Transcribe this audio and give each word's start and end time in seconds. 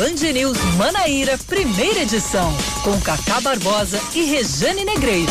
Band 0.00 0.32
News 0.32 0.56
Manaíra, 0.78 1.36
primeira 1.46 2.00
edição, 2.00 2.50
com 2.82 2.98
Cacá 3.02 3.38
Barbosa 3.38 4.00
e 4.14 4.22
Rejane 4.24 4.82
Negreiro. 4.82 5.30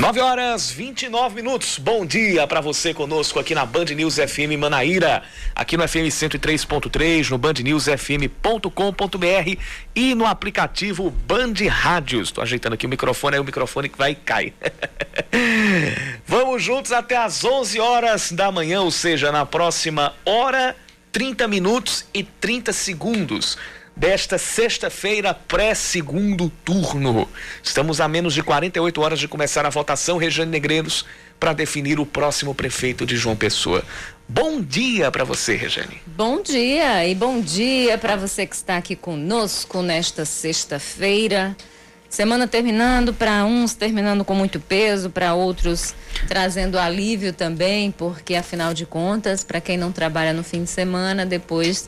9 0.00 0.18
horas 0.18 0.70
29 0.70 1.34
minutos. 1.34 1.78
Bom 1.78 2.06
dia 2.06 2.46
para 2.46 2.62
você 2.62 2.94
conosco 2.94 3.38
aqui 3.38 3.54
na 3.54 3.66
Band 3.66 3.84
News 3.84 4.14
FM 4.14 4.58
Manaíra, 4.58 5.22
aqui 5.54 5.76
no 5.76 5.86
FM 5.86 6.08
103.3, 6.08 7.28
no 7.28 7.36
bandnewsfm.com.br 7.36 9.60
e 9.94 10.14
no 10.14 10.24
aplicativo 10.24 11.10
Band 11.10 11.52
Rádios. 11.68 12.28
Estou 12.28 12.40
ajeitando 12.40 12.76
aqui 12.76 12.86
o 12.86 12.88
microfone, 12.88 13.36
aí 13.36 13.42
o 13.42 13.44
microfone 13.44 13.90
que 13.90 13.98
vai 13.98 14.12
e 14.12 14.14
cai. 14.14 14.54
Vamos 16.26 16.62
juntos 16.62 16.92
até 16.92 17.18
às 17.18 17.44
11 17.44 17.78
horas 17.78 18.32
da 18.32 18.50
manhã, 18.50 18.80
ou 18.80 18.90
seja, 18.90 19.30
na 19.30 19.44
próxima 19.44 20.14
hora, 20.24 20.74
30 21.12 21.46
minutos 21.46 22.06
e 22.14 22.24
30 22.24 22.72
segundos 22.72 23.58
desta 24.00 24.38
sexta-feira, 24.38 25.34
pré-segundo 25.34 26.50
turno. 26.64 27.28
Estamos 27.62 28.00
a 28.00 28.08
menos 28.08 28.32
de 28.32 28.42
48 28.42 28.98
horas 28.98 29.18
de 29.18 29.28
começar 29.28 29.66
a 29.66 29.68
votação, 29.68 30.16
Regiane 30.16 30.50
Negreiros, 30.50 31.04
para 31.38 31.52
definir 31.52 32.00
o 32.00 32.06
próximo 32.06 32.54
prefeito 32.54 33.04
de 33.04 33.18
João 33.18 33.36
Pessoa. 33.36 33.84
Bom 34.26 34.62
dia 34.62 35.10
para 35.10 35.22
você, 35.22 35.54
Regiane. 35.54 36.00
Bom 36.06 36.42
dia 36.42 37.06
e 37.06 37.14
bom 37.14 37.42
dia 37.42 37.98
para 37.98 38.16
você 38.16 38.46
que 38.46 38.54
está 38.54 38.78
aqui 38.78 38.96
conosco 38.96 39.82
nesta 39.82 40.24
sexta-feira. 40.24 41.54
Semana 42.08 42.48
terminando, 42.48 43.12
para 43.12 43.44
uns 43.44 43.74
terminando 43.74 44.24
com 44.24 44.34
muito 44.34 44.58
peso, 44.58 45.10
para 45.10 45.34
outros 45.34 45.94
trazendo 46.26 46.78
alívio 46.78 47.34
também, 47.34 47.90
porque 47.90 48.34
afinal 48.34 48.72
de 48.72 48.86
contas, 48.86 49.44
para 49.44 49.60
quem 49.60 49.76
não 49.76 49.92
trabalha 49.92 50.32
no 50.32 50.42
fim 50.42 50.64
de 50.64 50.70
semana, 50.70 51.26
depois 51.26 51.86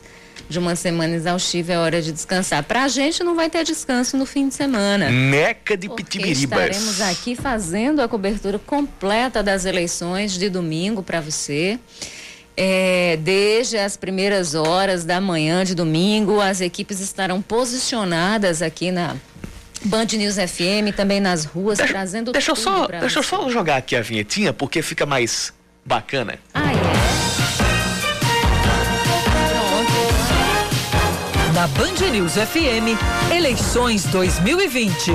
de 0.49 0.59
uma 0.59 0.75
semana 0.75 1.15
exaustiva 1.15 1.73
é 1.73 1.77
hora 1.77 2.01
de 2.01 2.11
descansar. 2.11 2.63
Para 2.63 2.83
a 2.83 2.87
gente 2.87 3.23
não 3.23 3.35
vai 3.35 3.49
ter 3.49 3.63
descanso 3.63 4.17
no 4.17 4.25
fim 4.25 4.47
de 4.47 4.53
semana. 4.53 5.09
Neca 5.09 5.75
de 5.75 5.89
pitibiribas. 5.89 6.77
Estaremos 6.77 7.01
aqui 7.01 7.35
fazendo 7.35 8.01
a 8.01 8.07
cobertura 8.07 8.59
completa 8.59 9.41
das 9.41 9.65
eleições 9.65 10.33
de 10.33 10.49
domingo 10.49 11.01
para 11.01 11.21
você. 11.21 11.79
É, 12.55 13.17
desde 13.21 13.77
as 13.77 13.97
primeiras 13.97 14.53
horas 14.53 15.03
da 15.03 15.19
manhã 15.19 15.65
de 15.65 15.73
domingo, 15.73 16.39
as 16.39 16.61
equipes 16.61 16.99
estarão 16.99 17.41
posicionadas 17.41 18.61
aqui 18.61 18.91
na 18.91 19.15
Band 19.85 20.05
News 20.13 20.35
FM, 20.35 20.95
também 20.95 21.19
nas 21.19 21.45
ruas, 21.45 21.77
deixa, 21.77 21.93
trazendo 21.93 22.31
deixa 22.31 22.53
tudo 22.53 22.67
eu 22.67 22.73
só 22.73 22.87
Deixa 22.87 23.19
eu 23.19 23.23
só 23.23 23.49
jogar 23.49 23.77
aqui 23.77 23.95
a 23.95 24.01
vinhetinha, 24.01 24.53
porque 24.53 24.81
fica 24.81 25.05
mais 25.05 25.51
bacana. 25.83 26.37
Ah, 26.53 26.71
é? 26.71 27.02
Na 31.63 31.67
Band 31.67 32.11
News 32.11 32.33
FM, 32.33 32.99
eleições 33.33 34.03
2020. 34.07 35.11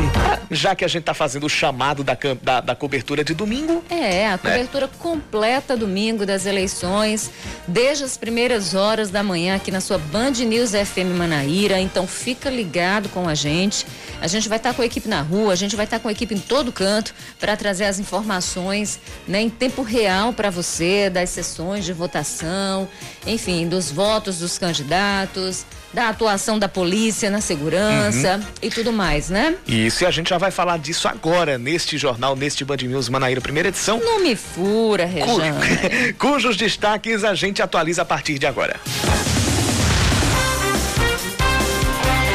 Já 0.50 0.74
que 0.74 0.82
a 0.82 0.88
gente 0.88 1.02
está 1.02 1.12
fazendo 1.12 1.44
o 1.44 1.48
chamado 1.48 2.02
da, 2.02 2.16
da, 2.40 2.60
da, 2.62 2.74
cobertura 2.74 3.22
de 3.22 3.34
domingo. 3.34 3.84
É, 3.90 4.28
a 4.28 4.30
né? 4.30 4.38
cobertura 4.38 4.86
né? 4.86 4.92
completa 4.98 5.76
domingo 5.76 6.24
das 6.24 6.46
eleições, 6.46 7.30
desde 7.66 8.04
as 8.04 8.16
primeiras 8.16 8.74
horas 8.74 9.10
da 9.10 9.22
manhã 9.22 9.56
aqui 9.56 9.70
na 9.70 9.82
sua 9.82 9.98
Band 9.98 10.30
News 10.30 10.70
FM 10.70 11.18
Manaíra. 11.18 11.78
Então 11.80 12.06
fica 12.06 12.48
ligado 12.48 13.10
com 13.10 13.28
a 13.28 13.34
gente. 13.34 13.84
A 14.20 14.26
gente 14.26 14.48
vai 14.48 14.58
estar 14.58 14.70
tá 14.70 14.74
com 14.74 14.82
a 14.82 14.86
equipe 14.86 15.08
na 15.08 15.20
rua, 15.20 15.52
a 15.52 15.56
gente 15.56 15.76
vai 15.76 15.84
estar 15.84 15.98
tá 15.98 16.02
com 16.02 16.08
a 16.08 16.12
equipe 16.12 16.34
em 16.34 16.38
todo 16.38 16.72
canto 16.72 17.14
para 17.38 17.56
trazer 17.56 17.84
as 17.84 17.98
informações 17.98 19.00
né, 19.26 19.40
em 19.40 19.50
tempo 19.50 19.82
real 19.82 20.32
para 20.32 20.50
você 20.50 21.08
das 21.08 21.30
sessões 21.30 21.84
de 21.84 21.92
votação, 21.92 22.88
enfim, 23.26 23.68
dos 23.68 23.90
votos 23.90 24.38
dos 24.38 24.58
candidatos 24.58 25.64
da 25.92 26.08
atuação 26.08 26.58
da 26.58 26.68
polícia 26.68 27.30
na 27.30 27.40
segurança 27.40 28.36
uhum. 28.36 28.42
e 28.62 28.70
tudo 28.70 28.92
mais, 28.92 29.30
né? 29.30 29.56
Isso, 29.66 30.04
e 30.04 30.06
a 30.06 30.10
gente 30.10 30.30
já 30.30 30.38
vai 30.38 30.50
falar 30.50 30.78
disso 30.78 31.08
agora, 31.08 31.56
neste 31.56 31.96
jornal, 31.96 32.36
neste 32.36 32.64
Band 32.64 32.76
News 32.76 33.08
Manaíra, 33.08 33.40
primeira 33.40 33.68
edição. 33.68 33.98
Não 33.98 34.20
me 34.20 34.36
fura, 34.36 35.06
Rejane. 35.06 36.12
Cu... 36.18 36.28
Cujos 36.32 36.56
destaques 36.56 37.24
a 37.24 37.34
gente 37.34 37.62
atualiza 37.62 38.02
a 38.02 38.04
partir 38.04 38.38
de 38.38 38.46
agora. 38.46 38.78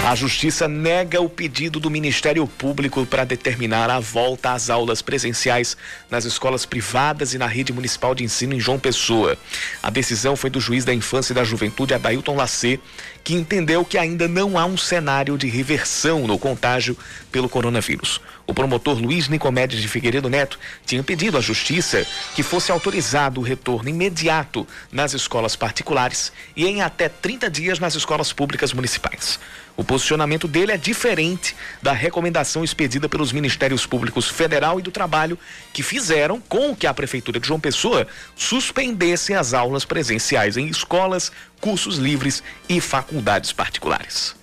A 0.05 0.15
Justiça 0.15 0.67
nega 0.67 1.21
o 1.21 1.29
pedido 1.29 1.79
do 1.79 1.89
Ministério 1.89 2.45
Público 2.45 3.05
para 3.05 3.23
determinar 3.23 3.89
a 3.89 4.01
volta 4.01 4.51
às 4.51 4.69
aulas 4.69 5.01
presenciais 5.01 5.77
nas 6.11 6.25
escolas 6.25 6.65
privadas 6.65 7.33
e 7.33 7.37
na 7.37 7.47
rede 7.47 7.71
municipal 7.71 8.13
de 8.13 8.21
ensino 8.21 8.53
em 8.53 8.59
João 8.59 8.77
Pessoa. 8.77 9.37
A 9.81 9.89
decisão 9.89 10.35
foi 10.35 10.49
do 10.49 10.59
juiz 10.59 10.83
da 10.83 10.93
Infância 10.93 11.31
e 11.31 11.35
da 11.35 11.45
Juventude, 11.45 11.93
Adailton 11.93 12.35
Lacê, 12.35 12.81
que 13.23 13.33
entendeu 13.33 13.85
que 13.85 13.97
ainda 13.97 14.27
não 14.27 14.57
há 14.57 14.65
um 14.65 14.75
cenário 14.75 15.37
de 15.37 15.47
reversão 15.47 16.27
no 16.27 16.37
contágio 16.37 16.97
pelo 17.31 17.47
coronavírus. 17.47 18.19
O 18.45 18.53
promotor 18.53 18.99
Luiz 18.99 19.29
Nicomedes 19.29 19.81
de 19.81 19.87
Figueiredo 19.87 20.29
Neto 20.29 20.59
tinha 20.85 21.01
pedido 21.01 21.37
à 21.37 21.41
Justiça 21.41 22.05
que 22.35 22.43
fosse 22.43 22.73
autorizado 22.73 23.39
o 23.39 23.43
retorno 23.43 23.87
imediato 23.87 24.67
nas 24.91 25.13
escolas 25.13 25.55
particulares 25.55 26.33
e 26.57 26.65
em 26.65 26.81
até 26.81 27.07
30 27.07 27.49
dias 27.49 27.79
nas 27.79 27.95
escolas 27.95 28.33
públicas 28.33 28.73
municipais. 28.73 29.39
O 29.75 29.83
posicionamento 29.83 30.47
dele 30.47 30.71
é 30.71 30.77
diferente 30.77 31.55
da 31.81 31.91
recomendação 31.91 32.63
expedida 32.63 33.09
pelos 33.09 33.31
Ministérios 33.31 33.85
Públicos 33.85 34.27
Federal 34.27 34.79
e 34.79 34.83
do 34.83 34.91
Trabalho, 34.91 35.37
que 35.73 35.81
fizeram 35.81 36.39
com 36.39 36.75
que 36.75 36.85
a 36.85 36.93
Prefeitura 36.93 37.39
de 37.39 37.47
João 37.47 37.59
Pessoa 37.59 38.07
suspendesse 38.35 39.33
as 39.33 39.53
aulas 39.53 39.83
presenciais 39.83 40.57
em 40.57 40.67
escolas, 40.67 41.31
cursos 41.59 41.97
livres 41.97 42.43
e 42.69 42.79
faculdades 42.79 43.51
particulares. 43.51 44.35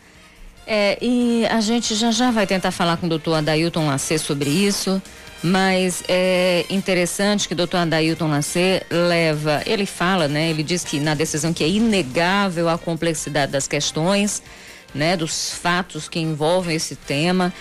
É, 0.67 0.99
e 1.01 1.47
a 1.47 1.61
gente 1.61 1.95
já 1.95 2.11
já 2.11 2.31
vai 2.31 2.47
tentar 2.47 2.71
falar 2.71 2.97
com 2.97 3.07
o 3.07 3.09
doutor 3.09 3.35
Adailton 3.35 3.87
Lacê 3.87 4.19
sobre 4.19 4.51
isso, 4.51 5.01
mas 5.43 6.03
é 6.09 6.67
interessante 6.69 7.49
que 7.49 7.55
o 7.55 7.57
doutor 7.57 7.79
Adailton 7.79 8.29
Lacê 8.29 8.83
leva, 8.91 9.63
ele 9.65 9.87
fala, 9.87 10.29
né, 10.29 10.51
ele 10.51 10.63
diz 10.63 10.85
que 10.85 11.01
na 11.01 11.15
decisão 11.15 11.53
que 11.53 11.65
é 11.65 11.69
inegável 11.69 12.69
a 12.69 12.77
complexidade 12.77 13.51
das 13.51 13.67
questões, 13.67 14.43
né, 14.95 15.17
dos 15.17 15.53
fatos 15.55 16.09
que 16.09 16.19
envolvem 16.19 16.77
esse 16.77 16.97
tema, 16.97 17.53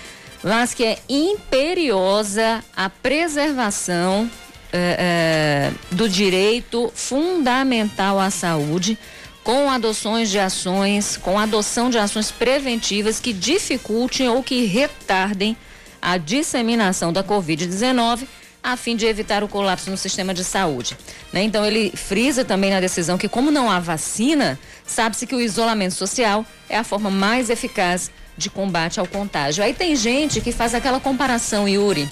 mas 0.44 0.74
que 0.74 0.84
é 0.84 1.00
imperiosa 1.08 2.64
a 2.76 2.90
preservação 2.90 4.30
é, 4.72 5.72
é, 5.72 5.96
do 5.96 6.08
direito 6.08 6.92
fundamental 6.94 8.20
à 8.20 8.30
saúde 8.30 8.98
com 9.44 9.70
adoções 9.70 10.30
de 10.30 10.38
ações, 10.38 11.18
com 11.18 11.40
adoção 11.40 11.90
de 11.90 11.98
ações 11.98 12.30
preventivas 12.30 13.20
que 13.20 13.34
dificultem 13.34 14.30
ou 14.30 14.44
que 14.44 14.66
retardem 14.66 15.58
a 16.02 16.18
disseminação 16.18 17.12
da 17.12 17.24
Covid-19 17.24 18.28
a 18.62 18.76
fim 18.76 18.96
de 18.96 19.06
evitar 19.06 19.44
o 19.44 19.48
colapso 19.48 19.90
no 19.90 19.98
sistema 19.98 20.34
de 20.34 20.44
saúde. 20.44 20.98
Né? 21.32 21.44
Então 21.44 21.66
ele 21.66 21.92
frisa 21.96 22.44
também 22.44 22.72
na 22.72 22.80
decisão 22.80 23.18
que 23.18 23.30
como 23.30 23.52
não 23.52 23.72
há 23.72 23.80
vacina, 23.80 24.60
sabe-se 24.86 25.26
que 25.26 25.36
o 25.36 25.42
isolamento 25.42 25.96
social 25.96 26.46
é 26.68 26.78
a 26.78 26.84
forma 26.84 27.10
mais 27.10 27.50
eficaz 27.50 28.12
de 28.38 28.50
combate 28.50 29.00
ao 29.00 29.08
contágio. 29.08 29.64
Aí 29.64 29.74
tem 29.74 29.96
gente 29.96 30.42
que 30.42 30.52
faz 30.52 30.74
aquela 30.74 31.00
comparação, 31.00 31.68
Yuri. 31.68 32.10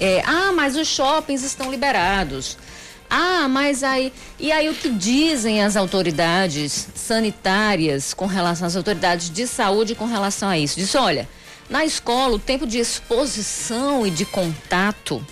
É, 0.00 0.22
ah, 0.26 0.52
mas 0.52 0.76
os 0.76 0.88
shoppings 0.88 1.42
estão 1.42 1.70
liberados. 1.70 2.56
Ah, 3.08 3.46
mas 3.48 3.84
aí. 3.84 4.12
E 4.40 4.50
aí 4.50 4.68
o 4.68 4.74
que 4.74 4.88
dizem 4.88 5.62
as 5.62 5.76
autoridades 5.76 6.88
sanitárias 6.94 8.12
com 8.12 8.26
relação 8.26 8.66
às 8.66 8.74
autoridades 8.74 9.30
de 9.30 9.46
saúde 9.46 9.94
com 9.94 10.06
relação 10.06 10.48
a 10.48 10.58
isso? 10.58 10.76
Diz: 10.76 10.94
olha, 10.96 11.28
na 11.70 11.84
escola 11.84 12.34
o 12.34 12.38
tempo 12.38 12.66
de 12.66 12.78
exposição 12.78 14.04
e 14.04 14.10
de 14.10 14.24
contato 14.24 15.24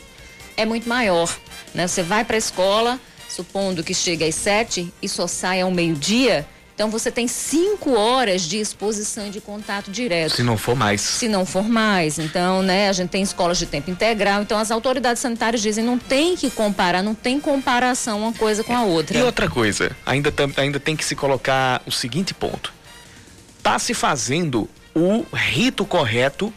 é 0.57 0.65
muito 0.65 0.89
maior. 0.89 1.35
Né? 1.75 1.87
Você 1.87 2.03
vai 2.03 2.25
para 2.25 2.37
a 2.37 2.39
escola, 2.39 3.01
supondo 3.29 3.83
que 3.83 3.95
chega 3.95 4.27
às 4.27 4.35
sete 4.35 4.93
e 5.01 5.09
só 5.09 5.27
sai 5.27 5.61
ao 5.61 5.71
meio-dia, 5.71 6.47
então 6.75 6.91
você 6.91 7.11
tem 7.11 7.29
cinco 7.29 7.93
horas 7.93 8.43
de 8.43 8.59
exposição 8.59 9.27
e 9.27 9.31
de 9.31 9.41
contato 9.41 9.91
direto. 9.91 10.37
Se 10.37 10.43
não 10.43 10.57
for 10.57 10.75
mais. 10.75 11.01
Se 11.01 11.29
não 11.29 11.45
for 11.45 11.69
mais. 11.69 12.19
Então, 12.19 12.63
né, 12.63 12.89
a 12.89 12.93
gente 12.93 13.11
tem 13.11 13.23
escolas 13.23 13.59
de 13.59 13.67
tempo 13.67 13.91
integral. 13.91 14.43
Então 14.43 14.59
as 14.59 14.71
autoridades 14.71 15.21
sanitárias 15.21 15.63
dizem 15.63 15.85
não 15.85 15.99
tem 15.99 16.35
que 16.37 16.51
comparar, 16.51 17.03
não 17.03 17.15
tem 17.15 17.39
comparação 17.39 18.19
uma 18.21 18.33
coisa 18.33 18.65
com 18.65 18.75
a 18.75 18.83
outra. 18.83 19.19
E 19.19 19.23
outra 19.23 19.49
coisa, 19.49 19.95
ainda, 20.05 20.33
ainda 20.57 20.81
tem 20.81 20.97
que 20.97 21.05
se 21.05 21.15
colocar 21.15 21.83
o 21.87 21.93
seguinte 21.93 22.33
ponto. 22.33 22.73
Está 23.59 23.79
se 23.79 23.95
fazendo 23.95 24.69
o 24.95 25.25
rito 25.33 25.85
correto 25.85 26.53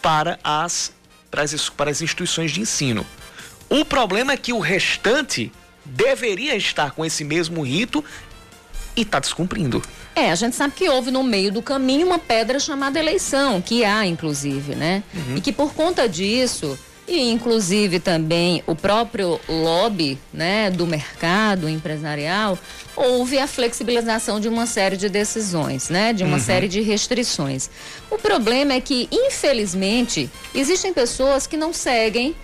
para 0.00 0.38
as, 0.42 0.92
para 1.30 1.42
as, 1.42 1.68
para 1.68 1.90
as 1.90 2.00
instituições 2.00 2.52
de 2.52 2.60
ensino. 2.60 3.04
O 3.68 3.84
problema 3.84 4.32
é 4.32 4.36
que 4.36 4.52
o 4.52 4.58
restante 4.58 5.52
deveria 5.84 6.56
estar 6.56 6.92
com 6.92 7.04
esse 7.04 7.24
mesmo 7.24 7.62
rito 7.62 8.04
e 8.96 9.02
está 9.02 9.18
descumprindo. 9.18 9.82
É, 10.14 10.30
a 10.32 10.34
gente 10.34 10.56
sabe 10.56 10.74
que 10.74 10.88
houve 10.88 11.10
no 11.10 11.22
meio 11.22 11.52
do 11.52 11.62
caminho 11.62 12.06
uma 12.06 12.18
pedra 12.18 12.58
chamada 12.58 12.98
eleição, 12.98 13.62
que 13.62 13.84
há, 13.84 14.04
inclusive, 14.04 14.74
né? 14.74 15.02
Uhum. 15.14 15.36
E 15.36 15.40
que 15.40 15.52
por 15.52 15.72
conta 15.74 16.08
disso, 16.08 16.76
e 17.06 17.30
inclusive 17.30 18.00
também 18.00 18.62
o 18.66 18.74
próprio 18.74 19.40
lobby 19.48 20.18
né, 20.32 20.70
do 20.70 20.86
mercado 20.86 21.68
empresarial, 21.68 22.58
houve 22.96 23.38
a 23.38 23.46
flexibilização 23.46 24.40
de 24.40 24.48
uma 24.48 24.66
série 24.66 24.96
de 24.96 25.08
decisões, 25.08 25.88
né, 25.88 26.12
de 26.12 26.24
uma 26.24 26.36
uhum. 26.36 26.42
série 26.42 26.68
de 26.68 26.80
restrições. 26.80 27.70
O 28.10 28.18
problema 28.18 28.74
é 28.74 28.80
que, 28.80 29.08
infelizmente, 29.12 30.28
existem 30.54 30.92
pessoas 30.92 31.46
que 31.46 31.56
não 31.56 31.72
seguem 31.72 32.34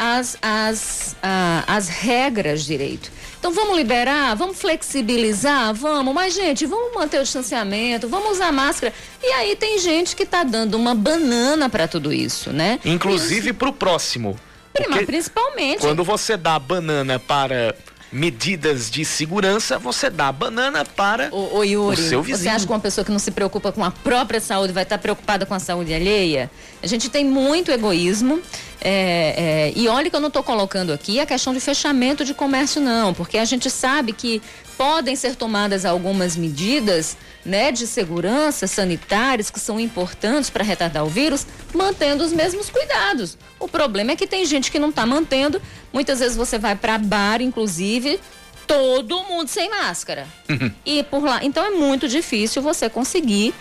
as, 0.00 0.38
as, 0.40 1.14
a, 1.22 1.62
as 1.66 1.88
regras 1.88 2.64
direito. 2.64 3.12
Então 3.38 3.52
vamos 3.52 3.76
liberar, 3.76 4.34
vamos 4.34 4.58
flexibilizar, 4.58 5.74
vamos, 5.74 6.14
mas 6.14 6.34
gente, 6.34 6.64
vamos 6.64 6.94
manter 6.94 7.20
o 7.20 7.22
distanciamento, 7.22 8.08
vamos 8.08 8.32
usar 8.32 8.50
máscara. 8.50 8.94
E 9.22 9.26
aí 9.26 9.54
tem 9.56 9.78
gente 9.78 10.16
que 10.16 10.22
está 10.22 10.42
dando 10.42 10.74
uma 10.74 10.94
banana 10.94 11.68
para 11.68 11.86
tudo 11.86 12.14
isso, 12.14 12.50
né? 12.50 12.80
Inclusive 12.82 13.52
para 13.52 13.68
o 13.68 13.72
próximo. 13.74 14.40
Prima, 14.72 15.02
principalmente. 15.02 15.80
Quando 15.80 16.02
você 16.02 16.34
dá 16.36 16.58
banana 16.58 17.18
para 17.18 17.74
medidas 18.12 18.90
de 18.90 19.04
segurança, 19.04 19.78
você 19.78 20.10
dá 20.10 20.32
banana 20.32 20.84
para 20.84 21.28
o, 21.32 21.58
o, 21.58 21.64
Yuri, 21.64 22.00
o 22.00 22.08
seu 22.08 22.22
vizinho. 22.22 22.38
Você 22.38 22.48
acha 22.48 22.66
que 22.66 22.72
uma 22.72 22.80
pessoa 22.80 23.04
que 23.04 23.12
não 23.12 23.18
se 23.18 23.30
preocupa 23.30 23.70
com 23.70 23.84
a 23.84 23.90
própria 23.90 24.40
saúde 24.40 24.72
vai 24.72 24.82
estar 24.82 24.98
preocupada 24.98 25.46
com 25.46 25.54
a 25.54 25.58
saúde 25.58 25.94
alheia? 25.94 26.50
A 26.82 26.86
gente 26.86 27.08
tem 27.08 27.24
muito 27.24 27.70
egoísmo. 27.70 28.40
É, 28.82 29.70
é, 29.72 29.72
e 29.76 29.88
olha 29.88 30.08
que 30.08 30.16
eu 30.16 30.20
não 30.20 30.28
estou 30.28 30.42
colocando 30.42 30.90
aqui 30.90 31.20
a 31.20 31.26
questão 31.26 31.52
de 31.52 31.60
fechamento 31.60 32.24
de 32.24 32.32
comércio, 32.32 32.80
não, 32.80 33.12
porque 33.12 33.36
a 33.36 33.44
gente 33.44 33.68
sabe 33.68 34.14
que 34.14 34.40
podem 34.80 35.14
ser 35.14 35.36
tomadas 35.36 35.84
algumas 35.84 36.34
medidas 36.38 37.14
né, 37.44 37.70
de 37.70 37.86
segurança 37.86 38.66
sanitárias 38.66 39.50
que 39.50 39.60
são 39.60 39.78
importantes 39.78 40.48
para 40.48 40.64
retardar 40.64 41.04
o 41.04 41.06
vírus, 41.06 41.46
mantendo 41.74 42.24
os 42.24 42.32
mesmos 42.32 42.70
cuidados. 42.70 43.36
O 43.58 43.68
problema 43.68 44.12
é 44.12 44.16
que 44.16 44.26
tem 44.26 44.46
gente 44.46 44.72
que 44.72 44.78
não 44.78 44.88
está 44.88 45.04
mantendo. 45.04 45.60
Muitas 45.92 46.20
vezes 46.20 46.34
você 46.34 46.58
vai 46.58 46.74
para 46.74 46.96
bar, 46.96 47.42
inclusive, 47.42 48.18
todo 48.66 49.22
mundo 49.24 49.48
sem 49.48 49.68
máscara. 49.68 50.26
Uhum. 50.48 50.72
E 50.86 51.02
por 51.02 51.22
lá. 51.24 51.40
Então 51.44 51.62
é 51.62 51.70
muito 51.72 52.08
difícil 52.08 52.62
você 52.62 52.88
conseguir 52.88 53.52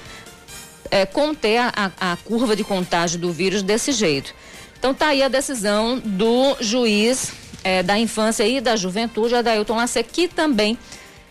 é, 0.90 1.06
conter 1.06 1.58
a, 1.58 1.74
a, 2.00 2.14
a 2.14 2.16
curva 2.16 2.56
de 2.56 2.64
contágio 2.64 3.20
do 3.20 3.30
vírus 3.30 3.62
desse 3.62 3.92
jeito. 3.92 4.34
Então 4.78 4.94
tá 4.94 5.08
aí 5.08 5.22
a 5.22 5.28
decisão 5.28 6.00
do 6.00 6.56
juiz 6.62 7.34
é, 7.62 7.84
da 7.84 8.00
infância 8.00 8.48
e 8.48 8.62
da 8.62 8.78
juventude, 8.78 9.36
Adailton 9.36 9.76
Lacer, 9.76 10.06
que 10.06 10.30
também 10.30 10.78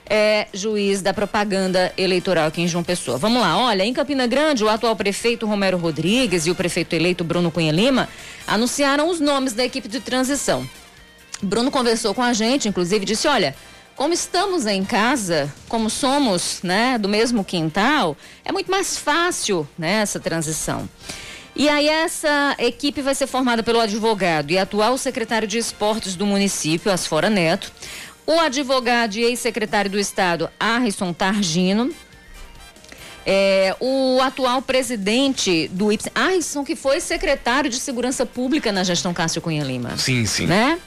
é 0.08 0.46
juiz 0.52 1.02
da 1.02 1.12
propaganda 1.12 1.92
eleitoral 1.96 2.46
aqui 2.46 2.62
em 2.62 2.68
João 2.68 2.84
Pessoa. 2.84 3.18
Vamos 3.18 3.40
lá, 3.40 3.58
olha, 3.58 3.84
em 3.84 3.92
Campina 3.92 4.26
Grande, 4.26 4.64
o 4.64 4.68
atual 4.68 4.96
prefeito 4.96 5.46
Romero 5.46 5.76
Rodrigues 5.76 6.46
e 6.46 6.50
o 6.50 6.54
prefeito 6.54 6.94
eleito 6.94 7.24
Bruno 7.24 7.50
Cunha 7.50 7.72
Lima 7.72 8.08
anunciaram 8.46 9.08
os 9.08 9.20
nomes 9.20 9.52
da 9.52 9.64
equipe 9.64 9.88
de 9.88 10.00
transição. 10.00 10.68
Bruno 11.42 11.70
conversou 11.70 12.14
com 12.14 12.22
a 12.22 12.32
gente, 12.32 12.68
inclusive 12.68 13.04
disse, 13.04 13.28
olha, 13.28 13.54
como 13.94 14.14
estamos 14.14 14.66
em 14.66 14.84
casa, 14.84 15.52
como 15.68 15.90
somos, 15.90 16.60
né, 16.62 16.98
do 16.98 17.08
mesmo 17.08 17.44
quintal, 17.44 18.16
é 18.44 18.52
muito 18.52 18.70
mais 18.70 18.96
fácil, 18.96 19.68
né, 19.76 20.02
essa 20.02 20.20
transição. 20.20 20.88
E 21.56 21.68
aí 21.68 21.88
essa 21.88 22.54
equipe 22.60 23.02
vai 23.02 23.16
ser 23.16 23.26
formada 23.26 23.64
pelo 23.64 23.80
advogado 23.80 24.52
e 24.52 24.58
atual 24.58 24.96
secretário 24.96 25.48
de 25.48 25.58
esportes 25.58 26.14
do 26.14 26.24
município, 26.24 26.92
Asfora 26.92 27.28
Neto, 27.28 27.72
o 28.28 28.38
advogado 28.38 29.16
e 29.16 29.22
ex-secretário 29.22 29.90
do 29.90 29.98
Estado, 29.98 30.50
Harrison 30.60 31.14
Targino, 31.14 31.90
é, 33.24 33.74
o 33.80 34.20
atual 34.20 34.60
presidente 34.60 35.66
do 35.68 35.90
IPSEM, 35.90 36.12
Harrison, 36.14 36.62
que 36.62 36.76
foi 36.76 37.00
secretário 37.00 37.70
de 37.70 37.76
Segurança 37.76 38.26
Pública 38.26 38.70
na 38.70 38.84
gestão 38.84 39.14
Cássio 39.14 39.40
Cunha 39.40 39.64
Lima. 39.64 39.96
Sim, 39.96 40.26
sim. 40.26 40.44
Né? 40.46 40.78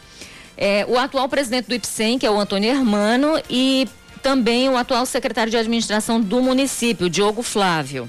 É, 0.56 0.86
o 0.88 1.00
atual 1.00 1.28
presidente 1.28 1.68
do 1.68 1.74
IPSEM, 1.74 2.20
que 2.20 2.28
é 2.28 2.30
o 2.30 2.40
Antônio 2.40 2.70
Hermano, 2.70 3.42
e 3.50 3.90
também 4.22 4.70
o 4.70 4.78
atual 4.78 5.04
secretário 5.08 5.50
de 5.50 5.58
administração 5.58 6.22
do 6.22 6.44
município, 6.44 7.10
Diogo 7.10 7.42
Flávio. 7.42 8.08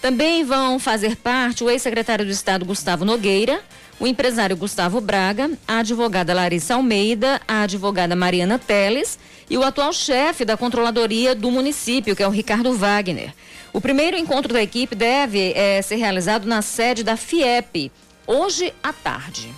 Também 0.00 0.44
vão 0.44 0.78
fazer 0.78 1.16
parte 1.16 1.64
o 1.64 1.68
ex-secretário 1.68 2.24
do 2.24 2.30
Estado 2.30 2.64
Gustavo 2.64 3.04
Nogueira, 3.04 3.60
o 4.00 4.06
empresário 4.06 4.56
Gustavo 4.56 4.98
Braga, 4.98 5.50
a 5.68 5.80
advogada 5.80 6.32
Larissa 6.32 6.74
Almeida, 6.74 7.38
a 7.46 7.62
advogada 7.62 8.16
Mariana 8.16 8.58
Teles 8.58 9.18
e 9.48 9.58
o 9.58 9.62
atual 9.62 9.92
chefe 9.92 10.42
da 10.42 10.56
controladoria 10.56 11.34
do 11.34 11.50
município, 11.50 12.16
que 12.16 12.22
é 12.22 12.26
o 12.26 12.30
Ricardo 12.30 12.72
Wagner. 12.72 13.34
O 13.74 13.80
primeiro 13.80 14.16
encontro 14.16 14.54
da 14.54 14.62
equipe 14.62 14.94
deve 14.94 15.52
é, 15.52 15.82
ser 15.82 15.96
realizado 15.96 16.46
na 16.46 16.62
sede 16.62 17.04
da 17.04 17.16
FIEP, 17.16 17.92
hoje 18.26 18.72
à 18.82 18.90
tarde. 18.90 19.52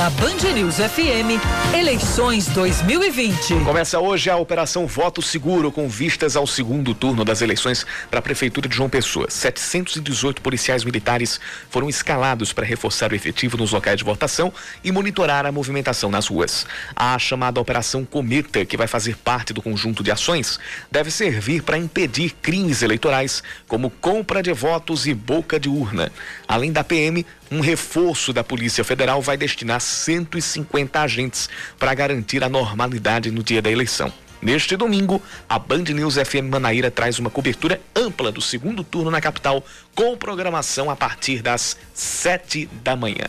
Na 0.00 0.08
Band 0.08 0.54
News 0.54 0.76
FM, 0.76 1.36
eleições 1.78 2.46
2020. 2.46 3.64
Começa 3.66 4.00
hoje 4.00 4.30
a 4.30 4.36
Operação 4.38 4.86
Voto 4.86 5.20
Seguro, 5.20 5.70
com 5.70 5.90
vistas 5.90 6.36
ao 6.36 6.46
segundo 6.46 6.94
turno 6.94 7.22
das 7.22 7.42
eleições 7.42 7.84
para 8.10 8.18
a 8.18 8.22
Prefeitura 8.22 8.66
de 8.66 8.74
João 8.74 8.88
Pessoa. 8.88 9.26
718 9.28 10.40
policiais 10.40 10.84
militares 10.84 11.38
foram 11.68 11.86
escalados 11.86 12.50
para 12.50 12.64
reforçar 12.64 13.12
o 13.12 13.14
efetivo 13.14 13.58
nos 13.58 13.72
locais 13.72 13.98
de 13.98 14.04
votação 14.04 14.50
e 14.82 14.90
monitorar 14.90 15.44
a 15.44 15.52
movimentação 15.52 16.10
nas 16.10 16.28
ruas. 16.28 16.66
A 16.96 17.18
chamada 17.18 17.60
Operação 17.60 18.02
Cometa, 18.02 18.64
que 18.64 18.78
vai 18.78 18.86
fazer 18.86 19.18
parte 19.18 19.52
do 19.52 19.60
conjunto 19.60 20.02
de 20.02 20.10
ações, 20.10 20.58
deve 20.90 21.10
servir 21.10 21.62
para 21.62 21.76
impedir 21.76 22.34
crimes 22.40 22.80
eleitorais, 22.80 23.42
como 23.68 23.90
compra 23.90 24.42
de 24.42 24.54
votos 24.54 25.06
e 25.06 25.12
boca 25.12 25.60
de 25.60 25.68
urna. 25.68 26.10
Além 26.48 26.72
da 26.72 26.82
PM, 26.82 27.26
um 27.50 27.60
reforço 27.60 28.32
da 28.32 28.44
Polícia 28.44 28.84
Federal 28.84 29.20
vai 29.20 29.36
destinar 29.36 29.80
150 29.90 31.00
agentes 31.00 31.48
para 31.78 31.94
garantir 31.94 32.42
a 32.42 32.48
normalidade 32.48 33.30
no 33.30 33.42
dia 33.42 33.60
da 33.60 33.70
eleição. 33.70 34.12
Neste 34.42 34.74
domingo, 34.74 35.22
a 35.46 35.58
Band 35.58 35.84
News 35.84 36.14
FM 36.14 36.48
Manaíra 36.50 36.90
traz 36.90 37.18
uma 37.18 37.28
cobertura 37.28 37.78
ampla 37.94 38.32
do 38.32 38.40
segundo 38.40 38.82
turno 38.82 39.10
na 39.10 39.20
capital, 39.20 39.62
com 39.94 40.16
programação 40.16 40.88
a 40.88 40.96
partir 40.96 41.42
das 41.42 41.76
7 41.92 42.66
da 42.82 42.96
manhã. 42.96 43.26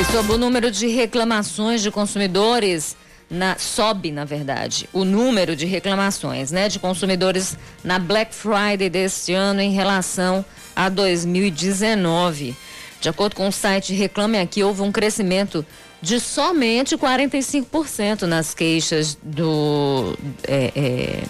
E 0.00 0.04
sobre 0.10 0.32
o 0.32 0.38
número 0.38 0.70
de 0.70 0.86
reclamações 0.86 1.82
de 1.82 1.90
consumidores 1.90 2.96
na, 3.28 3.56
sobe, 3.58 4.10
na 4.10 4.24
verdade, 4.24 4.88
o 4.92 5.04
número 5.04 5.54
de 5.54 5.66
reclamações 5.66 6.50
né, 6.50 6.68
de 6.68 6.78
consumidores 6.78 7.56
na 7.84 7.98
Black 7.98 8.34
Friday 8.34 8.90
deste 8.90 9.32
ano 9.32 9.60
em 9.60 9.72
relação 9.72 10.44
a 10.74 10.88
2019. 10.88 12.56
De 13.00 13.08
acordo 13.08 13.34
com 13.34 13.48
o 13.48 13.52
site 13.52 13.94
Reclame 13.94 14.38
Aqui, 14.38 14.62
houve 14.62 14.82
um 14.82 14.92
crescimento 14.92 15.66
de 16.00 16.18
somente 16.18 16.96
45% 16.96 18.22
nas 18.22 18.54
queixas 18.54 19.16
do. 19.22 20.16
É, 20.46 20.72
é, 20.74 21.22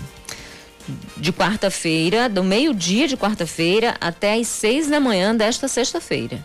de 1.16 1.32
quarta-feira, 1.32 2.28
do 2.28 2.42
meio-dia 2.42 3.06
de 3.06 3.16
quarta-feira 3.16 3.96
até 4.00 4.34
às 4.34 4.48
seis 4.48 4.88
da 4.88 4.98
manhã 4.98 5.34
desta 5.34 5.68
sexta-feira. 5.68 6.44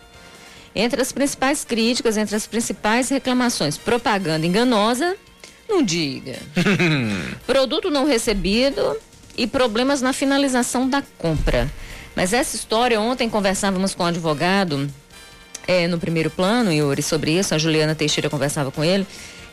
Entre 0.74 1.00
as 1.00 1.10
principais 1.10 1.64
críticas, 1.64 2.16
entre 2.16 2.36
as 2.36 2.46
principais 2.46 3.08
reclamações, 3.08 3.76
propaganda 3.76 4.46
enganosa, 4.46 5.16
não 5.68 5.82
diga. 5.82 6.38
Produto 7.46 7.90
não 7.90 8.06
recebido 8.06 8.96
e 9.36 9.46
problemas 9.46 10.00
na 10.00 10.12
finalização 10.12 10.88
da 10.88 11.02
compra. 11.18 11.70
Mas 12.18 12.32
essa 12.32 12.56
história, 12.56 13.00
ontem 13.00 13.30
conversávamos 13.30 13.94
com 13.94 14.02
o 14.02 14.06
um 14.06 14.08
advogado 14.08 14.90
é, 15.68 15.86
no 15.86 16.00
primeiro 16.00 16.28
plano, 16.28 16.72
Yuri, 16.72 17.00
sobre 17.00 17.38
isso, 17.38 17.54
a 17.54 17.58
Juliana 17.58 17.94
Teixeira 17.94 18.28
conversava 18.28 18.72
com 18.72 18.82
ele. 18.82 19.06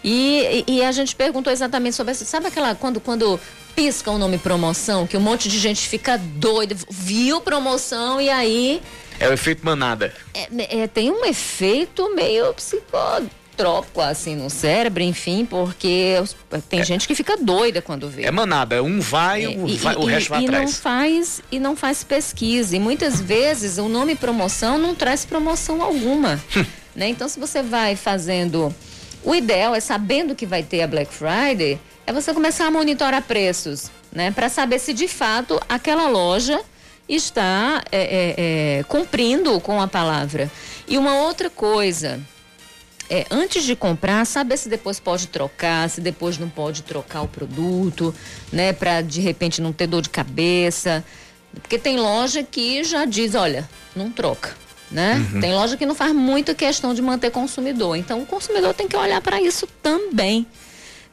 E, 0.03 0.63
e, 0.65 0.83
a 0.83 0.91
gente 0.91 1.15
perguntou 1.15 1.53
exatamente 1.53 1.95
sobre 1.95 2.13
essa. 2.13 2.25
Sabe 2.25 2.47
aquela. 2.47 2.73
Quando, 2.73 2.99
quando 2.99 3.39
pisca 3.75 4.09
o 4.09 4.17
nome 4.17 4.39
promoção, 4.39 5.05
que 5.05 5.15
um 5.15 5.19
monte 5.19 5.47
de 5.47 5.59
gente 5.59 5.87
fica 5.87 6.17
doida, 6.17 6.75
viu 6.89 7.39
promoção 7.39 8.19
e 8.19 8.31
aí. 8.31 8.81
É 9.19 9.29
o 9.29 9.33
efeito 9.33 9.63
manada. 9.63 10.11
É, 10.33 10.79
é, 10.79 10.87
tem 10.87 11.11
um 11.11 11.23
efeito 11.23 12.15
meio 12.15 12.51
psicólogo 12.55 13.29
trópico 13.55 14.01
assim 14.01 14.35
no 14.35 14.49
cérebro, 14.49 15.01
enfim, 15.01 15.45
porque 15.45 16.15
tem 16.69 16.81
é. 16.81 16.83
gente 16.83 17.07
que 17.07 17.15
fica 17.15 17.37
doida 17.37 17.81
quando 17.81 18.09
vê. 18.09 18.23
É 18.23 18.31
manada, 18.31 18.81
um 18.83 18.99
vai, 18.99 19.45
é, 19.45 19.51
e, 19.51 19.77
vai 19.77 19.95
e, 19.95 19.97
o 19.97 20.05
resto 20.05 20.29
vai 20.29 20.41
e 20.41 20.45
atrás. 20.45 20.71
Não 20.71 20.77
faz, 20.77 21.41
e 21.51 21.59
não 21.59 21.75
faz 21.75 22.03
pesquisa. 22.03 22.75
E 22.75 22.79
muitas 22.79 23.19
vezes 23.21 23.77
o 23.77 23.87
nome 23.87 24.15
promoção 24.15 24.77
não 24.77 24.93
traz 24.93 25.25
promoção 25.25 25.81
alguma. 25.81 26.41
né? 26.95 27.07
Então, 27.09 27.27
se 27.27 27.39
você 27.39 27.61
vai 27.61 27.95
fazendo. 27.95 28.73
O 29.23 29.33
ideal 29.33 29.73
é 29.73 29.79
sabendo 29.79 30.35
que 30.35 30.45
vai 30.45 30.61
ter 30.61 30.83
a 30.83 30.87
Black 30.87 31.11
Friday, 31.11 31.79
é 32.05 32.13
você 32.13 32.31
começar 32.31 32.67
a 32.67 32.71
monitorar 32.71 33.23
preços, 33.23 33.89
né? 34.11 34.29
Para 34.29 34.49
saber 34.49 34.77
se 34.77 34.93
de 34.93 35.07
fato 35.07 35.59
aquela 35.67 36.07
loja 36.07 36.61
está 37.09 37.83
é, 37.91 38.01
é, 38.01 38.35
é, 38.79 38.83
cumprindo 38.83 39.59
com 39.61 39.81
a 39.81 39.87
palavra. 39.87 40.51
E 40.87 40.97
uma 40.97 41.15
outra 41.21 41.49
coisa 41.49 42.19
é, 43.09 43.25
antes 43.29 43.63
de 43.63 43.75
comprar, 43.75 44.25
saber 44.25 44.57
se 44.57 44.67
depois 44.67 44.99
pode 44.99 45.27
trocar, 45.27 45.89
se 45.89 46.01
depois 46.01 46.37
não 46.37 46.49
pode 46.49 46.83
trocar 46.83 47.21
o 47.21 47.27
produto, 47.27 48.13
né? 48.51 48.73
Para 48.73 49.01
de 49.01 49.21
repente 49.21 49.61
não 49.61 49.71
ter 49.71 49.87
dor 49.87 50.01
de 50.01 50.09
cabeça. 50.09 51.03
Porque 51.53 51.77
tem 51.77 51.97
loja 51.97 52.43
que 52.43 52.83
já 52.83 53.05
diz, 53.05 53.35
olha, 53.35 53.69
não 53.95 54.11
troca. 54.11 54.55
Né? 54.91 55.15
Uhum. 55.33 55.41
Tem 55.41 55.53
loja 55.53 55.75
que 55.75 55.85
não 55.85 55.95
faz 55.95 56.13
muita 56.13 56.53
questão 56.53 56.93
de 56.93 57.01
manter 57.01 57.31
consumidor. 57.31 57.95
Então 57.95 58.21
o 58.21 58.25
consumidor 58.25 58.73
tem 58.73 58.87
que 58.87 58.95
olhar 58.95 59.21
para 59.21 59.41
isso 59.41 59.67
também. 59.81 60.45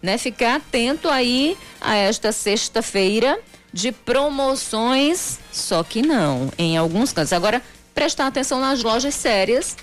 Né? 0.03 0.19
Ficar 0.19 0.57
atento 0.57 1.09
aí 1.09 1.57
a 1.81 1.95
esta 1.95 2.33
sexta-feira 2.33 3.39
de 3.73 3.91
promoções, 3.91 5.39
só 5.51 5.83
que 5.83 6.03
não, 6.03 6.53
em 6.59 6.77
alguns 6.77 7.13
casos. 7.13 7.33
Agora, 7.33 7.63
prestar 7.95 8.27
atenção 8.27 8.61
nas 8.61 8.83
lojas 8.83 9.15
sérias, 9.15 9.77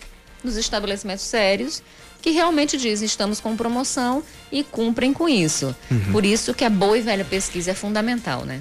nos 0.43 0.57
estabelecimentos 0.57 1.23
sérios, 1.23 1.81
que 2.21 2.31
realmente 2.31 2.77
dizem 2.77 3.05
estamos 3.05 3.39
com 3.39 3.55
promoção 3.55 4.23
e 4.51 4.63
cumprem 4.63 5.13
com 5.13 5.27
isso. 5.27 5.75
Uhum. 5.89 6.11
Por 6.11 6.25
isso 6.25 6.53
que 6.53 6.65
a 6.65 6.69
boa 6.69 6.97
e 6.97 7.01
velha 7.01 7.25
pesquisa 7.25 7.71
é 7.71 7.73
fundamental, 7.73 8.45
né? 8.45 8.59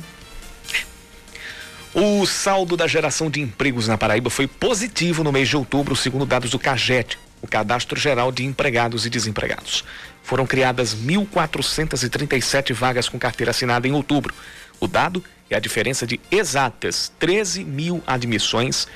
O 1.95 2.27
saldo 2.27 2.77
da 2.77 2.87
geração 2.87 3.31
de 3.31 3.41
empregos 3.41 3.89
na 3.89 3.99
Paraíba 3.99 4.31
foi 4.31 4.47
positivo 4.47 5.25
no 5.25 5.33
mês 5.33 5.49
de 5.49 5.57
outubro, 5.57 5.97
segundo 5.97 6.27
dados 6.27 6.51
do 6.51 6.59
CAGED, 6.59 7.19
o 7.41 7.49
Cadastro 7.49 7.99
Geral 7.99 8.31
de 8.31 8.45
Empregados 8.45 9.07
e 9.07 9.11
Desempregados. 9.11 9.85
Foram 10.23 10.47
criadas 10.47 10.95
1.437 10.95 12.75
vagas 12.75 13.09
com 13.09 13.19
carteira 13.19 13.51
assinada 13.51 13.89
em 13.89 13.93
outubro. 13.93 14.35
O 14.79 14.87
dado 14.87 15.25
é 15.49 15.57
a 15.57 15.61
diferença 15.61 16.07
de 16.07 16.21
exatas 16.31 17.11
13 17.19 17.65
mil 17.65 18.03
admissões 18.07 18.87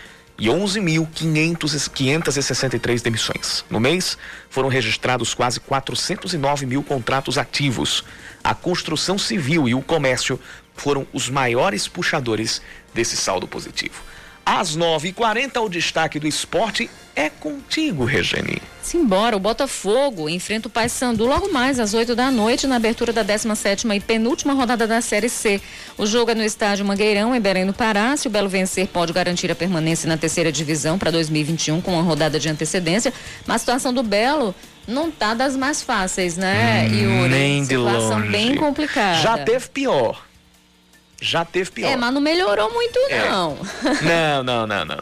e 0.42 0.48
11.563 0.48 3.00
demissões. 3.00 3.64
No 3.70 3.78
mês, 3.78 4.18
foram 4.50 4.68
registrados 4.68 5.34
quase 5.34 5.60
409 5.60 6.66
mil 6.66 6.82
contratos 6.82 7.38
ativos. 7.38 8.02
A 8.42 8.52
construção 8.52 9.16
civil 9.16 9.68
e 9.68 9.74
o 9.76 9.80
comércio 9.80 10.40
foram 10.74 11.06
os 11.12 11.30
maiores 11.30 11.86
puxadores 11.86 12.60
desse 12.92 13.16
saldo 13.16 13.46
positivo. 13.46 14.02
Às 14.44 14.76
9h40, 14.76 15.60
o 15.62 15.68
destaque 15.68 16.18
do 16.18 16.26
esporte 16.26 16.90
é 17.14 17.28
contigo, 17.28 18.04
Regeni. 18.04 18.60
Simbora, 18.82 19.36
o 19.36 19.40
Botafogo 19.40 20.28
enfrenta 20.28 20.66
o 20.66 20.70
Paysandu 20.70 21.26
logo 21.26 21.52
mais 21.52 21.78
às 21.78 21.94
8 21.94 22.16
da 22.16 22.30
noite 22.30 22.66
na 22.66 22.76
abertura 22.76 23.12
da 23.12 23.24
17ª 23.24 23.94
e 23.94 24.00
penúltima 24.00 24.52
rodada 24.54 24.86
da 24.86 25.00
Série 25.00 25.28
C. 25.28 25.60
O 25.96 26.06
jogo 26.06 26.32
é 26.32 26.34
no 26.34 26.42
estádio 26.42 26.84
Mangueirão, 26.84 27.34
em 27.34 27.40
Belém 27.40 27.66
do 27.66 27.72
Pará. 27.72 28.16
Se 28.16 28.26
o 28.26 28.30
Belo 28.30 28.48
vencer, 28.48 28.88
pode 28.88 29.12
garantir 29.12 29.50
a 29.50 29.54
permanência 29.54 30.08
na 30.08 30.16
terceira 30.16 30.50
divisão 30.50 30.98
para 30.98 31.10
2021 31.10 31.80
com 31.80 31.92
uma 31.92 32.02
rodada 32.02 32.40
de 32.40 32.48
antecedência. 32.48 33.12
Mas 33.46 33.56
a 33.56 33.58
situação 33.60 33.94
do 33.94 34.02
Belo 34.02 34.54
não 34.88 35.10
tá 35.10 35.34
das 35.34 35.56
mais 35.56 35.82
fáceis, 35.82 36.36
né, 36.36 36.88
hum, 36.90 36.94
Yuri? 36.94 37.28
Nem 37.28 37.60
de 37.62 37.68
situação 37.68 38.18
longe. 38.18 38.32
bem 38.32 38.56
complicada. 38.56 39.20
Já 39.20 39.38
teve 39.38 39.68
pior 39.68 40.31
já 41.22 41.44
teve 41.44 41.70
pior. 41.70 41.88
É, 41.88 41.96
mas 41.96 42.12
não 42.12 42.20
melhorou 42.20 42.72
muito 42.72 42.98
é. 43.08 43.28
não. 43.30 43.56
Não, 44.02 44.42
não, 44.42 44.66
não, 44.66 44.84
não. 44.84 44.98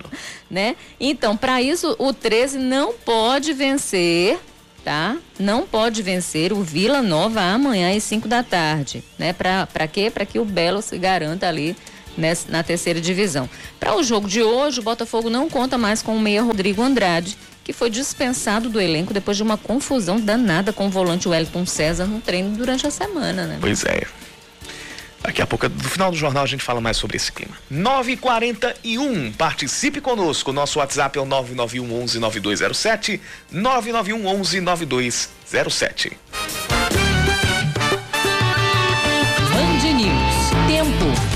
né? 0.50 0.76
Então, 0.98 1.36
para 1.36 1.62
isso, 1.62 1.96
o 1.98 2.12
13 2.12 2.58
não 2.58 2.92
pode 2.92 3.52
vencer, 3.54 4.38
tá? 4.84 5.16
Não 5.38 5.66
pode 5.66 6.02
vencer 6.02 6.52
o 6.52 6.62
Vila 6.62 7.00
Nova 7.00 7.40
amanhã 7.40 7.96
às 7.96 8.02
5 8.04 8.28
da 8.28 8.42
tarde, 8.42 9.02
né? 9.18 9.32
Para 9.32 9.88
quê? 9.88 10.10
Para 10.10 10.26
que 10.26 10.38
o 10.38 10.44
Belo 10.44 10.82
se 10.82 10.98
garanta 10.98 11.48
ali 11.48 11.74
nessa, 12.16 12.50
na 12.50 12.62
terceira 12.62 13.00
divisão. 13.00 13.48
Para 13.78 13.96
o 13.96 14.02
jogo 14.02 14.28
de 14.28 14.42
hoje, 14.42 14.80
o 14.80 14.82
Botafogo 14.82 15.30
não 15.30 15.48
conta 15.48 15.78
mais 15.78 16.02
com 16.02 16.14
o 16.14 16.20
meia 16.20 16.42
Rodrigo 16.42 16.82
Andrade, 16.82 17.36
que 17.64 17.72
foi 17.72 17.88
dispensado 17.88 18.68
do 18.68 18.80
elenco 18.80 19.14
depois 19.14 19.36
de 19.36 19.42
uma 19.42 19.56
confusão 19.56 20.20
danada 20.20 20.72
com 20.72 20.86
o 20.86 20.90
volante 20.90 21.28
Wellington 21.28 21.64
César 21.64 22.06
no 22.06 22.20
treino 22.20 22.56
durante 22.56 22.86
a 22.86 22.90
semana, 22.90 23.46
né? 23.46 23.58
Pois 23.60 23.84
é. 23.84 24.02
Daqui 25.22 25.42
a 25.42 25.46
pouco, 25.46 25.68
no 25.68 25.88
final 25.88 26.10
do 26.10 26.16
jornal, 26.16 26.42
a 26.42 26.46
gente 26.46 26.64
fala 26.64 26.80
mais 26.80 26.96
sobre 26.96 27.16
esse 27.16 27.30
clima. 27.30 27.54
941, 27.70 29.32
participe 29.32 30.00
conosco. 30.00 30.52
Nosso 30.52 30.78
WhatsApp 30.78 31.18
é 31.18 31.20
o 31.20 31.26
991 31.26 32.02
11 32.02 32.18
9207. 32.18 33.20
991 33.52 34.26
11 34.26 34.60
9207. 34.60 36.18
Band 39.50 39.92
News. 39.92 40.50
Tempo. 40.66 41.29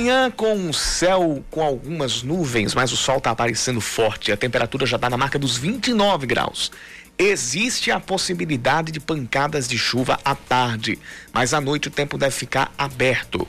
Manhã 0.00 0.30
com 0.30 0.70
o 0.70 0.72
céu 0.72 1.44
com 1.50 1.60
algumas 1.60 2.22
nuvens, 2.22 2.74
mas 2.74 2.90
o 2.90 2.96
sol 2.96 3.18
está 3.18 3.32
aparecendo 3.32 3.82
forte. 3.82 4.32
A 4.32 4.36
temperatura 4.36 4.86
já 4.86 4.96
está 4.96 5.10
na 5.10 5.16
marca 5.18 5.38
dos 5.38 5.58
29 5.58 6.26
graus. 6.26 6.72
Existe 7.18 7.90
a 7.90 8.00
possibilidade 8.00 8.92
de 8.92 8.98
pancadas 8.98 9.68
de 9.68 9.76
chuva 9.76 10.18
à 10.24 10.34
tarde, 10.34 10.98
mas 11.34 11.52
à 11.52 11.60
noite 11.60 11.88
o 11.88 11.90
tempo 11.90 12.16
deve 12.16 12.34
ficar 12.34 12.72
aberto. 12.78 13.46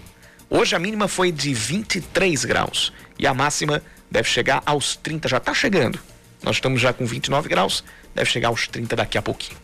Hoje 0.50 0.76
a 0.76 0.80
mínima 0.80 1.08
foi 1.08 1.32
de 1.32 1.54
23 1.54 2.44
graus 2.44 2.92
e 3.18 3.26
a 3.26 3.34
máxima 3.34 3.82
deve 4.12 4.28
chegar 4.28 4.62
aos 4.66 4.98
30, 4.98 5.30
já 5.30 5.38
está 5.38 5.54
chegando. 5.54 5.98
Nós 6.44 6.58
estamos 6.58 6.82
já 6.82 6.92
com 6.92 7.06
29 7.06 7.48
graus, 7.48 7.82
deve 8.14 8.30
chegar 8.30 8.50
aos 8.50 8.68
30 8.68 8.94
daqui 8.98 9.18
a 9.18 9.22
pouquinho. 9.22 9.58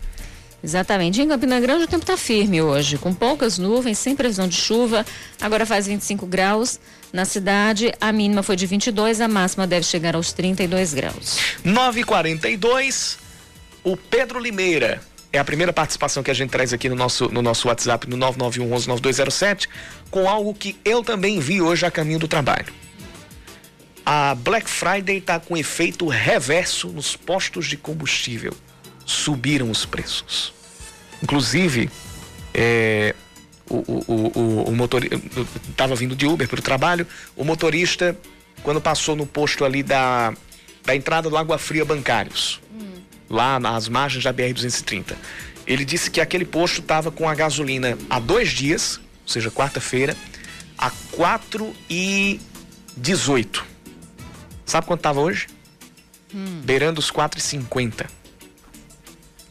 Exatamente. 0.63 1.21
Em 1.21 1.27
Campina 1.27 1.59
Grande 1.59 1.83
o 1.83 1.87
tempo 1.87 2.03
está 2.03 2.17
firme 2.17 2.61
hoje, 2.61 2.97
com 2.97 3.13
poucas 3.13 3.57
nuvens, 3.57 3.99
sem 3.99 4.15
previsão 4.15 4.47
de 4.47 4.55
chuva. 4.55 5.05
Agora 5.39 5.65
faz 5.65 5.87
25 5.87 6.25
graus. 6.25 6.79
Na 7.13 7.25
cidade, 7.25 7.93
a 8.01 8.11
mínima 8.11 8.43
foi 8.43 8.55
de 8.55 8.65
22, 8.65 9.21
a 9.21 9.27
máxima 9.27 9.65
deve 9.65 9.85
chegar 9.85 10.15
aos 10.15 10.33
32 10.33 10.93
graus. 10.93 11.39
9:42. 11.63 13.17
O 13.83 13.95
Pedro 13.95 14.39
Limeira 14.39 15.01
é 15.31 15.39
a 15.39 15.45
primeira 15.45 15.71
participação 15.71 16.21
que 16.23 16.31
a 16.31 16.33
gente 16.33 16.49
traz 16.49 16.73
aqui 16.73 16.89
no 16.89 16.95
nosso, 16.95 17.29
no 17.29 17.41
nosso 17.41 17.67
WhatsApp 17.67 18.09
no 18.09 18.17
99119207 18.17 19.67
com 20.09 20.27
algo 20.27 20.53
que 20.53 20.75
eu 20.83 21.03
também 21.03 21.39
vi 21.39 21.61
hoje 21.61 21.85
a 21.85 21.91
caminho 21.91 22.19
do 22.19 22.27
trabalho. 22.27 22.73
A 24.05 24.35
Black 24.35 24.69
Friday 24.69 25.17
está 25.17 25.39
com 25.39 25.55
efeito 25.55 26.07
reverso 26.07 26.89
nos 26.89 27.15
postos 27.15 27.67
de 27.67 27.77
combustível 27.77 28.53
subiram 29.07 29.71
os 29.71 29.85
preços. 29.85 30.53
Inclusive, 31.23 31.89
é, 32.53 33.15
o, 33.69 33.75
o, 33.75 34.31
o, 34.35 34.63
o 34.69 34.75
motorista 34.75 35.19
estava 35.69 35.95
vindo 35.95 36.15
de 36.15 36.27
Uber 36.27 36.47
para 36.47 36.59
o 36.59 36.61
trabalho, 36.61 37.07
o 37.35 37.43
motorista, 37.43 38.15
quando 38.61 38.81
passou 38.81 39.15
no 39.15 39.25
posto 39.25 39.63
ali 39.65 39.81
da, 39.81 40.33
da 40.85 40.95
entrada 40.95 41.29
do 41.29 41.37
Água 41.37 41.57
Fria 41.57 41.85
Bancários, 41.85 42.59
hum. 42.71 43.01
lá 43.29 43.59
nas 43.59 43.87
margens 43.87 44.23
da 44.23 44.33
BR-230, 44.33 45.15
ele 45.65 45.85
disse 45.85 46.11
que 46.11 46.21
aquele 46.21 46.45
posto 46.45 46.81
estava 46.81 47.09
com 47.09 47.27
a 47.27 47.33
gasolina 47.33 47.97
há 48.09 48.19
dois 48.19 48.49
dias, 48.49 48.97
ou 49.23 49.29
seja, 49.29 49.49
quarta-feira, 49.49 50.15
a 50.77 50.91
4 51.11 51.73
e 51.89 52.39
18. 52.95 53.65
Sabe 54.65 54.85
quanto 54.85 54.99
estava 54.99 55.21
hoje? 55.21 55.47
Hum. 56.33 56.61
Beirando 56.63 56.99
os 56.99 57.09
4,50. 57.09 58.05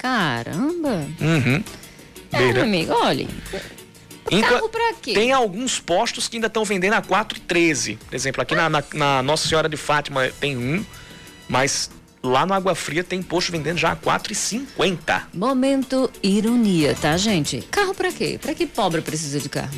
Caramba! 0.06 1.04
Uhum. 1.20 1.64
É, 2.30 2.38
Beira. 2.38 2.62
amigo, 2.62 2.92
olha. 2.92 3.26
Carro 4.40 4.68
pra 4.68 4.94
quê? 5.02 5.14
Tem 5.14 5.32
alguns 5.32 5.80
postos 5.80 6.28
que 6.28 6.36
ainda 6.36 6.46
estão 6.46 6.64
vendendo 6.64 6.92
a 6.92 7.02
4,13. 7.02 7.98
Por 7.98 8.14
exemplo, 8.14 8.40
aqui 8.40 8.54
na, 8.54 8.70
na, 8.70 8.84
na, 8.94 9.22
Nossa 9.22 9.48
Senhora 9.48 9.68
de 9.68 9.76
Fátima 9.76 10.28
tem 10.38 10.56
um, 10.56 10.84
mas 11.48 11.90
lá 12.22 12.46
no 12.46 12.54
Água 12.54 12.76
Fria 12.76 13.02
tem 13.02 13.20
posto 13.20 13.50
vendendo 13.50 13.78
já 13.78 13.92
a 13.92 13.96
4,50. 13.96 15.22
Momento 15.34 16.08
ironia, 16.22 16.94
tá, 16.94 17.16
gente? 17.16 17.62
Carro 17.68 17.92
pra 17.92 18.12
quê? 18.12 18.38
Pra 18.40 18.54
que 18.54 18.64
pobre 18.64 19.00
precisa 19.00 19.40
de 19.40 19.48
carro? 19.48 19.74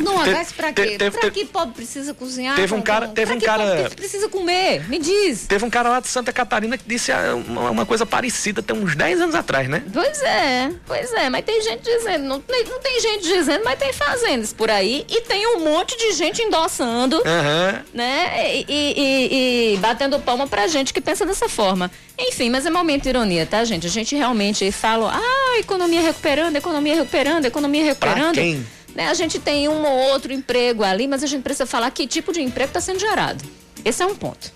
Não, 0.00 0.22
te, 0.24 0.30
gás 0.30 0.52
pra 0.52 0.72
quê? 0.72 0.96
Te, 0.96 1.10
pra 1.10 1.30
que 1.30 1.44
pobre 1.44 1.74
precisa 1.74 2.14
cozinhar? 2.14 2.56
Teve 2.56 2.74
um 2.74 2.82
cara. 2.82 3.08
Teve 3.08 3.32
um 3.32 3.40
cara 3.40 3.90
precisa 3.94 4.28
comer? 4.28 4.88
Me 4.88 4.98
diz. 4.98 5.46
Teve 5.46 5.64
um 5.64 5.70
cara 5.70 5.88
lá 5.88 6.00
de 6.00 6.08
Santa 6.08 6.32
Catarina 6.32 6.78
que 6.78 6.84
disse 6.86 7.12
ah, 7.12 7.34
uma, 7.34 7.70
uma 7.70 7.86
coisa 7.86 8.06
parecida 8.06 8.62
tem 8.62 8.76
uns 8.76 8.94
10 8.96 9.20
anos 9.20 9.34
atrás, 9.34 9.68
né? 9.68 9.82
Pois 9.92 10.22
é, 10.22 10.72
pois 10.86 11.12
é. 11.12 11.28
Mas 11.28 11.44
tem 11.44 11.60
gente 11.62 11.82
dizendo. 11.82 12.24
Não, 12.24 12.42
não 12.68 12.80
tem 12.80 13.00
gente 13.00 13.22
dizendo, 13.24 13.64
mas 13.64 13.78
tem 13.78 13.92
fazendas 13.92 14.52
por 14.52 14.70
aí. 14.70 15.04
E 15.08 15.20
tem 15.22 15.46
um 15.56 15.60
monte 15.64 15.96
de 15.96 16.12
gente 16.12 16.42
endossando. 16.42 17.16
Uhum. 17.16 17.82
Né? 17.94 18.52
E, 18.54 18.64
e, 18.68 18.94
e, 18.96 19.74
e 19.74 19.76
batendo 19.78 20.18
palma 20.20 20.46
pra 20.46 20.66
gente 20.66 20.92
que 20.92 21.00
pensa 21.00 21.24
dessa 21.26 21.48
forma. 21.48 21.90
Enfim, 22.18 22.50
mas 22.50 22.66
é 22.66 22.70
momento 22.70 23.04
de 23.04 23.08
ironia, 23.08 23.46
tá, 23.46 23.64
gente? 23.64 23.86
A 23.86 23.90
gente 23.90 24.14
realmente 24.14 24.70
fala, 24.70 25.12
ah, 25.14 25.58
economia 25.58 26.00
recuperando, 26.00 26.56
economia 26.56 26.94
recuperando, 26.94 27.44
economia 27.46 27.84
recuperando. 27.84 28.34
Pra 28.34 28.42
quem? 28.42 28.66
Né? 28.94 29.08
A 29.08 29.14
gente 29.14 29.38
tem 29.38 29.68
um 29.68 29.84
ou 29.84 30.12
outro 30.12 30.32
emprego 30.32 30.82
ali, 30.82 31.06
mas 31.06 31.22
a 31.22 31.26
gente 31.26 31.42
precisa 31.42 31.66
falar 31.66 31.90
que 31.90 32.06
tipo 32.06 32.32
de 32.32 32.40
emprego 32.42 32.70
está 32.70 32.80
sendo 32.80 33.00
gerado. 33.00 33.42
Esse 33.84 34.02
é 34.02 34.06
um 34.06 34.14
ponto. 34.14 34.52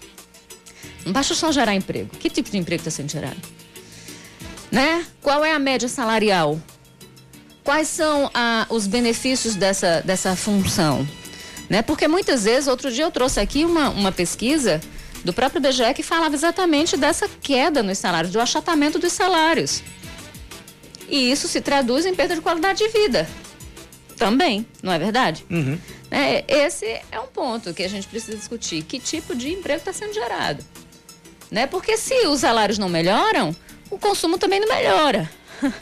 Não 1.05 1.13
basta 1.13 1.35
só 1.35 1.51
gerar 1.53 1.75
emprego. 1.75 2.11
Que 2.17 2.29
tipo 2.29 2.51
de 2.51 2.59
emprego 2.59 2.81
está 2.81 2.91
sendo 2.91 3.11
gerado? 3.11 3.41
Né? 4.71 5.07
Qual 5.23 5.45
é 5.45 5.53
a 5.53 5.59
média 5.59 5.89
salarial? 5.89 6.61
quais 7.67 7.89
são 7.89 8.31
a, 8.33 8.65
os 8.71 8.87
benefícios 8.87 9.57
dessa, 9.57 10.01
dessa 10.03 10.37
função? 10.37 11.07
Né? 11.69 11.83
Porque 11.83 12.07
muitas 12.07 12.45
vezes, 12.45 12.69
outro 12.69 12.93
dia 12.93 13.05
eu 13.05 13.11
trouxe 13.11 13.41
aqui 13.41 13.65
uma, 13.65 13.91
uma 13.91 14.13
pesquisa 14.13 14.81
do 15.25 15.33
próprio 15.33 15.61
BGE 15.61 15.93
que 15.93 16.05
falava 16.05 16.33
exatamente 16.33 16.97
dessa 16.97 17.29
queda 17.43 17.83
nos 17.83 17.99
salários, 17.99 18.33
do 18.33 18.41
achatamento 18.41 19.01
dos 19.01 19.13
salários. 19.13 19.83
E 21.09 21.31
isso 21.33 21.49
se 21.49 21.61
traduz 21.61 22.07
em 22.07 22.15
perda 22.15 22.37
de 22.37 22.41
qualidade 22.41 22.79
de 22.79 22.89
vida. 22.89 23.29
Também, 24.17 24.67
não 24.83 24.93
é 24.93 24.99
verdade? 24.99 25.45
Uhum. 25.51 25.79
É, 26.11 26.45
esse 26.49 26.87
é 27.11 27.21
um 27.21 27.27
ponto 27.27 27.75
que 27.75 27.83
a 27.83 27.89
gente 27.89 28.07
precisa 28.07 28.37
discutir. 28.37 28.83
Que 28.83 28.99
tipo 28.99 29.35
de 29.35 29.53
emprego 29.53 29.79
está 29.79 29.93
sendo 29.93 30.15
gerado? 30.15 30.65
Né? 31.51 31.67
Porque 31.67 31.97
se 31.97 32.27
os 32.27 32.41
salários 32.41 32.79
não 32.79 32.89
melhoram, 32.89 33.55
o 33.91 33.99
consumo 33.99 34.39
também 34.39 34.59
não 34.59 34.69
melhora. 34.69 35.31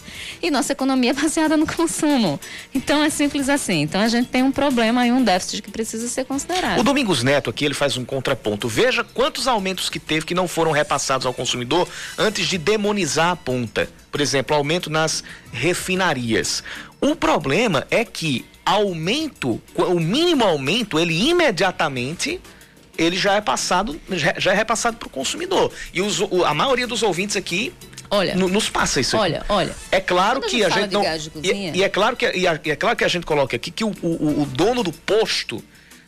e 0.43 0.51
nossa 0.51 0.73
economia 0.73 1.11
é 1.11 1.15
baseada 1.15 1.57
no 1.57 1.67
consumo. 1.67 2.39
Então 2.75 3.03
é 3.03 3.11
simples 3.11 3.49
assim. 3.49 3.83
Então 3.83 4.01
a 4.01 4.09
gente 4.09 4.29
tem 4.29 4.43
um 4.43 4.53
problema 4.53 5.07
e 5.07 5.13
um 5.13 5.23
déficit 5.23 5.63
que 5.63 5.71
precisa 5.71 6.09
ser 6.09 6.25
considerado. 6.25 6.81
O 6.81 6.85
Domingos 6.85 7.23
Neto 7.23 7.51
aqui 7.51 7.65
ele 7.65 7.75
faz 7.75 7.97
um 7.97 8.05
contraponto. 8.05 8.69
Veja 8.69 9.05
quantos 9.05 9.47
aumentos 9.49 9.89
que 9.89 9.99
teve 9.99 10.27
que 10.27 10.35
não 10.35 10.49
foram 10.49 10.73
repassados 10.73 11.27
ao 11.27 11.35
consumidor 11.35 11.89
antes 12.19 12.47
de 12.47 12.59
demonizar 12.59 13.31
a 13.31 13.37
ponta. 13.37 13.89
Por 14.11 14.21
exemplo, 14.21 14.55
aumento 14.55 14.91
nas 14.91 15.25
refinarias. 15.53 16.63
O 17.05 17.15
problema 17.15 17.87
é 17.91 18.03
que 18.03 18.47
aumento, 18.65 19.61
o 19.77 20.01
mínimo 20.01 20.43
aumento, 20.43 20.99
ele 20.99 21.29
imediatamente 21.29 22.41
ele 22.97 23.15
já 23.15 23.35
é 23.35 23.43
passado, 23.43 24.01
já, 24.39 24.53
é 24.53 24.55
repassado 24.55 24.97
para 24.97 25.07
o 25.07 25.11
consumidor. 25.11 25.71
E 25.93 26.01
os, 26.01 26.23
a 26.47 26.55
maioria 26.55 26.87
dos 26.87 27.03
ouvintes 27.03 27.37
aqui 27.37 27.75
Olha, 28.09 28.35
nos 28.35 28.71
passa 28.71 29.01
isso. 29.01 29.19
Olha, 29.19 29.41
aqui. 29.41 29.53
olha. 29.53 29.77
É 29.93 30.01
claro 30.01 30.41
que 30.41 30.65
a, 30.65 30.69
a 30.69 30.71
gente 30.71 30.93
não. 30.93 31.03
E, 31.43 31.79
e, 31.79 31.83
é 31.83 31.91
claro 31.91 32.17
que 32.17 32.25
e, 32.25 32.47
é 32.47 32.77
claro 32.77 32.97
que 32.97 33.05
a 33.05 33.09
gente 33.09 33.27
coloca 33.27 33.55
aqui 33.55 33.71
que 33.71 33.85
o, 33.85 33.93
o, 34.01 34.43
o 34.43 34.47
dono 34.47 34.83
do 34.83 34.93
posto 34.93 35.63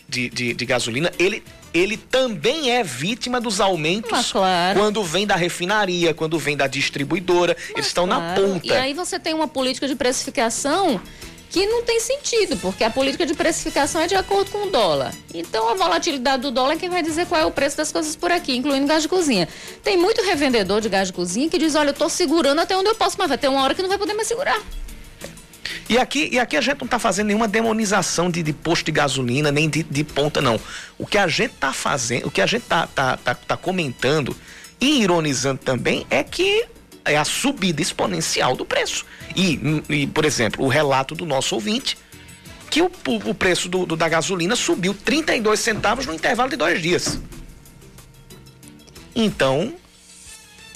de, 0.09 0.31
de, 0.31 0.55
de, 0.55 0.65
gasolina 0.65 1.13
ele 1.19 1.43
ele 1.77 1.97
também 1.97 2.71
é 2.71 2.83
vítima 2.83 3.41
dos 3.41 3.61
aumentos 3.61 4.11
Mas, 4.11 4.33
claro. 4.33 4.79
quando 4.79 5.03
vem 5.03 5.27
da 5.27 5.37
refinaria, 5.37 6.15
quando 6.15 6.39
vem 6.39 6.57
da 6.57 6.67
distribuidora. 6.67 7.57
Mas, 7.59 7.71
eles 7.71 7.87
estão 7.87 8.07
claro. 8.07 8.23
na 8.23 8.35
ponta. 8.35 8.67
E 8.67 8.73
aí 8.73 8.95
você 8.95 9.19
tem 9.19 9.35
uma 9.35 9.49
política 9.49 9.87
de 9.87 9.95
precificação 9.95 11.01
que 11.49 11.65
não 11.67 11.83
tem 11.83 12.01
sentido, 12.01 12.57
porque 12.59 12.85
a 12.85 12.91
política 12.91 13.25
de 13.25 13.35
precificação 13.35 14.01
é 14.01 14.07
de 14.07 14.15
acordo 14.15 14.51
com 14.51 14.67
o 14.67 14.71
dólar. 14.71 15.15
Então 15.33 15.69
a 15.69 15.75
volatilidade 15.75 16.43
do 16.43 16.51
dólar 16.51 16.75
é 16.75 16.77
quem 16.77 16.89
vai 16.89 17.03
dizer 17.03 17.27
qual 17.27 17.41
é 17.41 17.47
o 17.47 17.51
preço 17.51 17.77
das 17.77 17.93
coisas 17.93 18.17
por 18.17 18.31
aqui, 18.31 18.57
incluindo 18.57 18.87
gás 18.87 19.03
de 19.03 19.09
cozinha. 19.09 19.49
Tem 19.83 19.97
muito 19.97 20.23
revendedor 20.23 20.81
de 20.81 20.89
gás 20.89 21.09
de 21.09 21.15
cozinha 21.15 21.49
que 21.49 21.59
diz: 21.59 21.75
olha, 21.75 21.89
eu 21.89 21.93
estou 21.93 22.09
segurando 22.09 22.61
até 22.61 22.77
onde 22.77 22.89
eu 22.89 22.95
posso, 22.95 23.17
mas 23.19 23.29
vai 23.29 23.39
ter 23.39 23.49
uma 23.49 23.63
hora 23.63 23.75
que 23.75 23.83
não 23.83 23.89
vai 23.89 23.99
poder 23.99 24.15
mais 24.15 24.29
segurar. 24.29 24.61
E 25.89 25.99
aqui, 25.99 26.29
e 26.33 26.39
aqui 26.39 26.57
a 26.57 26.61
gente 26.61 26.79
não 26.79 26.87
está 26.87 26.99
fazendo 26.99 27.29
nenhuma 27.29 27.47
demonização 27.47 28.29
de, 28.29 28.43
de, 28.43 28.53
posto 28.53 28.87
de 28.87 28.93
gasolina, 28.93 29.53
nem 29.53 29.69
de, 29.69 29.85
de 29.85 30.03
ponta, 30.03 30.41
não. 30.41 30.59
O 30.99 31.07
que 31.07 31.17
a 31.17 31.29
gente 31.29 31.55
está 31.55 31.73
fazendo, 31.73 32.27
o 32.27 32.31
que 32.31 32.41
a 32.41 32.47
gente 32.47 32.63
está 32.63 32.87
tá, 32.89 33.17
tá, 33.17 33.35
tá 33.35 33.57
comentando 33.57 34.37
e 34.81 35.03
ironizando 35.03 35.61
também 35.61 36.05
é 36.11 36.25
que 36.25 36.67
é 37.05 37.17
a 37.17 37.25
subida 37.25 37.81
exponencial 37.81 38.57
do 38.57 38.65
preço. 38.65 39.07
E, 39.37 39.61
e 39.89 40.07
por 40.09 40.25
exemplo, 40.25 40.65
o 40.65 40.69
relato 40.69 41.15
do 41.15 41.25
nosso 41.25 41.55
ouvinte, 41.55 41.97
que 42.69 42.83
o, 42.83 42.91
o 43.25 43.35
preço 43.35 43.69
do, 43.69 43.87
do, 43.87 43.97
da 43.97 44.09
gasolina 44.09 44.57
subiu 44.57 44.93
32 44.93 45.61
centavos 45.61 46.05
no 46.05 46.13
intervalo 46.13 46.51
de 46.51 46.57
dois 46.57 46.83
dias. 46.83 47.21
Então, 49.15 49.73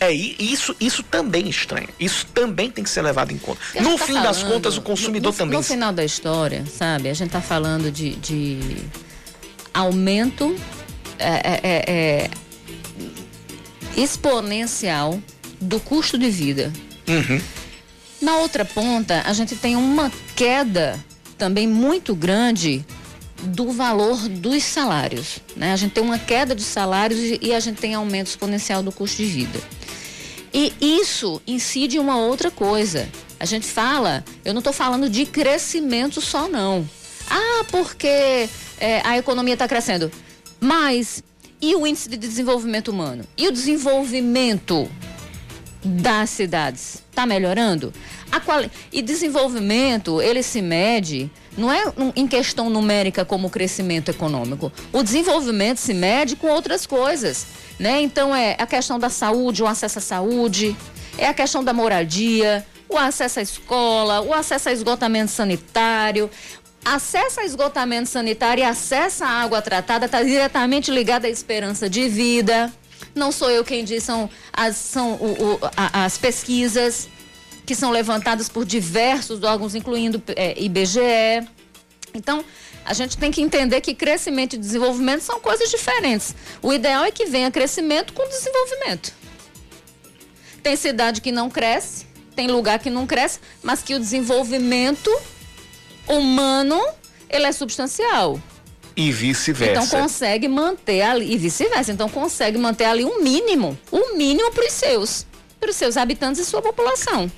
é 0.01 0.11
isso, 0.11 0.75
isso 0.81 1.03
também 1.03 1.45
é 1.45 1.49
estranho. 1.51 1.89
Isso 2.01 2.27
também 2.33 2.71
tem 2.71 2.83
que 2.83 2.89
ser 2.89 3.03
levado 3.03 3.33
em 3.33 3.39
conta. 3.39 3.61
No 3.81 3.99
tá 3.99 4.07
fim 4.07 4.15
falando, 4.15 4.23
das 4.25 4.43
contas, 4.43 4.77
o 4.79 4.83
consumidor 4.83 5.33
no, 5.33 5.39
também. 5.39 5.59
No 5.59 5.63
final 5.63 5.93
da 5.93 6.03
história, 6.03 6.65
sabe? 6.67 7.11
A 7.11 7.15
gente 7.15 7.29
está 7.29 7.43
falando 7.43 7.93
de, 7.93 8.17
de 8.17 8.59
aumento 9.75 10.57
é, 11.19 11.29
é, 11.29 11.61
é, 11.63 11.93
é 11.93 12.31
exponencial 13.95 15.21
do 15.61 15.79
custo 15.79 16.17
de 16.17 16.31
vida. 16.31 16.73
Uhum. 17.07 17.41
Na 18.23 18.39
outra 18.39 18.65
ponta, 18.65 19.23
a 19.27 19.33
gente 19.35 19.55
tem 19.55 19.77
uma 19.77 20.11
queda 20.35 20.99
também 21.37 21.67
muito 21.67 22.15
grande 22.15 22.85
do 23.43 23.73
valor 23.73 24.29
dos 24.29 24.63
salários. 24.63 25.41
Né? 25.57 25.73
A 25.73 25.77
gente 25.77 25.93
tem 25.93 26.03
uma 26.03 26.19
queda 26.19 26.55
de 26.55 26.63
salários 26.63 27.39
e 27.41 27.53
a 27.53 27.61
gente 27.61 27.81
tem 27.81 27.95
aumento 27.95 28.29
exponencial 28.29 28.83
do 28.83 28.93
custo 28.93 29.17
de 29.19 29.25
vida. 29.25 29.61
E 30.53 30.73
isso 30.81 31.41
incide 31.47 31.97
em 31.97 32.01
uma 32.01 32.19
outra 32.19 32.51
coisa. 32.51 33.09
A 33.39 33.45
gente 33.45 33.67
fala, 33.67 34.25
eu 34.45 34.53
não 34.53 34.61
estou 34.61 34.73
falando 34.73 35.09
de 35.09 35.25
crescimento 35.25 36.21
só, 36.21 36.49
não. 36.49 36.89
Ah, 37.29 37.65
porque 37.71 38.49
é, 38.79 39.01
a 39.05 39.17
economia 39.17 39.55
está 39.55 39.69
crescendo. 39.69 40.11
Mas 40.61 41.23
e 41.63 41.75
o 41.75 41.87
índice 41.87 42.09
de 42.09 42.17
desenvolvimento 42.17 42.89
humano? 42.89 43.25
E 43.37 43.47
o 43.47 43.53
desenvolvimento 43.53 44.91
das 45.85 46.31
cidades 46.31 47.03
está 47.11 47.27
melhorando? 47.27 47.93
Quali... 48.45 48.71
E 48.93 49.03
desenvolvimento, 49.03 50.23
ele 50.23 50.43
se 50.43 50.63
mede, 50.63 51.31
não 51.57 51.71
é 51.71 51.85
em 52.17 52.27
questão 52.27 52.71
numérica 52.71 53.25
como 53.25 53.49
o 53.49 53.51
crescimento 53.51 54.11
econômico. 54.11 54.73
O 54.93 55.03
desenvolvimento 55.03 55.79
se 55.79 55.93
mede 55.93 56.37
com 56.37 56.49
outras 56.49 56.87
coisas. 56.87 57.47
Né? 57.79 58.03
Então 58.03 58.35
é 58.35 58.57
a 58.59 58.67
questão 58.67 58.99
da 58.99 59.09
saúde, 59.09 59.63
o 59.63 59.67
acesso 59.67 59.99
à 59.99 60.03
saúde, 60.03 60.77
é 61.17 61.27
a 61.27 61.35
questão 61.35 61.65
da 61.65 61.73
moradia, 61.73 62.65
o 62.89 62.97
acesso 62.99 63.39
à 63.39 63.43
escola, 63.43 64.21
o 64.21 64.35
acesso 64.35 64.69
a 64.69 64.73
esgotamento 64.73 65.31
sanitário. 65.31 66.31
Acesso 66.85 67.41
a 67.41 67.45
esgotamento 67.45 68.09
sanitário 68.09 68.63
e 68.63 68.65
acesso 68.65 69.25
à 69.25 69.29
água 69.29 69.61
tratada 69.61 70.07
está 70.07 70.23
diretamente 70.23 70.91
ligado 70.91 71.27
à 71.27 71.29
esperança 71.29 71.91
de 71.91 72.09
vida 72.09 72.73
não 73.15 73.33
sou 73.33 73.51
eu 73.51 73.65
quem 73.65 73.85
diz, 73.85 74.05
são 74.05 74.31
as, 74.53 74.77
são 74.77 75.13
o, 75.15 75.55
o, 75.55 75.61
a, 75.77 76.05
as 76.05 76.17
pesquisas 76.17 77.09
que 77.71 77.75
são 77.77 77.93
levantadas 77.93 78.49
por 78.49 78.65
diversos 78.65 79.45
órgãos, 79.45 79.77
incluindo 79.77 80.21
é, 80.35 80.61
IBGE. 80.61 81.49
Então, 82.13 82.45
a 82.85 82.93
gente 82.93 83.17
tem 83.17 83.31
que 83.31 83.41
entender 83.41 83.81
que 83.81 83.95
crescimento 83.95 84.57
e 84.57 84.59
desenvolvimento 84.59 85.21
são 85.21 85.39
coisas 85.39 85.71
diferentes. 85.71 86.35
O 86.61 86.73
ideal 86.73 87.05
é 87.05 87.13
que 87.13 87.27
venha 87.27 87.49
crescimento 87.49 88.13
com 88.13 88.29
desenvolvimento. 88.29 89.15
Tem 90.65 90.75
cidade 90.75 91.21
que 91.21 91.31
não 91.31 91.49
cresce, 91.49 92.07
tem 92.35 92.49
lugar 92.49 92.81
que 92.81 92.91
não 92.91 93.07
cresce, 93.07 93.39
mas 93.63 93.83
que 93.83 93.95
o 93.95 94.01
desenvolvimento 94.01 95.17
humano 96.09 96.85
ele 97.29 97.47
é 97.47 97.53
substancial. 97.53 98.43
E 98.97 99.13
vice-versa. 99.13 99.85
Então 99.85 100.01
consegue 100.01 100.49
manter 100.49 101.03
ali, 101.03 101.35
e 101.35 101.39
vice-versa. 101.39 101.93
Então 101.93 102.09
consegue 102.09 102.59
manter 102.59 102.87
ali 102.87 103.05
um 103.05 103.23
mínimo, 103.23 103.79
um 103.93 104.17
mínimo 104.17 104.51
para 104.51 104.67
os 104.67 104.73
seus, 104.73 105.25
para 105.61 105.71
os 105.71 105.77
seus 105.77 105.97
habitantes 105.97 106.41
e 106.41 106.45
sua 106.45 106.61
população. 106.61 107.31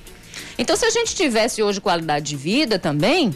Então 0.63 0.77
se 0.77 0.87
a 0.87 0.91
gente 0.91 1.15
tivesse 1.15 1.63
hoje 1.63 1.81
qualidade 1.81 2.25
de 2.25 2.37
vida 2.37 2.79
também, 2.79 3.35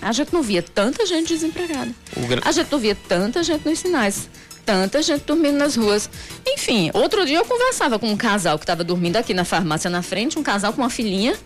a 0.00 0.12
gente 0.12 0.32
não 0.32 0.42
via 0.42 0.62
tanta 0.62 1.04
gente 1.06 1.28
desempregada. 1.28 1.90
A 2.44 2.52
gente 2.52 2.70
não 2.70 2.78
via 2.78 2.94
tanta 2.94 3.42
gente 3.42 3.66
nos 3.66 3.78
sinais. 3.78 4.28
Tanta 4.64 5.02
gente 5.02 5.24
dormindo 5.24 5.56
nas 5.56 5.74
ruas. 5.74 6.08
Enfim, 6.46 6.90
outro 6.94 7.26
dia 7.26 7.38
eu 7.38 7.44
conversava 7.44 7.98
com 7.98 8.08
um 8.08 8.16
casal 8.16 8.58
que 8.58 8.64
estava 8.64 8.84
dormindo 8.84 9.16
aqui 9.16 9.34
na 9.34 9.44
farmácia 9.44 9.90
na 9.90 10.02
frente, 10.02 10.38
um 10.38 10.42
casal 10.42 10.72
com 10.72 10.82
uma 10.82 10.90
filhinha 10.90 11.36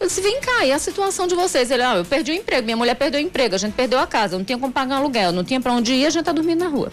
eu 0.00 0.06
disse, 0.06 0.22
vem 0.22 0.40
cá, 0.40 0.64
e 0.64 0.72
a 0.72 0.78
situação 0.78 1.26
de 1.26 1.34
vocês? 1.34 1.70
Ele, 1.70 1.82
ah, 1.82 1.96
eu 1.96 2.06
perdi 2.06 2.32
o 2.32 2.34
emprego, 2.34 2.64
minha 2.64 2.76
mulher 2.76 2.94
perdeu 2.94 3.20
o 3.20 3.22
emprego, 3.22 3.54
a 3.54 3.58
gente 3.58 3.74
perdeu 3.74 3.98
a 3.98 4.06
casa, 4.06 4.38
não 4.38 4.44
tinha 4.44 4.56
como 4.56 4.72
pagar 4.72 4.94
um 4.94 4.98
aluguel, 5.00 5.30
não 5.30 5.44
tinha 5.44 5.60
para 5.60 5.74
onde 5.74 5.92
ir, 5.92 6.06
a 6.06 6.10
gente 6.10 6.24
tá 6.24 6.32
dormindo 6.32 6.60
na 6.60 6.70
rua. 6.70 6.90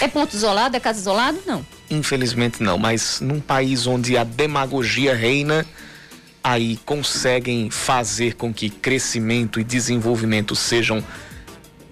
É 0.00 0.08
ponto 0.08 0.34
isolado, 0.34 0.76
é 0.76 0.80
casa 0.80 0.98
isolada? 0.98 1.38
Não. 1.46 1.64
Infelizmente 1.88 2.60
não, 2.60 2.76
mas 2.76 3.20
num 3.20 3.40
país 3.40 3.86
onde 3.86 4.16
a 4.16 4.24
demagogia 4.24 5.14
reina, 5.14 5.64
aí 6.42 6.78
conseguem 6.84 7.70
fazer 7.70 8.34
com 8.34 8.52
que 8.52 8.70
crescimento 8.70 9.60
e 9.60 9.64
desenvolvimento 9.64 10.56
sejam 10.56 11.04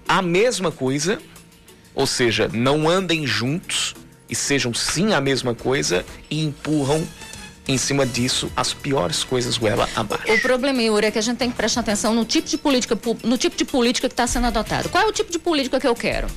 a 0.07 0.21
mesma 0.21 0.71
coisa, 0.71 1.19
ou 1.93 2.07
seja, 2.07 2.49
não 2.51 2.89
andem 2.89 3.25
juntos 3.27 3.95
e 4.29 4.35
sejam 4.35 4.73
sim 4.73 5.13
a 5.13 5.21
mesma 5.21 5.53
coisa 5.53 6.05
e 6.29 6.43
empurram 6.43 7.05
em 7.67 7.77
cima 7.77 8.03
disso, 8.03 8.51
as 8.55 8.73
piores 8.73 9.23
coisas 9.23 9.55
goela 9.55 9.87
abaixo. 9.95 10.33
O 10.33 10.41
problema, 10.41 10.81
Yuri, 10.81 11.05
é 11.05 11.11
que 11.11 11.19
a 11.19 11.21
gente 11.21 11.37
tem 11.37 11.51
que 11.51 11.55
prestar 11.55 11.81
atenção 11.81 12.15
no 12.15 12.25
tipo 12.25 12.49
de 12.49 12.57
política, 12.57 12.97
no 13.23 13.37
tipo 13.37 13.55
de 13.55 13.63
política 13.63 14.09
que 14.09 14.13
está 14.13 14.25
sendo 14.25 14.47
adotado. 14.47 14.89
Qual 14.89 15.03
é 15.03 15.07
o 15.07 15.11
tipo 15.11 15.31
de 15.31 15.37
política 15.37 15.79
que 15.79 15.87
eu 15.87 15.93
quero? 15.93 16.27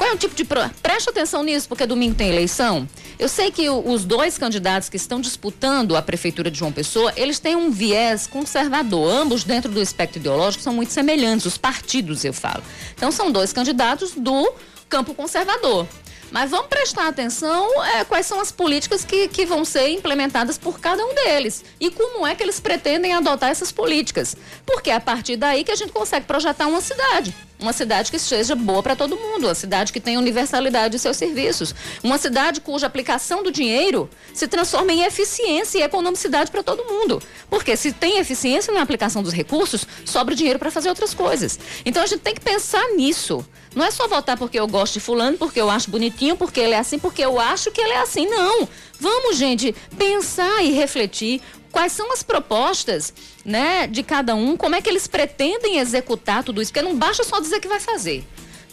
Qual 0.00 0.08
é 0.08 0.14
o 0.14 0.16
tipo 0.16 0.34
de. 0.34 0.46
Preste 0.82 1.10
atenção 1.10 1.42
nisso, 1.42 1.68
porque 1.68 1.84
domingo 1.84 2.14
tem 2.14 2.30
eleição. 2.30 2.88
Eu 3.18 3.28
sei 3.28 3.50
que 3.50 3.68
os 3.68 4.02
dois 4.02 4.38
candidatos 4.38 4.88
que 4.88 4.96
estão 4.96 5.20
disputando 5.20 5.94
a 5.94 6.00
prefeitura 6.00 6.50
de 6.50 6.58
João 6.58 6.72
Pessoa, 6.72 7.12
eles 7.18 7.38
têm 7.38 7.54
um 7.54 7.70
viés 7.70 8.26
conservador. 8.26 9.12
Ambos, 9.12 9.44
dentro 9.44 9.70
do 9.70 9.78
espectro 9.78 10.18
ideológico, 10.18 10.64
são 10.64 10.72
muito 10.72 10.90
semelhantes, 10.90 11.44
os 11.44 11.58
partidos, 11.58 12.24
eu 12.24 12.32
falo. 12.32 12.62
Então, 12.94 13.12
são 13.12 13.30
dois 13.30 13.52
candidatos 13.52 14.12
do 14.12 14.50
campo 14.88 15.12
conservador. 15.12 15.86
Mas 16.30 16.50
vamos 16.50 16.68
prestar 16.68 17.08
atenção 17.08 17.84
é, 17.84 18.04
quais 18.04 18.24
são 18.24 18.40
as 18.40 18.52
políticas 18.52 19.04
que, 19.04 19.26
que 19.28 19.44
vão 19.44 19.64
ser 19.64 19.88
implementadas 19.88 20.56
por 20.56 20.78
cada 20.78 21.04
um 21.04 21.14
deles 21.14 21.64
e 21.80 21.90
como 21.90 22.26
é 22.26 22.34
que 22.34 22.42
eles 22.42 22.60
pretendem 22.60 23.12
adotar 23.12 23.50
essas 23.50 23.72
políticas. 23.72 24.36
Porque 24.64 24.90
é 24.90 24.94
a 24.94 25.00
partir 25.00 25.36
daí 25.36 25.64
que 25.64 25.72
a 25.72 25.76
gente 25.76 25.92
consegue 25.92 26.26
projetar 26.26 26.68
uma 26.68 26.80
cidade. 26.80 27.34
Uma 27.58 27.74
cidade 27.74 28.10
que 28.10 28.18
seja 28.18 28.54
boa 28.54 28.82
para 28.82 28.96
todo 28.96 29.16
mundo, 29.16 29.46
uma 29.46 29.54
cidade 29.54 29.92
que 29.92 30.00
tenha 30.00 30.18
universalidade 30.18 30.92
de 30.92 30.98
seus 30.98 31.18
serviços, 31.18 31.74
uma 32.02 32.16
cidade 32.16 32.60
cuja 32.60 32.86
aplicação 32.86 33.42
do 33.42 33.52
dinheiro 33.52 34.08
se 34.32 34.48
transforma 34.48 34.92
em 34.92 35.02
eficiência 35.02 35.78
e 35.78 35.82
economicidade 35.82 36.50
para 36.50 36.62
todo 36.62 36.86
mundo. 36.86 37.22
Porque 37.50 37.76
se 37.76 37.92
tem 37.92 38.18
eficiência 38.18 38.72
na 38.72 38.80
aplicação 38.80 39.22
dos 39.22 39.34
recursos, 39.34 39.86
sobra 40.06 40.34
dinheiro 40.34 40.58
para 40.58 40.70
fazer 40.70 40.88
outras 40.88 41.12
coisas. 41.12 41.58
Então 41.84 42.02
a 42.02 42.06
gente 42.06 42.20
tem 42.20 42.34
que 42.34 42.40
pensar 42.40 42.82
nisso. 42.96 43.44
Não 43.74 43.84
é 43.84 43.90
só 43.90 44.08
votar 44.08 44.36
porque 44.36 44.58
eu 44.58 44.66
gosto 44.66 44.94
de 44.94 45.00
fulano, 45.00 45.38
porque 45.38 45.60
eu 45.60 45.70
acho 45.70 45.90
bonitinho, 45.90 46.36
porque 46.36 46.58
ele 46.58 46.74
é 46.74 46.78
assim, 46.78 46.98
porque 46.98 47.24
eu 47.24 47.38
acho 47.38 47.70
que 47.70 47.80
ele 47.80 47.92
é 47.92 48.00
assim. 48.00 48.26
Não. 48.26 48.68
Vamos, 48.98 49.36
gente, 49.36 49.74
pensar 49.96 50.62
e 50.62 50.72
refletir 50.72 51.40
quais 51.70 51.92
são 51.92 52.12
as 52.12 52.22
propostas 52.22 53.12
né, 53.44 53.86
de 53.86 54.02
cada 54.02 54.34
um, 54.34 54.56
como 54.56 54.74
é 54.74 54.82
que 54.82 54.90
eles 54.90 55.06
pretendem 55.06 55.78
executar 55.78 56.42
tudo 56.42 56.60
isso, 56.60 56.72
porque 56.72 56.86
não 56.86 56.96
basta 56.96 57.22
só 57.22 57.40
dizer 57.40 57.60
que 57.60 57.68
vai 57.68 57.80
fazer. 57.80 58.24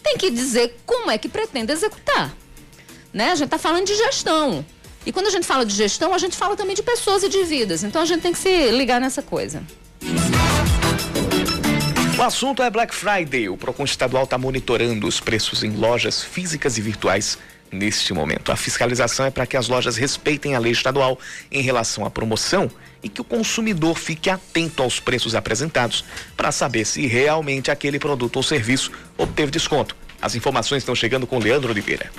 Tem 0.02 0.18
que 0.18 0.32
dizer 0.32 0.76
como 0.86 1.12
é 1.12 1.18
que 1.18 1.30
pretende 1.30 1.72
executar. 1.72 2.36
Né? 3.14 3.32
A 3.32 3.36
gente 3.36 3.46
está 3.46 3.58
falando 3.58 3.86
de 3.86 3.96
gestão. 3.96 4.66
E 5.06 5.12
quando 5.12 5.28
a 5.28 5.30
gente 5.30 5.46
fala 5.46 5.66
de 5.66 5.74
gestão, 5.74 6.14
a 6.14 6.18
gente 6.18 6.36
fala 6.36 6.56
também 6.56 6.76
de 6.76 6.84
pessoas 6.84 7.24
e 7.24 7.30
de 7.30 7.44
vidas. 7.44 7.84
Então 7.84 8.02
a 8.02 8.06
gente 8.06 8.22
tem 8.22 8.34
que 8.34 8.40
se 8.40 8.72
ligar 8.72 9.00
nessa 9.00 9.22
coisa. 9.22 9.64
O 12.18 12.24
assunto 12.24 12.64
é 12.64 12.70
Black 12.72 12.96
Friday. 12.96 13.48
O 13.48 13.56
Procon 13.56 13.84
Estadual 13.84 14.24
está 14.24 14.40
monitorando 14.40 15.06
os 15.06 15.20
preços 15.20 15.64
em 15.64 15.70
lojas 15.70 16.24
físicas 16.24 16.76
e 16.76 16.82
virtuais 16.82 17.38
neste 17.72 18.12
momento. 18.12 18.52
A 18.52 18.56
fiscalização 18.56 19.28
é 19.28 19.30
para 19.30 19.46
que 19.46 19.56
as 19.56 19.68
lojas 19.68 19.98
respeitem 19.98 20.56
a 20.56 20.60
lei 20.60 20.72
estadual 20.72 21.20
em 21.52 21.62
relação 21.62 22.04
à 22.06 22.10
promoção 22.10 22.72
e 23.04 23.08
que 23.08 23.22
o 23.22 23.24
consumidor 23.24 24.00
fique 24.00 24.32
atento 24.32 24.82
aos 24.82 25.00
preços 25.00 25.36
apresentados 25.36 26.04
para 26.36 26.52
saber 26.52 26.86
se 26.86 27.06
realmente 27.06 27.70
aquele 27.70 28.00
produto 28.00 28.38
ou 28.38 28.44
serviço 28.44 28.92
obteve 29.16 29.52
desconto. 29.52 29.96
As 30.20 30.34
informações 30.34 30.82
estão 30.82 30.96
chegando 30.96 31.28
com 31.28 31.38
Leandro 31.38 31.70
Oliveira 31.70 32.10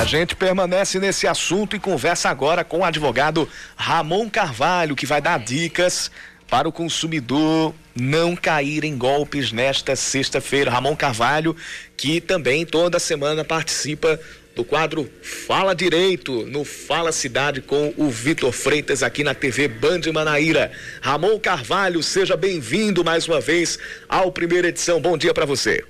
A 0.00 0.04
gente 0.06 0.34
permanece 0.34 0.98
nesse 0.98 1.26
assunto 1.26 1.76
e 1.76 1.78
conversa 1.78 2.30
agora 2.30 2.64
com 2.64 2.78
o 2.78 2.84
advogado 2.84 3.46
Ramon 3.76 4.30
Carvalho, 4.30 4.96
que 4.96 5.04
vai 5.04 5.20
dar 5.20 5.38
dicas 5.38 6.10
para 6.48 6.66
o 6.66 6.72
consumidor 6.72 7.74
não 7.94 8.34
cair 8.34 8.82
em 8.82 8.96
golpes 8.96 9.52
nesta 9.52 9.94
sexta-feira. 9.94 10.70
Ramon 10.70 10.96
Carvalho, 10.96 11.54
que 11.98 12.18
também 12.18 12.64
toda 12.64 12.98
semana 12.98 13.44
participa 13.44 14.18
do 14.56 14.64
quadro 14.64 15.06
Fala 15.22 15.74
Direito 15.74 16.46
no 16.46 16.64
Fala 16.64 17.12
Cidade 17.12 17.60
com 17.60 17.92
o 17.98 18.08
Vitor 18.08 18.52
Freitas 18.52 19.02
aqui 19.02 19.22
na 19.22 19.34
TV 19.34 19.68
Band 19.68 20.00
Manaíra. 20.14 20.72
Ramon 21.02 21.38
Carvalho, 21.38 22.02
seja 22.02 22.38
bem-vindo 22.38 23.04
mais 23.04 23.28
uma 23.28 23.38
vez 23.38 23.78
ao 24.08 24.32
primeira 24.32 24.68
edição. 24.68 24.98
Bom 24.98 25.18
dia 25.18 25.34
para 25.34 25.44
você. 25.44 25.84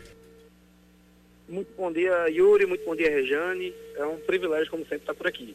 Muito 1.51 1.69
bom 1.77 1.93
dia, 1.93 2.29
Yuri. 2.29 2.65
Muito 2.65 2.85
bom 2.85 2.95
dia, 2.95 3.11
Rejane. 3.11 3.75
É 3.97 4.05
um 4.05 4.19
privilégio, 4.19 4.71
como 4.71 4.85
sempre, 4.85 4.99
estar 4.99 5.15
por 5.15 5.27
aqui. 5.27 5.53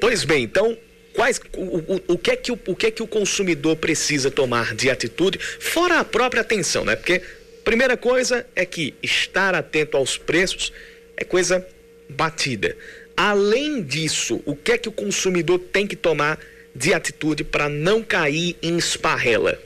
Pois 0.00 0.24
bem, 0.24 0.44
então, 0.44 0.78
quais, 1.12 1.40
o, 1.56 1.62
o, 1.62 2.00
o, 2.14 2.18
que 2.18 2.30
é 2.30 2.36
que 2.36 2.52
o, 2.52 2.58
o 2.68 2.76
que 2.76 2.86
é 2.86 2.90
que 2.92 3.02
o 3.02 3.06
consumidor 3.08 3.74
precisa 3.74 4.30
tomar 4.30 4.72
de 4.72 4.88
atitude, 4.88 5.36
fora 5.40 5.98
a 5.98 6.04
própria 6.04 6.42
atenção, 6.42 6.84
né? 6.84 6.94
Porque 6.94 7.20
primeira 7.64 7.96
coisa 7.96 8.46
é 8.54 8.64
que 8.64 8.94
estar 9.02 9.52
atento 9.56 9.96
aos 9.96 10.16
preços 10.16 10.72
é 11.16 11.24
coisa 11.24 11.66
batida. 12.08 12.76
Além 13.16 13.82
disso, 13.82 14.40
o 14.46 14.54
que 14.54 14.70
é 14.70 14.78
que 14.78 14.88
o 14.88 14.92
consumidor 14.92 15.58
tem 15.58 15.88
que 15.88 15.96
tomar 15.96 16.38
de 16.72 16.94
atitude 16.94 17.42
para 17.42 17.68
não 17.68 18.00
cair 18.00 18.56
em 18.62 18.76
esparrela? 18.76 19.58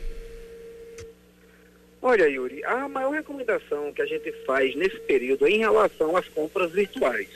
Olha, 2.03 2.29
Yuri, 2.29 2.65
a 2.65 2.89
maior 2.89 3.11
recomendação 3.11 3.93
que 3.93 4.01
a 4.01 4.07
gente 4.07 4.33
faz 4.47 4.75
nesse 4.75 4.99
período 5.01 5.47
é 5.47 5.51
em 5.51 5.59
relação 5.59 6.17
às 6.17 6.27
compras 6.29 6.73
virtuais. 6.73 7.29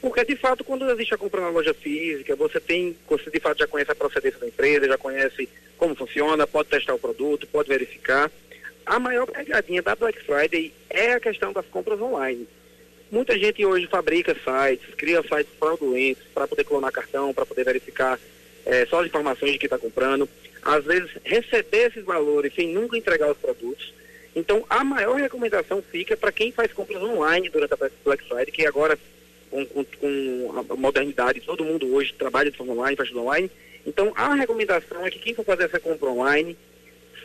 Porque, 0.00 0.24
de 0.24 0.36
fato, 0.36 0.64
quando 0.64 0.90
existe 0.90 1.12
a 1.12 1.18
compra 1.18 1.42
na 1.42 1.50
loja 1.50 1.74
física, 1.74 2.34
você 2.34 2.58
tem, 2.58 2.96
você 3.06 3.30
de 3.30 3.38
fato 3.38 3.58
já 3.58 3.66
conhece 3.66 3.90
a 3.90 3.94
procedência 3.94 4.40
da 4.40 4.46
empresa, 4.46 4.86
já 4.86 4.96
conhece 4.96 5.46
como 5.76 5.94
funciona, 5.94 6.46
pode 6.46 6.70
testar 6.70 6.94
o 6.94 6.98
produto, 6.98 7.46
pode 7.46 7.68
verificar. 7.68 8.30
A 8.86 8.98
maior 8.98 9.26
pegadinha 9.26 9.82
da 9.82 9.94
Black 9.94 10.18
Friday 10.24 10.72
é 10.88 11.12
a 11.12 11.20
questão 11.20 11.52
das 11.52 11.66
compras 11.66 12.00
online. 12.00 12.48
Muita 13.10 13.38
gente 13.38 13.64
hoje 13.66 13.86
fabrica 13.86 14.34
sites, 14.34 14.94
cria 14.94 15.20
sites 15.22 15.52
fraudulentos 15.58 16.22
para 16.32 16.48
poder 16.48 16.64
clonar 16.64 16.92
cartão, 16.92 17.34
para 17.34 17.44
poder 17.44 17.64
verificar 17.64 18.18
é, 18.64 18.86
só 18.86 19.00
as 19.00 19.06
informações 19.06 19.52
de 19.52 19.58
quem 19.58 19.66
está 19.66 19.78
comprando. 19.78 20.26
Às 20.62 20.84
vezes, 20.84 21.10
receber 21.24 21.88
esses 21.88 22.04
valores 22.04 22.54
sem 22.54 22.68
nunca 22.68 22.96
entregar 22.96 23.30
os 23.30 23.38
produtos. 23.38 23.92
Então, 24.34 24.64
a 24.68 24.84
maior 24.84 25.18
recomendação 25.18 25.82
fica 25.82 26.16
para 26.16 26.30
quem 26.30 26.52
faz 26.52 26.72
compras 26.72 27.02
online 27.02 27.48
durante 27.48 27.74
a 27.74 27.90
Black 28.04 28.24
Friday, 28.28 28.52
que 28.52 28.66
agora 28.66 28.98
com, 29.50 29.66
com, 29.66 29.84
com, 29.84 30.64
a 30.70 30.76
modernidade, 30.76 31.40
todo 31.40 31.64
mundo 31.64 31.92
hoje 31.92 32.14
trabalha 32.14 32.50
de 32.50 32.56
forma 32.56 32.72
online, 32.74 32.96
faz 32.96 33.08
tudo 33.08 33.22
online. 33.22 33.50
Então, 33.84 34.12
a 34.14 34.34
recomendação 34.34 35.04
é 35.04 35.10
que 35.10 35.18
quem 35.18 35.34
for 35.34 35.44
fazer 35.44 35.64
essa 35.64 35.80
compra 35.80 36.08
online, 36.08 36.56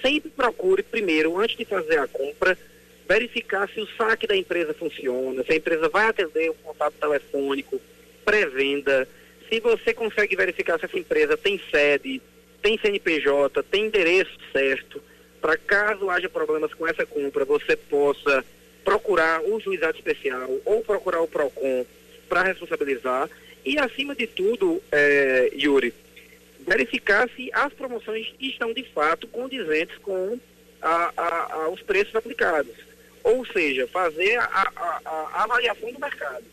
sempre 0.01 0.29
procure 0.31 0.81
primeiro, 0.81 1.37
antes 1.37 1.55
de 1.55 1.65
fazer 1.65 1.99
a 1.99 2.07
compra, 2.07 2.57
verificar 3.07 3.69
se 3.69 3.79
o 3.79 3.87
saque 3.95 4.25
da 4.25 4.35
empresa 4.35 4.73
funciona, 4.73 5.43
se 5.43 5.51
a 5.51 5.55
empresa 5.55 5.89
vai 5.89 6.07
atender 6.07 6.49
o 6.49 6.55
contato 6.55 6.95
telefônico, 6.99 7.79
pré-venda, 8.23 9.07
se 9.47 9.59
você 9.59 9.93
consegue 9.93 10.35
verificar 10.35 10.79
se 10.79 10.85
essa 10.85 10.97
empresa 10.97 11.37
tem 11.37 11.61
sede, 11.69 12.21
tem 12.65 12.79
CNPJ, 12.79 13.61
tem 13.61 13.85
endereço 13.85 14.35
certo, 14.51 14.99
para 15.39 15.55
caso 15.55 16.09
haja 16.09 16.27
problemas 16.27 16.73
com 16.73 16.87
essa 16.87 17.05
compra, 17.05 17.45
você 17.45 17.75
possa 17.75 18.43
procurar 18.83 19.39
o 19.43 19.59
juizado 19.59 19.95
especial 19.95 20.49
ou 20.65 20.81
procurar 20.81 21.21
o 21.21 21.27
PROCON 21.27 21.85
para 22.27 22.41
responsabilizar 22.41 23.29
e, 23.63 23.77
acima 23.77 24.15
de 24.15 24.25
tudo, 24.25 24.81
é, 24.91 25.51
Yuri, 25.53 25.93
verificar 26.61 27.29
se 27.35 27.51
as 27.53 27.71
promoções 27.71 28.33
estão 28.39 28.73
de 28.73 28.81
fato 28.81 29.27
condizentes 29.27 29.99
com 29.99 30.39
a, 30.81 31.13
a, 31.15 31.53
a, 31.53 31.69
os 31.69 31.83
preços 31.83 32.15
aplicados. 32.15 32.73
Ou 33.23 33.45
seja, 33.45 33.85
fazer 33.85 34.39
a, 34.39 35.31
avaliação 35.35 35.93
do 35.93 35.99
mercado. 35.99 36.43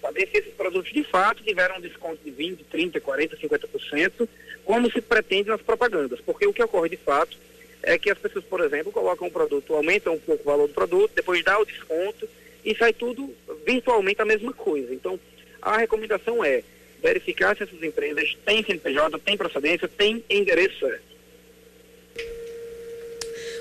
Saber 0.00 0.28
se 0.28 0.38
esses 0.38 0.54
produtos 0.54 0.92
de 0.92 1.02
fato 1.02 1.42
tiveram 1.42 1.78
um 1.78 1.80
desconto 1.80 2.22
de 2.24 2.30
20, 2.30 2.64
30, 2.64 3.00
40, 3.00 3.36
50%, 3.36 4.28
como 4.64 4.90
se 4.90 5.00
pretende 5.00 5.48
nas 5.48 5.62
propagandas. 5.62 6.20
Porque 6.20 6.46
o 6.46 6.52
que 6.52 6.62
ocorre 6.62 6.88
de 6.88 6.96
fato 6.96 7.36
é 7.82 7.98
que 7.98 8.10
as 8.10 8.18
pessoas, 8.18 8.44
por 8.44 8.60
exemplo, 8.60 8.92
colocam 8.92 9.28
um 9.28 9.30
produto, 9.30 9.74
aumentam 9.74 10.14
um 10.14 10.18
pouco 10.18 10.42
o 10.42 10.46
valor 10.46 10.68
do 10.68 10.74
produto, 10.74 11.12
depois 11.14 11.42
dá 11.44 11.58
o 11.58 11.64
desconto 11.64 12.28
e 12.64 12.74
sai 12.74 12.92
tudo 12.92 13.34
virtualmente 13.66 14.20
a 14.20 14.24
mesma 14.24 14.52
coisa. 14.52 14.92
Então, 14.92 15.18
a 15.62 15.78
recomendação 15.78 16.44
é 16.44 16.62
verificar 17.02 17.56
se 17.56 17.62
essas 17.62 17.82
empresas 17.82 18.36
têm 18.44 18.62
CNPJ, 18.62 19.18
têm 19.20 19.36
procedência, 19.36 19.88
têm 19.88 20.22
endereço 20.28 20.78
certo. 20.78 21.10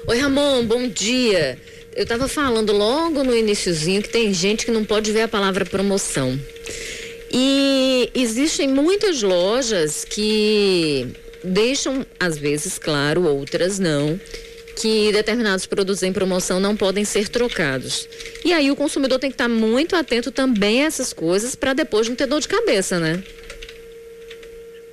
Oi, 0.08 0.18
Ramon, 0.18 0.66
bom 0.66 0.88
dia. 0.88 1.60
Eu 1.96 2.04
estava 2.04 2.28
falando 2.28 2.72
logo 2.72 3.24
no 3.24 3.36
iníciozinho 3.36 4.02
que 4.02 4.10
tem 4.10 4.34
gente 4.34 4.66
que 4.66 4.72
não 4.72 4.86
pode 4.86 5.12
ver 5.12 5.24
a 5.24 5.28
palavra 5.28 5.66
promoção. 5.66 6.38
E 7.32 8.10
existem 8.16 8.68
muitas 8.68 9.22
lojas 9.22 10.04
que 10.04 11.08
deixam, 11.44 12.06
às 12.20 12.38
vezes, 12.38 12.78
claro, 12.80 13.24
outras 13.24 13.80
não, 13.80 14.20
que 14.80 15.12
determinados 15.12 15.66
produtos 15.66 16.02
em 16.04 16.14
promoção 16.14 16.60
não 16.60 16.76
podem 16.76 17.06
ser 17.06 17.28
trocados. 17.28 18.08
E 18.44 18.54
aí 18.54 18.72
o 18.72 18.76
consumidor 18.76 19.20
tem 19.20 19.30
que 19.30 19.36
estar 19.36 19.50
muito 19.50 19.96
atento 19.96 20.32
também 20.32 20.84
a 20.84 20.88
essas 20.88 21.14
coisas 21.14 21.56
para 21.56 21.74
depois 21.74 22.08
não 22.08 22.16
ter 22.16 22.26
dor 22.26 22.40
de 22.40 22.48
cabeça, 22.48 23.00
né? 23.00 23.24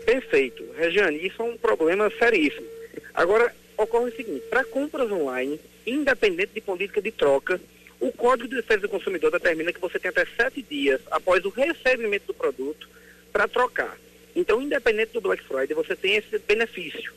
Perfeito. 0.05 0.65
Regiane, 0.77 1.27
isso 1.27 1.41
é 1.41 1.45
um 1.45 1.57
problema 1.57 2.11
seríssimo. 2.19 2.67
Agora, 3.15 3.53
ocorre 3.77 4.11
o 4.11 4.17
seguinte, 4.17 4.43
para 4.51 4.65
compras 4.65 5.11
online, 5.11 5.59
independente 5.87 6.51
de 6.55 6.61
política 6.61 7.01
de 7.01 7.11
troca, 7.11 7.61
o 8.01 8.13
Código 8.13 8.49
de 8.49 8.57
Defesa 8.57 8.83
do 8.83 8.89
Consumidor 8.89 9.31
determina 9.31 9.73
que 9.73 9.81
você 9.81 9.99
tem 9.99 10.11
até 10.11 10.27
sete 10.37 10.63
dias 10.63 11.01
após 11.11 11.45
o 11.45 11.49
recebimento 11.49 12.27
do 12.27 12.35
produto 12.35 12.89
para 13.33 13.49
trocar. 13.49 13.97
Então, 14.35 14.61
independente 14.61 15.13
do 15.13 15.21
Black 15.21 15.43
Friday, 15.45 15.75
você 15.75 15.97
tem 15.97 16.17
esse 16.17 16.39
benefício. 16.41 17.13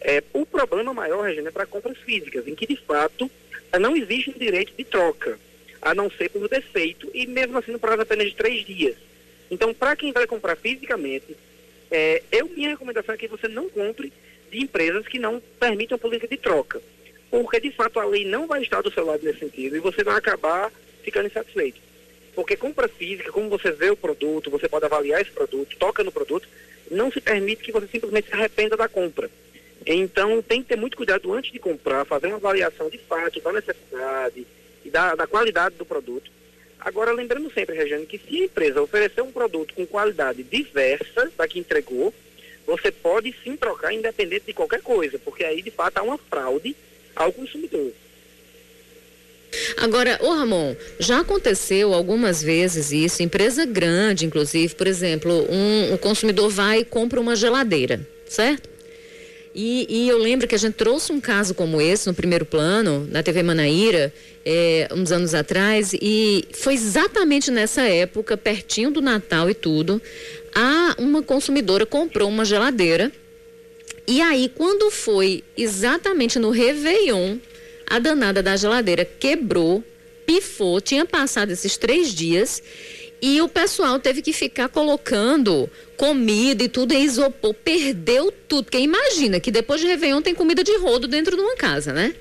É, 0.00 0.22
o 0.32 0.44
problema 0.44 0.92
maior, 0.92 1.22
Regina, 1.22 1.48
é 1.48 1.52
para 1.52 1.66
compras 1.66 1.96
físicas, 1.98 2.46
em 2.46 2.54
que 2.54 2.66
de 2.66 2.76
fato 2.76 3.30
não 3.80 3.96
existe 3.96 4.30
um 4.30 4.38
direito 4.38 4.72
de 4.76 4.84
troca, 4.84 5.38
a 5.80 5.94
não 5.94 6.10
ser 6.10 6.30
pelo 6.30 6.48
defeito, 6.48 7.10
e 7.14 7.26
mesmo 7.26 7.58
assim 7.58 7.72
no 7.72 7.78
prazo 7.78 8.02
apenas 8.02 8.28
de 8.28 8.34
três 8.34 8.64
dias. 8.66 8.96
Então, 9.50 9.72
para 9.72 9.94
quem 9.94 10.12
vai 10.12 10.26
comprar 10.26 10.56
fisicamente, 10.56 11.36
é, 11.90 12.22
eu, 12.32 12.48
minha 12.48 12.70
recomendação 12.70 13.14
é 13.14 13.18
que 13.18 13.28
você 13.28 13.46
não 13.46 13.68
compre 13.68 14.12
de 14.50 14.58
empresas 14.58 15.06
que 15.06 15.18
não 15.18 15.40
permitam 15.60 15.98
política 15.98 16.28
de 16.28 16.36
troca. 16.36 16.80
Porque, 17.30 17.60
de 17.60 17.70
fato, 17.70 17.98
a 17.98 18.04
lei 18.04 18.24
não 18.24 18.46
vai 18.46 18.62
estar 18.62 18.82
do 18.82 18.90
seu 18.90 19.04
lado 19.04 19.24
nesse 19.24 19.40
sentido 19.40 19.76
e 19.76 19.80
você 19.80 20.04
vai 20.04 20.16
acabar 20.16 20.72
ficando 21.02 21.26
insatisfeito. 21.26 21.80
Porque 22.34 22.56
compra 22.56 22.88
física, 22.88 23.32
como 23.32 23.48
você 23.48 23.70
vê 23.70 23.90
o 23.90 23.96
produto, 23.96 24.50
você 24.50 24.68
pode 24.68 24.84
avaliar 24.84 25.20
esse 25.20 25.30
produto, 25.30 25.76
toca 25.78 26.04
no 26.04 26.12
produto, 26.12 26.48
não 26.90 27.10
se 27.10 27.20
permite 27.20 27.62
que 27.62 27.72
você 27.72 27.86
simplesmente 27.86 28.28
se 28.28 28.34
arrependa 28.34 28.76
da 28.76 28.88
compra. 28.88 29.30
Então, 29.84 30.42
tem 30.42 30.62
que 30.62 30.68
ter 30.68 30.76
muito 30.76 30.96
cuidado 30.96 31.32
antes 31.32 31.52
de 31.52 31.58
comprar, 31.58 32.04
fazer 32.04 32.26
uma 32.26 32.36
avaliação 32.36 32.90
de 32.90 32.98
fato 32.98 33.40
da 33.40 33.52
necessidade 33.52 34.46
e 34.84 34.90
da, 34.90 35.14
da 35.14 35.26
qualidade 35.26 35.76
do 35.76 35.84
produto. 35.84 36.30
Agora, 36.78 37.12
lembrando 37.12 37.52
sempre, 37.52 37.76
Regiane, 37.76 38.06
que 38.06 38.18
se 38.18 38.42
a 38.42 38.44
empresa 38.44 38.82
oferecer 38.82 39.22
um 39.22 39.32
produto 39.32 39.74
com 39.74 39.86
qualidade 39.86 40.42
diversa 40.42 41.30
da 41.36 41.48
que 41.48 41.58
entregou, 41.58 42.14
você 42.66 42.90
pode 42.90 43.34
sim 43.42 43.56
trocar 43.56 43.92
independente 43.92 44.46
de 44.46 44.52
qualquer 44.52 44.82
coisa, 44.82 45.18
porque 45.18 45.44
aí, 45.44 45.62
de 45.62 45.70
fato, 45.70 45.98
há 45.98 46.02
uma 46.02 46.18
fraude 46.18 46.76
ao 47.16 47.32
consumidor. 47.32 47.92
Agora, 49.76 50.18
ô 50.22 50.32
Ramon, 50.32 50.76
já 50.98 51.20
aconteceu 51.20 51.94
algumas 51.94 52.42
vezes 52.42 52.92
isso, 52.92 53.22
empresa 53.22 53.64
grande, 53.64 54.26
inclusive, 54.26 54.74
por 54.74 54.86
exemplo, 54.86 55.46
um, 55.50 55.94
o 55.94 55.98
consumidor 55.98 56.50
vai 56.50 56.80
e 56.80 56.84
compra 56.84 57.20
uma 57.20 57.34
geladeira, 57.34 58.06
certo? 58.28 58.68
E, 59.58 59.86
e, 59.88 60.08
eu 60.08 60.18
lembro 60.18 60.46
que 60.46 60.54
a 60.54 60.58
gente 60.58 60.74
trouxe 60.74 61.10
um 61.10 61.18
caso 61.18 61.54
como 61.54 61.80
esse 61.80 62.06
no 62.06 62.12
primeiro 62.12 62.44
plano, 62.44 63.08
na 63.10 63.22
TV 63.22 63.42
Manaíra, 63.42 64.12
é, 64.44 64.86
uns 64.92 65.10
anos 65.10 65.34
atrás, 65.34 65.94
e 65.94 66.44
foi 66.52 66.74
exatamente 66.74 67.50
nessa 67.50 67.80
época, 67.80 68.36
pertinho 68.36 68.90
do 68.90 69.00
Natal 69.00 69.48
e 69.48 69.54
tudo, 69.54 70.00
a 70.54 70.94
uma 70.98 71.22
consumidora 71.22 71.86
comprou 71.86 72.28
uma 72.28 72.44
geladeira. 72.44 73.10
E 74.06 74.20
aí, 74.20 74.50
quando 74.54 74.90
foi 74.90 75.42
exatamente 75.56 76.38
no 76.38 76.50
Réveillon, 76.50 77.38
a 77.86 77.98
danada 77.98 78.42
da 78.42 78.56
geladeira 78.56 79.04
quebrou, 79.04 79.84
pifou, 80.24 80.80
tinha 80.80 81.04
passado 81.04 81.50
esses 81.50 81.76
três 81.76 82.14
dias 82.14 82.62
e 83.20 83.40
o 83.40 83.48
pessoal 83.48 83.98
teve 83.98 84.22
que 84.22 84.32
ficar 84.32 84.68
colocando 84.68 85.68
comida 85.96 86.62
e 86.62 86.68
tudo 86.68 86.92
em 86.92 87.02
isopor. 87.02 87.54
Perdeu 87.54 88.32
tudo. 88.46 88.64
Porque 88.64 88.78
imagina 88.78 89.40
que 89.40 89.50
depois 89.50 89.80
de 89.80 89.86
Réveillon 89.86 90.20
tem 90.20 90.34
comida 90.34 90.62
de 90.62 90.76
rodo 90.76 91.08
dentro 91.08 91.34
de 91.34 91.42
uma 91.42 91.56
casa, 91.56 91.92
né? 91.92 92.14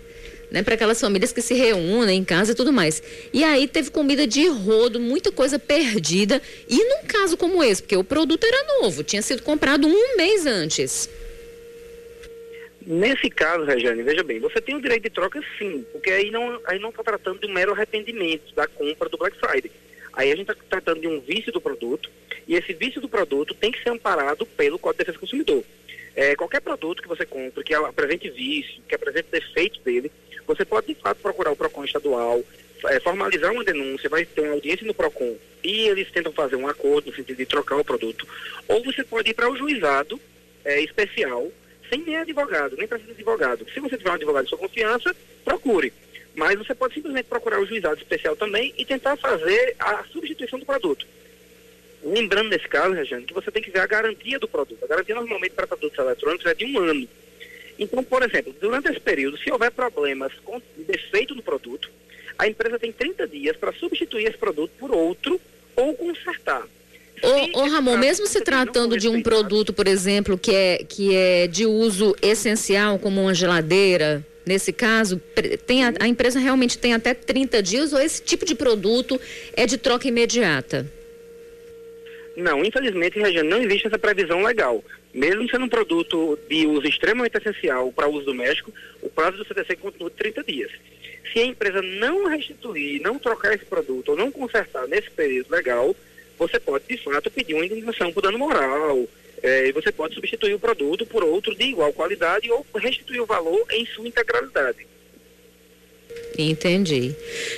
né, 0.52 0.64
para 0.64 0.76
aquelas 0.76 1.00
famílias 1.02 1.34
que 1.34 1.42
se 1.42 1.54
reúnem 1.54 2.20
em 2.20 2.24
casa 2.24 2.52
e 2.52 2.56
tudo 2.56 2.72
mais. 2.72 3.02
E 3.34 3.44
aí 3.44 3.68
teve 3.68 3.90
comida 3.90 4.26
de 4.26 4.48
rodo, 4.48 5.00
muita 5.00 5.32
coisa 5.32 5.60
perdida. 5.60 6.42
E 6.70 6.78
num 6.78 7.06
caso 7.08 7.36
como 7.36 7.64
esse, 7.64 7.82
porque 7.82 7.98
o 7.98 8.04
produto 8.04 8.44
era 8.46 8.82
novo, 8.82 9.04
tinha 9.04 9.22
sido 9.22 9.42
comprado 9.42 9.88
um 9.88 10.18
mês 10.18 10.46
antes. 10.46 11.10
Nesse 12.86 13.32
caso, 13.32 13.64
Regiane, 13.66 14.04
veja 14.04 14.24
bem, 14.24 14.40
você 14.40 14.62
tem 14.62 14.76
o 14.76 14.82
direito 14.82 15.04
de 15.04 15.10
troca 15.10 15.42
sim, 15.58 15.84
porque 15.92 16.12
aí 16.12 16.30
não 16.30 16.62
aí 16.66 16.78
não 16.78 16.90
está 16.90 17.04
tratando 17.04 17.40
de 17.40 17.48
um 17.48 17.54
mero 17.54 17.74
arrependimento 17.74 18.54
da 18.54 18.68
compra 18.68 19.10
do 19.10 19.18
Black 19.18 19.38
Friday. 19.40 19.72
Aí 20.14 20.32
a 20.32 20.36
gente 20.36 20.52
está 20.52 20.64
tratando 20.70 21.02
de 21.02 21.08
um 21.08 21.20
vício 21.20 21.52
do 21.52 21.60
produto, 21.60 22.10
e 22.48 22.56
esse 22.56 22.74
vício 22.74 23.02
do 23.02 23.10
produto 23.10 23.56
tem 23.56 23.72
que 23.72 23.82
ser 23.82 23.90
amparado 23.90 24.46
pelo 24.46 24.78
Código 24.78 25.00
de 25.00 25.06
Defesa 25.06 25.18
do 25.18 25.22
Consumidor. 25.22 25.64
É, 26.16 26.36
qualquer 26.36 26.62
produto 26.62 27.02
que 27.02 27.08
você 27.08 27.26
compre, 27.26 27.64
que 27.64 27.74
apresente 27.74 28.30
vício, 28.30 28.82
que 28.88 28.96
apresente 28.96 29.28
defeitos 29.32 29.82
dele, 29.82 30.12
você 30.46 30.64
pode, 30.64 30.88
de 30.88 30.96
fato, 30.96 31.20
procurar 31.22 31.52
o 31.52 31.56
PROCON 31.56 31.84
estadual, 31.84 32.44
é, 32.86 33.00
formalizar 33.00 33.52
uma 33.52 33.64
denúncia, 33.64 34.10
vai 34.10 34.26
ter 34.26 34.42
uma 34.42 34.54
audiência 34.54 34.86
no 34.86 34.94
PROCON 34.94 35.36
e 35.64 35.88
eles 35.88 36.10
tentam 36.12 36.32
fazer 36.32 36.56
um 36.56 36.68
acordo 36.68 37.10
no 37.10 37.16
sentido 37.16 37.38
de 37.38 37.46
trocar 37.46 37.78
o 37.78 37.84
produto. 37.84 38.28
Ou 38.68 38.84
você 38.84 39.04
pode 39.04 39.32
ir 39.32 39.34
para 39.34 39.50
o 39.50 39.58
juizado 39.58 40.22
é, 40.64 40.80
especial, 40.82 41.52
sem 41.96 42.04
nem 42.04 42.18
advogado, 42.18 42.76
nem 42.76 42.88
precisa 42.88 43.14
de 43.14 43.22
advogado. 43.22 43.66
Se 43.72 43.80
você 43.80 43.98
tiver 43.98 44.12
um 44.12 44.16
advogado 44.16 44.44
de 44.44 44.50
sua 44.50 44.58
confiança, 44.58 45.16
procure. 45.44 45.94
Mas 46.36 46.58
você 46.58 46.76
pode 46.76 46.94
simplesmente 46.94 47.28
procurar 47.28 47.62
o 47.62 47.66
juizado 47.66 47.98
especial 47.98 48.36
também 48.36 48.74
e 48.78 48.84
tentar 48.84 49.16
fazer 49.16 49.76
a 49.80 50.04
substituição 50.12 50.60
do 50.60 50.66
produto. 50.66 51.08
Lembrando 52.04 52.50
nesse 52.50 52.68
caso, 52.68 52.94
Regiane, 52.94 53.26
que 53.26 53.34
você 53.34 53.50
tem 53.50 53.64
que 53.64 53.72
ver 53.72 53.80
a 53.80 53.88
garantia 53.88 54.38
do 54.38 54.48
produto. 54.48 54.84
A 54.84 54.88
garantia 54.88 55.16
normalmente 55.16 55.54
para 55.54 55.66
produtos 55.66 55.98
eletrônicos 55.98 56.46
é 56.46 56.54
de 56.54 56.66
um 56.66 56.80
ano. 56.80 57.08
Então, 57.80 58.04
por 58.04 58.22
exemplo, 58.22 58.54
durante 58.60 58.90
esse 58.90 59.00
período, 59.00 59.38
se 59.38 59.52
houver 59.52 59.72
problemas 59.72 60.34
com 60.44 60.62
defeito 60.78 61.34
no 61.34 61.42
produto, 61.42 61.90
a 62.38 62.48
empresa 62.48 62.78
tem 62.78 62.92
30 62.92 63.28
dias 63.28 63.56
para 63.56 63.74
substituir 63.74 64.28
esse 64.28 64.38
produto 64.38 64.72
por 64.78 64.92
outro 64.92 65.40
ou 65.76 65.96
consertar. 65.96 66.68
Ô, 67.22 67.62
ô 67.62 67.66
Ramon, 67.68 67.98
mesmo 67.98 68.28
se 68.28 68.42
tratando 68.42 68.98
de 68.98 69.08
um 69.08 69.22
produto, 69.22 69.72
por 69.74 69.88
exemplo, 69.88 70.38
que 70.38 70.52
é, 70.54 70.78
que 70.88 71.16
é 71.16 71.48
de 71.48 71.66
uso 71.66 72.16
essencial, 72.22 73.00
como 73.00 73.22
uma 73.22 73.34
geladeira, 73.34 74.26
nesse 74.46 74.72
caso, 74.72 75.22
tem 75.66 75.86
a, 75.86 75.94
a, 76.00 76.08
empresa 76.08 76.40
realmente 76.40 76.78
tem 76.78 76.94
até 76.94 77.14
30 77.14 77.64
dias 77.64 77.94
ou 77.94 78.00
esse 78.00 78.22
tipo 78.22 78.46
de 78.46 78.54
produto 78.54 79.20
é 79.56 79.66
de 79.66 79.78
troca 79.78 80.08
imediata? 80.08 80.92
Não, 82.36 82.64
infelizmente, 82.64 83.18
Regiane, 83.18 83.48
não 83.48 83.62
existe 83.62 83.88
essa 83.88 83.98
previsão 83.98 84.44
legal. 84.44 84.84
Mesmo 85.14 85.50
sendo 85.50 85.66
um 85.66 85.70
produto 85.70 86.38
de 86.50 86.68
uso 86.68 86.86
extremamente 86.86 87.38
essencial 87.38 87.92
para 87.94 88.10
uso 88.10 88.26
doméstico, 88.26 88.74
o 89.02 89.10
prazo 89.10 89.38
do 89.38 89.46
CDC 89.46 89.78
continua 89.78 90.10
de 90.10 90.18
30 90.18 90.44
dias. 90.44 90.72
Se 91.32 91.40
a 91.40 91.46
empresa 91.46 91.82
não 91.82 92.28
restituir, 92.28 93.02
não 93.02 93.18
trocar 93.18 93.56
esse 93.56 93.64
produto 93.66 94.10
ou 94.10 94.18
não 94.18 94.30
consertar 94.30 94.86
nesse 94.88 95.10
período 95.10 95.50
legal, 95.50 95.96
você 96.38 96.60
pode, 96.60 96.86
de 96.88 96.98
fato, 96.98 97.32
pedir 97.32 97.54
uma 97.54 97.66
indenização 97.66 98.12
por 98.12 98.22
dano 98.22 98.38
moral, 98.38 99.08
é, 99.42 99.72
você 99.72 99.92
pode 99.92 100.16
substituir 100.16 100.54
o 100.54 100.60
produto 100.60 101.06
por 101.06 101.24
outro 101.24 101.54
de 101.56 101.66
igual 101.66 101.94
qualidade 101.94 102.50
ou 102.52 102.66
restituir 102.76 103.22
o 103.22 103.26
valor 103.26 103.66
em 103.72 103.86
sua 103.86 104.08
integralidade. 104.08 104.88
Entendi. 106.38 107.16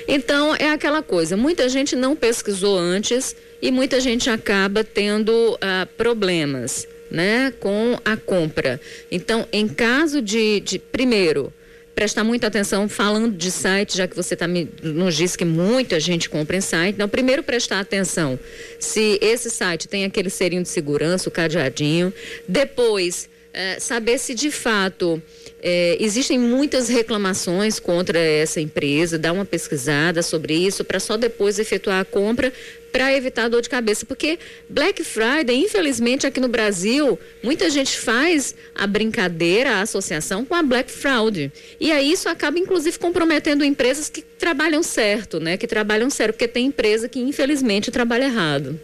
Então 0.07 0.55
é 0.55 0.69
aquela 0.69 1.01
coisa, 1.01 1.37
muita 1.37 1.67
gente 1.69 1.95
não 1.95 2.15
pesquisou 2.15 2.77
antes 2.77 3.35
e 3.61 3.71
muita 3.71 3.99
gente 3.99 4.29
acaba 4.29 4.83
tendo 4.83 5.57
ah, 5.61 5.87
problemas, 5.97 6.87
né, 7.09 7.53
com 7.59 7.99
a 8.03 8.15
compra. 8.17 8.79
Então, 9.09 9.47
em 9.51 9.67
caso 9.67 10.21
de, 10.21 10.59
de 10.59 10.77
primeiro, 10.77 11.51
prestar 11.97 12.23
muita 12.23 12.45
atenção 12.45 12.87
falando 12.87 13.35
de 13.35 13.49
site, 13.49 13.97
já 13.97 14.07
que 14.07 14.15
você 14.15 14.35
tá 14.35 14.47
me, 14.47 14.69
nos 14.83 15.15
disse 15.15 15.35
que 15.35 15.43
muita 15.43 15.99
gente 15.99 16.29
compra 16.29 16.55
em 16.55 16.61
site. 16.61 16.93
Então, 16.93 17.09
primeiro 17.09 17.41
prestar 17.41 17.79
atenção 17.79 18.39
se 18.79 19.17
esse 19.19 19.49
site 19.49 19.87
tem 19.87 20.05
aquele 20.05 20.29
serinho 20.29 20.61
de 20.61 20.69
segurança, 20.69 21.27
o 21.27 21.31
cadeadinho. 21.31 22.13
Depois, 22.47 23.27
é, 23.51 23.79
saber 23.79 24.19
se 24.19 24.35
de 24.35 24.51
fato 24.51 25.19
é, 25.59 25.97
existem 25.99 26.37
muitas 26.37 26.87
reclamações 26.87 27.79
contra 27.79 28.19
essa 28.19 28.61
empresa, 28.61 29.17
dar 29.17 29.33
uma 29.33 29.45
pesquisada 29.45 30.21
sobre 30.21 30.53
isso 30.53 30.83
para 30.83 30.99
só 30.99 31.17
depois 31.17 31.57
efetuar 31.57 32.01
a 32.01 32.05
compra 32.05 32.53
para 32.91 33.13
evitar 33.13 33.47
dor 33.49 33.61
de 33.61 33.69
cabeça, 33.69 34.05
porque 34.05 34.39
Black 34.69 35.03
Friday, 35.03 35.55
infelizmente 35.55 36.25
aqui 36.25 36.39
no 36.39 36.47
Brasil, 36.47 37.19
muita 37.43 37.69
gente 37.69 37.97
faz 37.97 38.55
a 38.73 38.87
brincadeira, 38.87 39.71
a 39.71 39.81
associação 39.81 40.45
com 40.45 40.55
a 40.55 40.63
Black 40.63 40.91
Fraud. 40.91 41.51
E 41.79 41.91
aí 41.91 42.11
isso 42.11 42.29
acaba 42.29 42.57
inclusive 42.57 42.97
comprometendo 42.99 43.63
empresas 43.63 44.09
que 44.09 44.21
trabalham 44.21 44.81
certo, 44.83 45.39
né? 45.39 45.57
Que 45.57 45.67
trabalham 45.67 46.09
certo, 46.09 46.33
porque 46.33 46.47
tem 46.47 46.67
empresa 46.67 47.07
que 47.07 47.19
infelizmente 47.19 47.91
trabalha 47.91 48.25
errado. 48.25 48.79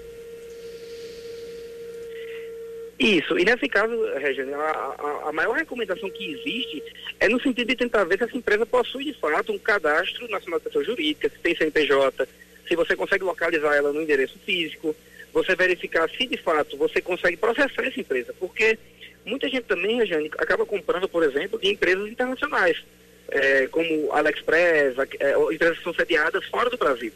Isso, 2.99 3.37
e 3.37 3.43
nesse 3.43 3.67
caso, 3.67 3.93
Regina, 4.17 4.55
a, 4.55 4.95
a, 4.97 5.29
a, 5.29 5.31
maior 5.33 5.57
recomendação 5.57 6.09
que 6.09 6.31
existe 6.31 6.83
é 7.19 7.27
no 7.27 7.41
sentido 7.41 7.67
de 7.67 7.75
tentar 7.75 8.05
ver 8.05 8.17
se 8.17 8.23
essa 8.23 8.37
empresa 8.37 8.65
possui 8.65 9.03
de 9.03 9.13
fato 9.13 9.51
um 9.51 9.57
cadastro 9.57 10.25
nacional 10.29 10.59
de 10.59 10.65
pessoa 10.65 10.85
jurídica, 10.85 11.27
se 11.27 11.37
tem 11.39 11.53
CNPJ, 11.53 12.27
se 12.73 12.75
você 12.75 12.95
consegue 12.95 13.23
localizar 13.23 13.75
ela 13.75 13.93
no 13.93 14.01
endereço 14.01 14.39
físico, 14.39 14.95
você 15.31 15.55
verificar 15.55 16.09
se 16.09 16.25
de 16.25 16.37
fato 16.37 16.75
você 16.75 16.99
consegue 16.99 17.37
processar 17.37 17.85
essa 17.85 17.99
empresa, 17.99 18.33
porque 18.39 18.79
muita 19.23 19.47
gente 19.47 19.65
também, 19.65 19.97
Regiane, 19.97 20.31
acaba 20.39 20.65
comprando, 20.65 21.07
por 21.07 21.23
exemplo, 21.23 21.59
de 21.59 21.69
empresas 21.69 22.09
internacionais, 22.09 22.83
é, 23.29 23.67
como 23.67 24.11
AliExpress, 24.11 24.95
é, 25.19 25.35
empresas 25.53 25.77
que 25.77 25.83
são 25.83 25.93
sediadas 25.93 26.45
fora 26.45 26.69
do 26.69 26.77
Brasil. 26.77 27.11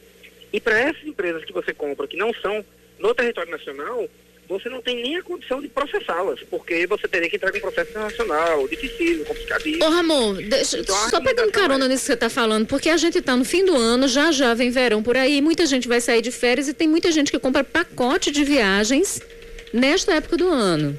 E 0.53 0.61
para 0.61 0.79
essas 0.79 1.03
empresas 1.03 1.43
que 1.43 1.51
você 1.51 1.73
compra, 1.73 2.07
que 2.07 2.17
não 2.17 2.31
são 2.35 2.63
no 2.99 3.15
território 3.15 3.51
nacional, 3.51 4.07
você 4.47 4.69
não 4.69 4.81
tem 4.81 5.01
nem 5.01 5.17
a 5.17 5.23
condição 5.23 5.61
de 5.61 5.67
processá-las, 5.67 6.41
porque 6.49 6.87
você 6.87 7.07
teria 7.07 7.29
que 7.29 7.35
entrar 7.35 7.51
com 7.51 7.57
um 7.57 7.61
processo 7.61 7.89
internacional, 7.91 8.67
difícil, 8.67 9.25
complicadíssimo. 9.25 9.85
Ô 9.85 9.89
Ramon, 9.89 10.35
deixa, 10.35 10.79
então, 10.79 10.95
só 11.09 11.21
pegando 11.21 11.51
carona 11.51 11.85
é... 11.85 11.87
nisso 11.89 12.03
que 12.03 12.07
você 12.07 12.13
está 12.13 12.29
falando, 12.29 12.65
porque 12.65 12.89
a 12.89 12.97
gente 12.97 13.17
está 13.17 13.35
no 13.35 13.43
fim 13.43 13.65
do 13.65 13.75
ano, 13.75 14.07
já 14.07 14.31
já 14.31 14.53
vem 14.53 14.71
verão 14.71 15.03
por 15.03 15.17
aí, 15.17 15.41
muita 15.41 15.65
gente 15.65 15.87
vai 15.87 15.99
sair 15.99 16.21
de 16.21 16.31
férias 16.31 16.67
e 16.67 16.73
tem 16.73 16.87
muita 16.87 17.11
gente 17.11 17.31
que 17.31 17.39
compra 17.39 17.63
pacote 17.63 18.31
de 18.31 18.43
viagens 18.43 19.21
nesta 19.73 20.15
época 20.15 20.37
do 20.37 20.47
ano. 20.47 20.97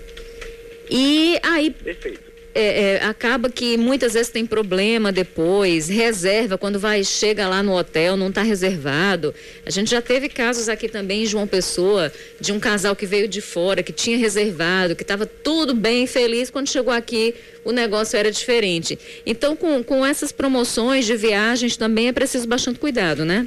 E 0.90 1.38
aí. 1.42 1.70
Perfeito 1.70 2.27
é, 2.54 2.82
é, 2.82 3.04
acaba 3.04 3.50
que 3.50 3.76
muitas 3.76 4.14
vezes 4.14 4.30
tem 4.30 4.44
problema 4.44 5.12
depois, 5.12 5.88
reserva, 5.88 6.58
quando 6.58 6.78
vai, 6.78 7.04
chega 7.04 7.48
lá 7.48 7.62
no 7.62 7.76
hotel, 7.76 8.16
não 8.16 8.28
está 8.28 8.42
reservado. 8.42 9.34
A 9.64 9.70
gente 9.70 9.90
já 9.90 10.02
teve 10.02 10.28
casos 10.28 10.68
aqui 10.68 10.88
também 10.88 11.22
em 11.22 11.26
João 11.26 11.46
Pessoa, 11.46 12.12
de 12.40 12.52
um 12.52 12.58
casal 12.58 12.96
que 12.96 13.06
veio 13.06 13.28
de 13.28 13.40
fora, 13.40 13.82
que 13.82 13.92
tinha 13.92 14.16
reservado, 14.16 14.96
que 14.96 15.02
estava 15.02 15.26
tudo 15.26 15.74
bem, 15.74 16.06
feliz, 16.06 16.50
quando 16.50 16.68
chegou 16.68 16.92
aqui 16.92 17.34
o 17.64 17.72
negócio 17.72 18.16
era 18.16 18.30
diferente. 18.30 18.98
Então, 19.26 19.54
com, 19.54 19.82
com 19.84 20.04
essas 20.04 20.32
promoções 20.32 21.04
de 21.04 21.14
viagens 21.16 21.76
também 21.76 22.08
é 22.08 22.12
preciso 22.12 22.48
bastante 22.48 22.78
cuidado, 22.78 23.24
né? 23.24 23.46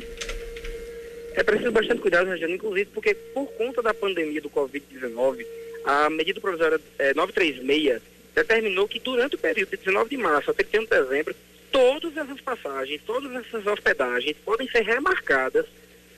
É 1.33 1.43
preciso 1.43 1.71
bastante 1.71 2.01
cuidado, 2.01 2.29
Regiane, 2.29 2.53
inclusive 2.53 2.89
porque 2.93 3.15
por 3.15 3.47
conta 3.53 3.81
da 3.81 3.93
pandemia 3.93 4.41
do 4.41 4.49
Covid-19, 4.49 5.45
a 5.85 6.09
medida 6.09 6.39
provisória 6.39 6.79
é, 6.99 7.13
936 7.13 8.01
determinou 8.33 8.87
que 8.87 8.99
durante 8.99 9.35
o 9.35 9.39
período 9.39 9.69
de 9.71 9.77
19 9.77 10.09
de 10.09 10.17
março 10.17 10.51
a 10.51 10.53
31 10.53 10.83
de 10.83 10.89
dezembro, 10.89 11.35
todas 11.71 12.15
essas 12.15 12.41
passagens, 12.41 13.01
todas 13.05 13.31
essas 13.33 13.65
hospedagens 13.65 14.35
podem 14.43 14.69
ser 14.69 14.81
remarcadas 14.81 15.65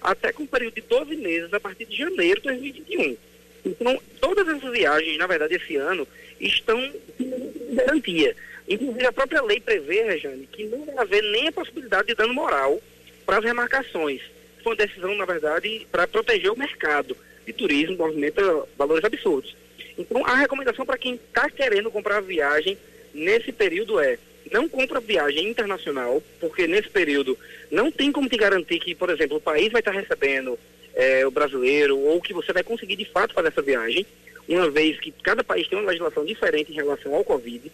até 0.01 0.33
com 0.33 0.43
um 0.43 0.47
período 0.47 0.75
de 0.75 0.81
12 0.81 1.15
meses 1.15 1.53
a 1.53 1.59
partir 1.59 1.85
de 1.85 1.97
janeiro 1.97 2.41
de 2.41 2.47
2021. 2.47 3.17
Então, 3.65 4.01
todas 4.19 4.47
essas 4.47 4.71
viagens, 4.71 5.17
na 5.17 5.27
verdade, 5.27 5.55
esse 5.55 5.77
ano, 5.77 6.07
estão 6.39 6.77
em 7.19 7.75
garantia. 7.75 8.35
Inclusive, 8.67 9.05
a 9.05 9.13
própria 9.13 9.41
lei 9.41 9.59
prevê, 9.59 10.03
Rejane, 10.03 10.47
que 10.47 10.65
não 10.65 10.85
vai 10.85 10.97
haver 10.97 11.23
nem 11.23 11.47
a 11.47 11.51
possibilidade 11.51 12.07
de 12.07 12.15
dano 12.15 12.33
moral 12.33 12.81
para 13.25 13.37
as 13.37 13.43
remarcações. 13.43 14.21
Foi 14.61 14.73
uma 14.73 14.85
decisão, 14.85 15.15
na 15.15 15.25
verdade, 15.25 15.87
para 15.91 16.07
proteger 16.07 16.51
o 16.51 16.57
mercado 16.57 17.15
de 17.45 17.53
turismo, 17.53 17.97
movimenta 17.97 18.41
valores 18.77 19.03
absurdos. 19.03 19.55
Então, 19.97 20.25
a 20.25 20.35
recomendação 20.35 20.85
para 20.85 20.97
quem 20.97 21.15
está 21.15 21.49
querendo 21.49 21.91
comprar 21.91 22.21
viagem 22.21 22.77
nesse 23.13 23.51
período 23.51 23.99
é 23.99 24.17
não 24.51 24.67
compra 24.67 24.99
viagem 24.99 25.47
internacional, 25.49 26.21
porque 26.39 26.67
nesse 26.67 26.89
período 26.89 27.37
não 27.71 27.91
tem 27.91 28.11
como 28.11 28.29
te 28.29 28.37
garantir 28.37 28.79
que, 28.79 28.93
por 28.93 29.09
exemplo, 29.09 29.37
o 29.37 29.41
país 29.41 29.71
vai 29.71 29.81
estar 29.81 29.93
tá 29.93 29.99
recebendo 29.99 30.59
é, 30.93 31.25
o 31.25 31.31
brasileiro 31.31 31.97
ou 31.97 32.21
que 32.21 32.33
você 32.33 32.53
vai 32.53 32.63
conseguir 32.63 32.95
de 32.95 33.05
fato 33.05 33.33
fazer 33.33 33.47
essa 33.49 33.61
viagem, 33.61 34.05
uma 34.47 34.69
vez 34.69 34.99
que 34.99 35.11
cada 35.23 35.43
país 35.43 35.67
tem 35.67 35.79
uma 35.79 35.87
legislação 35.87 36.25
diferente 36.25 36.71
em 36.71 36.75
relação 36.75 37.15
ao 37.15 37.23
Covid. 37.23 37.71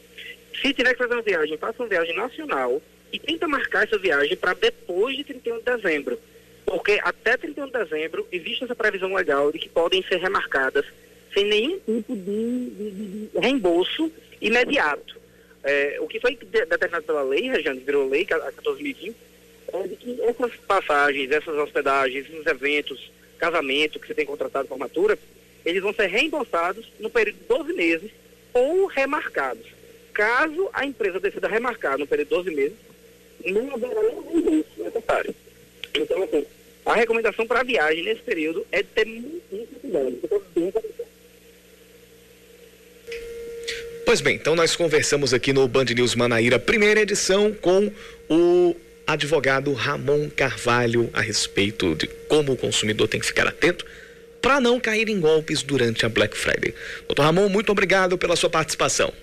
Se 0.62 0.74
tiver 0.74 0.94
que 0.94 1.00
fazer 1.00 1.14
uma 1.14 1.22
viagem, 1.22 1.58
faça 1.58 1.82
uma 1.82 1.90
viagem 1.90 2.16
nacional 2.16 2.82
e 3.12 3.20
tenta 3.20 3.48
marcar 3.48 3.86
essa 3.86 3.98
viagem 3.98 4.38
para 4.38 4.54
depois 4.54 5.18
de 5.18 5.24
31 5.24 5.58
de 5.58 5.64
dezembro. 5.64 6.20
Porque 6.66 7.00
até 7.04 7.36
31 7.36 7.66
de 7.66 7.72
dezembro 7.72 8.28
existe 8.32 8.64
essa 8.64 8.76
previsão 8.76 9.14
legal 9.14 9.52
de 9.52 9.58
que 9.58 9.70
podem 9.70 10.04
ser 10.04 10.18
remarcadas 10.18 10.86
sem 11.34 11.46
nenhum 11.46 11.80
tipo 11.80 12.15
de, 12.15 12.70
de, 12.70 12.92
de 12.92 13.39
reembolso 13.39 14.12
imediato. 14.42 15.18
É, 15.63 15.98
o 16.00 16.08
que 16.08 16.20
foi 16.20 16.36
determinado 16.36 17.04
pela 17.04 17.22
lei, 17.22 17.50
Regiane, 17.50 17.80
virou 17.80 18.08
lei, 18.08 18.26
a 18.32 18.52
14.020, 18.52 19.13
é 19.74 19.88
de 19.88 19.96
que 19.96 20.22
essas 20.22 20.56
passagens, 20.68 21.32
essas 21.32 21.56
hospedagens, 21.56 22.26
esses 22.28 22.46
eventos, 22.46 23.12
casamento 23.38 24.00
que 24.00 24.08
você 24.08 24.13
tem 24.13 24.26
contratado 24.26 24.68
formatura, 24.68 25.18
eles 25.65 25.82
vão 25.82 25.94
ser 25.94 26.08
reembolsados 26.08 26.92
no 27.00 27.10
período 27.10 27.38
de 27.38 27.46
12 27.46 27.74
meses 27.74 28.12
ou 28.54 28.86
remarcados. 28.88 29.65
Caso 30.13 30.70
a 30.74 30.86
empresa 30.86 31.20
decida 31.20 31.48
remarcar 31.48 31.98
no 31.98 32.08
período 32.08 32.30
de 32.30 32.36
12 32.36 32.52
meses, 32.52 32.78
não 33.46 33.74
haverá 33.74 34.02
nenhum 34.02 34.44
reembolso 34.44 34.84
necessário. 34.84 35.36
Então, 35.94 36.24
assim, 36.24 36.46
a 36.86 36.94
recomendação 36.94 37.46
para 37.46 37.60
a 37.60 37.63
viagem 37.63 38.04
nesse 38.04 38.22
período 38.22 38.65
é 38.72 38.82
ter 38.84 39.06
muito 39.06 39.80
cuidado. 39.80 40.20
Pois 44.10 44.22
bem, 44.22 44.38
então 44.38 44.56
nós 44.56 44.76
conversamos 44.76 45.36
aqui 45.36 45.54
no 45.54 45.67
Band 45.67 45.86
News 45.95 46.15
Manaíra, 46.15 46.58
primeira 46.58 47.00
edição, 47.00 47.54
com 47.54 47.91
o 48.28 48.76
advogado 49.06 49.71
Ramon 49.71 50.31
Carvalho 50.31 51.12
a 51.13 51.21
respeito 51.21 51.94
de 51.94 52.08
como 52.27 52.54
o 52.54 52.58
consumidor 52.58 53.08
tem 53.08 53.19
que 53.19 53.27
ficar 53.27 53.46
atento 53.46 53.86
para 54.42 54.60
não 54.60 54.79
cair 54.79 55.10
em 55.10 55.19
golpes 55.19 55.62
durante 55.62 56.08
a 56.08 56.10
Black 56.10 56.36
Friday. 56.36 56.73
Doutor 57.06 57.21
Ramon, 57.21 57.50
muito 57.50 57.71
obrigado 57.71 58.17
pela 58.17 58.36
sua 58.36 58.50
participação. 58.50 59.13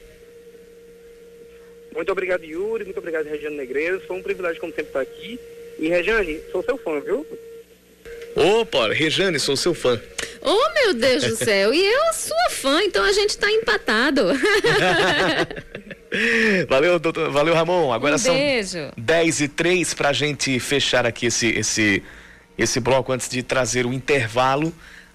Muito 1.93 2.13
obrigado, 2.13 2.45
Yuri. 2.45 2.85
Muito 2.85 2.99
obrigado, 2.99 3.27
Regiane 3.27 3.57
Negreiros. 3.57 4.05
Foi 4.05 4.17
um 4.17 4.23
privilégio, 4.23 4.61
como 4.61 4.73
sempre, 4.73 4.91
estar 4.91 5.01
aqui. 5.01 5.37
E, 5.81 5.89
Regiane, 5.89 6.39
sou 6.53 6.63
seu 6.63 6.79
fã, 6.79 7.01
viu? 7.01 7.27
Opa, 8.37 8.93
Rejane, 8.93 9.41
sou 9.41 9.57
seu 9.57 9.73
fã. 9.73 9.99
Oh, 10.43 10.75
meu 10.75 10.93
Deus 10.93 11.25
do 11.25 11.37
céu. 11.37 11.73
E 11.73 11.83
eu 11.83 12.13
sua 12.13 12.51
fã, 12.51 12.83
então 12.83 13.03
a 13.03 13.13
gente 13.13 13.31
está 13.31 13.51
empatado. 13.51 14.23
valeu, 16.69 16.99
doutor. 16.99 17.31
Valeu, 17.31 17.55
Ramon. 17.55 17.91
Agora 17.93 18.17
um 18.17 18.19
são 18.19 18.35
beijo. 18.35 18.93
10 18.95 19.41
e 19.41 19.49
3 19.49 19.95
para 19.95 20.11
a 20.11 20.13
gente 20.13 20.61
fechar 20.61 21.07
aqui 21.07 21.27
esse, 21.27 21.49
esse, 21.49 22.03
esse 22.59 22.79
bloco 22.79 23.11
antes 23.11 23.27
de 23.27 23.43
trazer 23.43 23.87
o 23.87 23.93
intervalo. 23.93 24.71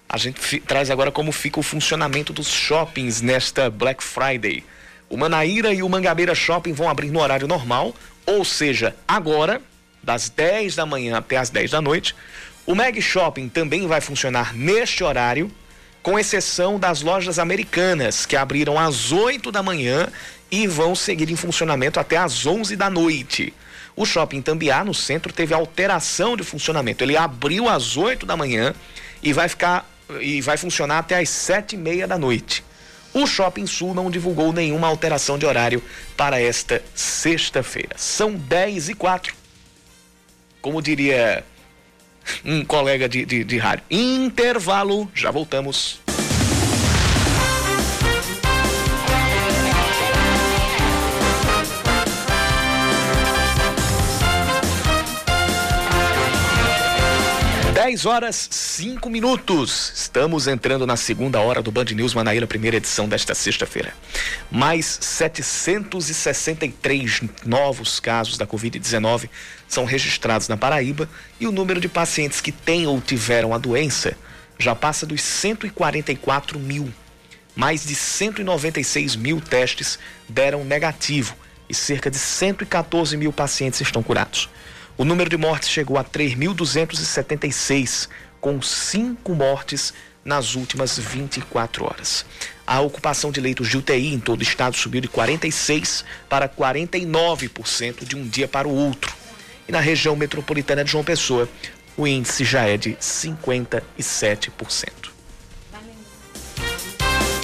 A 0.08 0.18
gente 0.18 0.60
traz 0.60 0.90
agora 0.90 1.12
como 1.12 1.30
fica 1.30 1.60
o 1.60 1.62
funcionamento 1.62 2.32
dos 2.32 2.48
shoppings 2.48 3.22
nesta 3.22 3.70
Black 3.70 4.02
Friday. 4.02 4.64
O 5.08 5.16
Manaíra 5.16 5.72
e 5.72 5.82
o 5.82 5.88
Mangabeira 5.88 6.34
Shopping 6.34 6.72
vão 6.72 6.88
abrir 6.88 7.10
no 7.10 7.20
horário 7.20 7.46
normal, 7.46 7.94
ou 8.26 8.44
seja, 8.44 8.96
agora, 9.06 9.60
das 10.02 10.28
10 10.28 10.74
da 10.74 10.84
manhã 10.84 11.18
até 11.18 11.36
as 11.36 11.50
10 11.50 11.70
da 11.70 11.80
noite. 11.80 12.16
O 12.64 12.74
Mag 12.74 13.00
Shopping 13.00 13.48
também 13.48 13.86
vai 13.88 14.00
funcionar 14.00 14.54
neste 14.54 15.02
horário, 15.02 15.50
com 16.00 16.18
exceção 16.18 16.78
das 16.78 17.02
lojas 17.02 17.38
americanas, 17.38 18.24
que 18.24 18.36
abriram 18.36 18.78
às 18.78 19.10
8 19.10 19.50
da 19.50 19.62
manhã 19.62 20.08
e 20.50 20.66
vão 20.66 20.94
seguir 20.94 21.28
em 21.30 21.36
funcionamento 21.36 21.98
até 21.98 22.16
às 22.16 22.46
11 22.46 22.76
da 22.76 22.88
noite. 22.88 23.52
O 23.96 24.06
Shopping 24.06 24.40
Tambiá, 24.40 24.84
no 24.84 24.94
centro, 24.94 25.32
teve 25.32 25.52
alteração 25.52 26.36
de 26.36 26.44
funcionamento. 26.44 27.02
Ele 27.02 27.16
abriu 27.16 27.68
às 27.68 27.96
8 27.96 28.24
da 28.24 28.36
manhã 28.36 28.74
e 29.22 29.32
vai 29.32 29.48
ficar 29.48 29.88
e 30.20 30.40
vai 30.40 30.56
funcionar 30.56 30.98
até 30.98 31.18
às 31.18 31.28
sete 31.28 31.74
e 31.74 31.78
meia 31.78 32.06
da 32.06 32.18
noite. 32.18 32.62
O 33.14 33.26
Shopping 33.26 33.66
Sul 33.66 33.92
não 33.94 34.10
divulgou 34.10 34.52
nenhuma 34.52 34.88
alteração 34.88 35.38
de 35.38 35.46
horário 35.46 35.82
para 36.16 36.40
esta 36.40 36.82
sexta-feira. 36.94 37.96
São 37.96 38.34
10 38.34 38.90
e 38.90 38.94
4. 38.94 39.34
Como 40.60 40.80
diria 40.80 41.44
um 42.44 42.64
colega 42.64 43.08
de, 43.08 43.24
de, 43.24 43.44
de 43.44 43.58
rádio, 43.58 43.84
intervalo, 43.90 45.10
já 45.14 45.30
voltamos. 45.30 46.02
10 57.92 58.06
horas 58.06 58.48
5 58.50 59.10
minutos. 59.10 59.92
Estamos 59.94 60.46
entrando 60.46 60.86
na 60.86 60.96
segunda 60.96 61.40
hora 61.40 61.60
do 61.60 61.72
Band 61.72 61.86
News 61.86 62.14
Manaíra, 62.14 62.46
primeira 62.46 62.76
edição 62.78 63.08
desta 63.08 63.34
sexta-feira. 63.34 63.92
Mais 64.50 64.98
763 65.00 67.22
novos 67.44 67.98
casos 67.98 68.38
da 68.38 68.46
Covid-19 68.46 69.28
são 69.72 69.84
registrados 69.86 70.48
na 70.48 70.56
Paraíba 70.56 71.08
e 71.40 71.46
o 71.46 71.52
número 71.52 71.80
de 71.80 71.88
pacientes 71.88 72.40
que 72.40 72.52
têm 72.52 72.86
ou 72.86 73.00
tiveram 73.00 73.54
a 73.54 73.58
doença 73.58 74.16
já 74.58 74.74
passa 74.74 75.06
dos 75.06 75.22
144 75.22 76.58
mil. 76.58 76.92
Mais 77.56 77.84
de 77.84 77.94
196 77.94 79.16
mil 79.16 79.40
testes 79.40 79.98
deram 80.28 80.64
negativo 80.64 81.34
e 81.68 81.74
cerca 81.74 82.10
de 82.10 82.18
114 82.18 83.16
mil 83.16 83.32
pacientes 83.32 83.80
estão 83.80 84.02
curados. 84.02 84.48
O 84.96 85.04
número 85.04 85.30
de 85.30 85.38
mortes 85.38 85.70
chegou 85.70 85.96
a 85.96 86.04
3.276, 86.04 88.08
com 88.40 88.60
cinco 88.60 89.34
mortes 89.34 89.94
nas 90.22 90.54
últimas 90.54 90.98
24 90.98 91.84
horas. 91.84 92.26
A 92.66 92.80
ocupação 92.80 93.32
de 93.32 93.40
leitos 93.40 93.68
de 93.68 93.78
UTI 93.78 94.14
em 94.14 94.20
todo 94.20 94.40
o 94.40 94.42
estado 94.42 94.76
subiu 94.76 95.00
de 95.00 95.08
46% 95.08 96.04
para 96.28 96.48
49% 96.48 98.04
de 98.04 98.16
um 98.16 98.28
dia 98.28 98.46
para 98.46 98.68
o 98.68 98.74
outro. 98.74 99.21
Na 99.72 99.80
região 99.80 100.14
metropolitana 100.14 100.84
de 100.84 100.90
João 100.90 101.02
Pessoa, 101.02 101.48
o 101.96 102.06
índice 102.06 102.44
já 102.44 102.68
é 102.68 102.76
de 102.76 102.90
57%. 102.96 103.82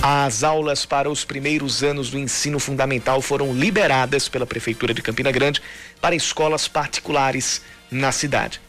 As 0.02 0.44
aulas 0.44 0.84
para 0.84 1.08
os 1.08 1.24
primeiros 1.24 1.82
anos 1.82 2.10
do 2.10 2.18
ensino 2.18 2.58
fundamental 2.58 3.22
foram 3.22 3.54
liberadas 3.54 4.28
pela 4.28 4.44
Prefeitura 4.44 4.92
de 4.92 5.00
Campina 5.00 5.32
Grande 5.32 5.62
para 6.02 6.14
escolas 6.14 6.68
particulares 6.68 7.62
na 7.90 8.12
cidade. 8.12 8.60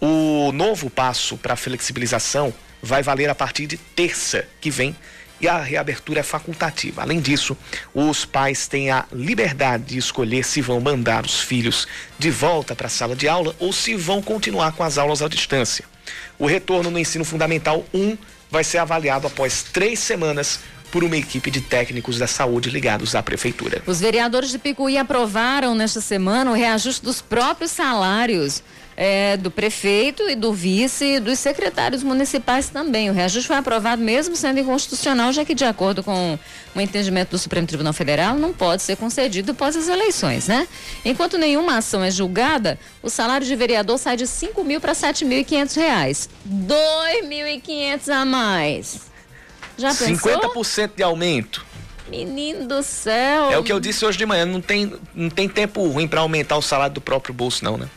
O 0.00 0.52
novo 0.52 0.88
passo 0.88 1.36
para 1.36 1.52
a 1.52 1.56
flexibilização 1.56 2.54
vai 2.82 3.02
valer 3.02 3.28
a 3.28 3.34
partir 3.34 3.66
de 3.66 3.76
terça 3.76 4.48
que 4.58 4.70
vem 4.70 4.96
e 5.40 5.48
a 5.48 5.60
reabertura 5.60 6.20
é 6.20 6.22
facultativa. 6.22 7.02
Além 7.02 7.20
disso, 7.20 7.56
os 7.94 8.24
pais 8.24 8.66
têm 8.66 8.90
a 8.90 9.04
liberdade 9.12 9.84
de 9.84 9.98
escolher 9.98 10.44
se 10.44 10.60
vão 10.60 10.80
mandar 10.80 11.24
os 11.24 11.40
filhos 11.40 11.86
de 12.18 12.30
volta 12.30 12.74
para 12.74 12.86
a 12.86 12.90
sala 12.90 13.14
de 13.14 13.28
aula 13.28 13.54
ou 13.58 13.72
se 13.72 13.94
vão 13.94 14.22
continuar 14.22 14.72
com 14.72 14.82
as 14.82 14.98
aulas 14.98 15.22
à 15.22 15.28
distância. 15.28 15.84
O 16.38 16.46
retorno 16.46 16.90
no 16.90 16.98
ensino 16.98 17.24
fundamental 17.24 17.84
1 17.92 18.16
vai 18.50 18.64
ser 18.64 18.78
avaliado 18.78 19.26
após 19.26 19.62
três 19.62 19.98
semanas 19.98 20.60
por 20.90 21.02
uma 21.02 21.16
equipe 21.16 21.50
de 21.50 21.60
técnicos 21.60 22.18
da 22.18 22.26
saúde 22.26 22.70
ligados 22.70 23.14
à 23.14 23.22
prefeitura. 23.22 23.82
Os 23.86 24.00
vereadores 24.00 24.50
de 24.50 24.58
Picuí 24.58 24.96
aprovaram 24.96 25.74
nesta 25.74 26.00
semana 26.00 26.50
o 26.50 26.54
reajuste 26.54 27.04
dos 27.04 27.20
próprios 27.20 27.72
salários 27.72 28.62
é, 28.96 29.36
do 29.36 29.50
prefeito 29.50 30.28
e 30.28 30.34
do 30.34 30.52
vice 30.52 31.04
e 31.04 31.20
dos 31.20 31.38
secretários 31.38 32.02
municipais 32.02 32.70
também. 32.70 33.10
O 33.10 33.12
reajuste 33.12 33.46
foi 33.46 33.56
aprovado 33.56 34.00
mesmo 34.00 34.34
sendo 34.34 34.58
inconstitucional, 34.58 35.32
já 35.32 35.44
que, 35.44 35.54
de 35.54 35.64
acordo 35.64 36.02
com 36.02 36.38
o 36.74 36.80
entendimento 36.80 37.30
do 37.30 37.38
Supremo 37.38 37.66
Tribunal 37.66 37.92
Federal, 37.92 38.36
não 38.36 38.54
pode 38.54 38.82
ser 38.82 38.96
concedido 38.96 39.52
após 39.52 39.76
as 39.76 39.88
eleições, 39.88 40.48
né? 40.48 40.66
Enquanto 41.04 41.36
nenhuma 41.36 41.76
ação 41.76 42.02
é 42.02 42.10
julgada, 42.10 42.78
o 43.02 43.10
salário 43.10 43.46
de 43.46 43.54
vereador 43.54 43.98
sai 43.98 44.16
de 44.16 44.26
5 44.26 44.64
mil 44.64 44.80
para 44.80 44.94
7.500 44.94 45.76
reais. 45.76 46.30
2.500 46.48 48.08
a 48.08 48.24
mais. 48.24 49.00
Já 49.76 49.94
pensou? 49.94 50.32
50% 50.32 50.92
de 50.96 51.02
aumento. 51.02 51.66
Menino 52.08 52.66
do 52.66 52.82
céu. 52.82 53.50
É 53.50 53.58
o 53.58 53.62
que 53.62 53.72
eu 53.72 53.80
disse 53.80 54.06
hoje 54.06 54.16
de 54.16 54.24
manhã, 54.24 54.46
não 54.46 54.60
tem, 54.60 54.92
não 55.14 55.28
tem 55.28 55.48
tempo 55.48 55.86
ruim 55.86 56.06
para 56.06 56.20
aumentar 56.20 56.56
o 56.56 56.62
salário 56.62 56.94
do 56.94 57.00
próprio 57.00 57.34
bolso 57.34 57.64
não, 57.64 57.76
né? 57.76 57.88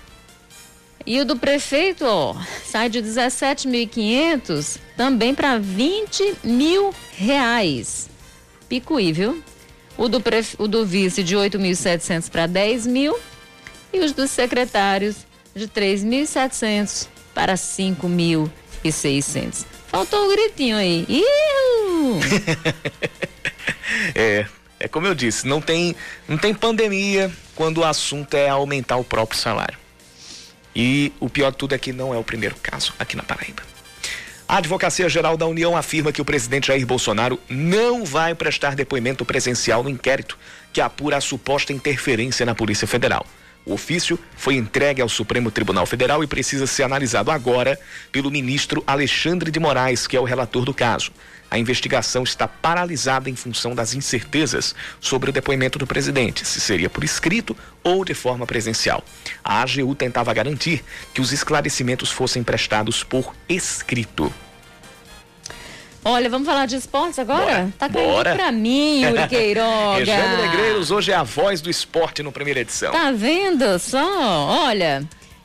E 1.10 1.20
o 1.20 1.26
do 1.26 1.36
prefeito, 1.36 2.05
ó, 2.05 2.36
sai 2.64 2.88
de 2.88 3.01
17.500 3.01 4.78
também 4.95 5.34
para 5.34 5.57
20 5.57 6.36
mil 6.43 6.93
reais. 7.18 8.07
Picuí, 8.70 9.12
viu? 9.12 9.43
O 9.97 10.07
do, 10.07 10.22
pref... 10.22 10.53
o 10.60 10.68
do 10.68 10.86
vice 10.86 11.24
de 11.24 11.36
8.700 11.36 12.30
para 12.30 12.45
10 12.45 12.86
mil 12.86 13.18
e 13.91 14.01
os 14.01 14.12
dos 14.12 14.30
secretários 14.30 15.26
de 15.55 15.68
3.700 15.68 17.07
para 17.34 17.55
5.600. 17.55 19.66
Faltou 19.88 20.28
o 20.28 20.30
gritinho 20.30 20.78
aí. 20.78 21.07
é, 24.14 24.45
é 24.80 24.88
como 24.88 25.07
eu 25.07 25.16
disse, 25.16 25.47
não 25.47 25.60
tem, 25.60 25.95
não 26.28 26.38
tem 26.38 26.53
pandemia 26.53 27.32
quando 27.55 27.80
o 27.80 27.84
assunto 27.84 28.36
é 28.36 28.47
aumentar 28.47 28.97
o 28.97 29.03
próprio 29.03 29.39
salário. 29.39 29.79
E 30.76 31.12
o 31.20 31.30
pior 31.30 31.52
de 31.52 31.58
tudo 31.58 31.74
é 31.74 31.78
que 31.78 31.92
não 31.92 32.14
é 32.14 32.18
o 32.18 32.24
primeiro 32.24 32.56
caso 32.62 32.94
aqui 33.00 33.16
na 33.16 33.24
Paraíba. 33.24 33.64
A 34.48 34.58
Advocacia 34.58 35.08
Geral 35.08 35.38
da 35.38 35.46
União 35.46 35.78
afirma 35.78 36.12
que 36.12 36.22
o 36.22 36.26
presidente 36.26 36.68
Jair 36.68 36.86
Bolsonaro 36.86 37.40
não 37.48 38.04
vai 38.04 38.34
prestar 38.34 38.76
depoimento 38.76 39.24
presencial 39.24 39.84
no 39.84 39.90
inquérito 39.90 40.38
que 40.74 40.82
apura 40.82 41.18
a 41.18 41.22
suposta 41.22 41.72
interferência 41.72 42.46
na 42.46 42.56
Polícia 42.56 42.88
Federal. 42.88 43.26
O 43.66 43.74
ofício 43.74 44.18
foi 44.36 44.55
entregue 44.55 45.01
ao 45.01 45.10
Supremo 45.10 45.51
Tribunal 45.51 45.86
Federal 45.86 46.24
e 46.24 46.28
precisa 46.28 46.66
ser 46.66 46.84
analisado 46.84 47.30
agora 47.30 47.80
pelo 48.12 48.32
ministro 48.32 48.84
Alexandre 48.88 49.51
de 49.51 49.60
Moraes, 49.60 50.07
que 50.07 50.18
é 50.18 50.20
o 50.20 50.24
relator 50.24 50.66
do 50.66 50.74
caso. 50.74 51.12
A 51.51 51.57
investigação 51.57 52.24
está 52.24 52.47
paralisada 52.47 53.30
em 53.30 53.36
função 53.36 53.74
das 53.74 53.93
incertezas 53.93 54.76
sobre 54.99 55.30
o 55.30 55.34
depoimento 55.34 55.80
do 55.80 55.88
presidente, 55.88 56.45
se 56.45 56.62
seria 56.62 56.89
por 56.89 57.03
escrito 57.03 57.57
ou 57.84 58.05
de 58.05 58.14
forma 58.14 58.45
presencial. 58.45 59.03
A 59.43 59.62
AGU 59.62 59.95
tentava 59.95 60.34
garantir 60.34 60.84
que 61.14 61.22
os 61.22 61.32
esclarecimentos 61.32 62.12
fossem 62.12 62.43
prestados 62.43 63.03
por 63.03 63.34
escrito. 63.47 64.32
Olha, 66.04 66.30
vamos 66.30 66.47
falar 66.47 66.66
de 66.66 66.76
esportes 66.78 67.20
agora? 67.20 67.43
Bora. 67.45 67.74
Tá 67.78 67.89
caindo 67.89 68.36
pra 68.36 68.52
mim, 68.52 69.02
Yuri 69.04 69.28
Queiroga. 69.28 69.97
Rejane 70.00 70.41
Negreiros 70.43 70.91
hoje 70.91 71.12
é 71.12 71.16
a 71.16 71.24
voz 71.24 71.60
do 71.62 71.70
esporte 71.70 72.24
no 72.24 72.32
primeira 72.32 72.62
edição. 72.62 72.91
Tá 72.91 73.12
vendo 73.12 73.78
só? 73.80 74.00
Olha, 74.66 75.04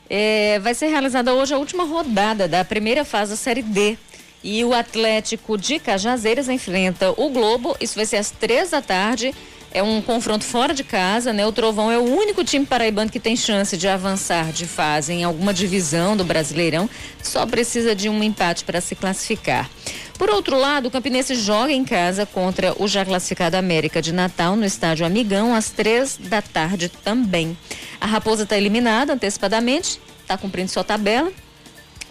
é, 0.09 0.57
vai 0.59 0.73
ser 0.73 0.87
realizada 0.87 1.33
hoje 1.33 1.53
a 1.53 1.57
última 1.57 1.83
rodada 1.83 2.47
da 2.47 2.63
primeira 2.63 3.03
fase 3.03 3.31
da 3.31 3.37
Série 3.37 3.61
D 3.61 3.97
e 4.43 4.63
o 4.63 4.73
Atlético 4.73 5.57
de 5.57 5.79
Cajazeiras 5.79 6.47
enfrenta 6.47 7.11
o 7.17 7.29
Globo. 7.29 7.75
Isso 7.81 7.95
vai 7.95 8.05
ser 8.05 8.17
às 8.17 8.31
três 8.31 8.69
da 8.69 8.81
tarde. 8.81 9.33
É 9.75 9.83
um 9.83 10.01
confronto 10.01 10.45
fora 10.45 10.73
de 10.73 10.85
casa, 10.85 11.33
né? 11.33 11.45
O 11.45 11.51
Trovão 11.51 11.91
é 11.91 11.97
o 11.97 12.01
único 12.01 12.45
time 12.45 12.65
paraibano 12.65 13.11
que 13.11 13.19
tem 13.19 13.35
chance 13.35 13.75
de 13.75 13.89
avançar 13.89 14.53
de 14.53 14.65
fase 14.65 15.11
em 15.11 15.25
alguma 15.25 15.53
divisão 15.53 16.15
do 16.15 16.23
Brasileirão. 16.23 16.89
Só 17.21 17.45
precisa 17.45 17.93
de 17.93 18.07
um 18.07 18.23
empate 18.23 18.63
para 18.63 18.79
se 18.79 18.95
classificar. 18.95 19.69
Por 20.17 20.29
outro 20.29 20.57
lado, 20.57 20.87
o 20.87 20.91
Campinense 20.91 21.35
joga 21.35 21.73
em 21.73 21.83
casa 21.83 22.25
contra 22.25 22.73
o 22.81 22.87
já 22.87 23.03
classificado 23.03 23.57
América 23.57 24.01
de 24.01 24.13
Natal 24.13 24.55
no 24.55 24.63
estádio 24.63 25.05
Amigão 25.05 25.53
às 25.53 25.71
três 25.71 26.17
da 26.17 26.41
tarde 26.41 26.87
também. 26.87 27.57
A 27.99 28.05
Raposa 28.05 28.43
está 28.43 28.55
eliminada 28.55 29.11
antecipadamente, 29.11 29.99
está 30.23 30.37
cumprindo 30.37 30.71
sua 30.71 30.85
tabela 30.85 31.33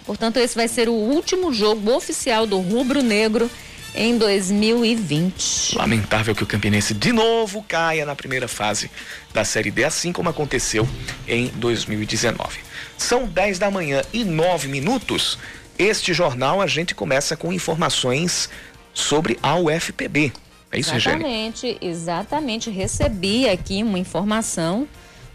Portanto, 0.05 0.37
esse 0.37 0.55
vai 0.55 0.69
ser 0.69 0.89
o 0.89 0.93
último 0.93 1.53
jogo 1.53 1.91
oficial 1.95 2.47
do 2.47 2.59
Rubro 2.59 3.03
Negro 3.03 3.51
em 3.95 4.19
2020. 4.19 5.77
Lamentável 5.77 6.35
que 6.35 6.43
o 6.43 6.47
Campinense 6.47 6.93
de 6.93 7.13
novo 7.13 7.63
caia 7.63 8.05
na 8.05 8.17
primeira 8.17 8.49
fase 8.49 8.91
da 9.33 9.45
Série 9.45 9.71
D, 9.71 9.85
assim 9.85 10.13
como 10.13 10.29
aconteceu 10.29 10.89
em 11.29 11.49
2019. 11.49 12.61
São 12.99 13.27
10 13.27 13.59
da 13.59 13.71
manhã 13.71 14.03
e 14.13 14.25
9 14.25 14.69
minutos. 14.69 15.39
este 15.79 16.13
jornal 16.15 16.61
a 16.61 16.67
gente 16.67 16.95
começa 16.95 17.37
com 17.37 17.53
informações 17.53 18.49
sobre 18.93 19.39
a 19.43 19.57
UFPB. 19.57 20.33
É 20.71 20.79
isso, 20.79 20.95
Exatamente, 20.95 21.79
exatamente. 21.81 22.71
Recebi 22.71 23.49
aqui 23.49 23.83
uma 23.83 23.99
informação, 23.99 24.89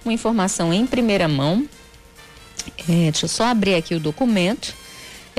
uma 0.03 0.13
informação 0.13 0.73
em 0.73 0.85
primeira 0.85 1.27
mão. 1.27 1.65
É, 2.77 3.11
deixa 3.11 3.25
eu 3.25 3.29
só 3.29 3.45
abrir 3.45 3.75
aqui 3.75 3.95
o 3.95 3.99
documento. 3.99 4.73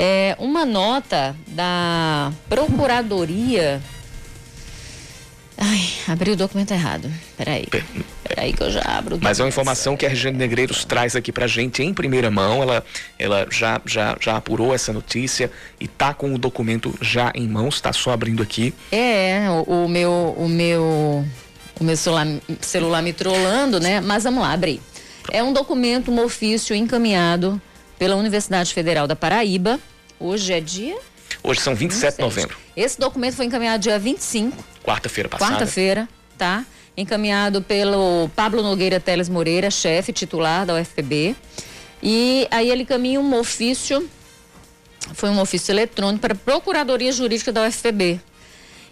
É 0.03 0.35
uma 0.39 0.65
nota 0.65 1.37
da 1.49 2.33
Procuradoria 2.49 3.83
Ai, 5.63 5.91
abri 6.09 6.31
o 6.31 6.37
documento 6.37 6.71
errado. 6.71 7.13
Peraí. 7.37 7.67
Peraí 8.27 8.55
que 8.55 8.63
eu 8.63 8.71
já 8.71 8.81
abro. 8.81 9.19
Mas 9.21 9.39
é 9.39 9.43
uma 9.43 9.49
informação 9.51 9.95
que 9.95 10.07
a 10.07 10.09
Regiane 10.09 10.39
Negreiros 10.39 10.87
traz 10.87 11.15
aqui 11.15 11.31
pra 11.31 11.47
gente 11.47 11.83
em 11.83 11.93
primeira 11.93 12.31
mão. 12.31 12.63
Ela, 12.63 12.83
ela 13.19 13.47
já, 13.51 13.79
já, 13.85 14.17
já 14.19 14.39
apurou 14.39 14.75
essa 14.75 14.91
notícia 14.91 15.51
e 15.79 15.87
tá 15.87 16.15
com 16.15 16.33
o 16.33 16.39
documento 16.39 16.95
já 17.03 17.31
em 17.35 17.47
mãos, 17.47 17.79
tá 17.79 17.93
só 17.93 18.11
abrindo 18.11 18.43
aqui. 18.43 18.73
É, 18.91 19.49
o, 19.51 19.85
o 19.85 19.89
meu, 19.89 20.35
o 20.39 20.49
meu, 20.49 21.27
o 21.79 21.85
meu 21.85 21.97
celular, 21.97 22.27
celular 22.63 23.03
me 23.03 23.13
trollando, 23.13 23.79
né? 23.79 24.01
Mas 24.01 24.25
vamos 24.25 24.43
lá, 24.43 24.53
abri. 24.55 24.81
É 25.31 25.43
um 25.43 25.53
documento, 25.53 26.11
um 26.11 26.25
ofício 26.25 26.75
encaminhado 26.75 27.61
pela 27.99 28.17
Universidade 28.17 28.73
Federal 28.73 29.07
da 29.07 29.15
Paraíba. 29.15 29.79
Hoje 30.21 30.53
é 30.53 30.61
dia 30.61 30.99
Hoje 31.43 31.61
são 31.61 31.75
27 31.75 32.17
de 32.17 32.23
novembro. 32.23 32.57
Esse 32.77 33.01
documento 33.01 33.37
foi 33.37 33.47
encaminhado 33.47 33.83
dia 33.83 33.99
25. 33.99 34.57
Quarta-feira 34.85 35.29
passada. 35.29 35.53
Quarta-feira, 35.53 36.09
tá? 36.37 36.67
Encaminhado 36.95 37.63
pelo 37.63 38.29
Pablo 38.37 38.63
Nogueira 38.63 39.01
Teles 39.01 39.29
Moreira, 39.29 39.71
chefe 39.71 40.13
titular 40.13 40.67
da 40.67 40.75
UFPB. 40.75 41.35
E 42.03 42.47
aí 42.51 42.69
ele 42.71 42.85
caminha 42.85 43.19
um 43.19 43.39
ofício, 43.39 44.07
foi 45.15 45.31
um 45.31 45.41
ofício 45.41 45.73
eletrônico 45.73 46.21
para 46.21 46.35
a 46.35 46.37
Procuradoria 46.37 47.13
Jurídica 47.13 47.51
da 47.51 47.67
UFPB. 47.67 48.21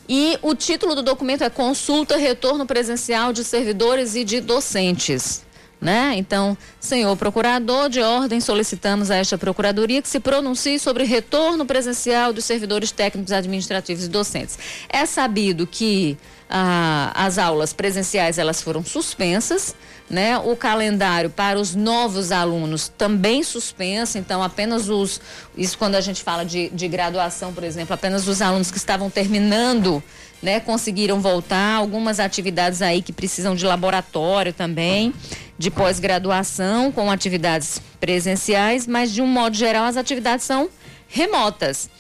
E 0.09 0.39
o 0.41 0.55
título 0.55 0.95
do 0.95 1.03
documento 1.03 1.45
é 1.45 1.51
Consulta 1.51 2.17
Retorno 2.17 2.65
Presencial 2.65 3.31
de 3.35 3.45
Servidores 3.45 4.15
e 4.15 4.25
de 4.25 4.41
Docentes 4.41 5.47
né? 5.81 6.15
Então, 6.17 6.57
senhor 6.81 7.17
procurador 7.17 7.89
de 7.89 8.01
ordem, 8.01 8.41
solicitamos 8.41 9.11
a 9.11 9.17
esta 9.17 9.39
procuradoria 9.39 10.03
que 10.03 10.09
se 10.09 10.19
pronuncie 10.19 10.79
sobre 10.79 11.05
retorno 11.05 11.65
presencial 11.65 12.33
dos 12.33 12.45
servidores 12.45 12.91
técnicos 12.91 13.33
administrativos 13.33 14.05
e 14.05 14.09
docentes. 14.09 14.59
É 14.89 15.07
sabido 15.07 15.67
que 15.67 16.19
ah, 16.51 17.13
as 17.15 17.39
aulas 17.39 17.73
presenciais 17.73 18.39
elas 18.39 18.63
foram 18.63 18.85
suspensas, 18.85 19.75
né? 20.11 20.39
O 20.39 20.57
calendário 20.57 21.29
para 21.29 21.61
os 21.61 21.75
novos 21.75 22.33
alunos 22.33 22.89
também 22.89 23.43
suspenso, 23.43 24.17
então 24.19 24.43
apenas 24.43 24.89
os, 24.89 25.21
isso 25.57 25.77
quando 25.77 25.95
a 25.95 26.01
gente 26.01 26.23
fala 26.23 26.45
de, 26.45 26.71
de 26.71 26.89
graduação, 26.89 27.53
por 27.53 27.63
exemplo, 27.63 27.95
apenas 27.95 28.27
os 28.27 28.41
alunos 28.41 28.71
que 28.71 28.79
estavam 28.79 29.11
terminando 29.11 30.03
né, 30.43 30.61
conseguiram 30.61 31.21
voltar, 31.21 31.75
algumas 31.75 32.21
atividades 32.21 32.81
aí 32.83 33.03
que 33.03 33.13
precisam 33.13 33.55
de 33.55 33.65
laboratório 33.65 34.53
também, 34.53 35.13
de 35.59 35.71
pós-graduação 35.71 36.93
com 36.93 37.11
atividades 37.11 37.81
presenciais, 38.01 38.87
mas 38.87 39.13
de 39.13 39.21
um 39.21 39.27
modo 39.27 39.57
geral 39.57 39.85
as 39.85 39.97
atividades 39.97 40.45
são 40.45 40.69
remotas. 41.09 41.91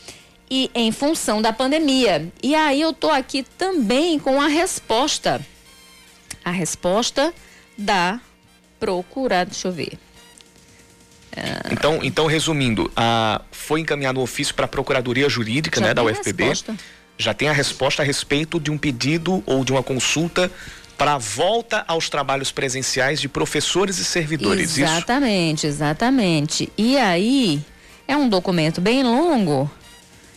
E 0.50 0.70
em 0.74 0.90
função 0.90 1.42
da 1.42 1.52
pandemia. 1.52 2.32
E 2.42 2.54
aí 2.54 2.80
eu 2.80 2.92
tô 2.92 3.10
aqui 3.10 3.44
também 3.58 4.18
com 4.18 4.40
a 4.40 4.46
resposta. 4.46 5.44
A 6.42 6.50
resposta 6.50 7.34
da 7.76 8.18
procurar, 8.80 9.44
deixa 9.44 9.68
eu 9.68 9.72
ver. 9.72 9.98
Então, 11.70 12.00
então 12.02 12.26
resumindo, 12.26 12.90
a, 12.96 13.42
foi 13.52 13.80
encaminhado 13.80 14.18
um 14.18 14.22
ofício 14.22 14.54
para 14.54 14.64
a 14.64 14.68
Procuradoria 14.68 15.28
Jurídica 15.28 15.80
né, 15.80 15.92
da 15.92 16.02
UFPB. 16.02 16.44
Resposta 16.44 16.76
já 17.18 17.34
tem 17.34 17.48
a 17.48 17.52
resposta 17.52 18.02
a 18.02 18.04
respeito 18.04 18.60
de 18.60 18.70
um 18.70 18.78
pedido 18.78 19.42
ou 19.44 19.64
de 19.64 19.72
uma 19.72 19.82
consulta 19.82 20.50
para 20.96 21.14
a 21.14 21.18
volta 21.18 21.84
aos 21.86 22.08
trabalhos 22.08 22.50
presenciais 22.50 23.20
de 23.20 23.28
professores 23.28 23.98
e 23.98 24.04
servidores. 24.04 24.78
Exatamente, 24.78 25.58
isso? 25.58 25.66
exatamente. 25.66 26.72
E 26.78 26.96
aí, 26.96 27.62
é 28.06 28.16
um 28.16 28.28
documento 28.28 28.80
bem 28.80 29.02
longo. 29.02 29.70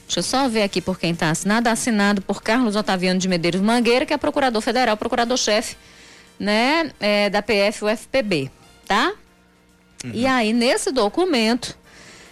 Deixa 0.05 0.19
eu 0.19 0.23
só 0.23 0.49
ver 0.49 0.63
aqui 0.63 0.82
por 0.82 0.99
quem 0.99 1.11
está 1.11 1.29
assinado. 1.29 1.69
Assinado 1.69 2.21
por 2.21 2.43
Carlos 2.43 2.75
Otaviano 2.75 3.19
de 3.19 3.27
Medeiros 3.27 3.61
Mangueira, 3.61 4.05
que 4.05 4.13
é 4.13 4.17
procurador 4.17 4.61
federal, 4.61 4.97
procurador-chefe 4.97 5.75
né, 6.38 6.91
é, 6.99 7.29
da 7.29 7.41
PF-UFPB, 7.41 8.51
tá? 8.86 9.13
Uhum. 10.03 10.11
E 10.13 10.25
aí, 10.27 10.53
nesse 10.53 10.91
documento, 10.91 11.77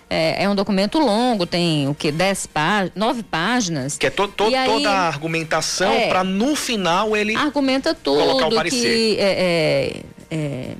é, 0.10 0.44
é, 0.44 0.50
um 0.50 0.56
documento 0.56 0.98
longo, 0.98 1.46
tem 1.46 1.88
o 1.88 1.94
que? 1.94 2.12
Dez 2.12 2.48
páginas, 2.48 2.94
nove 2.96 3.22
páginas. 3.22 3.98
Que 3.98 4.08
é 4.08 4.10
to, 4.10 4.28
to, 4.28 4.46
aí, 4.46 4.68
toda 4.68 4.90
a 4.90 5.08
argumentação 5.08 5.92
é, 5.92 6.08
para 6.08 6.24
no 6.24 6.56
final 6.56 7.16
ele 7.16 7.36
argumenta 7.36 7.94
tudo 7.94 8.50
que 8.64 9.18
é, 9.20 10.02
é, 10.32 10.36
é, 10.36 10.72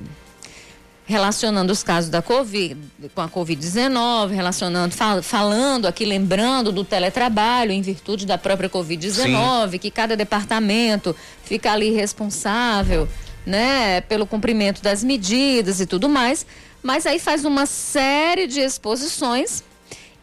relacionando 1.06 1.72
os 1.72 1.82
casos 1.82 2.10
da 2.10 2.22
Covid, 2.22 2.76
com 3.14 3.20
a 3.20 3.28
Covid-19, 3.28 4.30
relacionando, 4.30 4.94
fal, 4.94 5.22
falando 5.22 5.86
aqui, 5.86 6.04
lembrando 6.04 6.72
do 6.72 6.84
teletrabalho 6.84 7.72
em 7.72 7.82
virtude 7.82 8.26
da 8.26 8.38
própria 8.38 8.68
Covid-19, 8.68 9.78
que 9.78 9.90
cada 9.90 10.16
departamento 10.16 11.14
fica 11.44 11.72
ali 11.72 11.90
responsável, 11.90 13.08
né, 13.46 14.00
pelo 14.02 14.26
cumprimento 14.26 14.82
das 14.82 15.02
medidas 15.02 15.80
e 15.80 15.86
tudo 15.86 16.08
mais. 16.08 16.46
Mas 16.82 17.06
aí 17.06 17.18
faz 17.18 17.44
uma 17.44 17.66
série 17.66 18.46
de 18.46 18.60
exposições 18.60 19.62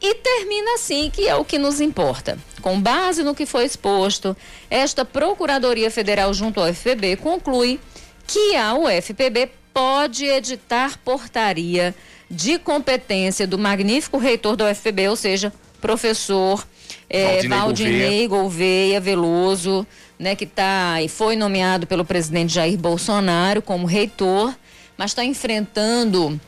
e 0.01 0.16
termina 0.16 0.76
assim, 0.76 1.10
que 1.12 1.28
é 1.28 1.36
o 1.36 1.45
que 1.45 1.58
nos 1.58 1.82
importa. 1.82 2.38
Com 2.62 2.80
base 2.80 3.24
no 3.24 3.36
que 3.36 3.45
foi 3.45 3.66
exposto, 3.66 4.36
esta 4.70 5.03
Procuradoria 5.03 5.89
Federal 5.89 6.34
junto 6.34 6.60
ao 6.60 6.68
FPB 6.68 7.18
conclui 7.18 7.80
que 8.26 8.55
a 8.55 8.76
UFPB 8.76 9.49
pode 9.74 10.26
editar 10.26 10.97
portaria 11.03 11.95
de 12.30 12.60
competência 12.60 13.47
do 13.47 13.58
magnífico 13.58 14.18
reitor 14.18 14.55
da 14.55 14.70
UFPB, 14.70 15.08
ou 15.08 15.16
seja, 15.16 15.53
professor 15.80 16.66
é, 17.10 17.47
Valdinei, 17.47 18.28
Gouveia. 18.28 18.28
Gouveia 18.28 18.99
Veloso, 18.99 19.88
né, 20.20 20.36
que 20.36 20.45
tá 20.45 21.01
e 21.01 21.08
foi 21.08 21.36
nomeado 21.36 21.88
pelo 21.88 22.03
presidente 22.03 22.53
Jair 22.53 22.78
Bolsonaro 22.78 23.62
como 23.62 23.86
reitor 23.86 24.53
mas 24.98 25.12
está 25.12 25.24
enfrentando 25.24 26.39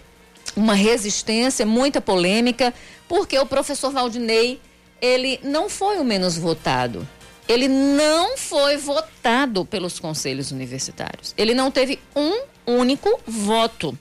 uma 0.56 0.74
resistência, 0.74 1.66
muita 1.66 2.02
polêmica, 2.02 2.74
porque 3.08 3.38
o 3.38 3.46
professor 3.46 3.92
Valdinei, 3.92 4.60
ele 5.02 5.40
não 5.44 5.70
foi 5.70 5.98
o 5.98 6.04
menos 6.04 6.38
votado. 6.38 7.08
Ele 7.48 7.68
não 7.68 8.38
foi 8.38 8.78
votado 8.78 9.66
pelos 9.66 10.00
conselhos 10.00 10.52
universitários. 10.52 11.34
Ele 11.36 11.56
não 11.56 11.72
teve 11.72 11.98
um 12.16 12.44
único 12.66 13.20
voto. 13.26 13.98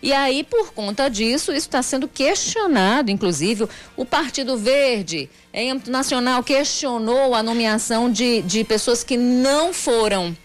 E 0.00 0.12
aí, 0.12 0.44
por 0.44 0.72
conta 0.72 1.08
disso, 1.08 1.52
isso 1.52 1.66
está 1.66 1.82
sendo 1.82 2.06
questionado. 2.06 3.10
Inclusive, 3.10 3.68
o 3.96 4.04
Partido 4.04 4.56
Verde, 4.56 5.28
em 5.52 5.72
âmbito 5.72 5.90
nacional, 5.90 6.42
questionou 6.44 7.34
a 7.34 7.42
nomeação 7.42 8.10
de, 8.10 8.42
de 8.42 8.62
pessoas 8.62 9.02
que 9.02 9.16
não 9.16 9.72
foram 9.72 10.36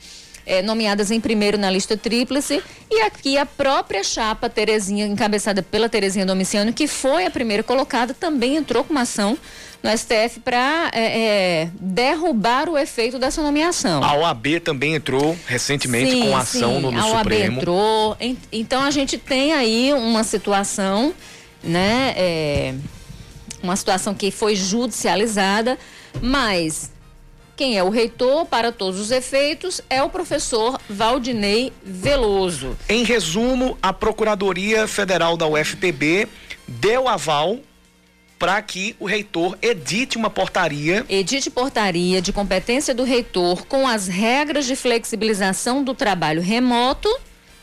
é, 0.47 0.61
nomeadas 0.61 1.11
em 1.11 1.19
primeiro 1.19 1.57
na 1.57 1.69
lista 1.69 1.97
tríplice. 1.97 2.63
E 2.89 3.01
aqui 3.01 3.37
a 3.37 3.45
própria 3.45 4.03
chapa 4.03 4.49
Terezinha, 4.49 5.05
encabeçada 5.05 5.61
pela 5.61 5.89
Terezinha 5.89 6.25
Domiciano, 6.25 6.71
que 6.71 6.87
foi 6.87 7.25
a 7.25 7.31
primeira 7.31 7.61
colocada, 7.61 8.13
também 8.13 8.55
entrou 8.55 8.83
com 8.83 8.93
uma 8.93 9.01
ação 9.01 9.37
no 9.83 9.95
STF 9.95 10.39
para 10.43 10.89
é, 10.93 11.19
é, 11.19 11.69
derrubar 11.79 12.69
o 12.69 12.77
efeito 12.77 13.19
dessa 13.19 13.43
nomeação. 13.43 14.03
A 14.03 14.15
OAB 14.15 14.59
também 14.63 14.95
entrou 14.95 15.37
recentemente 15.45 16.11
sim, 16.11 16.21
com 16.21 16.35
ação 16.35 16.75
sim, 16.75 16.81
no, 16.81 16.91
no 16.91 16.99
a 16.99 17.05
OAB 17.07 17.17
Supremo. 17.17 17.57
entrou. 17.57 18.17
Então 18.51 18.81
a 18.81 18.89
gente 18.89 19.17
tem 19.17 19.53
aí 19.53 19.93
uma 19.93 20.23
situação, 20.23 21.13
né? 21.63 22.13
É, 22.15 22.73
uma 23.61 23.75
situação 23.75 24.13
que 24.13 24.31
foi 24.31 24.55
judicializada, 24.55 25.77
mas 26.21 26.91
quem 27.57 27.75
é 27.75 27.83
o 27.83 27.89
reitor, 27.89 28.45
para 28.45 28.71
todos 28.71 28.99
os 28.99 29.09
efeitos, 29.09 29.81
é 29.89 30.01
o 30.03 30.09
professor 30.09 30.79
Valdinei 30.87 31.73
Veloso. 31.83 32.77
Em 32.87 33.03
resumo, 33.03 33.75
a 33.81 33.91
Procuradoria 33.91 34.87
Federal 34.87 35.35
da 35.35 35.47
UFPB 35.47 36.27
deu 36.67 37.07
aval 37.07 37.57
para 38.37 38.61
que 38.61 38.95
o 38.99 39.05
reitor 39.05 39.57
edite 39.59 40.17
uma 40.17 40.29
portaria. 40.29 41.03
Edite 41.09 41.49
portaria 41.49 42.21
de 42.21 42.31
competência 42.31 42.93
do 42.93 43.03
reitor 43.03 43.65
com 43.65 43.87
as 43.87 44.07
regras 44.07 44.67
de 44.67 44.75
flexibilização 44.75 45.83
do 45.83 45.95
trabalho 45.95 46.43
remoto, 46.43 47.09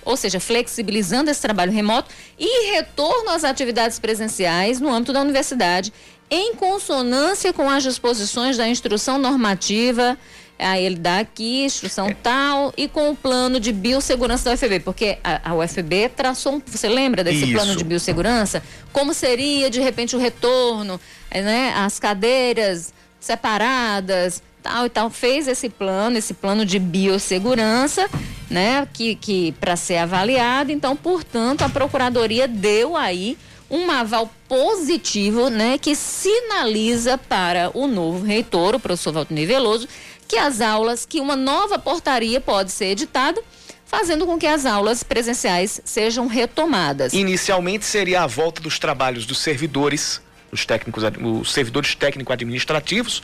ou 0.04 0.16
seja, 0.16 0.40
flexibilizando 0.40 1.30
esse 1.30 1.40
trabalho 1.40 1.70
remoto 1.70 2.10
e 2.36 2.72
retorno 2.72 3.30
às 3.30 3.44
atividades 3.44 4.00
presenciais 4.00 4.80
no 4.80 4.90
âmbito 4.92 5.12
da 5.12 5.20
universidade 5.20 5.92
em 6.30 6.54
consonância 6.54 7.52
com 7.52 7.68
as 7.68 7.82
disposições 7.82 8.56
da 8.56 8.68
instrução 8.68 9.18
normativa 9.18 10.18
Aí 10.58 10.84
ele 10.84 10.96
dá 10.96 11.18
aqui, 11.18 11.64
instrução 11.64 12.06
é. 12.08 12.14
tal, 12.14 12.72
e 12.76 12.86
com 12.86 13.10
o 13.10 13.16
plano 13.16 13.58
de 13.58 13.72
biossegurança 13.72 14.44
da 14.44 14.54
UFB, 14.54 14.80
porque 14.80 15.18
a, 15.24 15.50
a 15.50 15.54
UFB 15.54 16.10
traçou, 16.10 16.62
você 16.64 16.88
lembra 16.88 17.24
desse 17.24 17.44
Isso. 17.44 17.52
plano 17.52 17.74
de 17.74 17.82
biossegurança? 17.82 18.62
Como 18.92 19.12
seria, 19.12 19.68
de 19.68 19.80
repente, 19.80 20.14
o 20.14 20.18
retorno, 20.18 21.00
eh, 21.30 21.42
né? 21.42 21.74
As 21.76 21.98
cadeiras 21.98 22.94
separadas, 23.18 24.42
tal 24.62 24.86
e 24.86 24.90
tal, 24.90 25.10
fez 25.10 25.48
esse 25.48 25.68
plano, 25.68 26.16
esse 26.16 26.32
plano 26.32 26.64
de 26.64 26.78
biossegurança, 26.78 28.08
né, 28.48 28.86
que, 28.92 29.16
que 29.16 29.52
para 29.52 29.74
ser 29.76 29.96
avaliado. 29.96 30.70
Então, 30.70 30.94
portanto, 30.94 31.62
a 31.62 31.68
procuradoria 31.68 32.46
deu 32.46 32.96
aí 32.96 33.36
um 33.70 33.90
aval 33.90 34.30
positivo, 34.48 35.48
né, 35.48 35.78
que 35.78 35.94
sinaliza 35.94 37.16
para 37.18 37.70
o 37.74 37.86
novo 37.86 38.24
reitor, 38.24 38.74
o 38.74 38.80
professor 38.80 39.12
Valdir 39.12 39.46
Veloso, 39.46 39.88
que 40.28 40.36
as 40.36 40.60
aulas, 40.60 41.04
que 41.04 41.20
uma 41.20 41.36
nova 41.36 41.78
portaria 41.78 42.40
pode 42.40 42.72
ser 42.72 42.86
editada, 42.86 43.42
fazendo 43.84 44.26
com 44.26 44.38
que 44.38 44.46
as 44.46 44.66
aulas 44.66 45.02
presenciais 45.02 45.80
sejam 45.84 46.26
retomadas. 46.26 47.12
Inicialmente 47.12 47.84
seria 47.84 48.22
a 48.22 48.26
volta 48.26 48.60
dos 48.60 48.78
trabalhos 48.78 49.26
dos 49.26 49.38
servidores, 49.38 50.20
os 50.50 50.64
técnicos, 50.66 51.04
os 51.40 51.52
servidores 51.52 51.94
técnico-administrativos, 51.94 53.22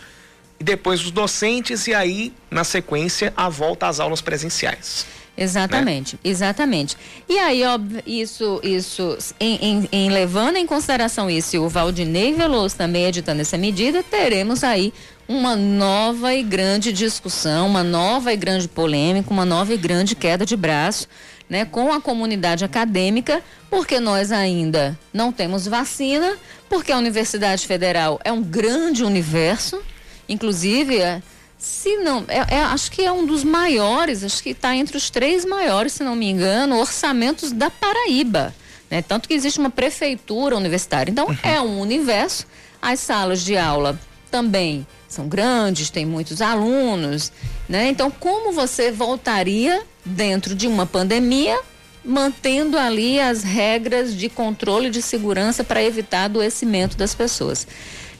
e 0.58 0.64
depois 0.64 1.00
os 1.00 1.10
docentes 1.10 1.86
e 1.86 1.94
aí, 1.94 2.32
na 2.50 2.64
sequência, 2.64 3.32
a 3.36 3.48
volta 3.48 3.88
às 3.88 3.98
aulas 3.98 4.20
presenciais. 4.20 5.06
Exatamente, 5.36 6.16
né? 6.16 6.20
exatamente. 6.24 6.96
E 7.28 7.38
aí, 7.38 7.64
óbvio, 7.64 8.02
isso, 8.06 8.60
isso 8.62 9.16
em, 9.38 9.56
em, 9.56 9.88
em, 9.90 10.10
levando 10.10 10.56
em 10.56 10.66
consideração 10.66 11.30
isso, 11.30 11.60
o 11.60 11.68
Valdinei 11.68 12.34
Veloso 12.34 12.76
também 12.76 13.06
editando 13.06 13.40
essa 13.40 13.56
medida, 13.56 14.02
teremos 14.02 14.62
aí 14.62 14.92
uma 15.28 15.54
nova 15.54 16.34
e 16.34 16.42
grande 16.42 16.92
discussão, 16.92 17.68
uma 17.68 17.84
nova 17.84 18.32
e 18.32 18.36
grande 18.36 18.66
polêmica, 18.66 19.30
uma 19.30 19.44
nova 19.44 19.72
e 19.72 19.76
grande 19.76 20.16
queda 20.16 20.44
de 20.44 20.56
braço, 20.56 21.06
né, 21.48 21.64
com 21.64 21.92
a 21.92 22.00
comunidade 22.00 22.64
acadêmica, 22.64 23.42
porque 23.70 23.98
nós 23.98 24.32
ainda 24.32 24.98
não 25.12 25.32
temos 25.32 25.66
vacina, 25.66 26.36
porque 26.68 26.92
a 26.92 26.98
Universidade 26.98 27.66
Federal 27.66 28.20
é 28.24 28.32
um 28.32 28.42
grande 28.42 29.04
universo, 29.04 29.80
inclusive 30.28 30.98
é, 30.98 31.22
se 31.60 31.98
não, 31.98 32.24
é, 32.26 32.56
é, 32.56 32.62
acho 32.62 32.90
que 32.90 33.02
é 33.02 33.12
um 33.12 33.26
dos 33.26 33.44
maiores, 33.44 34.24
acho 34.24 34.42
que 34.42 34.50
está 34.50 34.74
entre 34.74 34.96
os 34.96 35.10
três 35.10 35.44
maiores, 35.44 35.92
se 35.92 36.02
não 36.02 36.16
me 36.16 36.28
engano, 36.28 36.78
orçamentos 36.78 37.52
da 37.52 37.68
Paraíba. 37.68 38.54
Né? 38.90 39.02
Tanto 39.02 39.28
que 39.28 39.34
existe 39.34 39.60
uma 39.60 39.68
prefeitura 39.68 40.56
universitária. 40.56 41.10
Então, 41.10 41.26
uhum. 41.26 41.36
é 41.42 41.60
um 41.60 41.78
universo. 41.78 42.46
As 42.80 42.98
salas 43.00 43.44
de 43.44 43.58
aula 43.58 44.00
também 44.30 44.86
são 45.06 45.28
grandes, 45.28 45.90
tem 45.90 46.06
muitos 46.06 46.40
alunos. 46.40 47.30
Né? 47.68 47.90
Então, 47.90 48.10
como 48.10 48.52
você 48.52 48.90
voltaria 48.90 49.82
dentro 50.02 50.54
de 50.54 50.66
uma 50.66 50.86
pandemia, 50.86 51.60
mantendo 52.02 52.78
ali 52.78 53.20
as 53.20 53.42
regras 53.42 54.16
de 54.16 54.30
controle 54.30 54.88
de 54.88 55.02
segurança 55.02 55.62
para 55.62 55.82
evitar 55.82 56.24
adoecimento 56.24 56.96
das 56.96 57.14
pessoas? 57.14 57.66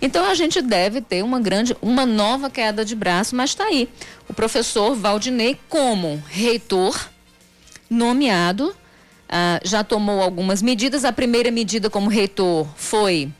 Então 0.03 0.25
a 0.25 0.35
gente 0.35 0.63
deve 0.63 1.01
ter 1.01 1.23
uma 1.23 1.39
grande, 1.39 1.77
uma 1.83 2.07
nova 2.07 2.49
queda 2.49 2.85
de 2.85 2.95
braço, 2.95 3.37
mas 3.37 3.51
está 3.51 3.65
aí. 3.65 3.89
O 4.29 4.35
professor 4.35 4.95
Valdinei, 4.95 5.59
como 5.69 6.23
reitor 6.29 7.09
nomeado, 7.89 8.75
ah, 9.29 9.61
já 9.63 9.85
tomou 9.85 10.23
algumas 10.23 10.63
medidas. 10.63 11.05
A 11.05 11.13
primeira 11.13 11.51
medida 11.51 11.91
como 11.91 12.09
reitor 12.09 12.67
foi 12.77 13.31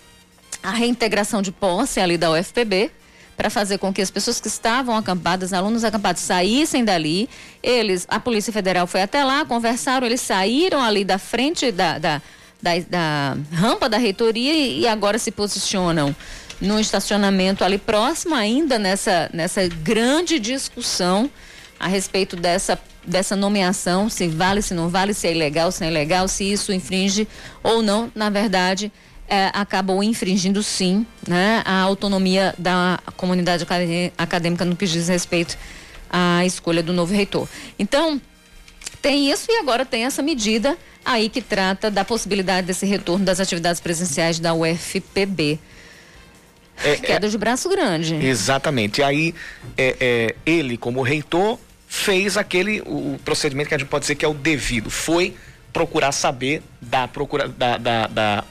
a 0.63 0.71
reintegração 0.71 1.41
de 1.41 1.51
posse 1.51 1.99
ali 1.99 2.19
da 2.19 2.31
UFPB, 2.31 2.91
para 3.37 3.49
fazer 3.49 3.79
com 3.79 3.91
que 3.91 4.03
as 4.03 4.11
pessoas 4.11 4.39
que 4.39 4.49
estavam 4.49 4.95
acampadas, 4.95 5.55
alunos 5.55 5.83
acampados, 5.83 6.21
saíssem 6.21 6.85
dali. 6.85 7.27
Eles, 7.63 8.07
a 8.11 8.21
Polícia 8.21 8.53
Federal 8.53 8.87
foi 8.87 9.01
até 9.01 9.25
lá, 9.25 9.47
conversaram, 9.47 10.07
eles 10.07 10.21
saíram 10.21 10.83
ali 10.83 11.05
da 11.05 11.17
frente 11.17 11.73
da, 11.73 11.99
da, 11.99 12.23
da, 12.61 12.79
da 12.81 13.37
rampa 13.51 13.89
da 13.89 13.97
reitoria 13.97 14.53
e, 14.53 14.81
e 14.81 14.87
agora 14.87 15.19
se 15.19 15.31
posicionam 15.31 16.15
no 16.61 16.79
estacionamento 16.79 17.65
ali 17.65 17.79
próximo 17.79 18.35
ainda 18.35 18.79
nessa, 18.79 19.31
nessa 19.33 19.67
grande 19.67 20.39
discussão 20.39 21.31
a 21.79 21.89
respeito 21.89 22.37
dessa, 22.37 22.79
dessa 23.07 23.35
nomeação, 23.35 24.11
se 24.11 24.29
vale, 24.29 24.61
se 24.61 24.75
não 24.75 24.89
vale, 24.89 25.15
se 25.15 25.27
é 25.27 25.33
ilegal, 25.33 25.73
se 25.73 25.81
não 25.81 25.89
é 25.89 25.91
ilegal, 25.91 26.29
se 26.29 26.45
isso 26.45 26.73
infringe 26.73 27.27
ou 27.63 27.83
não. 27.83 28.13
Na 28.15 28.29
verdade, 28.29 28.93
é, 29.27 29.51
acabou 29.55 30.03
infringindo 30.03 30.63
sim 30.63 31.07
né, 31.27 31.63
a 31.65 31.81
autonomia 31.81 32.55
da 32.59 32.99
comunidade 33.17 33.67
acadêmica 34.19 34.65
no 34.65 34.77
que 34.77 34.87
diz 34.87 35.09
respeito 35.09 35.57
à 36.11 36.45
escolha 36.45 36.83
do 36.83 36.93
novo 36.93 37.15
reitor. 37.15 37.49
Então, 37.79 38.21
tem 39.01 39.31
isso 39.31 39.47
e 39.49 39.57
agora 39.57 39.87
tem 39.87 40.05
essa 40.05 40.21
medida 40.21 40.77
aí 41.03 41.31
que 41.31 41.41
trata 41.41 41.91
da 41.91 42.05
possibilidade 42.05 42.67
desse 42.67 42.85
retorno 42.85 43.25
das 43.25 43.41
atividades 43.41 43.81
presenciais 43.81 44.39
da 44.39 44.53
UFPB. 44.53 45.59
É, 46.85 46.97
Queda 46.97 47.27
é, 47.27 47.31
de 47.31 47.39
braço 47.39 47.69
grande. 47.69 48.15
Exatamente. 48.15 49.01
E 49.01 49.05
aí, 49.05 49.35
é, 49.77 49.97
é, 50.01 50.35
ele, 50.45 50.77
como 50.77 51.03
reitor, 51.03 51.59
fez 51.87 52.37
aquele 52.37 52.81
o 52.87 53.19
procedimento 53.25 53.69
que 53.69 53.75
a 53.75 53.79
gente 53.79 53.89
pode 53.89 54.03
dizer 54.03 54.15
que 54.15 54.25
é 54.25 54.29
o 54.29 54.35
devido. 54.35 54.91
Foi 54.91 55.35
procurar 55.73 56.13
saber 56.13 56.63
da 56.81 57.07
procura 57.07 57.49
da, 57.49 57.77
da, 57.77 58.07
da 58.07 58.45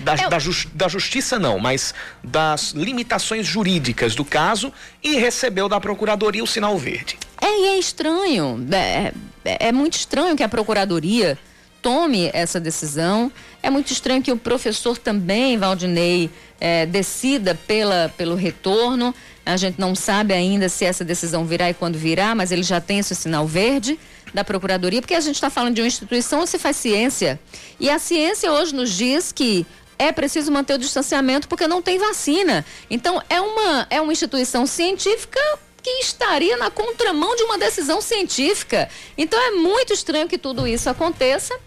da, 0.00 0.14
Eu... 0.14 0.30
da, 0.30 0.38
just, 0.38 0.68
da, 0.72 0.88
justiça 0.88 1.38
não, 1.38 1.58
mas 1.58 1.94
das 2.22 2.70
limitações 2.70 3.46
jurídicas 3.46 4.14
do 4.14 4.24
caso 4.24 4.72
e 5.02 5.16
recebeu 5.16 5.68
da 5.68 5.80
procuradoria 5.80 6.42
o 6.42 6.46
sinal 6.46 6.76
verde. 6.78 7.18
É, 7.40 7.46
e 7.46 7.66
é 7.68 7.78
estranho, 7.78 8.66
é, 8.70 9.12
é, 9.44 9.68
é 9.68 9.72
muito 9.72 9.94
estranho 9.94 10.36
que 10.36 10.42
a 10.42 10.48
procuradoria 10.48 11.38
tome 11.82 12.30
essa 12.32 12.58
decisão. 12.60 13.30
É 13.62 13.70
muito 13.70 13.92
estranho 13.92 14.22
que 14.22 14.32
o 14.32 14.36
professor 14.36 14.98
também, 14.98 15.56
Valdinei, 15.56 16.30
é, 16.60 16.86
decida 16.86 17.54
pela, 17.54 18.12
pelo 18.16 18.34
retorno. 18.34 19.14
A 19.44 19.56
gente 19.56 19.80
não 19.80 19.94
sabe 19.94 20.34
ainda 20.34 20.68
se 20.68 20.84
essa 20.84 21.04
decisão 21.04 21.44
virá 21.44 21.70
e 21.70 21.74
quando 21.74 21.96
virá, 21.96 22.34
mas 22.34 22.52
ele 22.52 22.62
já 22.62 22.80
tem 22.80 22.98
esse 22.98 23.14
sinal 23.14 23.46
verde 23.46 23.98
da 24.34 24.44
Procuradoria, 24.44 25.00
porque 25.00 25.14
a 25.14 25.20
gente 25.20 25.36
está 25.36 25.48
falando 25.48 25.74
de 25.74 25.80
uma 25.80 25.86
instituição 25.86 26.40
onde 26.40 26.50
se 26.50 26.58
faz 26.58 26.76
ciência. 26.76 27.40
E 27.80 27.88
a 27.88 27.98
ciência 27.98 28.52
hoje 28.52 28.74
nos 28.74 28.90
diz 28.90 29.32
que 29.32 29.66
é 29.98 30.12
preciso 30.12 30.52
manter 30.52 30.74
o 30.74 30.78
distanciamento 30.78 31.48
porque 31.48 31.66
não 31.66 31.82
tem 31.82 31.98
vacina. 31.98 32.64
Então, 32.88 33.22
é 33.28 33.40
uma, 33.40 33.86
é 33.90 34.00
uma 34.00 34.12
instituição 34.12 34.66
científica 34.66 35.40
que 35.82 35.90
estaria 36.00 36.56
na 36.56 36.70
contramão 36.70 37.34
de 37.34 37.42
uma 37.44 37.58
decisão 37.58 38.00
científica. 38.00 38.88
Então, 39.16 39.40
é 39.40 39.52
muito 39.52 39.92
estranho 39.92 40.28
que 40.28 40.38
tudo 40.38 40.66
isso 40.66 40.88
aconteça. 40.88 41.58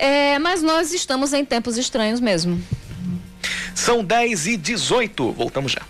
É, 0.00 0.38
mas 0.38 0.62
nós 0.62 0.94
estamos 0.94 1.34
em 1.34 1.44
tempos 1.44 1.76
estranhos 1.76 2.20
mesmo. 2.20 2.58
São 3.74 4.02
10 4.02 4.46
e 4.46 4.56
18. 4.56 5.32
Voltamos 5.32 5.72
já. 5.72 5.82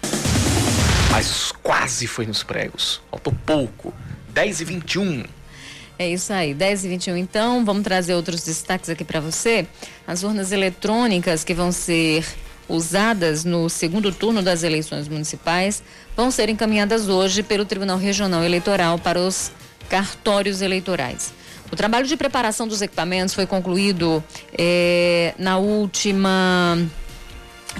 Mas 1.13 1.53
quase 1.63 2.09
foi 2.09 2.27
nos 2.27 2.43
pregos. 2.43 3.01
Faltou 3.09 3.33
pouco. 3.47 3.95
10 4.31 4.63
e 4.63 4.65
21. 4.65 5.25
É 5.97 6.09
isso 6.09 6.33
aí, 6.33 6.53
10 6.53 6.87
e 6.87 6.89
21. 6.89 7.17
Então, 7.19 7.65
vamos 7.65 7.85
trazer 7.85 8.15
outros 8.15 8.43
destaques 8.43 8.91
aqui 8.91 9.05
para 9.05 9.21
você. 9.21 9.65
As 10.05 10.25
urnas 10.25 10.51
eletrônicas 10.51 11.45
que 11.45 11.55
vão 11.55 11.71
ser 11.71 12.27
usadas 12.69 13.45
no 13.45 13.69
segundo 13.69 14.11
turno 14.11 14.43
das 14.43 14.65
eleições 14.65 15.07
municipais 15.07 15.85
vão 16.17 16.33
ser 16.33 16.49
encaminhadas 16.49 17.09
hoje 17.09 17.45
pelo 17.45 17.65
Tribunal 17.65 17.97
Regional 17.97 18.43
Eleitoral 18.43 18.99
para 18.99 19.21
os 19.21 19.53
cartórios 19.89 20.63
eleitorais. 20.63 21.33
O 21.73 21.77
trabalho 21.77 22.07
de 22.07 22.17
preparação 22.17 22.67
dos 22.67 22.83
equipamentos 22.83 23.35
foi 23.35 23.47
concluído 23.47 24.23
eh, 24.59 25.35
na 25.39 25.59
última 25.59 26.79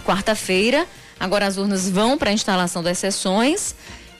quarta-feira. 0.05 0.87
Agora 1.19 1.47
as 1.47 1.57
urnas 1.57 1.89
vão 1.89 2.17
para 2.17 2.31
a 2.31 2.33
instalação 2.33 2.83
das 2.83 2.99
sessões. 2.99 3.75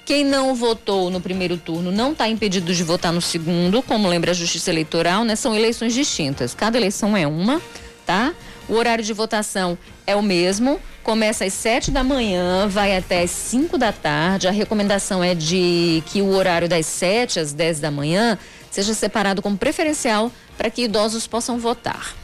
Quem 0.05 0.25
não 0.25 0.57
votou 0.57 1.09
no 1.09 1.21
primeiro 1.21 1.57
turno 1.57 1.93
não 1.93 2.13
está 2.13 2.29
impedido 2.29 2.75
de 2.75 2.83
votar 2.83 3.13
no 3.13 3.21
segundo, 3.21 3.81
como 3.81 4.09
lembra 4.09 4.33
a 4.33 4.35
Justiça 4.35 4.71
Eleitoral, 4.71 5.25
né? 5.25 5.37
São 5.37 5.55
eleições 5.55 5.95
distintas. 5.95 6.53
Cada 6.53 6.77
eleição 6.77 7.17
é 7.17 7.27
uma, 7.27 7.63
tá? 8.05 8.35
O 8.69 8.75
horário 8.75 9.05
de 9.05 9.13
votação 9.13 9.79
é 10.07 10.17
o 10.17 10.23
mesmo, 10.23 10.81
começa 11.03 11.45
às 11.45 11.53
7 11.53 11.91
da 11.91 12.03
manhã, 12.03 12.67
vai 12.69 12.97
até 12.97 13.23
às 13.23 13.31
5 13.31 13.79
da 13.79 13.93
tarde. 13.93 14.49
A 14.49 14.51
recomendação 14.51 15.23
é 15.23 15.35
de 15.35 16.03
que 16.07 16.21
o 16.21 16.35
horário 16.35 16.69
das 16.69 16.87
7 16.87 17.39
às 17.39 17.53
10 17.53 17.79
da 17.79 17.91
manhã 17.91 18.37
seja 18.71 18.95
separado 18.95 19.43
como 19.43 19.59
preferencial 19.59 20.31
para 20.57 20.71
que 20.71 20.83
idosos 20.83 21.27
possam 21.27 21.59
votar. 21.59 22.15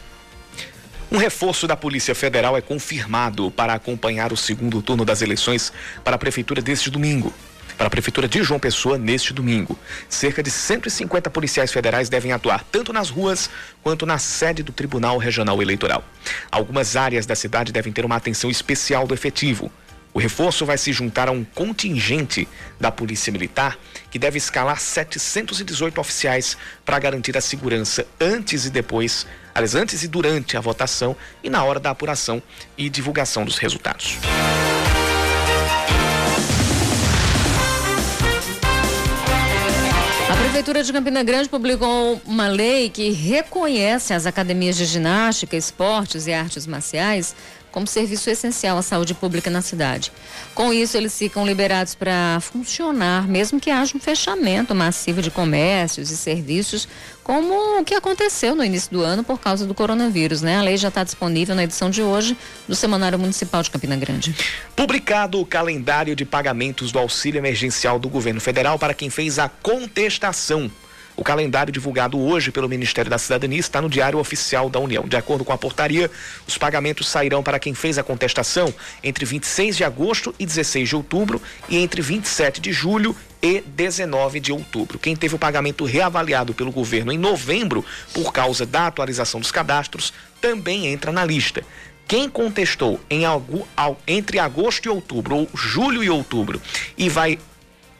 Um 1.11 1.19
reforço 1.19 1.67
da 1.67 1.77
Polícia 1.77 2.15
Federal 2.15 2.57
é 2.57 2.61
confirmado 2.61 3.51
para 3.51 3.75
acompanhar 3.75 4.33
o 4.33 4.37
segundo 4.37 4.83
turno 4.83 5.05
das 5.05 5.23
eleições 5.23 5.73
para 6.03 6.17
a 6.17 6.19
Prefeitura 6.19 6.61
deste 6.61 6.91
domingo. 6.91 7.33
Para 7.79 7.87
a 7.87 7.91
Prefeitura 7.91 8.27
de 8.27 8.43
João 8.43 8.59
Pessoa, 8.59 8.99
neste 8.99 9.33
domingo. 9.33 9.79
Cerca 10.09 10.43
de 10.43 10.51
150 10.51 11.31
policiais 11.31 11.73
federais 11.73 12.09
devem 12.09 12.33
atuar 12.33 12.65
tanto 12.65 12.93
nas 12.93 13.11
ruas 13.11 13.51
quanto 13.83 14.07
na 14.07 14.19
sede 14.19 14.63
do 14.63 14.73
Tribunal 14.73 15.19
Regional 15.19 15.63
Eleitoral. 15.63 16.03
Algumas 16.51 16.97
áreas 16.97 17.27
da 17.27 17.37
cidade 17.37 17.73
devem 17.73 17.93
ter 17.93 18.05
uma 18.05 18.17
atenção 18.17 18.51
especial 18.51 19.07
do 19.07 19.15
efetivo. 19.15 19.71
O 20.17 20.19
reforço 20.19 20.65
vai 20.65 20.79
se 20.79 20.95
juntar 20.95 21.29
a 21.29 21.31
um 21.31 21.45
contingente 21.45 22.49
da 22.81 22.91
Polícia 22.91 23.31
Militar 23.31 23.79
que 24.11 24.19
deve 24.19 24.39
escalar 24.39 24.81
718 24.81 26.01
oficiais 26.01 26.57
para 26.87 26.99
garantir 26.99 27.37
a 27.37 27.41
segurança 27.43 28.07
antes 28.19 28.65
e 28.65 28.71
depois, 28.71 29.27
aliás, 29.55 29.75
antes 29.75 30.03
e 30.05 30.09
durante 30.09 30.57
a 30.57 30.61
votação 30.63 31.15
e 31.45 31.51
na 31.51 31.63
hora 31.63 31.79
da 31.79 31.91
apuração 31.91 32.43
e 32.79 32.89
divulgação 32.89 33.45
dos 33.45 33.59
resultados. 33.59 34.17
A 40.31 40.35
Prefeitura 40.35 40.83
de 40.83 40.93
Campina 40.95 41.23
Grande 41.23 41.51
publicou 41.51 42.23
uma 42.25 42.49
lei 42.49 42.89
que 42.89 43.11
reconhece 43.11 44.15
as 44.15 44.25
academias 44.25 44.79
de 44.79 44.87
ginástica, 44.87 45.59
esportes 45.59 46.27
e 46.27 46.33
artes 46.33 46.67
marciais 46.67 47.37
como 47.77 47.87
serviço 47.87 48.31
essencial 48.31 48.79
à 48.79 48.81
saúde 48.81 49.13
pública 49.13 49.51
na 49.51 49.61
cidade. 49.61 50.11
Com 50.55 50.73
isso, 50.73 50.97
eles 50.97 51.19
ficam 51.19 51.47
liberados 51.47 51.95
para 51.95 52.41
funcionar, 52.41 53.29
mesmo 53.29 53.61
que 53.61 53.71
haja 53.71 53.95
um 53.95 54.01
fechamento 54.01 54.75
massivo 54.75 55.21
de 55.21 55.31
comércios 55.31 56.11
e 56.11 56.17
serviços, 56.17 56.89
como 57.23 57.79
o 57.79 57.85
que 57.85 57.93
aconteceu 57.93 58.55
no 58.55 58.65
início 58.65 58.91
do 58.91 59.03
ano 59.03 59.23
por 59.23 59.39
causa 59.39 59.67
do 59.67 59.75
coronavírus. 59.75 60.41
Né? 60.41 60.57
A 60.57 60.63
lei 60.63 60.79
já 60.79 60.89
está 60.89 61.05
disponível 61.05 61.55
na 61.55 61.65
edição 61.65 61.91
de 61.91 62.01
hoje 62.01 62.35
do 62.67 62.75
Semanário 62.75 63.19
Municipal 63.19 63.63
de 63.63 63.71
Campina 63.71 63.95
Grande. 63.95 64.35
Publicado 64.75 65.39
o 65.39 65.45
calendário 65.45 66.17
de 66.17 66.25
pagamentos 66.25 66.91
do 66.91 66.99
auxílio 66.99 67.39
emergencial 67.39 67.99
do 67.99 68.09
governo 68.09 68.41
federal 68.41 68.79
para 68.79 68.95
quem 68.95 69.11
fez 69.11 69.39
a 69.39 69.51
contestação 69.51 70.71
o 71.17 71.25
calendário 71.25 71.73
divulgado 71.73 72.21
hoje 72.21 72.53
pelo 72.53 72.69
Ministério 72.69 73.11
da 73.11 73.19
Cidadania 73.19 73.59
está 73.59 73.81
no 73.81 73.89
Diário 73.89 74.19
Oficial 74.19 74.69
da 74.69 74.79
União. 74.79 75.09
De 75.09 75.17
acordo 75.17 75.45
com 75.45 75.53
a 75.53 75.59
portaria, 75.59 76.11
os 76.47 76.59
pagamentos 76.59 77.09
sairão 77.09 77.43
para 77.43 77.59
quem 77.59 77.75
fez 77.75 77.97
a 77.97 78.03
contestação 78.03 78.73
entre 79.03 79.25
26 79.25 79.77
de 79.77 79.85
agosto 79.85 80.35
e 80.39 80.45
16 80.45 80.89
de 80.91 80.97
outubro 80.97 81.41
e 81.69 81.79
entre 81.79 82.03
27 82.03 82.61
de 82.61 82.73
julho 82.73 83.17
e 83.43 83.63
19 83.63 84.41
de 84.41 84.53
outubro. 84.53 84.99
Quem 84.99 85.17
teve 85.17 85.35
o 85.35 85.39
pagamento 85.39 85.85
reavaliado 85.85 86.53
pelo 86.53 86.71
governo 86.71 87.13
em 87.13 87.19
novembro 87.19 87.85
por 88.13 88.33
causa 88.33 88.67
da 88.67 88.87
atualização 88.87 89.41
dos 89.41 89.51
cadastros 89.51 90.13
também 90.41 90.87
entra 90.87 91.11
na 91.11 91.25
lista. 91.25 91.65
Quem 92.07 92.29
contestou 92.29 93.01
em 93.11 93.25
algo, 93.25 93.67
entre 94.07 94.39
agosto 94.39 94.87
e 94.87 94.89
outubro, 94.89 95.35
ou 95.35 95.49
julho 95.55 96.05
e 96.05 96.11
outubro, 96.11 96.63
e 96.97 97.09
vai 97.09 97.39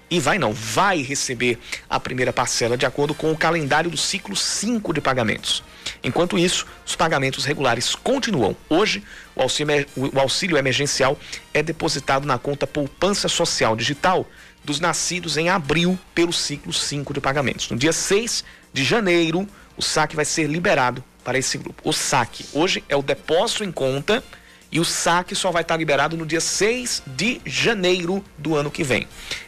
e 0.09 0.21
vai 0.21 0.39
não, 0.39 0.53
vai 0.53 1.03
receber 1.03 1.59
a 1.91 1.99
primeira 1.99 2.33
parcela 2.33 2.77
de 2.77 2.87
acordo 2.87 3.15
com 3.15 3.33
o 3.33 3.37
calendário 3.37 3.91
do 3.91 3.97
ciclo 3.97 4.37
5 4.37 4.93
de 4.93 5.01
pagamentos. 5.01 5.63
Enquanto 6.03 6.39
isso, 6.39 6.67
os 6.87 6.95
pagamentos 6.95 7.45
regulares 7.45 7.95
continuam. 7.95 8.57
Hoje, 8.69 9.03
o 9.35 9.43
auxílio, 9.43 9.87
o 9.97 10.21
auxílio 10.21 10.57
emergencial 10.57 11.19
é 11.53 11.63
depositado 11.63 12.27
na 12.27 12.39
conta 12.39 12.67
Poupança 12.67 13.29
Social 13.29 13.75
Digital 13.75 14.27
dos 14.65 14.81
nascidos 14.81 15.37
em 15.37 15.49
abril 15.49 15.99
pelo 16.15 16.33
ciclo 16.33 16.73
5 16.73 17.15
de 17.15 17.21
pagamentos. 17.21 17.71
No 17.71 17.77
dia 17.77 17.93
6 17.93 18.45
de 18.73 18.85
janeiro, 18.85 19.49
o 19.77 19.83
saque 19.83 20.17
vai 20.17 20.25
ser 20.25 20.49
liberado 20.49 21.03
para 21.25 21.39
esse 21.39 21.59
grupo. 21.59 21.83
O 21.85 21.93
saque 21.93 22.47
hoje 22.53 22.83
é 22.89 22.97
o 22.97 23.03
depósito 23.03 23.65
em 23.65 23.73
conta 23.73 24.23
e 24.71 24.81
o 24.81 24.85
saque 24.85 25.35
só 25.35 25.51
vai 25.51 25.63
estar 25.63 25.77
liberado 25.77 26.17
no 26.17 26.27
dia 26.27 26.41
6 26.41 27.03
de 27.07 27.41
janeiro 27.45 28.25
do 28.37 28.55
ano 28.55 28.71
que 28.71 28.83
vem. 28.83 29.07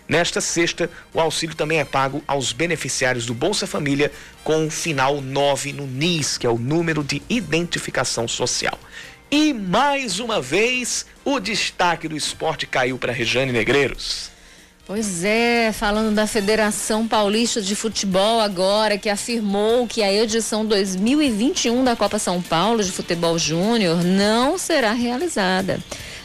Nesta 0.08 0.40
sexta, 0.40 0.90
o 1.12 1.20
auxílio 1.20 1.54
também 1.54 1.80
é 1.80 1.84
pago 1.84 2.22
aos 2.26 2.52
beneficiários 2.52 3.26
do 3.26 3.34
Bolsa 3.34 3.66
Família 3.66 4.10
com 4.42 4.66
o 4.66 4.70
final 4.70 5.20
9 5.20 5.72
no 5.72 5.86
NIS, 5.86 6.38
que 6.38 6.46
é 6.46 6.50
o 6.50 6.58
número 6.58 7.04
de 7.04 7.22
identificação 7.28 8.26
social. 8.26 8.78
E 9.30 9.52
mais 9.52 10.20
uma 10.20 10.40
vez, 10.40 11.04
o 11.24 11.38
destaque 11.38 12.08
do 12.08 12.16
esporte 12.16 12.66
caiu 12.66 12.96
para 12.96 13.12
Rejane 13.12 13.52
Negreiros. 13.52 14.37
Pois 14.88 15.22
é, 15.22 15.70
falando 15.70 16.14
da 16.14 16.26
Federação 16.26 17.06
Paulista 17.06 17.60
de 17.60 17.76
Futebol 17.76 18.40
agora, 18.40 18.96
que 18.96 19.10
afirmou 19.10 19.86
que 19.86 20.02
a 20.02 20.10
edição 20.10 20.64
2021 20.64 21.84
da 21.84 21.94
Copa 21.94 22.18
São 22.18 22.40
Paulo 22.40 22.82
de 22.82 22.90
Futebol 22.90 23.38
Júnior 23.38 24.02
não 24.02 24.56
será 24.56 24.94
realizada. 24.94 25.78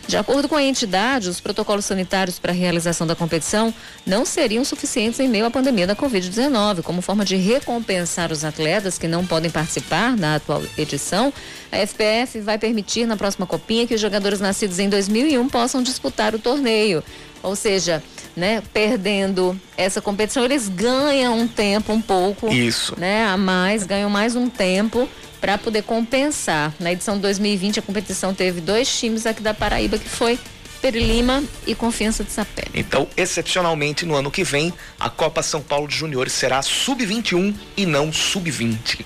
De 0.08 0.16
acordo 0.16 0.48
com 0.48 0.56
a 0.56 0.64
entidade, 0.64 1.28
os 1.28 1.42
protocolos 1.42 1.84
sanitários 1.84 2.40
para 2.40 2.54
a 2.54 2.56
realização 2.56 3.06
da 3.06 3.18
competição 3.18 3.74
não 4.06 4.26
seriam 4.26 4.64
suficientes 4.64 5.20
em 5.20 5.28
meio 5.28 5.46
à 5.46 5.52
pandemia 5.52 5.86
da 5.86 5.96
Covid-19. 5.96 6.84
Como 6.84 7.02
forma 7.02 7.26
de 7.26 7.36
recompensar 7.36 8.32
os 8.32 8.46
atletas 8.46 8.98
que 8.98 9.10
não 9.10 9.26
podem 9.26 9.52
participar 9.52 10.16
da 10.16 10.36
atual 10.36 10.62
edição, 10.78 11.34
a 11.70 11.86
FPF 11.86 12.40
vai 12.40 12.58
permitir 12.58 13.06
na 13.06 13.18
próxima 13.18 13.46
Copinha 13.46 13.86
que 13.86 13.96
os 13.96 14.00
jogadores 14.00 14.40
nascidos 14.40 14.80
em 14.80 14.88
2001 14.88 15.50
possam 15.50 15.84
disputar 15.84 16.34
o 16.34 16.40
torneio. 16.40 17.04
Ou 17.42 17.58
seja, 17.58 18.02
né, 18.36 18.62
perdendo 18.74 19.60
essa 19.78 20.02
competição, 20.02 20.44
eles 20.44 20.68
ganham 20.68 21.40
um 21.40 21.48
tempo 21.48 21.94
um 21.94 22.02
pouco, 22.02 22.52
Isso. 22.52 23.00
né, 23.00 23.26
a 23.26 23.38
mais, 23.38 23.84
ganham 23.84 24.10
mais 24.10 24.36
um 24.36 24.50
tempo 24.50 25.08
para 25.40 25.58
poder 25.58 25.84
compensar. 25.84 26.74
Na 26.80 26.92
edição 26.92 27.18
2020 27.18 27.80
a 27.80 27.82
competição 27.82 28.34
teve 28.34 28.62
dois 28.62 28.88
times 28.88 29.26
aqui 29.26 29.42
da 29.42 29.54
Paraíba 29.54 29.98
que 29.98 30.08
foi 30.10 30.40
Perilima 30.82 31.42
e 31.66 31.74
Confiança 31.74 32.26
de 32.26 32.32
Sapé. 32.32 32.66
Então, 32.74 33.08
excepcionalmente 33.16 34.06
no 34.06 34.16
ano 34.16 34.30
que 34.30 34.44
vem, 34.44 34.74
a 35.00 35.10
Copa 35.10 35.42
São 35.42 35.62
Paulo 35.62 35.88
de 35.88 35.96
Juniores 35.96 36.34
será 36.34 36.62
sub-21 36.62 37.56
e 37.78 37.86
não 37.86 38.12
sub-20. 38.12 39.06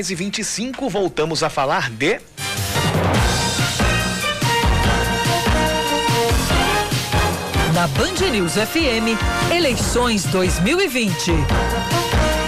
10 0.00 0.10
e 0.10 0.14
25 0.14 0.88
voltamos 0.88 1.42
a 1.42 1.50
falar 1.50 1.90
de. 1.90 2.18
Na 7.74 7.86
Band 7.88 8.30
News 8.32 8.54
FM, 8.54 9.52
eleições 9.54 10.24
2020. 10.24 11.32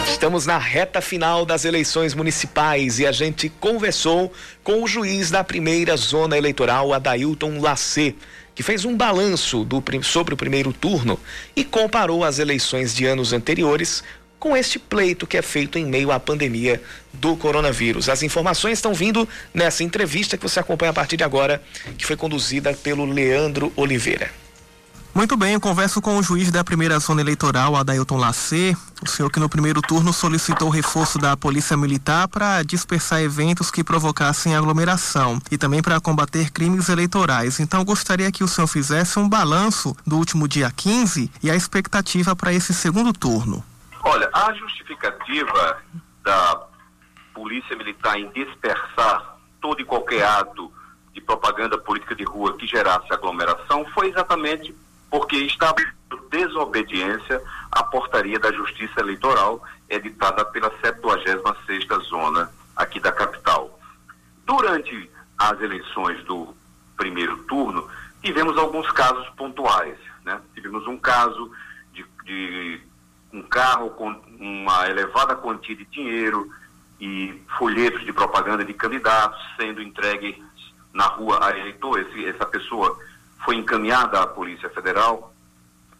Estamos 0.08 0.46
na 0.46 0.56
reta 0.56 1.02
final 1.02 1.44
das 1.44 1.66
eleições 1.66 2.14
municipais 2.14 2.98
e 2.98 3.06
a 3.06 3.12
gente 3.12 3.50
conversou 3.50 4.32
com 4.64 4.82
o 4.82 4.88
juiz 4.88 5.30
da 5.30 5.44
primeira 5.44 5.94
zona 5.96 6.38
eleitoral, 6.38 6.94
Adailton 6.94 7.58
Lacê, 7.60 8.14
que 8.54 8.62
fez 8.62 8.86
um 8.86 8.96
balanço 8.96 9.62
do, 9.62 9.82
sobre 10.02 10.32
o 10.32 10.38
primeiro 10.38 10.72
turno 10.72 11.20
e 11.54 11.64
comparou 11.64 12.24
as 12.24 12.38
eleições 12.38 12.94
de 12.94 13.04
anos 13.04 13.34
anteriores 13.34 14.02
com 14.42 14.56
este 14.56 14.76
pleito 14.76 15.24
que 15.24 15.36
é 15.36 15.42
feito 15.42 15.78
em 15.78 15.86
meio 15.86 16.10
à 16.10 16.18
pandemia 16.18 16.82
do 17.12 17.36
coronavírus. 17.36 18.08
As 18.08 18.24
informações 18.24 18.78
estão 18.78 18.92
vindo 18.92 19.28
nessa 19.54 19.84
entrevista 19.84 20.36
que 20.36 20.42
você 20.42 20.58
acompanha 20.58 20.90
a 20.90 20.92
partir 20.92 21.16
de 21.16 21.22
agora, 21.22 21.62
que 21.96 22.04
foi 22.04 22.16
conduzida 22.16 22.74
pelo 22.74 23.04
Leandro 23.04 23.72
Oliveira. 23.76 24.32
Muito 25.14 25.36
bem, 25.36 25.52
eu 25.52 25.60
converso 25.60 26.02
com 26.02 26.18
o 26.18 26.22
juiz 26.24 26.50
da 26.50 26.64
primeira 26.64 26.98
zona 26.98 27.20
eleitoral, 27.20 27.76
Adailton 27.76 28.16
Lacê, 28.16 28.76
o 29.00 29.08
senhor 29.08 29.30
que 29.30 29.38
no 29.38 29.48
primeiro 29.48 29.80
turno 29.80 30.12
solicitou 30.12 30.66
o 30.66 30.72
reforço 30.72 31.20
da 31.20 31.36
Polícia 31.36 31.76
Militar 31.76 32.26
para 32.26 32.64
dispersar 32.64 33.22
eventos 33.22 33.70
que 33.70 33.84
provocassem 33.84 34.56
aglomeração 34.56 35.40
e 35.52 35.58
também 35.58 35.80
para 35.80 36.00
combater 36.00 36.50
crimes 36.50 36.88
eleitorais. 36.88 37.60
Então, 37.60 37.84
gostaria 37.84 38.32
que 38.32 38.42
o 38.42 38.48
senhor 38.48 38.66
fizesse 38.66 39.20
um 39.20 39.28
balanço 39.28 39.94
do 40.04 40.16
último 40.16 40.48
dia 40.48 40.72
15 40.74 41.30
e 41.44 41.48
a 41.48 41.54
expectativa 41.54 42.34
para 42.34 42.52
esse 42.52 42.74
segundo 42.74 43.12
turno. 43.12 43.62
Olha, 44.04 44.28
a 44.32 44.52
justificativa 44.54 45.82
da 46.22 46.66
Polícia 47.32 47.76
Militar 47.76 48.18
em 48.18 48.30
dispersar 48.30 49.38
todo 49.60 49.80
e 49.80 49.84
qualquer 49.84 50.24
ato 50.24 50.72
de 51.12 51.20
propaganda 51.20 51.78
política 51.78 52.14
de 52.14 52.24
rua 52.24 52.56
que 52.56 52.66
gerasse 52.66 53.12
aglomeração 53.12 53.84
foi 53.94 54.08
exatamente 54.08 54.74
porque 55.08 55.36
estava 55.36 55.76
desobediência 56.30 57.42
à 57.70 57.82
portaria 57.84 58.38
da 58.38 58.50
Justiça 58.50 59.00
Eleitoral 59.00 59.62
editada 59.88 60.44
pela 60.46 60.70
76ª 60.78 62.00
Zona 62.04 62.50
aqui 62.74 62.98
da 62.98 63.12
capital. 63.12 63.78
Durante 64.44 65.10
as 65.38 65.60
eleições 65.60 66.24
do 66.24 66.54
primeiro 66.96 67.36
turno, 67.44 67.86
tivemos 68.22 68.56
alguns 68.56 68.90
casos 68.92 69.28
pontuais, 69.30 69.98
né? 70.24 70.40
Tivemos 70.54 70.86
um 70.86 70.96
caso 70.96 71.52
de, 71.92 72.04
de 72.24 72.80
um 73.32 73.42
carro 73.42 73.90
com 73.90 74.14
uma 74.38 74.88
elevada 74.88 75.34
quantia 75.34 75.74
de 75.74 75.84
dinheiro 75.86 76.50
e 77.00 77.42
folhetos 77.58 78.04
de 78.04 78.12
propaganda 78.12 78.64
de 78.64 78.74
candidatos 78.74 79.40
sendo 79.56 79.82
entregues 79.82 80.36
na 80.92 81.06
rua 81.06 81.44
a 81.44 81.58
eleitor. 81.58 81.98
Esse, 82.00 82.26
essa 82.26 82.44
pessoa 82.44 82.96
foi 83.44 83.56
encaminhada 83.56 84.20
à 84.20 84.26
Polícia 84.26 84.68
Federal. 84.70 85.34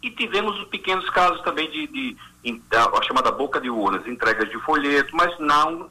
E 0.03 0.11
tivemos 0.11 0.62
pequenos 0.64 1.09
casos 1.11 1.41
também 1.43 1.70
de, 1.70 1.87
de, 1.87 2.16
de 2.43 2.76
a, 2.76 2.99
a 2.99 3.03
chamada 3.03 3.30
boca 3.30 3.61
de 3.61 3.70
urnas, 3.70 4.07
entregas 4.07 4.51
de 4.51 4.59
folhetos, 4.61 5.12
mas 5.12 5.39
não 5.39 5.89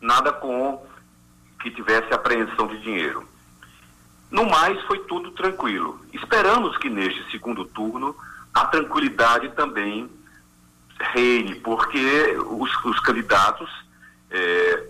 nada 0.00 0.32
com 0.32 0.84
que 1.60 1.70
tivesse 1.70 2.12
apreensão 2.12 2.66
de 2.66 2.78
dinheiro. 2.80 3.26
No 4.30 4.48
mais, 4.48 4.80
foi 4.84 4.98
tudo 5.00 5.30
tranquilo. 5.32 6.00
Esperamos 6.12 6.76
que 6.78 6.88
neste 6.88 7.30
segundo 7.30 7.64
turno 7.64 8.16
a 8.54 8.64
tranquilidade 8.66 9.50
também 9.50 10.08
reine, 11.12 11.56
porque 11.56 12.36
os, 12.46 12.84
os 12.84 13.00
candidatos 13.00 13.68
é, 14.30 14.84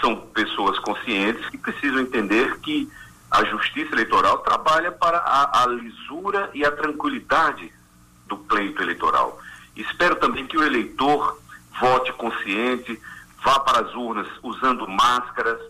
são 0.00 0.16
pessoas 0.16 0.78
conscientes 0.78 1.48
que 1.50 1.58
precisam 1.58 2.00
entender 2.00 2.58
que 2.60 2.90
a 3.30 3.44
justiça 3.44 3.92
eleitoral 3.92 4.38
trabalha 4.38 4.90
para 4.90 5.18
a, 5.18 5.62
a 5.62 5.66
lisura 5.66 6.50
e 6.54 6.64
a 6.64 6.72
tranquilidade 6.72 7.72
do 8.26 8.36
pleito 8.36 8.82
eleitoral. 8.82 9.40
Espero 9.76 10.16
também 10.16 10.46
que 10.46 10.56
o 10.56 10.64
eleitor 10.64 11.38
vote 11.78 12.12
consciente, 12.14 13.00
vá 13.44 13.60
para 13.60 13.80
as 13.80 13.94
urnas 13.94 14.26
usando 14.42 14.88
máscaras, 14.88 15.60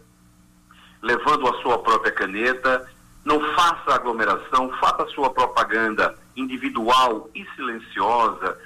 levando 1.02 1.48
a 1.48 1.62
sua 1.62 1.78
própria 1.78 2.12
caneta 2.12 2.88
não 3.28 3.40
faça 3.54 3.94
aglomeração, 3.94 4.70
faça 4.80 5.02
a 5.02 5.08
sua 5.08 5.28
propaganda 5.28 6.16
individual 6.34 7.28
e 7.34 7.44
silenciosa. 7.54 8.58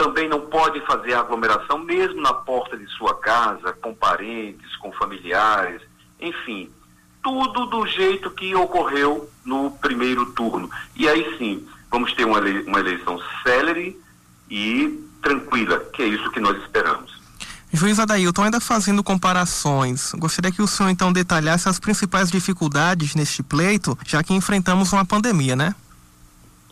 Também 0.00 0.30
não 0.30 0.40
pode 0.40 0.80
fazer 0.86 1.12
aglomeração 1.12 1.76
mesmo 1.78 2.22
na 2.22 2.32
porta 2.32 2.74
de 2.74 2.86
sua 2.92 3.14
casa, 3.16 3.74
com 3.82 3.94
parentes, 3.94 4.74
com 4.76 4.90
familiares, 4.92 5.82
enfim, 6.18 6.70
tudo 7.22 7.66
do 7.66 7.86
jeito 7.86 8.30
que 8.30 8.54
ocorreu 8.54 9.28
no 9.44 9.72
primeiro 9.72 10.24
turno. 10.32 10.70
E 10.96 11.06
aí 11.06 11.36
sim, 11.36 11.66
vamos 11.90 12.14
ter 12.14 12.24
uma 12.24 12.38
eleição 12.80 13.20
célere 13.42 14.00
e 14.50 15.06
tranquila, 15.20 15.78
que 15.92 16.00
é 16.00 16.06
isso 16.06 16.30
que 16.30 16.40
nós 16.40 16.56
esperamos. 16.62 17.20
Juiz 17.70 17.98
Adailton, 17.98 18.44
ainda 18.44 18.58
fazendo 18.58 19.04
comparações, 19.04 20.12
gostaria 20.14 20.50
que 20.50 20.62
o 20.62 20.66
senhor 20.66 20.88
então 20.88 21.12
detalhasse 21.12 21.68
as 21.68 21.78
principais 21.78 22.30
dificuldades 22.30 23.14
neste 23.14 23.42
pleito, 23.42 23.98
já 24.06 24.22
que 24.22 24.32
enfrentamos 24.32 24.94
uma 24.94 25.04
pandemia, 25.04 25.54
né? 25.54 25.74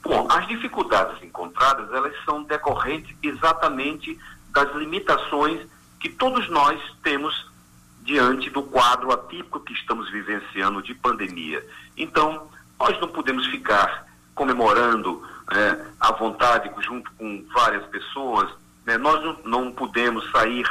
Bom, 0.08 0.26
as 0.30 0.48
dificuldades 0.48 1.22
encontradas, 1.22 1.92
elas 1.92 2.14
são 2.24 2.42
decorrentes 2.42 3.14
exatamente 3.22 4.18
das 4.50 4.74
limitações 4.74 5.68
que 6.00 6.08
todos 6.08 6.48
nós 6.48 6.80
temos 7.02 7.46
diante 8.00 8.48
do 8.48 8.62
quadro 8.62 9.12
atípico 9.12 9.60
que 9.60 9.74
estamos 9.74 10.10
vivenciando 10.10 10.82
de 10.82 10.94
pandemia. 10.94 11.62
Então, 11.94 12.48
nós 12.80 12.98
não 13.02 13.08
podemos 13.08 13.46
ficar 13.48 14.06
comemorando 14.34 15.22
é, 15.52 15.84
à 16.00 16.10
vontade 16.12 16.70
junto 16.80 17.12
com 17.12 17.44
várias 17.52 17.84
pessoas, 17.88 18.50
né? 18.86 18.96
nós 18.96 19.22
não, 19.22 19.36
não 19.44 19.72
podemos 19.72 20.26
sair 20.30 20.66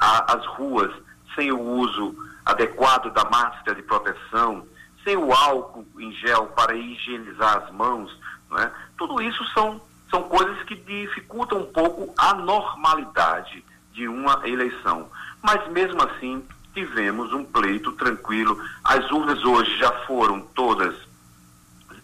as 0.00 0.44
ruas 0.46 0.92
sem 1.36 1.52
o 1.52 1.60
uso 1.60 2.16
adequado 2.44 3.12
da 3.12 3.22
máscara 3.30 3.76
de 3.76 3.82
proteção, 3.82 4.66
sem 5.04 5.16
o 5.16 5.32
álcool 5.32 5.86
em 5.96 6.10
gel 6.14 6.46
para 6.48 6.74
higienizar 6.74 7.58
as 7.58 7.70
mãos, 7.70 8.18
é? 8.58 8.70
tudo 8.96 9.20
isso 9.22 9.44
são, 9.52 9.80
são 10.10 10.22
coisas 10.24 10.62
que 10.64 10.74
dificultam 10.74 11.58
um 11.58 11.72
pouco 11.72 12.12
a 12.18 12.34
normalidade 12.34 13.64
de 13.92 14.08
uma 14.08 14.40
eleição. 14.48 15.08
Mas 15.42 15.66
mesmo 15.68 16.02
assim, 16.02 16.44
tivemos 16.74 17.32
um 17.32 17.44
pleito 17.44 17.92
tranquilo. 17.92 18.60
As 18.84 19.10
urnas 19.10 19.44
hoje 19.44 19.76
já 19.78 19.90
foram 20.06 20.40
todas 20.40 20.94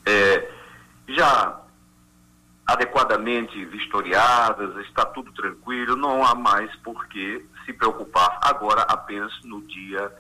é, 0.05 0.53
já 1.09 1.61
adequadamente 2.67 3.65
vistoriadas, 3.65 4.77
está 4.87 5.05
tudo 5.05 5.33
tranquilo, 5.33 5.97
não 5.97 6.25
há 6.25 6.35
mais 6.35 6.75
por 6.77 7.07
que 7.07 7.45
se 7.65 7.73
preocupar 7.73 8.39
agora 8.43 8.83
apenas 8.83 9.33
no 9.45 9.61
dia 9.63 10.13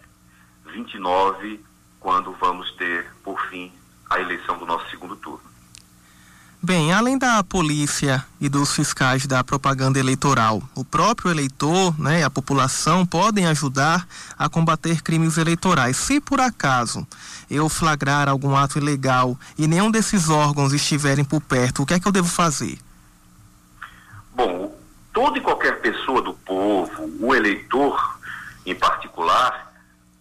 29, 0.66 1.64
quando 1.98 2.32
vamos 2.32 2.70
ter, 2.72 3.12
por 3.24 3.40
fim, 3.48 3.72
a 4.10 4.20
eleição 4.20 4.58
do 4.58 4.66
nosso 4.66 4.88
segundo 4.90 5.16
turno. 5.16 5.45
Bem, 6.66 6.92
além 6.92 7.16
da 7.16 7.44
polícia 7.44 8.26
e 8.40 8.48
dos 8.48 8.74
fiscais 8.74 9.24
da 9.24 9.44
propaganda 9.44 10.00
eleitoral, 10.00 10.60
o 10.74 10.84
próprio 10.84 11.30
eleitor 11.30 11.96
né, 11.96 12.24
a 12.24 12.28
população 12.28 13.06
podem 13.06 13.46
ajudar 13.46 14.04
a 14.36 14.48
combater 14.48 15.00
crimes 15.00 15.38
eleitorais. 15.38 15.96
Se 15.96 16.20
por 16.20 16.40
acaso 16.40 17.06
eu 17.48 17.68
flagrar 17.68 18.28
algum 18.28 18.56
ato 18.56 18.78
ilegal 18.78 19.38
e 19.56 19.68
nenhum 19.68 19.92
desses 19.92 20.28
órgãos 20.28 20.72
estiverem 20.72 21.24
por 21.24 21.40
perto, 21.40 21.84
o 21.84 21.86
que 21.86 21.94
é 21.94 22.00
que 22.00 22.08
eu 22.08 22.10
devo 22.10 22.26
fazer? 22.26 22.76
Bom, 24.34 24.74
toda 25.14 25.38
e 25.38 25.40
qualquer 25.40 25.80
pessoa 25.80 26.20
do 26.20 26.34
povo, 26.34 26.90
o 27.20 27.32
eleitor 27.32 28.18
em 28.66 28.74
particular, 28.74 29.65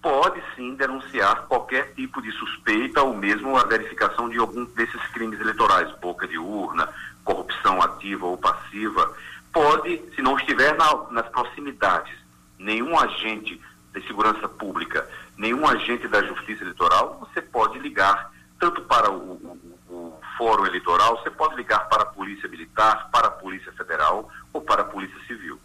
pode 0.05 0.39
sim 0.55 0.75
denunciar 0.75 1.47
qualquer 1.47 1.95
tipo 1.95 2.21
de 2.21 2.31
suspeita 2.33 3.01
ou 3.01 3.17
mesmo 3.17 3.57
a 3.57 3.63
verificação 3.63 4.29
de 4.29 4.37
algum 4.37 4.63
desses 4.65 5.01
crimes 5.07 5.39
eleitorais, 5.39 5.91
boca 5.99 6.27
de 6.27 6.37
urna, 6.37 6.87
corrupção 7.23 7.81
ativa 7.81 8.27
ou 8.27 8.37
passiva. 8.37 9.11
Pode, 9.51 9.99
se 10.13 10.21
não 10.21 10.37
estiver 10.37 10.77
na, 10.77 11.09
nas 11.09 11.27
proximidades, 11.29 12.13
nenhum 12.59 12.99
agente 12.99 13.59
de 13.95 14.05
segurança 14.05 14.47
pública, 14.47 15.09
nenhum 15.35 15.67
agente 15.67 16.07
da 16.07 16.21
justiça 16.21 16.61
eleitoral, 16.61 17.17
você 17.19 17.41
pode 17.41 17.79
ligar 17.79 18.31
tanto 18.59 18.83
para 18.83 19.09
o, 19.09 19.17
o, 19.17 19.75
o 19.89 20.19
fórum 20.37 20.67
eleitoral, 20.67 21.17
você 21.17 21.31
pode 21.31 21.55
ligar 21.55 21.89
para 21.89 22.03
a 22.03 22.05
polícia 22.05 22.47
militar, 22.47 23.09
para 23.11 23.29
a 23.29 23.31
polícia 23.31 23.71
federal 23.71 24.29
ou 24.53 24.61
para 24.61 24.83
a 24.83 24.85
Polícia 24.85 25.17
Civil. 25.25 25.59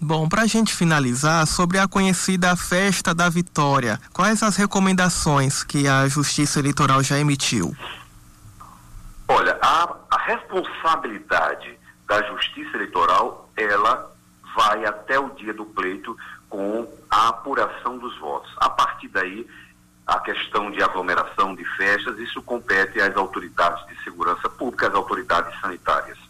Bom, 0.00 0.28
para 0.28 0.42
a 0.42 0.46
gente 0.46 0.72
finalizar, 0.72 1.44
sobre 1.44 1.76
a 1.76 1.88
conhecida 1.88 2.54
Festa 2.54 3.12
da 3.12 3.28
Vitória, 3.28 3.98
quais 4.12 4.44
as 4.44 4.54
recomendações 4.54 5.64
que 5.64 5.88
a 5.88 6.06
Justiça 6.06 6.60
Eleitoral 6.60 7.02
já 7.02 7.18
emitiu? 7.18 7.76
Olha, 9.26 9.58
a, 9.60 9.96
a 10.08 10.18
responsabilidade 10.18 11.76
da 12.06 12.22
Justiça 12.28 12.76
Eleitoral, 12.76 13.50
ela 13.56 14.08
vai 14.54 14.84
até 14.84 15.18
o 15.18 15.30
dia 15.30 15.52
do 15.52 15.66
pleito 15.66 16.16
com 16.48 16.86
a 17.10 17.28
apuração 17.28 17.98
dos 17.98 18.16
votos. 18.18 18.54
A 18.58 18.70
partir 18.70 19.08
daí, 19.08 19.44
a 20.06 20.20
questão 20.20 20.70
de 20.70 20.80
aglomeração 20.80 21.56
de 21.56 21.64
festas, 21.76 22.18
isso 22.20 22.40
compete 22.42 23.00
às 23.00 23.16
autoridades 23.16 23.84
de 23.88 24.02
segurança 24.04 24.48
pública, 24.48 24.86
às 24.86 24.94
autoridades 24.94 25.60
sanitárias. 25.60 26.27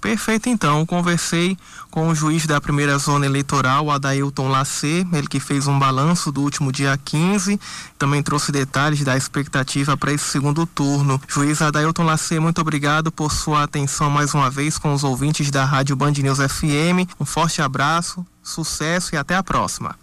Perfeito, 0.00 0.48
então. 0.48 0.86
Conversei 0.86 1.56
com 1.90 2.08
o 2.08 2.14
juiz 2.14 2.46
da 2.46 2.60
primeira 2.60 2.96
zona 2.98 3.26
eleitoral, 3.26 3.90
Adailton 3.90 4.48
Lacê, 4.48 5.04
ele 5.12 5.26
que 5.26 5.40
fez 5.40 5.66
um 5.66 5.78
balanço 5.78 6.30
do 6.30 6.42
último 6.42 6.70
dia 6.70 6.98
15, 7.04 7.58
também 7.98 8.22
trouxe 8.22 8.52
detalhes 8.52 9.02
da 9.02 9.16
expectativa 9.16 9.96
para 9.96 10.12
esse 10.12 10.24
segundo 10.24 10.66
turno. 10.66 11.20
Juiz 11.26 11.60
Adailton 11.60 12.04
Lacê, 12.04 12.38
muito 12.38 12.60
obrigado 12.60 13.10
por 13.10 13.32
sua 13.32 13.64
atenção 13.64 14.08
mais 14.08 14.34
uma 14.34 14.50
vez 14.50 14.78
com 14.78 14.92
os 14.92 15.02
ouvintes 15.02 15.50
da 15.50 15.64
Rádio 15.64 15.96
Band 15.96 16.12
News 16.12 16.38
FM. 16.38 17.10
Um 17.18 17.24
forte 17.24 17.60
abraço, 17.60 18.24
sucesso 18.42 19.14
e 19.14 19.18
até 19.18 19.34
a 19.34 19.42
próxima. 19.42 19.96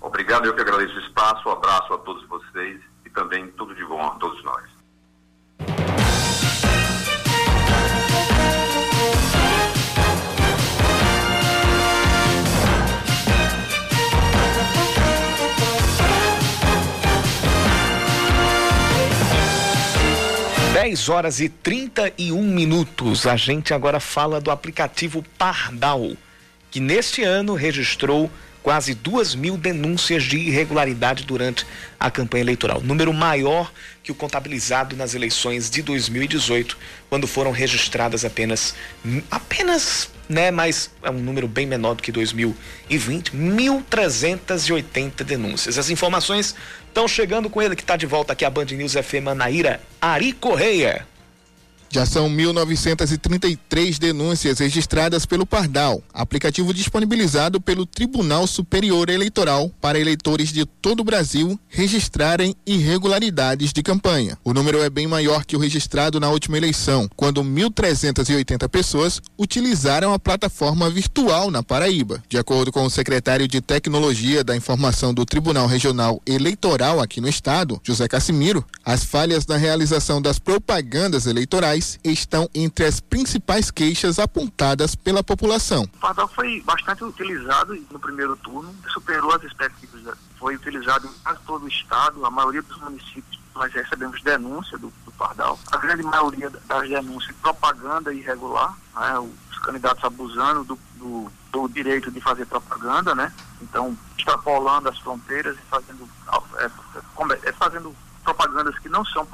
Obrigado, 0.00 0.46
eu 0.46 0.54
que 0.54 0.62
agradeço 0.62 0.94
o 0.94 1.00
espaço, 1.00 1.48
um 1.48 1.52
abraço 1.52 1.92
a 1.92 1.98
todos 1.98 2.26
vocês 2.28 2.80
e 3.04 3.10
também 3.10 3.46
tudo 3.56 3.74
de 3.74 3.84
bom 3.84 4.02
a 4.02 4.10
todos 4.10 4.42
nós. 4.42 4.62
10 20.82 21.08
horas 21.10 21.38
e 21.38 21.48
31 21.48 22.42
minutos. 22.42 23.24
A 23.24 23.36
gente 23.36 23.72
agora 23.72 24.00
fala 24.00 24.40
do 24.40 24.50
aplicativo 24.50 25.24
Pardal, 25.38 26.16
que 26.72 26.80
neste 26.80 27.22
ano 27.22 27.54
registrou 27.54 28.28
quase 28.62 28.94
duas 28.94 29.34
mil 29.34 29.56
denúncias 29.56 30.22
de 30.22 30.38
irregularidade 30.38 31.24
durante 31.24 31.66
a 31.98 32.10
campanha 32.10 32.42
eleitoral, 32.42 32.80
número 32.80 33.12
maior 33.12 33.72
que 34.02 34.10
o 34.12 34.14
contabilizado 34.14 34.96
nas 34.96 35.14
eleições 35.14 35.70
de 35.70 35.82
2018, 35.82 36.76
quando 37.08 37.26
foram 37.26 37.50
registradas 37.50 38.24
apenas 38.24 38.74
apenas, 39.30 40.10
né, 40.28 40.50
mas 40.50 40.90
é 41.02 41.10
um 41.10 41.20
número 41.20 41.46
bem 41.46 41.66
menor 41.66 41.94
do 41.94 42.02
que 42.02 42.10
2020, 42.10 43.32
1.380 43.32 45.22
denúncias. 45.24 45.78
As 45.78 45.90
informações 45.90 46.54
estão 46.86 47.06
chegando 47.06 47.48
com 47.48 47.60
ele 47.62 47.76
que 47.76 47.82
está 47.82 47.96
de 47.96 48.06
volta 48.06 48.32
aqui 48.32 48.44
a 48.44 48.50
Band 48.50 48.66
News 48.66 48.94
FM 48.94 49.34
Naíra 49.36 49.80
Ari 50.00 50.32
Correia. 50.32 51.06
Já 51.94 52.06
são 52.06 52.26
1.933 52.30 53.98
denúncias 53.98 54.60
registradas 54.60 55.26
pelo 55.26 55.44
Pardal, 55.44 56.02
aplicativo 56.14 56.72
disponibilizado 56.72 57.60
pelo 57.60 57.84
Tribunal 57.84 58.46
Superior 58.46 59.10
Eleitoral 59.10 59.70
para 59.78 60.00
eleitores 60.00 60.50
de 60.50 60.64
todo 60.64 61.00
o 61.00 61.04
Brasil 61.04 61.60
registrarem 61.68 62.56
irregularidades 62.64 63.74
de 63.74 63.82
campanha. 63.82 64.38
O 64.42 64.54
número 64.54 64.82
é 64.82 64.88
bem 64.88 65.06
maior 65.06 65.44
que 65.44 65.54
o 65.54 65.58
registrado 65.58 66.18
na 66.18 66.30
última 66.30 66.56
eleição, 66.56 67.10
quando 67.14 67.44
1.380 67.44 68.66
pessoas 68.70 69.20
utilizaram 69.38 70.14
a 70.14 70.18
plataforma 70.18 70.88
virtual 70.88 71.50
na 71.50 71.62
Paraíba. 71.62 72.22
De 72.26 72.38
acordo 72.38 72.72
com 72.72 72.86
o 72.86 72.90
secretário 72.90 73.46
de 73.46 73.60
Tecnologia 73.60 74.42
da 74.42 74.56
Informação 74.56 75.12
do 75.12 75.26
Tribunal 75.26 75.66
Regional 75.66 76.22
Eleitoral 76.26 77.00
aqui 77.00 77.20
no 77.20 77.28
estado, 77.28 77.78
José 77.84 78.08
Cassimiro, 78.08 78.64
as 78.82 79.04
falhas 79.04 79.46
na 79.46 79.58
realização 79.58 80.22
das 80.22 80.38
propagandas 80.38 81.26
eleitorais 81.26 81.81
estão 82.04 82.48
entre 82.54 82.84
as 82.84 83.00
principais 83.00 83.70
queixas 83.70 84.18
apontadas 84.18 84.94
pela 84.94 85.22
população. 85.22 85.84
O 85.84 85.98
pardal 85.98 86.28
foi 86.28 86.60
bastante 86.62 87.04
utilizado 87.04 87.74
no 87.90 87.98
primeiro 87.98 88.36
turno, 88.36 88.74
superou 88.92 89.32
as 89.32 89.42
expectativas. 89.42 90.16
Foi 90.38 90.56
utilizado 90.56 91.06
em 91.06 91.12
quase 91.22 91.40
todo 91.46 91.64
o 91.64 91.68
estado, 91.68 92.24
a 92.24 92.30
maioria 92.30 92.62
dos 92.62 92.78
municípios 92.78 93.42
nós 93.54 93.72
recebemos 93.72 94.20
denúncia 94.22 94.78
do, 94.78 94.92
do 95.04 95.12
Pardal. 95.12 95.58
A 95.70 95.76
grande 95.76 96.02
maioria 96.02 96.50
das 96.50 96.88
denúncias 96.88 97.34
propaganda 97.36 98.12
irregular, 98.12 98.76
né, 98.94 99.18
os 99.18 99.58
candidatos 99.58 100.02
abusando 100.04 100.64
do, 100.64 100.78
do, 100.96 101.32
do, 101.50 101.68
direito 101.68 102.10
de 102.10 102.20
fazer 102.20 102.46
propaganda, 102.46 103.14
né? 103.14 103.32
Então, 103.60 103.96
extrapolando 104.16 104.88
as 104.88 104.98
fronteiras 104.98 105.56
e 105.56 105.62
fazendo, 105.68 106.08
é, 106.56 106.64
é, 106.64 107.48
é 107.48 107.52
fazendo 107.52 107.94
propagandas 108.24 108.78
que 108.78 108.88
não 108.88 109.04
são 109.04 109.26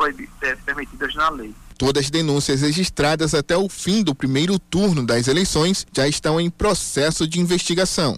é, 0.43 0.55
permitidas 0.57 1.15
na 1.15 1.29
lei. 1.31 1.55
Todas 1.79 2.07
as 2.07 2.11
denúncias 2.11 2.61
registradas 2.63 3.35
até 3.35 3.57
o 3.57 3.69
fim 3.69 4.03
do 4.03 4.13
primeiro 4.13 4.59
turno 4.59 5.07
das 5.07 5.29
eleições 5.29 5.87
já 5.93 6.09
estão 6.09 6.41
em 6.41 6.51
processo 6.51 7.27
de 7.27 7.39
investigação. 7.39 8.17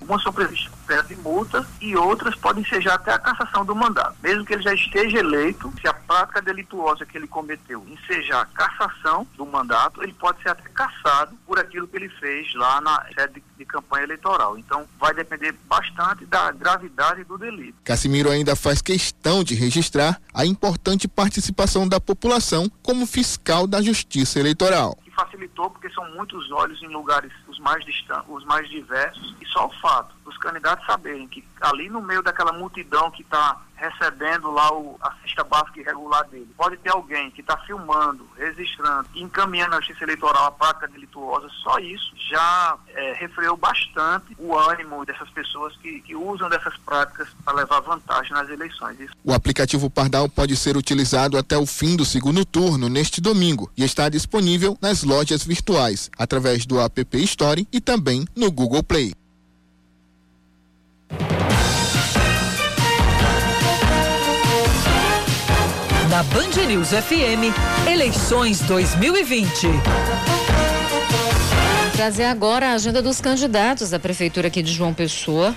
Pena 0.90 1.02
de 1.04 1.14
multa 1.14 1.64
e 1.80 1.94
outras 1.94 2.34
podem 2.34 2.64
ser 2.64 2.82
já 2.82 2.94
até 2.94 3.12
a 3.12 3.18
cassação 3.18 3.64
do 3.64 3.76
mandato. 3.76 4.16
Mesmo 4.20 4.44
que 4.44 4.54
ele 4.54 4.62
já 4.62 4.74
esteja 4.74 5.18
eleito, 5.18 5.72
se 5.80 5.86
a 5.86 5.94
prática 5.94 6.42
delituosa 6.42 7.06
que 7.06 7.16
ele 7.16 7.28
cometeu 7.28 7.86
ensejar 7.88 8.40
a 8.40 8.46
cassação 8.46 9.24
do 9.36 9.46
mandato, 9.46 10.02
ele 10.02 10.12
pode 10.12 10.42
ser 10.42 10.48
até 10.48 10.68
cassado 10.70 11.36
por 11.46 11.60
aquilo 11.60 11.86
que 11.86 11.96
ele 11.96 12.08
fez 12.08 12.52
lá 12.54 12.80
na 12.80 13.06
sede 13.14 13.40
de, 13.56 13.64
campanha 13.64 14.02
eleitoral. 14.02 14.58
Então, 14.58 14.84
vai 14.98 15.14
depender 15.14 15.54
bastante 15.68 16.26
da 16.26 16.50
gravidade 16.50 17.22
do 17.22 17.38
delito. 17.38 17.76
Casimiro 17.84 18.28
ainda 18.28 18.56
faz 18.56 18.82
questão 18.82 19.44
de 19.44 19.54
registrar 19.54 20.20
a 20.34 20.44
importante 20.44 21.06
participação 21.06 21.86
da 21.88 22.00
população 22.00 22.68
como 22.82 23.06
fiscal 23.06 23.66
da 23.68 23.80
Justiça 23.80 24.40
Eleitoral. 24.40 24.98
Que 25.04 25.10
facilitou 25.12 25.70
porque 25.70 25.88
são 25.90 26.10
muitos 26.16 26.50
olhos 26.50 26.82
em 26.82 26.88
lugares 26.88 27.30
mais 27.60 27.84
distantes, 27.84 28.24
os 28.28 28.44
mais 28.44 28.68
diversos 28.68 29.36
e 29.40 29.46
só 29.46 29.66
o 29.66 29.80
fato 29.80 30.14
dos 30.24 30.36
candidatos 30.38 30.84
saberem 30.86 31.28
que 31.28 31.44
ali 31.60 31.88
no 31.88 32.00
meio 32.00 32.22
daquela 32.22 32.52
multidão 32.52 33.10
que 33.10 33.22
está 33.22 33.60
recebendo 33.80 34.50
lá 34.50 34.72
o, 34.72 34.98
a 35.00 35.12
cesta 35.22 35.42
básica 35.42 35.80
irregular 35.80 36.28
dele. 36.28 36.48
Pode 36.56 36.76
ter 36.76 36.90
alguém 36.90 37.30
que 37.30 37.40
está 37.40 37.56
filmando, 37.58 38.28
registrando, 38.36 39.08
encaminhando 39.14 39.74
a 39.74 39.80
justiça 39.80 40.04
eleitoral 40.04 40.46
a 40.46 40.50
prática 40.50 40.86
delituosa, 40.86 41.48
só 41.62 41.78
isso 41.78 42.12
já 42.30 42.76
é, 42.88 43.14
refreou 43.14 43.56
bastante 43.56 44.36
o 44.38 44.56
ânimo 44.56 45.04
dessas 45.06 45.30
pessoas 45.30 45.74
que, 45.78 46.00
que 46.02 46.14
usam 46.14 46.50
dessas 46.50 46.76
práticas 46.78 47.28
para 47.42 47.54
levar 47.54 47.80
vantagem 47.80 48.32
nas 48.32 48.48
eleições. 48.50 49.00
Isso. 49.00 49.14
O 49.24 49.32
aplicativo 49.32 49.88
Pardal 49.88 50.28
pode 50.28 50.54
ser 50.56 50.76
utilizado 50.76 51.38
até 51.38 51.56
o 51.56 51.66
fim 51.66 51.96
do 51.96 52.04
segundo 52.04 52.44
turno 52.44 52.88
neste 52.88 53.20
domingo 53.20 53.70
e 53.76 53.82
está 53.82 54.08
disponível 54.08 54.76
nas 54.80 55.02
lojas 55.02 55.42
virtuais, 55.42 56.10
através 56.18 56.66
do 56.66 56.78
app 56.78 57.00
Store 57.24 57.49
e 57.72 57.80
também 57.80 58.24
no 58.36 58.50
Google 58.50 58.82
Play. 58.82 59.12
Na 66.10 66.22
Band 66.24 66.66
News 66.66 66.88
FM, 66.88 67.54
eleições 67.88 68.60
2020. 68.62 69.68
Trazer 71.92 72.24
agora 72.24 72.70
a 72.70 72.72
agenda 72.72 73.00
dos 73.00 73.20
candidatos 73.20 73.90
da 73.90 73.98
Prefeitura 73.98 74.48
aqui 74.48 74.62
de 74.62 74.72
João 74.72 74.92
Pessoa. 74.92 75.54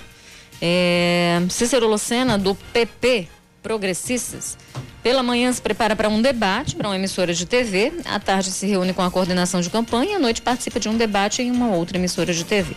É, 0.61 1.41
Cícero 1.49 1.87
Lucena, 1.87 2.37
do 2.37 2.53
PP 2.55 3.27
Progressistas, 3.61 4.57
pela 5.03 5.21
manhã 5.21 5.51
se 5.51 5.61
prepara 5.61 5.95
para 5.95 6.07
um 6.07 6.21
debate 6.21 6.75
para 6.75 6.87
uma 6.87 6.95
emissora 6.95 7.33
de 7.33 7.45
TV, 7.45 7.91
à 8.05 8.19
tarde 8.19 8.49
se 8.49 8.65
reúne 8.65 8.93
com 8.93 9.01
a 9.01 9.11
coordenação 9.11 9.59
de 9.59 9.69
campanha, 9.69 10.15
à 10.15 10.19
noite 10.19 10.41
participa 10.41 10.79
de 10.79 10.87
um 10.87 10.95
debate 10.95 11.41
em 11.41 11.51
uma 11.51 11.67
outra 11.67 11.97
emissora 11.97 12.33
de 12.33 12.45
TV. 12.45 12.73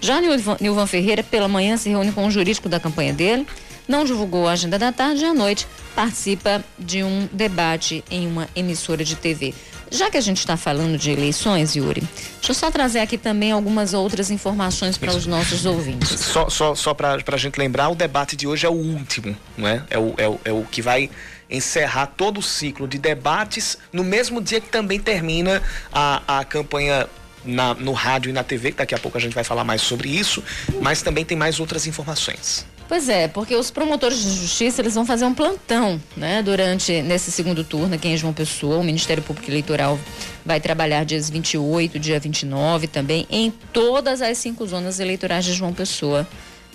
Já 0.00 0.20
Nilvan 0.20 0.86
Ferreira, 0.86 1.24
pela 1.24 1.48
manhã, 1.48 1.76
se 1.76 1.88
reúne 1.88 2.12
com 2.12 2.24
o 2.24 2.30
jurídico 2.30 2.68
da 2.68 2.78
campanha 2.78 3.12
dele, 3.12 3.44
não 3.88 4.04
divulgou 4.04 4.46
a 4.46 4.52
agenda 4.52 4.78
da 4.78 4.92
tarde 4.92 5.24
e 5.24 5.26
à 5.26 5.34
noite 5.34 5.66
participa 5.96 6.64
de 6.78 7.02
um 7.02 7.28
debate 7.32 8.04
em 8.08 8.28
uma 8.28 8.48
emissora 8.54 9.02
de 9.02 9.16
TV. 9.16 9.52
Já 9.90 10.10
que 10.10 10.18
a 10.18 10.20
gente 10.20 10.36
está 10.36 10.56
falando 10.56 10.98
de 10.98 11.10
eleições, 11.10 11.74
Yuri, 11.74 12.02
deixa 12.02 12.50
eu 12.50 12.54
só 12.54 12.70
trazer 12.70 13.00
aqui 13.00 13.16
também 13.16 13.50
algumas 13.50 13.94
outras 13.94 14.30
informações 14.30 14.98
para 14.98 15.10
os 15.16 15.26
nossos 15.26 15.64
ouvintes. 15.64 16.20
Só, 16.20 16.48
só, 16.50 16.74
só 16.74 16.92
para 16.92 17.16
a 17.26 17.36
gente 17.38 17.56
lembrar, 17.56 17.88
o 17.88 17.94
debate 17.94 18.36
de 18.36 18.46
hoje 18.46 18.66
é 18.66 18.68
o 18.68 18.74
último, 18.74 19.34
não 19.56 19.66
é? 19.66 19.82
É 19.88 19.98
o, 19.98 20.14
é 20.18 20.28
o, 20.28 20.40
é 20.44 20.52
o 20.52 20.62
que 20.64 20.82
vai 20.82 21.08
encerrar 21.50 22.06
todo 22.06 22.38
o 22.38 22.42
ciclo 22.42 22.86
de 22.86 22.98
debates 22.98 23.78
no 23.92 24.04
mesmo 24.04 24.40
dia 24.40 24.60
que 24.60 24.68
também 24.68 25.00
termina 25.00 25.62
a, 25.92 26.40
a 26.40 26.44
campanha 26.44 27.08
na, 27.44 27.74
no 27.74 27.92
rádio 27.92 28.30
e 28.30 28.32
na 28.32 28.44
TV, 28.44 28.72
que 28.72 28.78
daqui 28.78 28.94
a 28.94 28.98
pouco 28.98 29.16
a 29.16 29.20
gente 29.20 29.34
vai 29.34 29.44
falar 29.44 29.64
mais 29.64 29.82
sobre 29.82 30.08
isso, 30.08 30.42
mas 30.80 31.02
também 31.02 31.24
tem 31.24 31.36
mais 31.36 31.60
outras 31.60 31.86
informações. 31.86 32.66
Pois 32.88 33.06
é, 33.10 33.28
porque 33.28 33.54
os 33.54 33.70
promotores 33.70 34.22
de 34.22 34.30
justiça 34.34 34.80
eles 34.80 34.94
vão 34.94 35.04
fazer 35.04 35.26
um 35.26 35.34
plantão, 35.34 36.00
né? 36.16 36.42
Durante 36.42 37.02
nesse 37.02 37.30
segundo 37.30 37.62
turno 37.62 37.94
aqui 37.94 38.08
em 38.08 38.16
João 38.16 38.32
Pessoa, 38.32 38.78
o 38.78 38.84
Ministério 38.84 39.22
Público 39.22 39.50
Eleitoral 39.50 39.98
vai 40.42 40.58
trabalhar 40.58 41.04
dias 41.04 41.28
28, 41.28 41.98
dia 41.98 42.18
29 42.18 42.86
também 42.86 43.26
em 43.30 43.50
todas 43.50 44.22
as 44.22 44.38
cinco 44.38 44.66
zonas 44.66 45.00
eleitorais 45.00 45.44
de 45.44 45.52
João 45.52 45.74
Pessoa. 45.74 46.26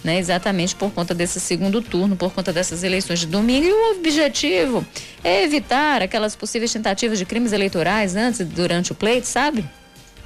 Né, 0.04 0.18
exatamente 0.18 0.76
por 0.76 0.92
conta 0.92 1.14
desse 1.14 1.40
segundo 1.40 1.82
turno, 1.82 2.18
por 2.18 2.34
conta 2.34 2.52
dessas 2.52 2.84
eleições 2.84 3.20
de 3.20 3.28
domingo. 3.28 3.66
E 3.66 3.72
o 3.72 3.98
objetivo 3.98 4.86
é 5.24 5.44
evitar 5.44 6.02
aquelas 6.02 6.36
possíveis 6.36 6.74
tentativas 6.74 7.18
de 7.18 7.26
crimes 7.26 7.54
eleitorais 7.54 8.14
antes 8.14 8.42
e 8.42 8.44
durante 8.44 8.92
o 8.92 8.96
pleito, 8.96 9.28
sabe? 9.28 9.64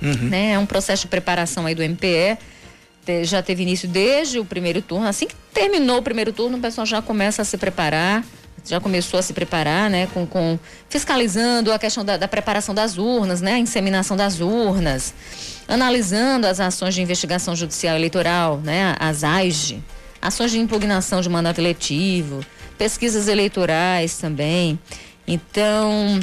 Uhum. 0.01 0.29
Né, 0.29 0.53
é 0.53 0.59
um 0.59 0.65
processo 0.65 1.03
de 1.03 1.09
preparação 1.09 1.67
aí 1.67 1.75
do 1.75 1.83
MPE 1.83 2.39
já 3.23 3.41
teve 3.41 3.63
início 3.63 3.87
desde 3.87 4.39
o 4.39 4.45
primeiro 4.45 4.81
turno. 4.81 5.07
Assim 5.07 5.27
que 5.27 5.35
terminou 5.53 5.99
o 5.99 6.01
primeiro 6.01 6.33
turno, 6.33 6.57
o 6.57 6.61
pessoal 6.61 6.85
já 6.85 7.01
começa 7.01 7.41
a 7.41 7.45
se 7.45 7.57
preparar, 7.57 8.23
já 8.65 8.79
começou 8.79 9.19
a 9.19 9.23
se 9.23 9.33
preparar, 9.33 9.89
né, 9.89 10.07
com, 10.13 10.25
com 10.25 10.59
fiscalizando 10.89 11.71
a 11.71 11.79
questão 11.79 12.03
da, 12.03 12.17
da, 12.17 12.27
preparação 12.27 12.75
das 12.75 12.97
urnas, 12.97 13.41
né, 13.41 13.53
a 13.53 13.59
inseminação 13.59 14.17
das 14.17 14.39
urnas, 14.39 15.13
analisando 15.67 16.47
as 16.47 16.59
ações 16.59 16.93
de 16.93 17.01
investigação 17.01 17.55
judicial 17.55 17.95
eleitoral, 17.95 18.57
né, 18.57 18.95
as 18.99 19.23
AIG, 19.23 19.81
ações 20.21 20.51
de 20.51 20.59
impugnação 20.59 21.21
de 21.21 21.29
mandato 21.29 21.59
eletivo, 21.59 22.45
pesquisas 22.77 23.27
eleitorais 23.27 24.17
também. 24.17 24.79
Então, 25.27 26.19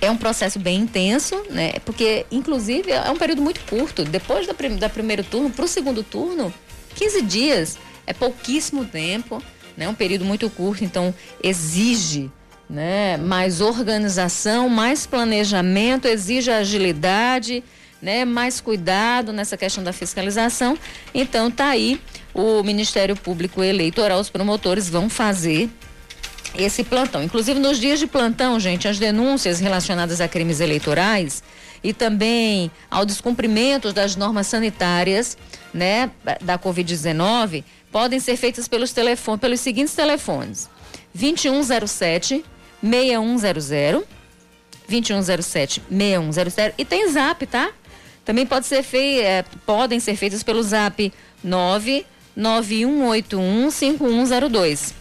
é 0.00 0.10
um 0.10 0.16
processo 0.16 0.58
bem 0.58 0.80
intenso, 0.80 1.42
né? 1.50 1.74
Porque, 1.84 2.26
inclusive, 2.30 2.90
é 2.90 3.10
um 3.10 3.16
período 3.16 3.40
muito 3.40 3.60
curto. 3.62 4.04
Depois 4.04 4.46
da, 4.46 4.54
da 4.78 4.88
primeiro 4.88 5.22
turno 5.22 5.50
para 5.50 5.64
o 5.64 5.68
segundo 5.68 6.02
turno, 6.02 6.52
15 6.94 7.22
dias. 7.22 7.78
É 8.06 8.12
pouquíssimo 8.12 8.84
tempo, 8.84 9.42
né? 9.76 9.88
Um 9.88 9.94
período 9.94 10.24
muito 10.24 10.48
curto, 10.50 10.84
então 10.84 11.14
exige 11.42 12.30
né? 12.68 13.16
mais 13.16 13.60
organização, 13.60 14.68
mais 14.68 15.06
planejamento, 15.06 16.06
exige 16.06 16.50
agilidade, 16.50 17.62
né? 18.00 18.24
mais 18.24 18.60
cuidado 18.60 19.32
nessa 19.32 19.56
questão 19.56 19.82
da 19.84 19.92
fiscalização. 19.92 20.78
Então, 21.14 21.50
tá 21.50 21.68
aí 21.68 22.00
o 22.32 22.62
Ministério 22.62 23.16
Público 23.16 23.62
Eleitoral, 23.62 24.20
os 24.20 24.30
promotores 24.30 24.88
vão 24.88 25.08
fazer 25.08 25.70
esse 26.56 26.84
plantão. 26.84 27.22
Inclusive, 27.22 27.58
nos 27.58 27.78
dias 27.78 27.98
de 27.98 28.06
plantão, 28.06 28.58
gente, 28.60 28.86
as 28.86 28.98
denúncias 28.98 29.60
relacionadas 29.60 30.20
a 30.20 30.28
crimes 30.28 30.60
eleitorais 30.60 31.42
e 31.82 31.92
também 31.92 32.70
ao 32.90 33.04
descumprimento 33.04 33.92
das 33.92 34.16
normas 34.16 34.46
sanitárias, 34.46 35.36
né, 35.72 36.10
da 36.40 36.58
Covid-19, 36.58 37.64
podem 37.94 38.18
ser 38.18 38.36
feitas 38.36 38.66
pelos 38.66 38.92
telefones, 38.92 39.40
pelos 39.40 39.60
seguintes 39.60 39.94
telefones: 39.94 40.68
2107 41.14 42.44
6100 42.82 44.02
2107 44.88 45.80
6100 45.88 46.74
e 46.76 46.84
tem 46.84 47.08
Zap, 47.08 47.46
tá? 47.46 47.70
Também 48.24 48.44
pode 48.44 48.66
ser 48.66 48.82
fei, 48.82 49.20
é, 49.20 49.44
podem 49.64 50.00
ser 50.00 50.16
feitas 50.16 50.42
pelo 50.42 50.60
Zap 50.60 51.12
99181 51.44 53.70
5102. 53.70 54.92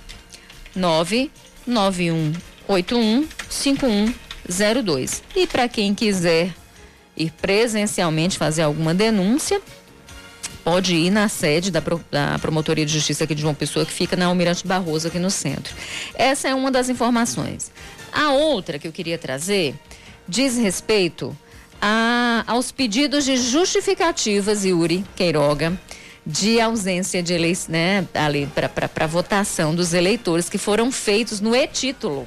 99181 0.75 3.27
5102. 3.49 4.23
02. 4.83 5.23
E 5.35 5.47
para 5.47 5.67
quem 5.67 5.95
quiser 5.95 6.53
ir 7.15 7.31
presencialmente 7.31 8.37
fazer 8.37 8.61
alguma 8.63 8.93
denúncia, 8.93 9.61
pode 10.63 10.95
ir 10.95 11.11
na 11.11 11.27
sede 11.27 11.71
da, 11.71 11.81
da, 12.11 12.39
Promotoria 12.39 12.85
de 12.85 12.93
Justiça 12.93 13.23
aqui 13.23 13.35
de 13.35 13.41
João 13.41 13.53
Pessoa, 13.53 13.85
que 13.85 13.91
fica 13.91 14.15
na 14.15 14.25
Almirante 14.25 14.65
Barroso, 14.65 15.07
aqui 15.07 15.19
no 15.19 15.29
centro. 15.29 15.73
Essa 16.15 16.47
é 16.47 16.55
uma 16.55 16.71
das 16.71 16.89
informações. 16.89 17.71
A 18.11 18.31
outra 18.31 18.79
que 18.79 18.87
eu 18.87 18.91
queria 18.91 19.17
trazer 19.17 19.75
diz 20.27 20.57
respeito 20.57 21.35
a, 21.81 22.43
aos 22.47 22.71
pedidos 22.71 23.25
de 23.25 23.35
justificativas, 23.35 24.63
Yuri 24.63 25.03
Queiroga, 25.15 25.77
de 26.25 26.61
ausência 26.61 27.21
de 27.21 27.33
eleição, 27.33 27.73
né, 27.73 28.07
ali 28.13 28.47
para 28.47 29.07
votação 29.07 29.75
dos 29.75 29.93
eleitores 29.93 30.47
que 30.47 30.57
foram 30.57 30.91
feitos 30.91 31.41
no 31.41 31.53
e-título. 31.53 32.25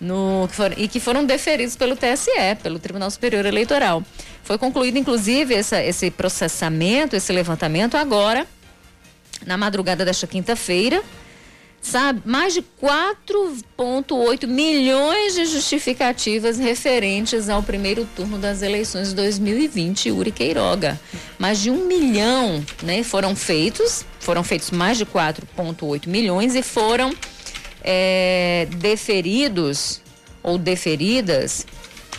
No, 0.00 0.48
que 0.48 0.82
e 0.82 0.88
que 0.88 1.00
foram 1.00 1.24
deferidos 1.24 1.74
pelo 1.74 1.96
TSE, 1.96 2.30
pelo 2.62 2.78
Tribunal 2.78 3.10
Superior 3.10 3.46
Eleitoral. 3.46 4.02
Foi 4.42 4.58
concluído, 4.58 4.98
inclusive, 4.98 5.54
essa, 5.54 5.82
esse 5.82 6.10
processamento, 6.10 7.16
esse 7.16 7.32
levantamento 7.32 7.96
agora, 7.96 8.46
na 9.44 9.56
madrugada 9.56 10.04
desta 10.04 10.26
quinta-feira, 10.26 11.02
sabe? 11.80 12.22
Mais 12.24 12.52
de 12.52 12.62
4,8 12.62 14.46
milhões 14.46 15.34
de 15.34 15.46
justificativas 15.46 16.58
referentes 16.58 17.48
ao 17.48 17.62
primeiro 17.62 18.06
turno 18.16 18.38
das 18.38 18.62
eleições 18.62 19.10
de 19.10 19.14
2020, 19.14 20.10
Uri 20.10 20.30
Queiroga. 20.30 21.00
Mais 21.38 21.60
de 21.60 21.70
um 21.70 21.86
milhão, 21.86 22.64
né? 22.82 23.02
Foram 23.02 23.36
feitos, 23.36 24.04
foram 24.20 24.42
feitos 24.42 24.70
mais 24.70 24.98
de 24.98 25.06
4,8 25.06 26.08
milhões 26.08 26.54
e 26.54 26.62
foram 26.62 27.12
é, 27.86 28.66
deferidos 28.78 30.02
ou 30.42 30.58
deferidas 30.58 31.64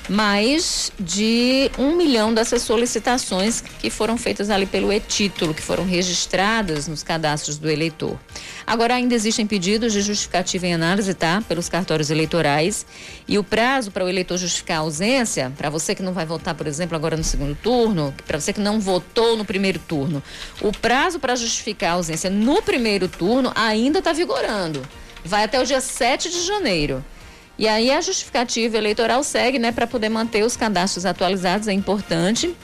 mais 0.10 0.92
de 0.98 1.70
um 1.78 1.96
milhão 1.96 2.34
dessas 2.34 2.62
solicitações 2.62 3.62
que 3.62 3.90
foram 3.90 4.18
feitas 4.18 4.50
ali 4.50 4.66
pelo 4.66 4.92
e-título, 4.92 5.54
que 5.54 5.62
foram 5.62 5.86
registradas 5.86 6.88
nos 6.88 7.04
cadastros 7.04 7.58
do 7.58 7.70
eleitor. 7.70 8.18
Agora 8.66 8.96
ainda 8.96 9.14
existem 9.14 9.46
pedidos 9.46 9.94
de 9.94 10.02
justificativa 10.02 10.66
em 10.68 10.74
análise, 10.74 11.14
tá? 11.14 11.44
Pelos 11.48 11.68
cartórios 11.68 12.10
eleitorais. 12.10 12.86
E 13.28 13.38
o 13.38 13.44
prazo 13.44 13.92
para 13.92 14.06
o 14.06 14.10
eleitor 14.10 14.38
justificar 14.38 14.78
a 14.78 14.82
ausência, 14.82 15.52
para 15.58 15.70
você 15.70 15.94
que 15.94 16.04
não 16.04 16.14
vai 16.14 16.26
votar, 16.26 16.56
por 16.56 16.68
exemplo, 16.68 16.96
agora 16.96 17.18
no 17.18 17.24
segundo 17.24 17.56
turno, 17.56 18.14
para 18.26 18.40
você 18.40 18.54
que 18.54 18.62
não 18.62 18.80
votou 18.80 19.36
no 19.36 19.44
primeiro 19.44 19.80
turno, 19.80 20.24
o 20.62 20.72
prazo 20.72 21.20
para 21.20 21.36
justificar 21.36 21.92
a 21.92 21.94
ausência 21.94 22.30
no 22.30 22.62
primeiro 22.62 23.08
turno 23.08 23.52
ainda 23.56 24.00
está 24.00 24.14
vigorando. 24.14 24.82
Vai 25.24 25.44
até 25.44 25.60
o 25.60 25.66
dia 25.66 25.82
7 25.82 26.30
de 26.30 26.46
janeiro. 26.46 27.04
E 27.58 27.68
aí 27.68 27.92
a 27.92 28.00
justificativa 28.02 28.78
eleitoral 28.78 29.24
segue, 29.24 29.58
né, 29.58 29.72
para 29.72 29.88
poder 29.88 30.10
manter 30.10 30.44
os 30.44 30.56
cadastros 30.56 31.06
atualizados, 31.06 31.68
é 31.68 31.74
importante. 31.74 32.56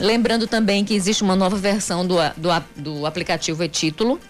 Lembrando 0.00 0.46
também 0.46 0.84
que 0.84 0.94
existe 0.94 1.22
uma 1.22 1.36
nova 1.36 1.56
versão 1.56 2.06
do, 2.06 2.16
do, 2.36 2.48
do 2.76 3.06
aplicativo 3.06 3.62
e-título, 3.62 4.20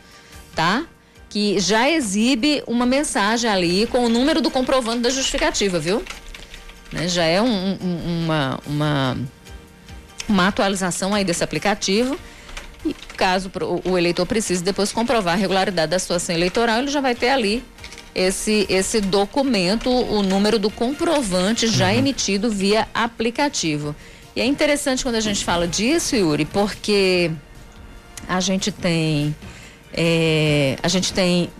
tá? 0.54 0.84
Que 1.28 1.58
já 1.58 1.90
exibe 1.90 2.62
uma 2.66 2.86
mensagem 2.86 3.50
ali 3.50 3.86
com 3.86 4.04
o 4.04 4.08
número 4.08 4.40
do 4.40 4.50
comprovante 4.50 5.00
da 5.00 5.10
justificativa, 5.10 5.78
viu? 5.78 6.02
Né? 6.92 7.08
Já 7.08 7.24
é 7.24 7.40
um, 7.40 7.78
um, 7.80 8.24
uma, 8.24 8.60
uma, 8.66 9.18
uma 10.28 10.48
atualização 10.48 11.14
aí 11.14 11.24
desse 11.24 11.44
aplicativo. 11.44 12.18
E 12.88 12.94
caso 13.16 13.50
o 13.84 13.98
eleitor 13.98 14.24
precise 14.26 14.62
depois 14.62 14.90
comprovar 14.92 15.34
a 15.34 15.36
regularidade 15.36 15.90
da 15.90 15.98
situação 15.98 16.34
eleitoral, 16.34 16.78
ele 16.78 16.90
já 16.90 17.00
vai 17.00 17.14
ter 17.14 17.28
ali 17.28 17.62
esse, 18.14 18.66
esse 18.68 19.00
documento, 19.00 19.90
o 19.90 20.22
número 20.22 20.58
do 20.58 20.70
comprovante 20.70 21.66
já 21.66 21.88
uhum. 21.88 21.98
emitido 21.98 22.50
via 22.50 22.88
aplicativo. 22.94 23.94
E 24.34 24.40
é 24.40 24.44
interessante 24.44 25.02
quando 25.02 25.16
a 25.16 25.20
gente 25.20 25.44
fala 25.44 25.66
disso, 25.66 26.16
Yuri, 26.16 26.44
porque 26.44 27.30
a 28.28 28.40
gente 28.40 28.72
tem 28.72 29.34
é, 29.92 30.76
a 30.82 30.88
gente 30.88 31.12
tem 31.12 31.50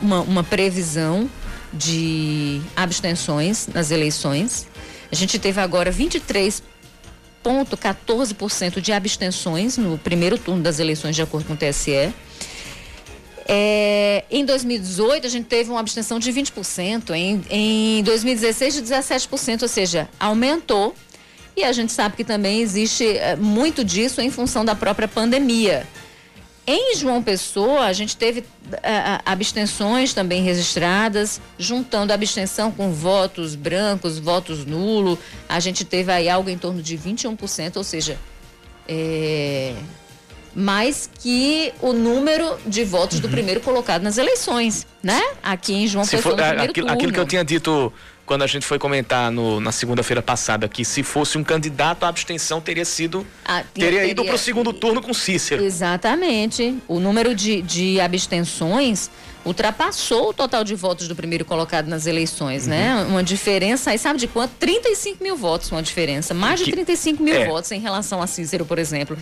uma, 0.00 0.20
uma 0.20 0.44
previsão 0.44 1.28
de 1.72 2.60
abstenções 2.76 3.66
nas 3.66 3.90
eleições. 3.90 4.66
A 5.10 5.14
gente 5.14 5.38
teve 5.38 5.60
agora 5.60 5.90
23,14% 7.42 8.80
de 8.80 8.92
abstenções 8.92 9.76
no 9.76 9.98
primeiro 9.98 10.38
turno 10.38 10.62
das 10.62 10.78
eleições, 10.78 11.16
de 11.16 11.22
acordo 11.22 11.46
com 11.46 11.54
o 11.54 11.56
TSE. 11.56 12.12
É, 13.46 14.24
em 14.30 14.44
2018, 14.44 15.26
a 15.26 15.30
gente 15.30 15.46
teve 15.46 15.70
uma 15.70 15.80
abstenção 15.80 16.18
de 16.18 16.32
20%, 16.32 17.10
em, 17.10 17.42
em 17.50 18.02
2016, 18.04 18.74
de 18.74 18.82
17%, 18.82 19.62
ou 19.62 19.68
seja, 19.68 20.08
aumentou. 20.18 20.94
E 21.56 21.64
a 21.64 21.72
gente 21.72 21.92
sabe 21.92 22.16
que 22.16 22.24
também 22.24 22.62
existe 22.62 23.04
é, 23.04 23.36
muito 23.36 23.84
disso 23.84 24.20
em 24.20 24.30
função 24.30 24.64
da 24.64 24.74
própria 24.74 25.08
pandemia. 25.08 25.86
Em 26.64 26.96
João 26.96 27.20
Pessoa, 27.22 27.86
a 27.86 27.92
gente 27.92 28.16
teve 28.16 28.44
é, 28.84 29.20
abstenções 29.26 30.14
também 30.14 30.42
registradas, 30.42 31.40
juntando 31.58 32.12
abstenção 32.12 32.70
com 32.70 32.92
votos 32.92 33.56
brancos, 33.56 34.18
votos 34.18 34.64
nulo. 34.64 35.18
A 35.48 35.58
gente 35.58 35.84
teve 35.84 36.12
aí 36.12 36.28
algo 36.28 36.48
em 36.48 36.56
torno 36.56 36.80
de 36.80 36.96
21%, 36.96 37.76
ou 37.76 37.82
seja, 37.82 38.16
é, 38.86 39.74
mais 40.54 41.10
que 41.20 41.72
o 41.80 41.92
número 41.92 42.56
de 42.64 42.84
votos 42.84 43.16
uhum. 43.16 43.22
do 43.22 43.28
primeiro 43.28 43.60
colocado 43.60 44.02
nas 44.02 44.16
eleições, 44.16 44.86
né? 45.02 45.20
Aqui 45.42 45.74
em 45.74 45.88
João 45.88 46.04
se 46.04 46.16
Pessoa, 46.16 46.36
for, 46.36 46.44
aquilo, 46.44 46.88
aquilo, 46.88 47.12
que 47.12 47.18
eu 47.18 47.26
tinha 47.26 47.44
dito 47.44 47.92
quando 48.32 48.42
a 48.42 48.46
gente 48.46 48.64
foi 48.64 48.78
comentar 48.78 49.30
no, 49.30 49.60
na 49.60 49.70
segunda-feira 49.70 50.22
passada 50.22 50.66
que 50.66 50.84
se 50.84 51.02
fosse 51.02 51.36
um 51.36 51.44
candidato 51.44 52.04
a 52.04 52.08
abstenção 52.08 52.62
teria 52.62 52.84
sido 52.84 53.26
ah, 53.44 53.62
teria, 53.74 53.90
teria 53.90 54.10
ido 54.10 54.24
para 54.24 54.34
o 54.34 54.38
segundo 54.38 54.72
turno 54.72 55.02
com 55.02 55.12
Cícero. 55.12 55.62
Exatamente. 55.62 56.78
O 56.88 56.98
número 56.98 57.34
de, 57.34 57.60
de 57.60 58.00
abstenções 58.00 59.10
ultrapassou 59.44 60.30
o 60.30 60.32
total 60.32 60.64
de 60.64 60.74
votos 60.74 61.08
do 61.08 61.14
primeiro 61.14 61.44
colocado 61.44 61.88
nas 61.88 62.06
eleições, 62.06 62.66
né? 62.66 62.94
uhum. 62.94 63.00
né? 63.02 63.06
Uma 63.08 63.22
diferença, 63.22 63.90
aí 63.90 63.98
sabe 63.98 64.18
de 64.18 64.26
quanto? 64.26 64.52
35 64.58 65.22
mil 65.22 65.36
votos, 65.36 65.70
uma 65.70 65.82
diferença. 65.82 66.32
Mais 66.32 66.60
de 66.60 66.70
35 66.70 67.22
mil 67.22 67.34
é. 67.34 67.46
votos 67.46 67.70
em 67.70 67.80
relação 67.80 68.22
a 68.22 68.26
Cícero, 68.26 68.64
por 68.64 68.78
exemplo 68.78 69.16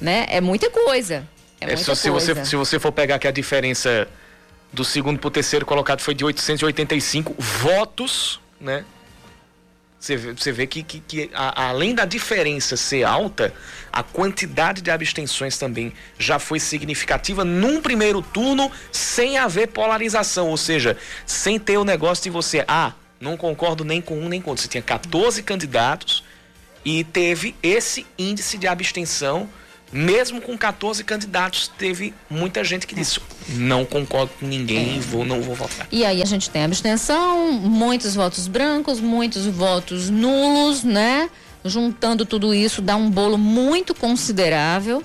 né? 0.00 0.26
É 0.28 0.40
muita 0.40 0.70
coisa. 0.70 1.26
É, 1.60 1.64
é 1.64 1.76
muita 1.76 1.94
se, 1.94 2.10
coisa. 2.10 2.34
Você, 2.34 2.44
se 2.44 2.56
você 2.56 2.78
for 2.78 2.92
pegar 2.92 3.18
que 3.18 3.28
a 3.28 3.30
diferença 3.30 4.08
do 4.72 4.84
segundo 4.84 5.18
para 5.18 5.28
o 5.28 5.30
terceiro 5.30 5.66
colocado 5.66 6.00
foi 6.00 6.14
de 6.14 6.24
885 6.24 7.34
votos, 7.38 8.40
né? 8.60 8.84
Você 10.00 10.16
vê, 10.16 10.32
você 10.32 10.50
vê 10.50 10.66
que, 10.66 10.82
que, 10.82 11.00
que 11.00 11.30
a, 11.34 11.68
além 11.68 11.94
da 11.94 12.06
diferença 12.06 12.74
ser 12.74 13.04
alta, 13.04 13.52
a 13.92 14.02
quantidade 14.02 14.80
de 14.80 14.90
abstenções 14.90 15.58
também 15.58 15.92
já 16.18 16.38
foi 16.38 16.58
significativa 16.58 17.44
num 17.44 17.82
primeiro 17.82 18.22
turno 18.22 18.72
sem 18.90 19.36
haver 19.36 19.68
polarização, 19.68 20.48
ou 20.48 20.56
seja, 20.56 20.96
sem 21.26 21.58
ter 21.58 21.76
o 21.76 21.84
negócio 21.84 22.24
de 22.24 22.30
você, 22.30 22.64
ah, 22.66 22.94
não 23.20 23.36
concordo 23.36 23.84
nem 23.84 24.00
com 24.00 24.18
um 24.18 24.28
nem 24.28 24.40
com 24.40 24.50
outro. 24.50 24.62
Você 24.62 24.68
tinha 24.68 24.82
14 24.82 25.42
candidatos 25.42 26.24
e 26.82 27.04
teve 27.04 27.54
esse 27.62 28.06
índice 28.18 28.56
de 28.56 28.66
abstenção 28.66 29.50
mesmo 29.92 30.40
com 30.40 30.56
14 30.56 31.02
candidatos, 31.02 31.68
teve 31.68 32.14
muita 32.28 32.62
gente 32.62 32.86
que 32.86 32.94
disse: 32.94 33.20
não 33.48 33.84
concordo 33.84 34.30
com 34.38 34.46
ninguém, 34.46 34.98
é. 34.98 35.00
vou, 35.00 35.24
não 35.24 35.42
vou 35.42 35.54
votar. 35.54 35.86
E 35.90 36.04
aí 36.04 36.22
a 36.22 36.24
gente 36.24 36.48
tem 36.48 36.64
abstenção, 36.64 37.52
muitos 37.52 38.14
votos 38.14 38.46
brancos, 38.46 39.00
muitos 39.00 39.46
votos 39.46 40.08
nulos, 40.08 40.84
né? 40.84 41.28
Juntando 41.64 42.24
tudo 42.24 42.54
isso, 42.54 42.80
dá 42.80 42.96
um 42.96 43.10
bolo 43.10 43.36
muito 43.36 43.94
considerável. 43.94 45.02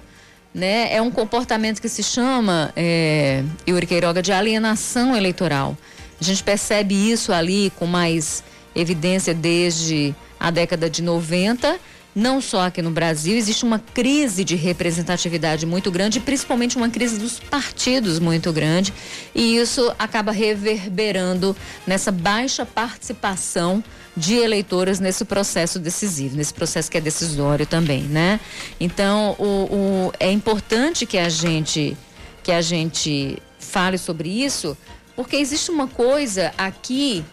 Né? 0.54 0.94
É 0.94 1.02
um 1.02 1.12
comportamento 1.12 1.82
que 1.82 1.90
se 1.90 2.02
chama, 2.02 2.72
é, 2.78 3.44
Yuri 3.68 3.86
Queiroga, 3.86 4.22
de 4.22 4.32
alienação 4.32 5.14
eleitoral. 5.14 5.78
A 6.20 6.24
gente 6.24 6.42
percebe 6.42 7.12
isso 7.12 7.34
ali 7.34 7.74
com 7.76 7.86
mais 7.86 8.42
evidência 8.74 9.34
desde 9.34 10.16
a 10.40 10.52
década 10.52 10.90
de 10.90 11.02
90 11.02 11.78
não 12.16 12.40
só 12.40 12.68
aqui 12.68 12.82
no 12.82 12.92
Brasil, 12.92 13.36
existe 13.36 13.66
uma 13.66 13.78
crise 13.78 14.46
de 14.46 14.56
representatividade 14.56 15.66
muito 15.66 15.92
grande, 15.92 16.22
principalmente 16.22 16.78
uma 16.78 16.90
crise 16.90 17.20
dos 17.20 17.40
partidos 17.40 18.20
muito 18.20 18.54
grande, 18.54 18.94
e 19.34 19.58
isso 19.58 19.94
acaba 20.00 20.32
reverberando 20.32 21.56
nessa 21.86 22.14
baixa 22.14 22.66
participação 22.66 23.84
de 24.16 24.36
eleitores 24.36 25.02
nesse 25.02 25.26
processo 25.26 25.78
decisivo, 25.78 26.38
nesse 26.38 26.54
processo 26.54 26.90
que 26.90 26.98
é 26.98 27.02
decisório 27.02 27.66
também, 27.66 28.04
né? 28.04 28.40
Então, 28.80 29.36
o, 29.38 29.44
o, 29.46 30.14
é 30.18 30.32
importante 30.32 31.06
que 31.06 31.18
a 31.18 31.28
gente 31.28 31.98
que 32.42 32.52
a 32.52 32.62
gente 32.62 33.40
fale 33.60 33.98
sobre 33.98 34.30
isso, 34.30 34.78
porque 35.16 35.36
existe 35.36 35.72
uma 35.72 35.88
coisa 35.88 36.54
aqui 36.58 37.26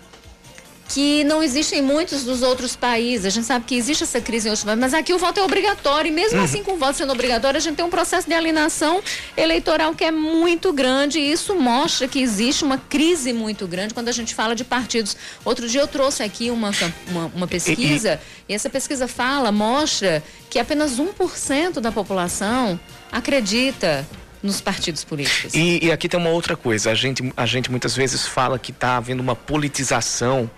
que 0.92 1.24
não 1.24 1.42
existem 1.42 1.78
em 1.78 1.82
muitos 1.82 2.22
dos 2.22 2.42
outros 2.42 2.76
países. 2.76 3.24
A 3.24 3.30
gente 3.30 3.46
sabe 3.46 3.64
que 3.64 3.74
existe 3.74 4.04
essa 4.04 4.20
crise 4.20 4.46
em 4.46 4.50
outros 4.50 4.64
países, 4.64 4.80
mas 4.80 4.92
aqui 4.92 5.14
o 5.14 5.18
voto 5.18 5.40
é 5.40 5.42
obrigatório. 5.42 6.10
E 6.10 6.12
mesmo 6.12 6.38
uhum. 6.38 6.44
assim, 6.44 6.62
com 6.62 6.72
o 6.72 6.76
voto 6.76 6.98
sendo 6.98 7.12
obrigatório, 7.12 7.56
a 7.56 7.60
gente 7.60 7.76
tem 7.76 7.84
um 7.84 7.90
processo 7.90 8.28
de 8.28 8.34
alienação 8.34 9.02
eleitoral 9.34 9.94
que 9.94 10.04
é 10.04 10.10
muito 10.10 10.70
grande. 10.70 11.18
E 11.18 11.32
isso 11.32 11.54
mostra 11.54 12.06
que 12.06 12.20
existe 12.20 12.62
uma 12.62 12.76
crise 12.76 13.32
muito 13.32 13.66
grande 13.66 13.94
quando 13.94 14.08
a 14.08 14.12
gente 14.12 14.34
fala 14.34 14.54
de 14.54 14.64
partidos. 14.64 15.16
Outro 15.44 15.66
dia 15.66 15.80
eu 15.80 15.88
trouxe 15.88 16.22
aqui 16.22 16.50
uma, 16.50 16.70
uma, 17.08 17.26
uma 17.34 17.46
pesquisa, 17.46 18.20
e, 18.46 18.52
essa 18.52 18.68
pesquisa 18.68 19.08
fala, 19.08 19.50
mostra 19.50 20.22
que 20.50 20.58
apenas 20.58 21.00
1% 21.00 21.80
da 21.80 21.90
população 21.90 22.78
acredita 23.10 24.06
nos 24.42 24.60
partidos 24.60 25.04
políticos. 25.04 25.54
E, 25.54 25.86
e, 25.86 25.90
aqui 25.90 26.06
tem 26.06 26.20
uma 26.20 26.30
outra 26.30 26.54
coisa. 26.54 26.90
A 26.90 26.94
gente, 26.94 27.32
a 27.34 27.46
gente 27.46 27.70
muitas 27.70 27.96
vezes 27.96 28.26
fala 28.26 28.58
que 28.58 28.72
está 28.72 28.96
havendo 28.96 29.20
uma 29.20 29.36
politização 29.36 30.50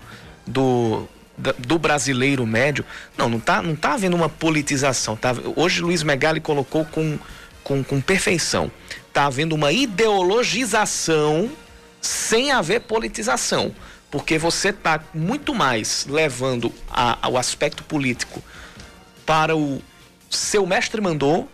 do, 0.45 1.07
do 1.57 1.77
brasileiro 1.79 2.45
médio. 2.45 2.85
Não, 3.17 3.29
não 3.29 3.37
está 3.37 3.61
não 3.61 3.75
tá 3.75 3.93
havendo 3.93 4.15
uma 4.15 4.29
politização. 4.29 5.15
Tá, 5.15 5.33
hoje 5.55 5.81
Luiz 5.81 6.03
Megali 6.03 6.39
colocou 6.39 6.85
com, 6.85 7.17
com, 7.63 7.83
com 7.83 8.01
perfeição. 8.01 8.71
Está 9.07 9.25
havendo 9.25 9.55
uma 9.55 9.71
ideologização 9.71 11.49
sem 12.01 12.51
haver 12.51 12.81
politização. 12.81 13.73
Porque 14.11 14.37
você 14.37 14.69
está 14.69 15.01
muito 15.13 15.53
mais 15.53 16.05
levando 16.09 16.71
a, 16.89 17.27
o 17.27 17.37
aspecto 17.37 17.83
político 17.83 18.41
para 19.25 19.55
o 19.57 19.81
seu 20.29 20.65
mestre 20.65 21.01
mandou 21.01 21.49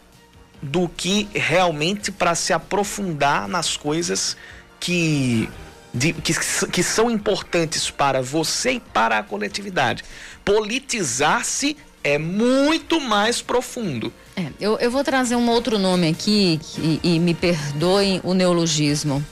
do 0.62 0.88
que 0.88 1.28
realmente 1.34 2.12
para 2.12 2.36
se 2.36 2.54
aprofundar 2.54 3.48
nas 3.48 3.76
coisas 3.76 4.38
que 4.80 5.50
de, 5.94 6.14
que, 6.14 6.34
que 6.68 6.84
são 6.84 7.10
importantes 7.10 7.90
para 7.90 8.22
você 8.22 8.74
e 8.74 8.80
para 8.80 9.20
a 9.20 9.24
coletividade. 9.24 10.04
Politizar-se 10.44 11.78
é 12.04 12.18
muito 12.18 13.00
mais 13.00 13.42
profundo. 13.42 14.12
É, 14.36 14.48
eu, 14.60 14.78
eu 14.80 14.90
vou 14.90 15.04
trazer 15.04 15.36
um 15.36 15.50
outro 15.50 15.78
nome 15.78 16.08
aqui 16.08 16.60
que, 16.64 17.00
e 17.04 17.20
me 17.20 17.34
perdoem 17.34 18.22
o 18.24 18.34
neologismo, 18.34 19.24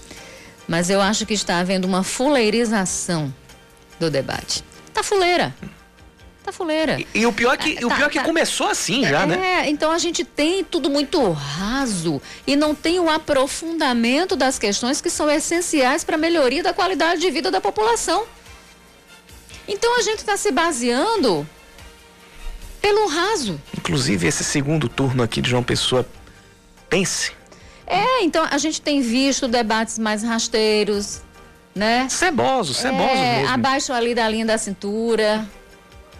mas 0.68 0.90
eu 0.90 1.02
acho 1.02 1.26
que 1.26 1.34
está 1.34 1.60
havendo 1.60 1.88
uma 1.88 2.04
fuleirização 2.04 3.34
do 4.00 4.10
debate. 4.10 4.64
Tá 4.94 5.02
fuleira. 5.02 5.56
Tá 6.50 6.54
fuleira. 6.54 7.00
E, 7.00 7.08
e 7.14 7.26
o 7.28 7.32
pior 7.32 7.54
é 7.54 7.58
que, 7.58 7.76
tá, 7.76 7.86
o 7.86 7.90
pior 7.90 8.08
é 8.08 8.10
que 8.10 8.18
tá, 8.18 8.26
começou 8.26 8.68
assim 8.68 9.06
já, 9.06 9.22
é, 9.22 9.26
né? 9.28 9.38
É, 9.38 9.70
então 9.70 9.92
a 9.92 10.00
gente 10.00 10.26
tem 10.26 10.64
tudo 10.64 10.90
muito 10.90 11.32
raso 11.32 12.20
e 12.48 12.56
não 12.56 12.74
tem 12.74 13.00
o 13.00 13.08
aprofundamento 13.08 14.36
das 14.36 14.58
questões 14.58 15.00
que 15.00 15.12
são 15.12 15.30
essenciais 15.30 16.04
para 16.04 16.16
a 16.16 16.18
melhoria 16.18 16.64
da 16.64 16.74
qualidade 16.74 17.22
de 17.22 17.30
vida 17.30 17.52
da 17.52 17.62
população. 17.62 18.24
Então 19.68 20.00
a 20.00 20.02
gente 20.02 20.20
está 20.20 20.36
se 20.38 20.52
baseando 20.52 21.48
pelo 22.82 23.08
raso. 23.08 23.62
Inclusive 23.78 24.26
esse 24.28 24.44
segundo 24.44 24.90
turno 24.90 25.22
aqui 25.22 25.42
de 25.42 25.52
João 25.52 25.62
Pessoa, 25.62 26.04
pense. 26.90 27.32
É, 27.86 28.24
então 28.24 28.44
a 28.50 28.58
gente 28.58 28.82
tem 28.82 29.02
visto 29.02 29.48
debates 29.48 30.00
mais 30.00 30.24
rasteiros, 30.24 31.22
né? 31.76 32.08
Cebosos, 32.10 32.78
cebosos 32.78 33.20
é, 33.20 33.38
mesmo. 33.38 33.54
Abaixo 33.54 33.94
ali 33.94 34.16
da 34.16 34.28
linha 34.28 34.48
da 34.48 34.58
cintura 34.58 35.48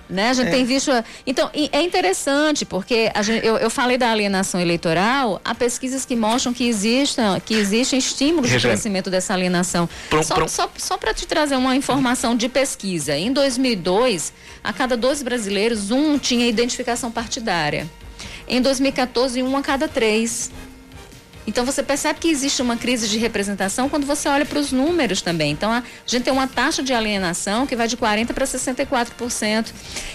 né? 0.10 0.30
A 0.30 0.34
gente 0.34 0.48
é. 0.48 0.52
tem 0.52 0.66
visto. 0.66 0.92
Então, 1.26 1.50
é 1.54 1.82
interessante, 1.82 2.66
porque 2.66 3.12
gente, 3.22 3.46
eu, 3.46 3.58
eu, 3.58 3.70
falei 3.70 3.98
da 3.98 4.10
alienação 4.10 4.60
eleitoral, 4.60 5.40
há 5.46 5.54
pesquisas 5.54 6.06
que 6.06 6.16
mostram 6.16 6.54
que 6.54 6.68
existem, 6.68 7.26
que 7.46 7.54
existem 7.54 8.00
estímulos 8.00 8.50
de 8.50 8.60
crescimento 8.60 9.10
dessa 9.10 9.34
alienação. 9.34 9.88
Pronto, 10.10 10.26
só 10.26 10.48
só, 10.48 10.70
só 10.78 10.98
para 10.98 11.14
te 11.14 11.28
trazer 11.28 11.56
uma 11.56 11.76
informação 11.76 12.36
de 12.36 12.50
pesquisa. 12.50 13.16
Em 13.16 13.32
2002, 13.32 14.34
a 14.64 14.74
cada 14.74 14.98
dois 14.98 15.22
brasileiros, 15.22 15.92
um 15.92 16.18
tinha 16.18 16.48
identificação 16.48 17.12
partidária. 17.12 17.88
Em 18.48 18.62
2014, 18.62 19.44
um 19.44 19.56
a 19.56 19.62
cada 19.62 19.88
três. 19.88 20.52
Então 21.50 21.66
você 21.66 21.82
percebe 21.82 22.20
que 22.20 22.30
existe 22.30 22.62
uma 22.62 22.78
crise 22.78 23.10
de 23.10 23.18
representação 23.18 23.90
quando 23.90 24.06
você 24.06 24.30
olha 24.30 24.46
para 24.46 24.60
os 24.60 24.72
números 24.72 25.20
também. 25.20 25.52
Então 25.52 25.72
a 25.72 25.84
gente 26.06 26.24
tem 26.24 26.32
uma 26.32 26.48
taxa 26.48 26.84
de 26.84 26.94
alienação 26.94 27.66
que 27.66 27.76
vai 27.76 27.88
de 27.88 27.98
40% 27.98 28.34
para 28.34 28.46
64%. 28.46 29.74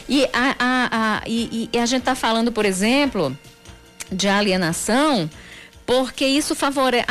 E 0.08 0.24
a, 0.32 0.54
a, 0.58 0.88
a, 0.92 1.22
e, 1.26 1.68
e 1.72 1.78
a 1.78 1.86
gente 1.86 2.02
está 2.02 2.14
falando, 2.14 2.52
por 2.52 2.64
exemplo, 2.64 3.36
de 4.12 4.28
alienação, 4.28 5.28
porque 5.84 6.24
isso 6.24 6.54
favorece 6.54 7.04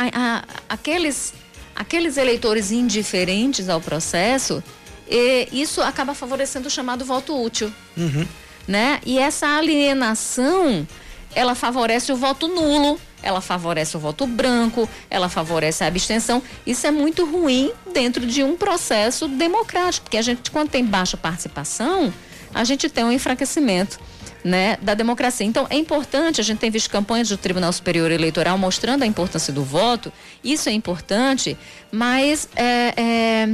aqueles, 0.70 1.34
aqueles 1.76 2.16
eleitores 2.16 2.72
indiferentes 2.72 3.68
ao 3.68 3.80
processo, 3.80 4.64
e 5.06 5.48
isso 5.52 5.82
acaba 5.82 6.14
favorecendo 6.14 6.68
o 6.68 6.70
chamado 6.70 7.04
voto 7.04 7.38
útil. 7.38 7.70
Uhum. 7.94 8.26
Né? 8.66 9.00
E 9.04 9.18
essa 9.18 9.46
alienação, 9.58 10.88
ela 11.34 11.54
favorece 11.54 12.10
o 12.10 12.16
voto 12.16 12.48
nulo 12.48 12.98
ela 13.24 13.40
favorece 13.40 13.96
o 13.96 14.00
voto 14.00 14.26
branco, 14.26 14.88
ela 15.10 15.28
favorece 15.28 15.82
a 15.82 15.86
abstenção. 15.86 16.42
Isso 16.66 16.86
é 16.86 16.90
muito 16.90 17.24
ruim 17.24 17.72
dentro 17.92 18.26
de 18.26 18.42
um 18.44 18.56
processo 18.56 19.26
democrático, 19.26 20.04
porque 20.04 20.18
a 20.18 20.22
gente, 20.22 20.50
quando 20.50 20.68
tem 20.68 20.84
baixa 20.84 21.16
participação, 21.16 22.12
a 22.52 22.62
gente 22.62 22.88
tem 22.88 23.02
um 23.02 23.10
enfraquecimento. 23.10 23.98
Né, 24.44 24.76
da 24.82 24.92
democracia. 24.92 25.46
Então, 25.46 25.66
é 25.70 25.74
importante, 25.74 26.38
a 26.38 26.44
gente 26.44 26.58
tem 26.58 26.70
visto 26.70 26.90
campanhas 26.90 27.30
do 27.30 27.36
Tribunal 27.38 27.72
Superior 27.72 28.10
Eleitoral 28.10 28.58
mostrando 28.58 29.02
a 29.02 29.06
importância 29.06 29.50
do 29.50 29.64
voto, 29.64 30.12
isso 30.44 30.68
é 30.68 30.72
importante, 30.72 31.56
mas 31.90 32.46
é, 32.54 32.92
é, 32.94 33.48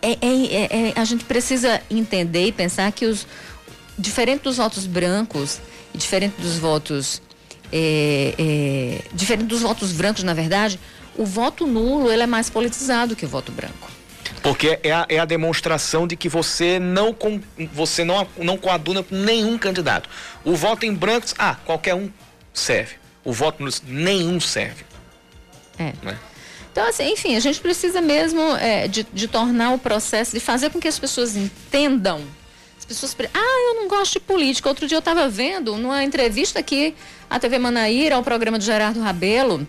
é, 0.00 0.16
é, 0.22 0.88
é 0.88 0.92
a 0.96 1.04
gente 1.04 1.22
precisa 1.26 1.82
entender 1.90 2.46
e 2.46 2.52
pensar 2.52 2.90
que 2.92 3.04
os, 3.04 3.26
diferente 3.98 4.44
dos 4.44 4.56
votos 4.56 4.86
brancos, 4.86 5.60
diferente 5.94 6.40
dos 6.40 6.56
votos 6.56 7.20
é, 7.72 8.34
é, 8.38 9.00
diferente 9.12 9.46
dos 9.46 9.62
votos 9.62 9.92
brancos, 9.92 10.22
na 10.22 10.34
verdade, 10.34 10.78
o 11.16 11.24
voto 11.24 11.66
nulo 11.66 12.10
ele 12.10 12.22
é 12.22 12.26
mais 12.26 12.50
politizado 12.50 13.16
que 13.16 13.24
o 13.24 13.28
voto 13.28 13.52
branco. 13.52 13.90
Porque 14.42 14.78
é 14.82 14.92
a, 14.92 15.06
é 15.08 15.18
a 15.18 15.24
demonstração 15.24 16.06
de 16.06 16.16
que 16.16 16.28
você 16.28 16.78
não 16.78 17.12
com, 17.12 17.40
você 17.72 18.04
não, 18.04 18.26
não 18.36 18.56
coaduna 18.56 19.02
com 19.02 19.14
nenhum 19.14 19.58
candidato. 19.58 20.08
O 20.44 20.54
voto 20.54 20.86
em 20.86 20.94
brancos, 20.94 21.34
ah, 21.38 21.56
qualquer 21.64 21.94
um 21.94 22.10
serve. 22.52 22.94
O 23.24 23.32
voto 23.32 23.62
nulo, 23.62 23.74
nenhum 23.86 24.38
serve. 24.38 24.84
É. 25.78 25.92
Né? 26.02 26.16
Então, 26.70 26.86
assim, 26.86 27.10
enfim, 27.10 27.34
a 27.36 27.40
gente 27.40 27.58
precisa 27.58 28.00
mesmo 28.00 28.40
é, 28.56 28.86
de, 28.86 29.06
de 29.12 29.26
tornar 29.26 29.72
o 29.72 29.78
processo, 29.78 30.32
de 30.32 30.40
fazer 30.40 30.70
com 30.70 30.78
que 30.78 30.86
as 30.86 30.98
pessoas 30.98 31.34
entendam 31.34 32.22
pessoas. 32.86 33.16
Ah, 33.34 33.70
eu 33.70 33.74
não 33.82 33.88
gosto 33.88 34.14
de 34.14 34.20
política. 34.20 34.68
Outro 34.68 34.86
dia 34.86 34.96
eu 34.96 35.00
estava 35.00 35.28
vendo 35.28 35.76
numa 35.76 36.02
entrevista 36.04 36.60
aqui, 36.60 36.94
a 37.28 37.38
TV 37.38 37.58
Manaíra, 37.58 38.16
ao 38.16 38.22
programa 38.22 38.58
de 38.58 38.64
Gerardo 38.64 39.00
Rabelo, 39.00 39.66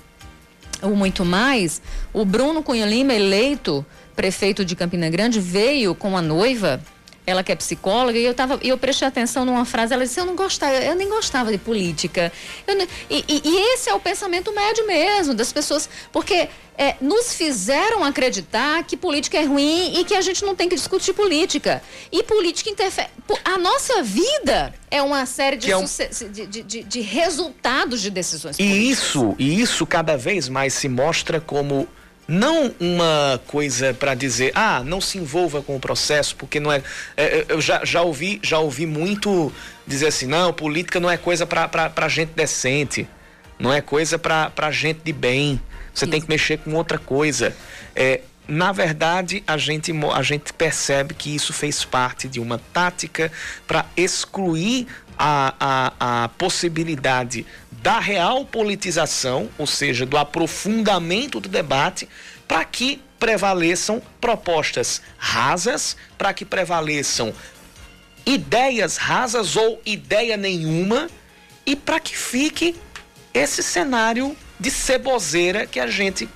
o 0.82 0.90
Muito 0.90 1.26
Mais, 1.26 1.82
o 2.14 2.24
Bruno 2.24 2.62
Cunha 2.62 2.86
Lima, 2.86 3.14
eleito 3.14 3.86
prefeito 4.16 4.66
de 4.66 4.76
Campina 4.76 5.10
Grande, 5.10 5.40
veio 5.40 5.94
com 5.94 6.18
a 6.18 6.22
noiva 6.22 6.82
ela 7.28 7.44
que 7.44 7.52
é 7.52 7.56
psicóloga, 7.56 8.18
e 8.18 8.24
eu, 8.24 8.34
tava, 8.34 8.58
eu 8.64 8.78
prestei 8.78 9.06
atenção 9.06 9.44
numa 9.44 9.66
frase, 9.66 9.94
ela 9.94 10.06
disse, 10.06 10.18
eu 10.18 10.26
não 10.26 10.34
gostava, 10.34 10.74
eu 10.76 10.96
nem 10.96 11.10
gostava 11.10 11.52
de 11.52 11.58
política. 11.58 12.32
Não, 12.66 12.88
e, 13.10 13.26
e, 13.28 13.42
e, 13.44 13.74
esse 13.74 13.90
é 13.90 13.94
o 13.94 14.00
pensamento 14.00 14.54
médio 14.54 14.88
mesmo, 14.88 15.34
das 15.34 15.52
pessoas, 15.52 15.90
porque 16.10 16.48
é, 16.78 16.96
nos 17.02 17.34
fizeram 17.34 18.02
acreditar 18.02 18.82
que 18.86 18.96
política 18.96 19.38
é 19.38 19.44
ruim 19.44 20.00
e 20.00 20.06
que 20.06 20.16
a 20.16 20.22
gente 20.22 20.46
não 20.46 20.56
tem 20.56 20.70
que 20.70 20.76
discutir 20.76 21.14
política. 21.14 21.84
E 22.10 22.24
política 22.24 22.70
interfere. 22.70 23.10
A 23.44 23.58
nossa 23.58 24.02
vida 24.02 24.74
é 24.90 25.02
uma 25.02 25.26
série 25.26 25.58
de, 25.58 25.70
é 25.70 25.76
um... 25.76 25.84
de, 25.84 26.64
de, 26.64 26.84
de, 26.84 27.02
resultados 27.02 28.02
de 28.02 28.10
decisões. 28.10 28.58
E 28.58 28.64
políticas. 28.64 29.00
isso, 29.00 29.36
e 29.38 29.62
isso 29.62 29.86
cada 29.86 30.16
vez 30.16 30.48
mais 30.48 30.74
se 30.74 30.88
mostra 30.88 31.42
como 31.42 31.90
não 32.28 32.74
uma 32.80 33.40
coisa 33.48 33.94
para 33.94 34.14
dizer, 34.14 34.52
ah, 34.54 34.84
não 34.84 35.00
se 35.00 35.18
envolva 35.18 35.62
com 35.62 35.76
o 35.76 35.80
processo, 35.80 36.36
porque 36.36 36.60
não 36.60 36.72
é. 36.72 36.84
é, 37.16 37.24
é 37.24 37.46
eu 37.48 37.62
já, 37.62 37.86
já, 37.86 38.02
ouvi, 38.02 38.40
já 38.44 38.60
ouvi 38.60 38.86
muito 38.86 39.52
dizer 39.86 40.08
assim, 40.08 40.28
não, 40.28 40.52
política 40.52 41.00
não 41.00 41.10
é 41.10 41.18
coisa 41.18 41.46
para 41.46 42.08
gente 42.10 42.34
decente, 42.36 43.08
não 43.58 43.74
é 43.74 43.80
coisa 43.80 44.20
para 44.20 44.72
gente 44.72 45.00
de 45.04 45.14
bem. 45.14 45.62
Você 45.94 46.06
Isso. 46.06 46.12
tem 46.12 46.22
que 46.22 46.30
mexer 46.30 46.58
com 46.60 46.74
outra 46.74 46.98
coisa. 47.00 47.56
É, 47.96 48.22
na 48.48 48.72
verdade, 48.72 49.44
a 49.46 49.58
gente, 49.58 49.92
a 50.14 50.24
gente 50.24 50.54
percebe 50.54 51.14
que 51.14 51.36
isso 51.36 51.52
fez 51.52 51.84
parte 51.84 52.28
de 52.28 52.40
uma 52.40 52.58
tática 52.72 53.32
para 53.68 53.86
excluir 53.96 54.88
a, 55.18 55.54
a, 56.00 56.24
a 56.24 56.30
possibilidade 56.30 57.46
da 57.72 58.00
real 58.00 58.46
politização, 58.46 59.50
ou 59.58 59.68
seja, 59.68 60.06
do 60.06 60.18
aprofundamento 60.18 61.40
do 61.40 61.50
debate, 61.50 62.08
para 62.48 62.64
que 62.64 63.02
prevaleçam 63.20 64.02
propostas 64.22 65.02
rasas, 65.18 65.98
para 66.18 66.34
que 66.34 66.46
prevaleçam 66.46 67.34
ideias 68.26 68.98
rasas 68.98 69.56
ou 69.56 69.82
ideia 69.86 70.38
nenhuma 70.38 71.10
e 71.66 71.76
para 71.76 72.00
que 72.00 72.18
fique 72.18 72.76
esse 73.34 73.62
cenário 73.62 74.36
de 74.60 74.72
ceboseira 74.72 75.66
que 75.66 75.80
a 75.80 75.88
gente 75.88 76.28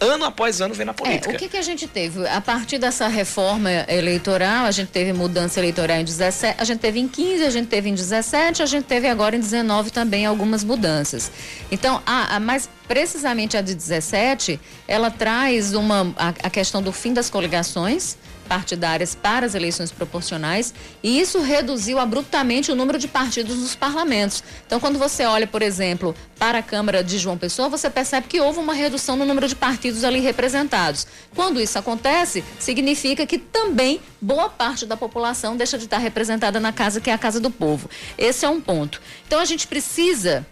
ano 0.00 0.24
após 0.24 0.60
ano 0.60 0.74
vem 0.74 0.84
na 0.84 0.94
política. 0.94 1.32
É, 1.32 1.34
o 1.34 1.38
que, 1.38 1.48
que 1.48 1.56
a 1.56 1.62
gente 1.62 1.86
teve? 1.86 2.26
A 2.26 2.40
partir 2.40 2.78
dessa 2.78 3.08
reforma 3.08 3.70
eleitoral, 3.88 4.66
a 4.66 4.70
gente 4.70 4.88
teve 4.88 5.12
mudança 5.12 5.58
eleitoral 5.60 5.98
em 5.98 6.04
17, 6.04 6.60
a 6.60 6.64
gente 6.64 6.80
teve 6.80 7.00
em 7.00 7.08
15, 7.08 7.44
a 7.44 7.50
gente 7.50 7.68
teve 7.68 7.88
em 7.88 7.94
17, 7.94 8.62
a 8.62 8.66
gente 8.66 8.84
teve 8.84 9.08
agora 9.08 9.36
em 9.36 9.40
19 9.40 9.90
também 9.90 10.26
algumas 10.26 10.64
mudanças. 10.64 11.30
Então, 11.70 12.02
a, 12.04 12.36
a 12.36 12.40
mais 12.40 12.68
precisamente 12.86 13.56
a 13.56 13.60
de 13.60 13.74
17, 13.74 14.60
ela 14.88 15.10
traz 15.10 15.74
uma 15.74 16.12
a, 16.16 16.28
a 16.28 16.50
questão 16.50 16.82
do 16.82 16.92
fim 16.92 17.12
das 17.12 17.30
coligações 17.30 18.16
partidárias 18.50 19.14
para 19.14 19.46
as 19.46 19.54
eleições 19.54 19.92
proporcionais 19.92 20.74
e 21.04 21.20
isso 21.20 21.40
reduziu 21.40 22.00
abruptamente 22.00 22.72
o 22.72 22.74
número 22.74 22.98
de 22.98 23.06
partidos 23.06 23.56
nos 23.56 23.76
parlamentos. 23.76 24.42
Então, 24.66 24.80
quando 24.80 24.98
você 24.98 25.24
olha, 25.24 25.46
por 25.46 25.62
exemplo, 25.62 26.16
para 26.36 26.58
a 26.58 26.62
Câmara 26.62 27.04
de 27.04 27.16
João 27.16 27.38
Pessoa, 27.38 27.68
você 27.68 27.88
percebe 27.88 28.26
que 28.26 28.40
houve 28.40 28.58
uma 28.58 28.74
redução 28.74 29.14
no 29.14 29.24
número 29.24 29.46
de 29.46 29.54
partidos 29.54 30.02
ali 30.02 30.18
representados. 30.18 31.06
Quando 31.32 31.60
isso 31.60 31.78
acontece, 31.78 32.42
significa 32.58 33.24
que 33.24 33.38
também 33.38 34.00
boa 34.20 34.48
parte 34.48 34.84
da 34.84 34.96
população 34.96 35.56
deixa 35.56 35.78
de 35.78 35.84
estar 35.84 35.98
representada 35.98 36.58
na 36.58 36.72
casa 36.72 37.00
que 37.00 37.08
é 37.08 37.12
a 37.12 37.18
casa 37.18 37.38
do 37.38 37.52
povo. 37.52 37.88
Esse 38.18 38.44
é 38.44 38.48
um 38.48 38.60
ponto. 38.60 39.00
Então, 39.28 39.38
a 39.38 39.44
gente 39.44 39.68
precisa 39.68 40.44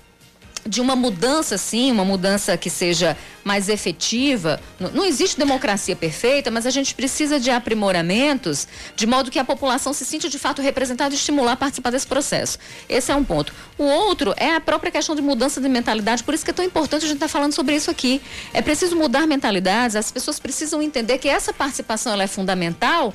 de 0.69 0.81
uma 0.81 0.95
mudança, 0.95 1.57
sim, 1.57 1.91
uma 1.91 2.05
mudança 2.05 2.57
que 2.57 2.69
seja 2.69 3.17
mais 3.43 3.69
efetiva. 3.71 4.61
Não, 4.79 5.05
existe 5.05 5.39
democracia 5.39 5.97
perfeita, 5.97 6.51
mas 6.51 6.67
a 6.67 6.71
gente 6.71 6.95
precisa 6.95 7.41
de 7.41 7.51
aprimoramentos 7.51 8.69
de 8.95 9.07
modo 9.07 9.31
que 9.31 9.39
a 9.39 9.45
população 9.45 9.93
se 9.95 10.05
sinta 10.05 10.29
de 10.29 10.39
fato 10.39 10.61
representada 10.61 11.15
e 11.15 11.17
estimular 11.17 11.53
a 11.53 11.57
participar 11.57 11.91
desse 11.91 12.07
processo. 12.07 12.59
Esse 12.89 13.11
é 13.11 13.15
um 13.15 13.25
ponto. 13.25 13.53
O 13.79 13.85
outro 13.85 14.35
é 14.37 14.55
a 14.55 14.61
própria 14.61 14.93
questão 14.93 15.15
de 15.15 15.23
mudança 15.23 15.61
de 15.61 15.69
mentalidade, 15.69 16.23
por 16.23 16.35
isso 16.35 16.45
que 16.45 16.51
é 16.51 16.55
tão 16.55 16.65
importante 16.65 17.07
a 17.07 17.09
gente 17.09 17.17
estar 17.17 17.27
tá 17.27 17.33
falando 17.33 17.55
sobre 17.55 17.75
isso 17.75 17.91
aqui. 17.91 18.21
É 18.53 18.61
preciso 18.61 18.95
mudar 18.95 19.27
mentalidades, 19.27 19.97
as 19.97 20.13
pessoas 20.13 20.39
precisam 20.39 20.83
entender 20.83 21.17
que 21.17 21.29
essa 21.29 21.53
participação 21.53 22.21
é 22.21 22.27
fundamental 22.27 23.15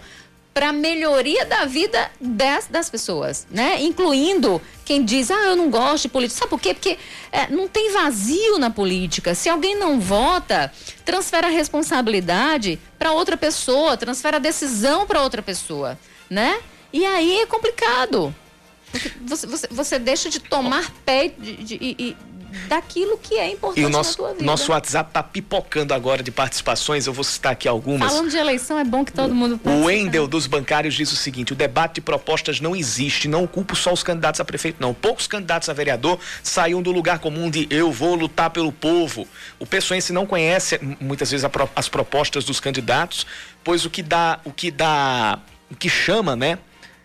para 0.54 0.72
melhoria 0.72 1.46
da 1.46 1.66
vida 1.66 2.12
das, 2.22 2.68
das 2.68 2.90
pessoas, 2.90 3.48
né? 3.50 3.82
Incluindo 3.82 4.62
quem 4.86 5.04
diz, 5.04 5.32
ah, 5.32 5.46
eu 5.46 5.56
não 5.56 5.70
gosto 5.70 6.04
de 6.04 6.10
política. 6.10 6.40
Sabe 6.40 6.50
por 6.52 6.62
quê? 6.62 6.74
Porque 6.74 6.98
é, 7.32 7.48
não 7.48 7.68
tem 7.68 7.92
vazio 7.92 8.60
na 8.60 8.70
política. 8.70 9.34
Se 9.34 9.50
alguém 9.50 9.76
não 9.76 10.00
vota, 10.00 10.72
transfere 11.04 11.48
a 11.48 11.50
responsabilidade 11.50 12.80
para 13.00 13.12
outra 13.12 13.36
pessoa, 13.36 13.98
transfere 13.98 14.36
a 14.36 14.40
decisão 14.40 15.08
para 15.08 15.22
outra 15.22 15.42
pessoa, 15.42 15.98
né? 16.30 16.60
E 16.92 17.06
aí 17.06 17.40
é 17.42 17.46
complicado. 17.48 18.34
Você, 19.26 19.48
você, 19.48 19.68
você 19.72 20.00
deixa 20.00 20.30
de 20.30 20.40
tomar 20.40 20.92
pé 21.04 21.30
de, 21.30 21.56
de, 21.58 21.78
de, 21.78 22.18
daquilo 22.68 23.18
que 23.18 23.36
é 23.36 23.52
importante 23.52 23.82
e 23.82 23.86
o 23.86 23.90
nosso, 23.90 24.12
na 24.12 24.18
tua 24.18 24.34
vida. 24.34 24.46
Nosso 24.46 24.72
WhatsApp 24.72 25.12
tá 25.12 25.24
pipocando 25.24 25.94
agora 25.94 26.24
de 26.24 26.32
participações, 26.32 27.08
eu 27.08 27.14
vou 27.14 27.24
citar 27.24 27.54
aqui 27.54 27.68
algumas. 27.68 28.12
Falando 28.12 28.30
de 28.30 28.38
eleição, 28.38 28.80
é 28.80 28.84
bom 28.84 29.04
que 29.04 29.12
todo 29.12 29.34
mundo 29.34 29.60
O 29.64 29.86
Wendel 29.86 30.28
dos 30.28 30.48
bancários 30.48 30.94
diz 30.94 31.12
o 31.12 31.16
seguinte: 31.16 31.54
o 31.54 31.56
debate 31.56 31.96
de 31.96 32.02
propostas 32.02 32.60
não 32.60 32.76
existe, 32.76 33.28
não 33.28 33.44
ocupa 33.44 33.76
só 33.76 33.92
os 33.92 34.04
candidatos 34.04 34.40
a 34.40 34.46
prefeito, 34.46 34.78
não. 34.80 34.94
Poucos 34.94 35.28
candidatos 35.28 35.70
a 35.70 35.74
vereador 35.74 36.20
saíam 36.42 36.82
do 36.82 36.92
lugar 36.92 37.20
comum 37.20 37.50
de 37.50 37.68
eu 37.70 37.92
vou 37.92 38.16
lutar 38.16 38.50
pelo 38.50 38.72
povo. 38.72 39.28
O 39.60 39.66
pessoense 39.66 40.14
não 40.14 40.26
conhece 40.26 40.80
muitas 41.00 41.32
vezes 41.32 41.46
as 41.76 41.90
propostas 41.90 42.46
dos 42.46 42.60
candidatos, 42.60 43.26
pois 43.64 43.86
o 43.86 43.90
que 43.90 44.02
dá, 44.02 44.40
o 44.44 44.52
que 44.52 44.72
dá, 44.72 45.40
o 45.72 45.76
que 45.76 45.90
chama, 45.90 46.36
né? 46.36 46.58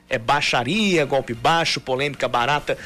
É 0.09 0.19
baixaria, 0.19 1.05
golpe 1.05 1.35
baixo, 1.35 1.81
polêmica 1.81 2.27
barata 2.27 2.79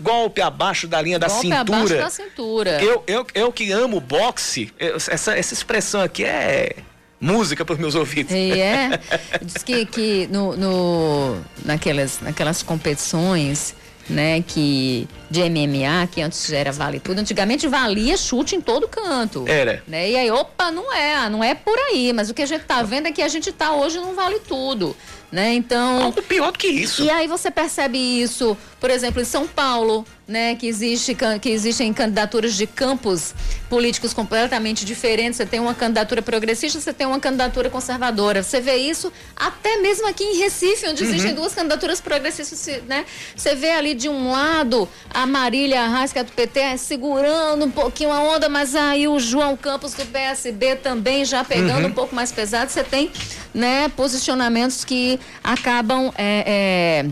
golpe 0.00 0.40
abaixo 0.40 0.86
da 0.86 1.00
linha 1.00 1.18
da 1.18 1.28
golpe 1.28 1.42
cintura. 1.42 1.60
Abaixo 1.60 1.96
da 1.96 2.10
cintura. 2.10 2.82
Eu, 2.82 3.02
eu, 3.06 3.26
eu 3.34 3.52
que 3.52 3.70
amo 3.70 4.00
boxe, 4.00 4.72
eu, 4.78 4.96
essa, 4.96 5.36
essa 5.36 5.54
expressão 5.54 6.00
aqui 6.00 6.24
é 6.24 6.76
música 7.20 7.64
para 7.64 7.74
os 7.74 7.78
meus 7.78 7.94
ouvidos. 7.94 8.32
E 8.32 8.60
é. 8.60 8.98
Diz 9.42 9.62
que, 9.62 9.84
que 9.86 10.26
no, 10.28 10.56
no, 10.56 11.40
naquelas, 11.64 12.20
naquelas 12.20 12.62
competições 12.62 13.74
né, 14.08 14.42
que 14.46 15.08
de 15.30 15.40
MMA, 15.48 16.08
que 16.10 16.20
antes 16.20 16.52
era 16.52 16.72
vale 16.72 16.98
tudo, 16.98 17.20
antigamente 17.20 17.68
valia 17.68 18.16
chute 18.16 18.56
em 18.56 18.60
todo 18.60 18.88
canto. 18.88 19.44
Era. 19.46 19.82
Né? 19.86 20.10
E 20.10 20.16
aí, 20.16 20.30
opa, 20.30 20.70
não 20.70 20.92
é, 20.92 21.28
não 21.28 21.42
é 21.42 21.54
por 21.54 21.78
aí, 21.78 22.12
mas 22.12 22.30
o 22.30 22.34
que 22.34 22.42
a 22.42 22.46
gente 22.46 22.64
tá 22.64 22.82
vendo 22.82 23.06
é 23.06 23.12
que 23.12 23.22
a 23.22 23.28
gente 23.28 23.52
tá 23.52 23.72
hoje 23.72 23.98
não 23.98 24.14
vale 24.14 24.40
tudo. 24.40 24.96
Né? 25.30 25.54
Então. 25.54 26.02
Algo 26.02 26.22
pior 26.22 26.50
do 26.50 26.58
que 26.58 26.66
isso. 26.66 27.04
E 27.04 27.10
aí 27.10 27.28
você 27.28 27.50
percebe 27.50 27.98
isso, 27.98 28.56
por 28.80 28.90
exemplo, 28.90 29.22
em 29.22 29.24
São 29.24 29.46
Paulo, 29.46 30.04
né? 30.30 30.54
Que, 30.54 30.68
existe, 30.68 31.16
que 31.40 31.50
existem 31.50 31.92
candidaturas 31.92 32.54
de 32.54 32.66
campos 32.66 33.34
políticos 33.68 34.14
completamente 34.14 34.84
diferentes. 34.84 35.36
Você 35.36 35.44
tem 35.44 35.58
uma 35.58 35.74
candidatura 35.74 36.22
progressista, 36.22 36.80
você 36.80 36.92
tem 36.92 37.06
uma 37.06 37.18
candidatura 37.18 37.68
conservadora. 37.68 38.42
Você 38.42 38.60
vê 38.60 38.76
isso 38.76 39.12
até 39.36 39.78
mesmo 39.78 40.06
aqui 40.06 40.22
em 40.22 40.38
Recife, 40.38 40.86
onde 40.86 41.02
uhum. 41.02 41.10
existem 41.10 41.34
duas 41.34 41.52
candidaturas 41.52 42.00
progressistas, 42.00 42.82
né? 42.86 43.04
Você 43.34 43.54
vê 43.56 43.72
ali 43.72 43.94
de 43.94 44.08
um 44.08 44.30
lado 44.30 44.88
a 45.12 45.26
Marília 45.26 45.82
Arraes, 45.82 46.12
que 46.12 46.18
é 46.20 46.24
do 46.24 46.32
PT, 46.32 46.78
segurando 46.78 47.64
um 47.64 47.70
pouquinho 47.70 48.12
a 48.12 48.20
onda, 48.20 48.48
mas 48.48 48.76
aí 48.76 49.08
o 49.08 49.18
João 49.18 49.56
Campos 49.56 49.94
do 49.94 50.06
PSB 50.06 50.76
também 50.76 51.24
já 51.24 51.42
pegando 51.42 51.82
uhum. 51.82 51.90
um 51.90 51.92
pouco 51.92 52.14
mais 52.14 52.30
pesado. 52.30 52.70
Você 52.70 52.84
tem 52.84 53.10
né, 53.52 53.88
posicionamentos 53.96 54.84
que 54.84 55.18
acabam 55.42 56.12
é, 56.16 56.44
é, 56.46 57.10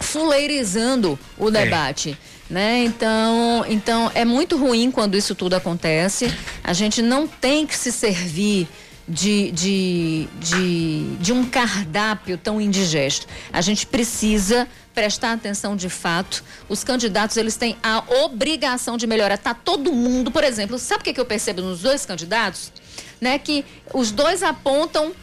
fuleirizando 0.00 1.18
o 1.36 1.48
é. 1.48 1.50
debate. 1.50 2.16
É. 2.30 2.33
Né? 2.54 2.84
Então, 2.84 3.64
então 3.68 4.12
é 4.14 4.24
muito 4.24 4.56
ruim 4.56 4.88
quando 4.88 5.16
isso 5.16 5.34
tudo 5.34 5.54
acontece. 5.54 6.32
A 6.62 6.72
gente 6.72 7.02
não 7.02 7.26
tem 7.26 7.66
que 7.66 7.76
se 7.76 7.90
servir 7.90 8.68
de, 9.08 9.50
de, 9.50 10.28
de, 10.38 11.16
de 11.16 11.32
um 11.32 11.44
cardápio 11.46 12.38
tão 12.38 12.60
indigesto. 12.60 13.26
A 13.52 13.60
gente 13.60 13.88
precisa 13.88 14.68
prestar 14.94 15.32
atenção 15.32 15.74
de 15.74 15.88
fato. 15.88 16.44
Os 16.68 16.84
candidatos, 16.84 17.36
eles 17.36 17.56
têm 17.56 17.76
a 17.82 18.04
obrigação 18.22 18.96
de 18.96 19.04
melhorar. 19.04 19.36
Tá 19.36 19.52
todo 19.52 19.92
mundo, 19.92 20.30
por 20.30 20.44
exemplo, 20.44 20.78
sabe 20.78 21.00
o 21.00 21.04
que, 21.06 21.12
que 21.12 21.20
eu 21.20 21.26
percebo 21.26 21.60
nos 21.60 21.80
dois 21.80 22.06
candidatos? 22.06 22.72
Né? 23.20 23.36
Que 23.36 23.64
os 23.92 24.12
dois 24.12 24.44
apontam 24.44 25.08
uh, 25.08 25.14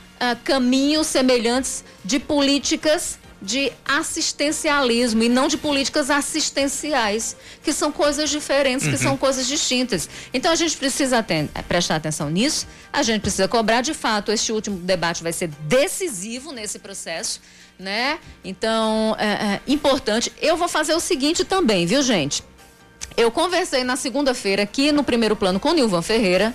caminhos 0.43 1.07
semelhantes 1.07 1.85
de 2.03 2.19
políticas 2.19 3.20
de 3.41 3.71
assistencialismo 3.83 5.23
e 5.23 5.29
não 5.29 5.47
de 5.47 5.57
políticas 5.57 6.11
assistenciais, 6.11 7.35
que 7.63 7.73
são 7.73 7.91
coisas 7.91 8.29
diferentes, 8.29 8.85
uhum. 8.85 8.91
que 8.91 8.97
são 8.99 9.17
coisas 9.17 9.47
distintas. 9.47 10.07
Então 10.31 10.51
a 10.51 10.55
gente 10.55 10.77
precisa 10.77 11.25
eh, 11.27 11.47
prestar 11.67 11.95
atenção 11.95 12.29
nisso, 12.29 12.67
a 12.93 13.01
gente 13.01 13.21
precisa 13.21 13.47
cobrar 13.47 13.81
de 13.81 13.93
fato. 13.93 14.31
Este 14.31 14.51
último 14.51 14.77
debate 14.77 15.23
vai 15.23 15.33
ser 15.33 15.47
decisivo 15.61 16.51
nesse 16.51 16.77
processo, 16.77 17.41
né? 17.79 18.19
Então 18.43 19.15
é, 19.17 19.55
é 19.55 19.61
importante. 19.67 20.31
Eu 20.39 20.55
vou 20.55 20.67
fazer 20.67 20.93
o 20.93 20.99
seguinte 20.99 21.43
também, 21.43 21.87
viu, 21.87 22.03
gente? 22.03 22.43
Eu 23.17 23.31
conversei 23.31 23.83
na 23.83 23.95
segunda-feira 23.95 24.61
aqui 24.63 24.91
no 24.91 25.03
primeiro 25.03 25.35
plano 25.35 25.59
com 25.59 25.69
o 25.69 25.73
Nilvan 25.73 26.03
Ferreira, 26.03 26.53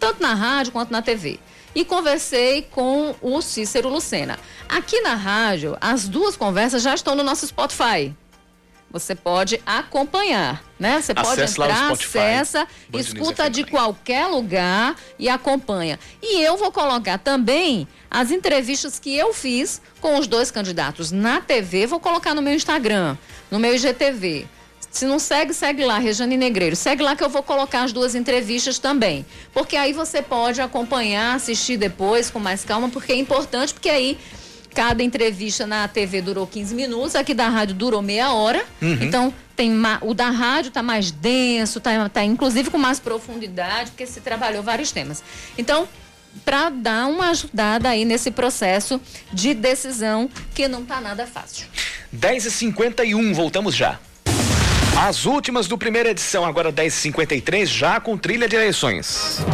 tanto 0.00 0.20
na 0.20 0.34
rádio 0.34 0.72
quanto 0.72 0.90
na 0.90 1.00
TV 1.00 1.38
e 1.76 1.84
conversei 1.84 2.62
com 2.62 3.14
o 3.20 3.42
Cícero 3.42 3.90
Lucena. 3.90 4.38
Aqui 4.66 5.02
na 5.02 5.14
rádio, 5.14 5.76
as 5.78 6.08
duas 6.08 6.34
conversas 6.34 6.82
já 6.82 6.94
estão 6.94 7.14
no 7.14 7.22
nosso 7.22 7.46
Spotify. 7.46 8.16
Você 8.90 9.14
pode 9.14 9.60
acompanhar, 9.66 10.64
né? 10.78 11.02
Você 11.02 11.12
pode 11.12 11.42
entrar, 11.42 11.92
acessa, 11.92 12.66
Band 12.88 12.98
escuta 12.98 13.50
de 13.50 13.64
qualquer 13.64 14.26
lugar 14.26 14.96
e 15.18 15.28
acompanha. 15.28 15.98
E 16.22 16.40
eu 16.40 16.56
vou 16.56 16.72
colocar 16.72 17.18
também 17.18 17.86
as 18.10 18.30
entrevistas 18.30 18.98
que 18.98 19.14
eu 19.14 19.34
fiz 19.34 19.82
com 20.00 20.18
os 20.18 20.26
dois 20.26 20.50
candidatos 20.50 21.12
na 21.12 21.42
TV, 21.42 21.86
vou 21.86 22.00
colocar 22.00 22.34
no 22.34 22.40
meu 22.40 22.54
Instagram, 22.54 23.18
no 23.50 23.58
meu 23.58 23.74
IGTV. 23.74 24.46
Se 24.96 25.04
não 25.04 25.18
segue, 25.18 25.52
segue 25.52 25.84
lá, 25.84 25.98
Rejane 25.98 26.38
Negreiro. 26.38 26.74
Segue 26.74 27.02
lá 27.02 27.14
que 27.14 27.22
eu 27.22 27.28
vou 27.28 27.42
colocar 27.42 27.82
as 27.82 27.92
duas 27.92 28.14
entrevistas 28.14 28.78
também. 28.78 29.26
Porque 29.52 29.76
aí 29.76 29.92
você 29.92 30.22
pode 30.22 30.58
acompanhar, 30.62 31.36
assistir 31.36 31.76
depois 31.76 32.30
com 32.30 32.38
mais 32.38 32.64
calma, 32.64 32.88
porque 32.88 33.12
é 33.12 33.16
importante, 33.16 33.74
porque 33.74 33.90
aí 33.90 34.16
cada 34.74 35.02
entrevista 35.02 35.66
na 35.66 35.86
TV 35.86 36.22
durou 36.22 36.46
15 36.46 36.74
minutos, 36.74 37.14
aqui 37.14 37.34
da 37.34 37.46
rádio 37.46 37.74
durou 37.74 38.00
meia 38.00 38.32
hora. 38.32 38.64
Uhum. 38.80 38.96
Então, 39.02 39.34
tem 39.54 39.70
o 40.00 40.14
da 40.14 40.30
rádio 40.30 40.68
está 40.68 40.82
mais 40.82 41.10
denso, 41.10 41.76
está 41.76 42.08
tá 42.08 42.24
inclusive 42.24 42.70
com 42.70 42.78
mais 42.78 42.98
profundidade, 42.98 43.90
porque 43.90 44.06
se 44.06 44.22
trabalhou 44.22 44.62
vários 44.62 44.92
temas. 44.92 45.22
Então, 45.58 45.86
para 46.42 46.70
dar 46.70 47.06
uma 47.06 47.28
ajudada 47.28 47.90
aí 47.90 48.06
nesse 48.06 48.30
processo 48.30 48.98
de 49.30 49.52
decisão 49.52 50.30
que 50.54 50.66
não 50.66 50.80
está 50.80 51.02
nada 51.02 51.26
fácil. 51.26 51.66
10h51, 52.18 53.34
voltamos 53.34 53.74
já. 53.74 53.98
As 54.98 55.26
últimas 55.26 55.66
do 55.68 55.76
primeira 55.76 56.10
edição, 56.10 56.42
agora 56.42 56.72
10h53, 56.72 57.66
já 57.66 58.00
com 58.00 58.16
trilha 58.16 58.48
de 58.48 58.56
eleições. 58.56 59.44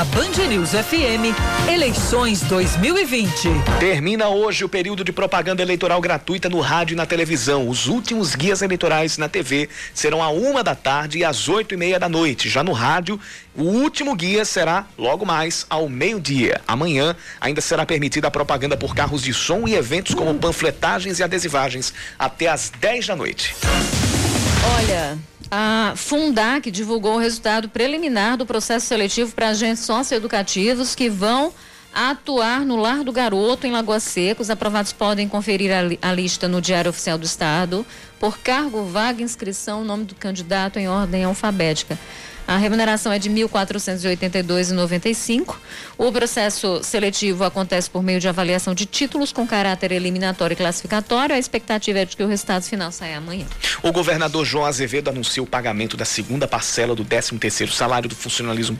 Na 0.00 0.04
Band 0.06 0.48
News 0.48 0.70
FM, 0.70 1.36
eleições 1.70 2.40
2020. 2.40 3.50
Termina 3.78 4.30
hoje 4.30 4.64
o 4.64 4.68
período 4.68 5.04
de 5.04 5.12
propaganda 5.12 5.60
eleitoral 5.60 6.00
gratuita 6.00 6.48
no 6.48 6.58
rádio 6.60 6.94
e 6.94 6.96
na 6.96 7.04
televisão. 7.04 7.68
Os 7.68 7.86
últimos 7.86 8.34
guias 8.34 8.62
eleitorais 8.62 9.18
na 9.18 9.28
TV 9.28 9.68
serão 9.92 10.22
a 10.22 10.30
uma 10.30 10.64
da 10.64 10.74
tarde 10.74 11.18
e 11.18 11.24
às 11.24 11.50
oito 11.50 11.74
e 11.74 11.76
meia 11.76 12.00
da 12.00 12.08
noite. 12.08 12.48
Já 12.48 12.64
no 12.64 12.72
rádio, 12.72 13.20
o 13.54 13.64
último 13.64 14.16
guia 14.16 14.42
será 14.42 14.86
logo 14.96 15.26
mais 15.26 15.66
ao 15.68 15.86
meio-dia. 15.86 16.62
Amanhã 16.66 17.14
ainda 17.38 17.60
será 17.60 17.84
permitida 17.84 18.28
a 18.28 18.30
propaganda 18.30 18.78
por 18.78 18.94
carros 18.94 19.20
de 19.20 19.34
som 19.34 19.68
e 19.68 19.74
eventos 19.74 20.14
como 20.14 20.32
panfletagens 20.32 21.18
e 21.18 21.22
adesivagens 21.22 21.92
até 22.18 22.46
às 22.46 22.70
10 22.70 23.06
da 23.06 23.16
noite. 23.16 23.54
Olha, 24.78 25.18
a 25.50 25.94
Fundac 25.96 26.70
divulgou 26.70 27.16
o 27.16 27.18
resultado 27.18 27.68
preliminar 27.68 28.36
do 28.36 28.46
processo 28.46 28.86
seletivo 28.86 29.32
para 29.34 29.48
agentes 29.48 29.84
socioeducativos 29.84 30.94
que 30.94 31.08
vão 31.08 31.52
atuar 31.92 32.60
no 32.60 32.76
Lar 32.76 33.02
do 33.02 33.10
Garoto, 33.10 33.66
em 33.66 33.72
Lagoa 33.72 33.98
Seca. 33.98 34.42
Os 34.42 34.50
aprovados 34.50 34.92
podem 34.92 35.28
conferir 35.28 35.72
a, 35.72 35.82
li 35.82 35.98
a, 36.00 36.12
lista 36.12 36.46
no 36.46 36.60
Diário 36.60 36.90
Oficial 36.90 37.18
do 37.18 37.24
Estado. 37.24 37.84
Por 38.18 38.38
cargo, 38.38 38.84
vaga, 38.84 39.22
inscrição, 39.22 39.84
nome 39.84 40.04
do 40.04 40.14
candidato 40.14 40.78
em 40.78 40.88
ordem 40.88 41.24
alfabética. 41.24 41.98
A 42.50 42.56
remuneração 42.56 43.12
é 43.12 43.18
de 43.20 43.28
R$ 43.28 43.44
1.482,95. 43.44 45.54
O 45.96 46.10
processo 46.10 46.82
seletivo 46.82 47.44
acontece 47.44 47.88
por 47.88 48.02
meio 48.02 48.18
de 48.18 48.26
avaliação 48.26 48.74
de 48.74 48.86
títulos 48.86 49.32
com 49.32 49.46
caráter 49.46 49.92
eliminatório 49.92 50.54
e 50.54 50.56
classificatório. 50.56 51.36
A 51.36 51.38
expectativa 51.38 52.00
é 52.00 52.04
de 52.04 52.16
que 52.16 52.24
o 52.24 52.26
resultado 52.26 52.64
final 52.64 52.90
saia 52.90 53.18
amanhã. 53.18 53.46
O 53.84 53.92
governador 53.92 54.44
João 54.44 54.64
Azevedo 54.64 55.10
anunciou 55.10 55.46
o 55.46 55.48
pagamento 55.48 55.96
da 55.96 56.04
segunda 56.04 56.48
parcela 56.48 56.92
do 56.92 57.04
13º 57.04 57.70
salário 57.70 58.08
do 58.08 58.16
funcionalismo 58.16 58.76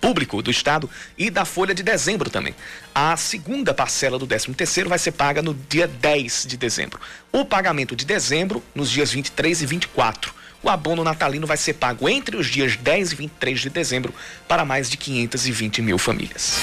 público 0.00 0.40
do 0.40 0.50
estado 0.50 0.88
e 1.18 1.28
da 1.28 1.44
folha 1.44 1.74
de 1.74 1.82
dezembro 1.82 2.30
também. 2.30 2.54
A 2.94 3.14
segunda 3.18 3.74
parcela 3.74 4.18
do 4.18 4.26
13º 4.26 4.88
vai 4.88 4.98
ser 4.98 5.12
paga 5.12 5.42
no 5.42 5.52
dia 5.52 5.86
10 5.86 6.46
de 6.48 6.56
dezembro. 6.56 6.98
O 7.30 7.44
pagamento 7.44 7.94
de 7.94 8.06
dezembro 8.06 8.64
nos 8.74 8.90
dias 8.90 9.12
23 9.12 9.60
e 9.60 9.66
24 9.66 10.40
o 10.62 10.68
abono 10.68 11.02
natalino 11.02 11.46
vai 11.46 11.56
ser 11.56 11.74
pago 11.74 12.08
entre 12.08 12.36
os 12.36 12.46
dias 12.46 12.76
10 12.76 13.12
e 13.12 13.14
23 13.16 13.60
de 13.60 13.70
dezembro 13.70 14.14
para 14.46 14.64
mais 14.64 14.88
de 14.88 14.96
520 14.96 15.82
mil 15.82 15.98
famílias. 15.98 16.56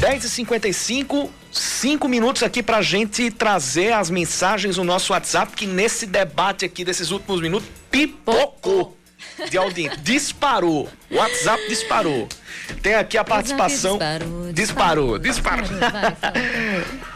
10 0.00 0.24
e 0.24 0.28
55 0.28 1.32
cinco 1.56 2.06
minutos 2.06 2.42
aqui 2.42 2.62
para 2.62 2.78
a 2.78 2.82
gente 2.82 3.30
trazer 3.30 3.92
as 3.92 4.10
mensagens 4.10 4.76
no 4.76 4.84
nosso 4.84 5.12
WhatsApp, 5.12 5.52
que 5.52 5.66
nesse 5.66 6.06
debate 6.06 6.64
aqui 6.64 6.84
desses 6.84 7.10
últimos 7.10 7.40
minutos 7.40 7.68
pipocou 7.90 8.96
de 9.50 9.56
audiência. 9.56 9.98
disparou. 10.02 10.88
O 11.10 11.16
WhatsApp 11.16 11.66
disparou. 11.68 12.28
Tem 12.82 12.94
aqui 12.94 13.16
a 13.16 13.24
participação. 13.24 13.98
Disparou, 14.52 15.18
disparou. 15.18 15.18
disparou. 15.18 15.68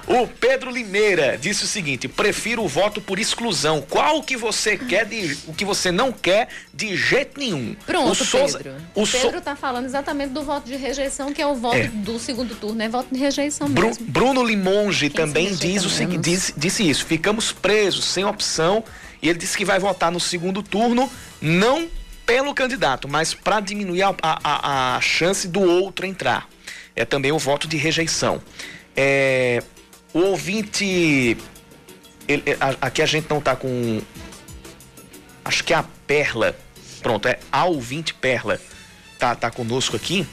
o 0.22 0.26
Pedro 0.26 0.70
Limeira 0.70 1.38
disse 1.38 1.64
o 1.64 1.66
seguinte: 1.66 2.08
prefiro 2.08 2.62
o 2.62 2.68
voto 2.68 3.00
por 3.00 3.18
exclusão. 3.18 3.82
Qual 3.88 4.22
que 4.22 4.36
você 4.36 4.76
quer 4.76 5.06
de. 5.06 5.36
O 5.46 5.54
que 5.54 5.64
você 5.64 5.90
não 5.90 6.12
quer 6.12 6.48
de 6.72 6.96
jeito 6.96 7.38
nenhum. 7.38 7.74
Pronto, 7.86 8.12
o 8.12 8.14
Souza, 8.14 8.58
Pedro. 8.58 8.74
O, 8.94 9.02
o 9.02 9.06
Pedro 9.06 9.38
está 9.38 9.54
so... 9.54 9.60
falando 9.60 9.84
exatamente 9.84 10.30
do 10.30 10.42
voto 10.42 10.66
de 10.66 10.76
rejeição, 10.76 11.32
que 11.32 11.42
é 11.42 11.46
o 11.46 11.54
voto 11.54 11.76
é. 11.76 11.88
do 11.88 12.18
segundo 12.18 12.54
turno, 12.54 12.82
é 12.82 12.88
voto 12.88 13.12
de 13.12 13.18
rejeição 13.18 13.68
mesmo. 13.68 14.06
Bruno 14.06 14.42
Limonge 14.44 15.10
Quem 15.10 15.26
também 15.26 15.54
diz 15.54 15.84
o 15.84 15.90
seguinte, 15.90 16.20
disse, 16.20 16.54
disse 16.56 16.88
isso: 16.88 17.04
ficamos 17.04 17.52
presos, 17.52 18.04
sem 18.04 18.24
opção. 18.24 18.84
E 19.22 19.28
ele 19.28 19.38
disse 19.38 19.56
que 19.56 19.66
vai 19.66 19.78
votar 19.78 20.10
no 20.10 20.18
segundo 20.18 20.62
turno, 20.62 21.10
não 21.42 21.88
pelo 22.30 22.54
candidato, 22.54 23.08
mas 23.08 23.34
para 23.34 23.58
diminuir 23.58 24.04
a, 24.04 24.14
a, 24.22 24.94
a, 24.94 25.00
chance 25.00 25.48
do 25.48 25.60
outro 25.60 26.06
entrar. 26.06 26.48
É 26.94 27.04
também 27.04 27.32
o 27.32 27.38
voto 27.40 27.66
de 27.66 27.76
rejeição. 27.76 28.40
É, 28.94 29.60
o 30.14 30.20
ouvinte. 30.20 31.36
Ele, 32.28 32.44
aqui 32.80 33.02
a 33.02 33.06
gente 33.06 33.28
não 33.28 33.38
está 33.38 33.56
com. 33.56 34.00
Acho 35.44 35.64
que 35.64 35.74
é 35.74 35.76
a 35.76 35.84
Perla. 36.06 36.56
Pronto, 37.02 37.26
é 37.26 37.40
a 37.50 37.64
ouvinte 37.64 38.14
Perla. 38.14 38.60
Tá, 39.18 39.34
tá 39.34 39.50
conosco 39.50 39.96
aqui. 39.96 40.24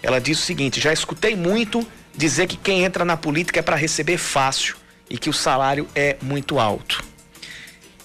Ela 0.00 0.20
diz 0.20 0.38
o 0.38 0.42
seguinte: 0.42 0.80
já 0.80 0.92
escutei 0.92 1.34
muito 1.34 1.84
dizer 2.16 2.46
que 2.46 2.56
quem 2.56 2.84
entra 2.84 3.04
na 3.04 3.16
política 3.16 3.58
é 3.58 3.62
para 3.62 3.74
receber 3.74 4.18
fácil 4.18 4.76
e 5.08 5.18
que 5.18 5.28
o 5.28 5.32
salário 5.32 5.88
é 5.96 6.16
muito 6.22 6.60
alto. 6.60 7.09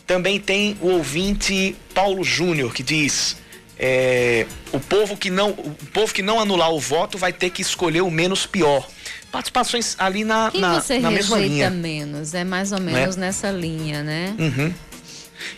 Também 0.06 0.40
tem 0.40 0.78
o 0.82 0.88
ouvinte 0.90 1.76
Paulo 1.94 2.24
Júnior 2.24 2.74
que 2.74 2.84
diz: 2.84 3.38
é, 3.78 4.46
o 4.72 4.80
povo 4.80 5.18
que 5.18 5.30
não 5.30 5.50
o 5.50 5.76
povo 5.94 6.14
que 6.14 6.22
não 6.22 6.40
anular 6.40 6.72
o 6.72 6.80
voto 6.80 7.18
vai 7.18 7.34
ter 7.34 7.50
que 7.50 7.62
escolher 7.62 8.02
o 8.02 8.12
menos 8.12 8.46
pior. 8.46 8.88
Participações 9.32 9.96
ali 10.00 10.24
na, 10.24 10.50
Quem 10.52 10.62
na, 10.62 10.80
você 10.80 11.00
na 11.00 11.12
mesma 11.12 11.38
linha. 11.38 11.70
menos, 11.70 12.34
é 12.34 12.44
mais 12.44 12.72
ou 12.72 12.80
menos 12.80 13.16
né? 13.18 13.28
nessa 13.28 13.52
linha, 13.52 14.02
né? 14.02 14.34
Uhum. 14.40 14.74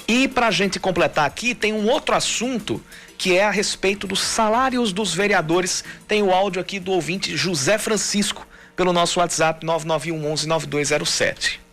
E 0.07 0.27
para 0.27 0.47
a 0.47 0.51
gente 0.51 0.79
completar 0.79 1.25
aqui, 1.25 1.53
tem 1.53 1.73
um 1.73 1.87
outro 1.87 2.15
assunto 2.15 2.81
que 3.17 3.35
é 3.35 3.43
a 3.43 3.51
respeito 3.51 4.07
dos 4.07 4.19
salários 4.19 4.91
dos 4.91 5.13
vereadores. 5.13 5.83
Tem 6.07 6.23
o 6.23 6.31
áudio 6.31 6.61
aqui 6.61 6.79
do 6.79 6.91
ouvinte 6.91 7.35
José 7.35 7.77
Francisco 7.77 8.47
pelo 8.75 8.91
nosso 8.91 9.19
WhatsApp 9.19 9.65
991 9.65 10.31
11 10.31 10.47
9207. 10.47 11.66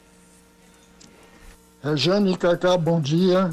Rejane 1.85 2.35
Cacá, 2.39 2.79
bom 2.79 2.99
dia. 2.99 3.51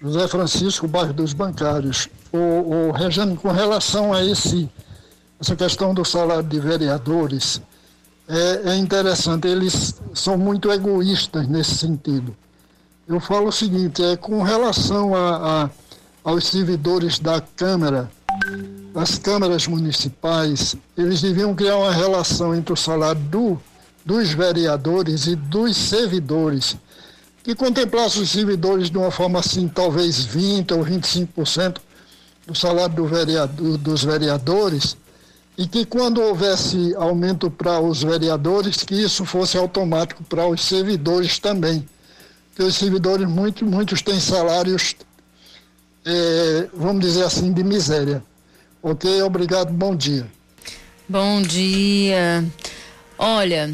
José 0.00 0.28
Francisco, 0.28 0.86
bairro 0.86 1.12
dos 1.12 1.32
Bancários. 1.32 2.08
O, 2.32 2.38
o 2.38 2.92
Rejane, 2.92 3.36
com 3.36 3.50
relação 3.50 4.12
a 4.14 4.24
esse, 4.24 4.70
essa 5.40 5.56
questão 5.56 5.92
do 5.92 6.04
salário 6.04 6.44
de 6.44 6.60
vereadores, 6.60 7.60
é, 8.28 8.70
é 8.70 8.76
interessante, 8.76 9.48
eles 9.48 10.00
são 10.14 10.38
muito 10.38 10.70
egoístas 10.70 11.48
nesse 11.48 11.74
sentido. 11.74 12.36
Eu 13.08 13.18
falo 13.18 13.48
o 13.48 13.52
seguinte, 13.52 14.04
é 14.04 14.16
com 14.16 14.44
relação 14.44 15.12
a, 15.12 15.64
a, 15.64 15.70
aos 16.22 16.46
servidores 16.46 17.18
da 17.18 17.40
Câmara, 17.40 18.08
das 18.94 19.18
câmaras 19.18 19.66
municipais, 19.66 20.76
eles 20.96 21.20
deviam 21.20 21.56
criar 21.56 21.76
uma 21.76 21.92
relação 21.92 22.54
entre 22.54 22.72
o 22.72 22.76
salário 22.76 23.20
do, 23.22 23.60
dos 24.04 24.30
vereadores 24.30 25.26
e 25.26 25.34
dos 25.34 25.76
servidores 25.76 26.76
que 27.46 27.54
contemplasse 27.54 28.18
os 28.18 28.30
servidores 28.30 28.90
de 28.90 28.98
uma 28.98 29.08
forma 29.08 29.38
assim, 29.38 29.68
talvez 29.68 30.26
20% 30.26 30.72
ou 30.72 30.84
25% 30.84 31.76
do 32.44 32.56
salário 32.56 32.96
do 32.96 33.06
vereador, 33.06 33.78
dos 33.78 34.02
vereadores, 34.02 34.96
e 35.56 35.68
que 35.68 35.86
quando 35.86 36.20
houvesse 36.20 36.92
aumento 36.96 37.48
para 37.48 37.78
os 37.78 38.02
vereadores, 38.02 38.78
que 38.78 38.96
isso 38.96 39.24
fosse 39.24 39.56
automático 39.56 40.24
para 40.24 40.44
os 40.44 40.60
servidores 40.60 41.38
também. 41.38 41.88
Porque 42.48 42.64
os 42.64 42.74
servidores, 42.74 43.28
muito, 43.28 43.64
muitos 43.64 44.02
têm 44.02 44.18
salários, 44.18 44.96
é, 46.04 46.68
vamos 46.74 47.00
dizer 47.00 47.22
assim, 47.22 47.52
de 47.52 47.62
miséria. 47.62 48.24
Ok? 48.82 49.22
Obrigado, 49.22 49.72
bom 49.72 49.94
dia. 49.94 50.26
Bom 51.08 51.40
dia. 51.42 52.44
Olha, 53.16 53.72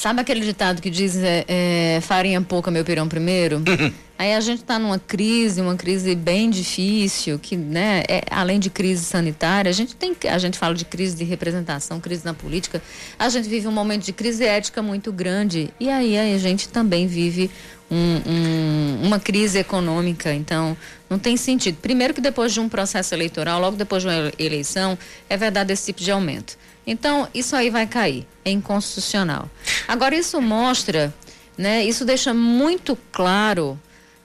Sabe 0.00 0.22
aquele 0.22 0.40
ditado 0.40 0.80
que 0.80 0.88
diz 0.88 1.14
é, 1.18 1.44
é, 1.46 2.00
farinha 2.00 2.40
pouca, 2.40 2.70
meu 2.70 2.82
pirão 2.82 3.06
primeiro? 3.06 3.56
Uhum. 3.56 3.92
Aí 4.18 4.32
a 4.32 4.40
gente 4.40 4.62
está 4.62 4.78
numa 4.78 4.98
crise, 4.98 5.60
uma 5.60 5.76
crise 5.76 6.14
bem 6.14 6.48
difícil, 6.48 7.38
que, 7.38 7.54
né, 7.54 8.02
é, 8.08 8.22
além 8.30 8.58
de 8.58 8.70
crise 8.70 9.04
sanitária, 9.04 9.68
a 9.68 9.72
gente 9.72 9.94
tem, 9.94 10.16
a 10.30 10.38
gente 10.38 10.56
fala 10.56 10.74
de 10.74 10.86
crise 10.86 11.14
de 11.18 11.24
representação, 11.24 12.00
crise 12.00 12.24
na 12.24 12.32
política, 12.32 12.82
a 13.18 13.28
gente 13.28 13.46
vive 13.46 13.68
um 13.68 13.72
momento 13.72 14.02
de 14.02 14.14
crise 14.14 14.42
ética 14.42 14.80
muito 14.80 15.12
grande. 15.12 15.68
E 15.78 15.90
aí 15.90 16.16
a 16.16 16.38
gente 16.38 16.70
também 16.70 17.06
vive 17.06 17.50
um, 17.90 18.22
um, 18.26 19.06
uma 19.06 19.20
crise 19.20 19.58
econômica. 19.58 20.32
Então, 20.32 20.74
não 21.10 21.18
tem 21.18 21.36
sentido. 21.36 21.76
Primeiro 21.76 22.14
que 22.14 22.22
depois 22.22 22.54
de 22.54 22.60
um 22.60 22.70
processo 22.70 23.14
eleitoral, 23.14 23.60
logo 23.60 23.76
depois 23.76 24.02
de 24.02 24.08
uma 24.08 24.32
eleição, 24.38 24.96
é 25.28 25.36
verdade 25.36 25.74
esse 25.74 25.86
tipo 25.86 26.00
de 26.00 26.10
aumento. 26.10 26.56
Então, 26.90 27.28
isso 27.32 27.54
aí 27.54 27.70
vai 27.70 27.86
cair, 27.86 28.26
é 28.44 28.50
inconstitucional. 28.50 29.48
Agora, 29.86 30.16
isso 30.16 30.42
mostra, 30.42 31.14
né, 31.56 31.84
isso 31.84 32.04
deixa 32.04 32.34
muito 32.34 32.98
claro 33.12 33.78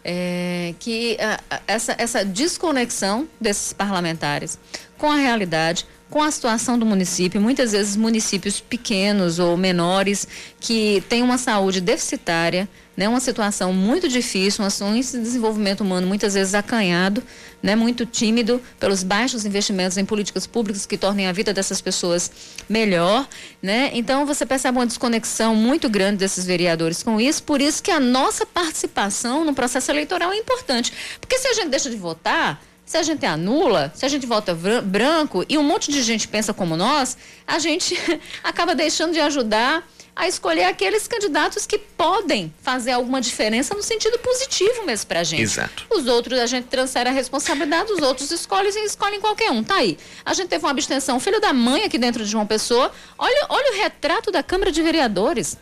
é, 0.03 0.73
que 0.79 1.15
a, 1.21 1.61
essa, 1.67 1.95
essa 1.95 2.25
desconexão 2.25 3.27
desses 3.39 3.71
parlamentares 3.71 4.57
com 4.97 5.11
a 5.11 5.15
realidade, 5.15 5.85
com 6.09 6.23
a 6.23 6.31
situação 6.31 6.79
do 6.79 6.87
município, 6.87 7.39
muitas 7.39 7.71
vezes 7.71 7.95
municípios 7.95 8.59
pequenos 8.59 9.37
ou 9.37 9.55
menores 9.55 10.27
que 10.59 11.03
têm 11.07 11.21
uma 11.21 11.37
saúde 11.37 11.79
deficitária, 11.79 12.67
né, 12.95 13.09
uma 13.09 13.19
situação 13.19 13.73
muito 13.73 14.07
difícil, 14.07 14.63
um 14.63 14.95
índice 14.95 15.17
de 15.17 15.23
desenvolvimento 15.23 15.81
humano 15.81 16.07
muitas 16.07 16.33
vezes 16.33 16.53
acanhado, 16.53 17.21
né, 17.61 17.75
muito 17.75 18.05
tímido 18.05 18.61
pelos 18.79 19.03
baixos 19.03 19.45
investimentos 19.45 19.97
em 19.97 20.05
políticas 20.05 20.47
públicas 20.47 20.85
que 20.85 20.97
tornem 20.97 21.27
a 21.27 21.31
vida 21.31 21.53
dessas 21.53 21.81
pessoas 21.81 22.31
melhor, 22.69 23.27
né? 23.61 23.91
Então 23.93 24.25
você 24.25 24.45
percebe 24.45 24.77
uma 24.77 24.85
desconexão 24.85 25.55
muito 25.55 25.89
grande 25.89 26.17
desses 26.17 26.45
vereadores 26.45 27.03
com 27.03 27.19
isso, 27.19 27.43
por 27.43 27.61
isso 27.61 27.81
que 27.81 27.91
a 27.91 27.99
nossa 27.99 28.45
participação 28.45 29.43
no 29.43 29.53
processo 29.53 29.91
eleitoral 29.91 30.31
é 30.31 30.37
importante, 30.37 30.93
porque 31.19 31.37
se 31.37 31.47
a 31.47 31.53
gente 31.53 31.69
deixa 31.69 31.89
de 31.89 31.97
votar 31.97 32.61
Se 32.85 32.97
a 32.97 33.03
gente 33.03 33.25
anula, 33.25 33.91
se 33.95 34.05
a 34.05 34.07
gente 34.07 34.27
vota 34.27 34.55
branco 34.83 35.43
e 35.49 35.57
um 35.57 35.63
monte 35.63 35.91
de 35.91 36.03
gente 36.03 36.27
pensa 36.27 36.53
como 36.53 36.77
nós, 36.77 37.17
a 37.47 37.57
gente 37.57 37.97
acaba 38.43 38.75
deixando 38.75 39.13
de 39.13 39.19
ajudar 39.19 39.83
a 40.15 40.27
escolher 40.27 40.63
aqueles 40.63 41.07
candidatos 41.07 41.65
que 41.65 41.77
podem 41.77 42.53
fazer 42.61 42.91
alguma 42.91 43.19
diferença 43.19 43.75
no 43.75 43.83
sentido 43.83 44.17
positivo 44.19 44.85
mesmo 44.85 45.07
pra 45.07 45.23
gente. 45.23 45.41
Exato. 45.41 45.85
Os 45.89 46.07
outros 46.07 46.39
a 46.39 46.45
gente 46.45 46.67
transfere 46.67 47.09
a 47.09 47.11
responsabilidade, 47.11 47.91
os 47.91 48.01
outros 48.01 48.31
escolhem 48.31 48.71
e 48.73 48.85
escolhem 48.85 49.19
qualquer 49.19 49.51
um. 49.51 49.61
Tá 49.61 49.75
aí. 49.75 49.97
A 50.23 50.33
gente 50.33 50.47
teve 50.47 50.63
uma 50.63 50.71
abstenção, 50.71 51.19
filho 51.19 51.41
da 51.41 51.51
mãe 51.51 51.83
aqui 51.83 51.97
dentro 51.97 52.25
de 52.25 52.33
uma 52.33 52.45
pessoa. 52.45 52.91
Olha, 53.17 53.45
olha 53.49 53.73
o 53.73 53.81
retrato 53.81 54.31
da 54.31 54.41
Câmara 54.41 54.71
de 54.71 54.81
Vereadores. 54.81 55.57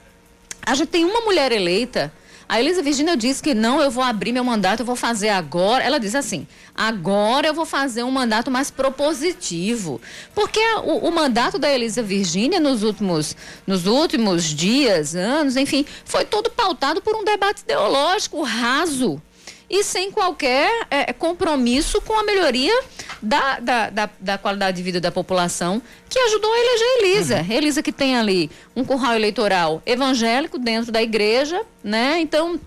A 0.62 0.76
gente 0.76 0.90
tem 0.90 1.04
uma 1.04 1.22
mulher 1.22 1.52
eleita 1.52 2.14
a 2.48 2.60
Elisa 2.60 2.82
Virginia 2.82 3.16
disse 3.16 3.42
que 3.42 3.54
não, 3.54 3.82
eu 3.82 3.90
vou 3.90 4.04
abrir 4.04 4.32
meu 4.32 4.44
mandato, 4.44 4.82
eu 4.82 4.86
vou 4.86 4.96
fazer 4.96 5.30
agora. 5.30 5.84
Ela 5.84 6.00
diz 6.00 6.16
assim: 6.16 6.48
agora 6.76 7.48
eu 7.48 7.54
vou 7.54 7.66
fazer 7.66 8.04
um 8.04 8.12
mandato 8.12 8.52
mais 8.52 8.70
propositivo. 8.70 10.02
Porque 10.36 10.60
o, 10.84 11.08
o 11.08 11.12
mandato 11.12 11.58
da 11.58 11.70
Elisa 11.70 12.04
Virginia 12.04 12.60
nos 12.60 12.84
últimos, 12.84 13.36
nos 13.66 13.86
últimos 13.86 14.44
dias, 14.44 15.16
anos, 15.16 15.56
enfim, 15.56 15.86
foi 16.06 16.26
todo 16.26 16.50
pautado 16.50 17.02
por 17.02 17.16
um 17.16 17.24
debate 17.24 17.62
ideológico 17.62 18.42
raso 18.44 19.22
e 19.70 19.84
sem 19.84 20.12
qualquer 20.12 20.88
é, 20.90 21.12
compromisso 21.14 22.02
com 22.02 22.14
a 22.20 22.24
melhoria 22.24 22.78
da, 23.22 23.60
da, 23.60 23.90
da, 23.90 24.10
da, 24.20 24.38
qualidade 24.38 24.78
de 24.78 24.84
vida 24.84 25.00
da 25.00 25.12
população, 25.12 25.82
que 26.10 26.20
ajudou 26.20 26.52
a 26.52 26.60
eleger 26.60 26.88
Elisa. 27.00 27.42
Uhum. 27.42 27.52
Elisa 27.52 27.84
que 27.84 27.92
tem 27.92 28.16
ali 28.16 28.52
um 28.76 28.84
curral 28.84 29.16
eleitoral 29.16 29.82
evangélico 29.86 30.60
dentro 30.60 30.92
da 30.92 31.02
igreja, 31.02 31.62
né? 31.84 32.20
Então, 32.20 32.60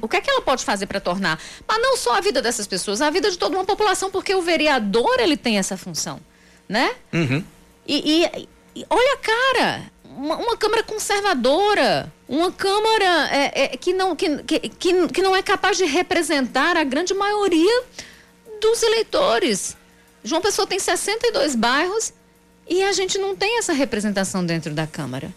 o 0.00 0.08
que 0.08 0.16
é 0.16 0.20
que 0.20 0.30
ela 0.30 0.42
pode 0.42 0.64
fazer 0.64 0.86
para 0.86 1.00
tornar, 1.00 1.40
mas 1.66 1.80
não 1.80 1.96
só 1.96 2.16
a 2.16 2.20
vida 2.20 2.40
dessas 2.40 2.66
pessoas, 2.66 3.00
a 3.00 3.10
vida 3.10 3.30
de 3.30 3.38
toda 3.38 3.56
uma 3.56 3.64
população, 3.64 4.10
porque 4.10 4.34
o 4.34 4.42
vereador 4.42 5.18
ele 5.18 5.36
tem 5.36 5.58
essa 5.58 5.76
função, 5.76 6.20
né? 6.68 6.94
Uhum. 7.12 7.42
E, 7.86 8.24
e, 8.24 8.48
e, 8.76 8.86
olha 8.88 9.14
a 9.14 9.18
cara, 9.18 9.91
uma, 10.16 10.36
uma 10.36 10.56
Câmara 10.56 10.82
conservadora, 10.82 12.12
uma 12.28 12.50
Câmara 12.52 13.28
é, 13.30 13.64
é, 13.64 13.68
que, 13.76 13.92
não, 13.92 14.14
que, 14.16 14.42
que, 14.42 15.08
que 15.08 15.22
não 15.22 15.34
é 15.34 15.42
capaz 15.42 15.76
de 15.76 15.84
representar 15.84 16.76
a 16.76 16.84
grande 16.84 17.14
maioria 17.14 17.82
dos 18.60 18.82
eleitores. 18.82 19.76
João 20.24 20.40
Pessoa 20.40 20.66
tem 20.66 20.78
62 20.78 21.54
bairros 21.54 22.12
e 22.68 22.82
a 22.82 22.92
gente 22.92 23.18
não 23.18 23.34
tem 23.34 23.58
essa 23.58 23.72
representação 23.72 24.44
dentro 24.44 24.72
da 24.72 24.86
Câmara. 24.86 25.32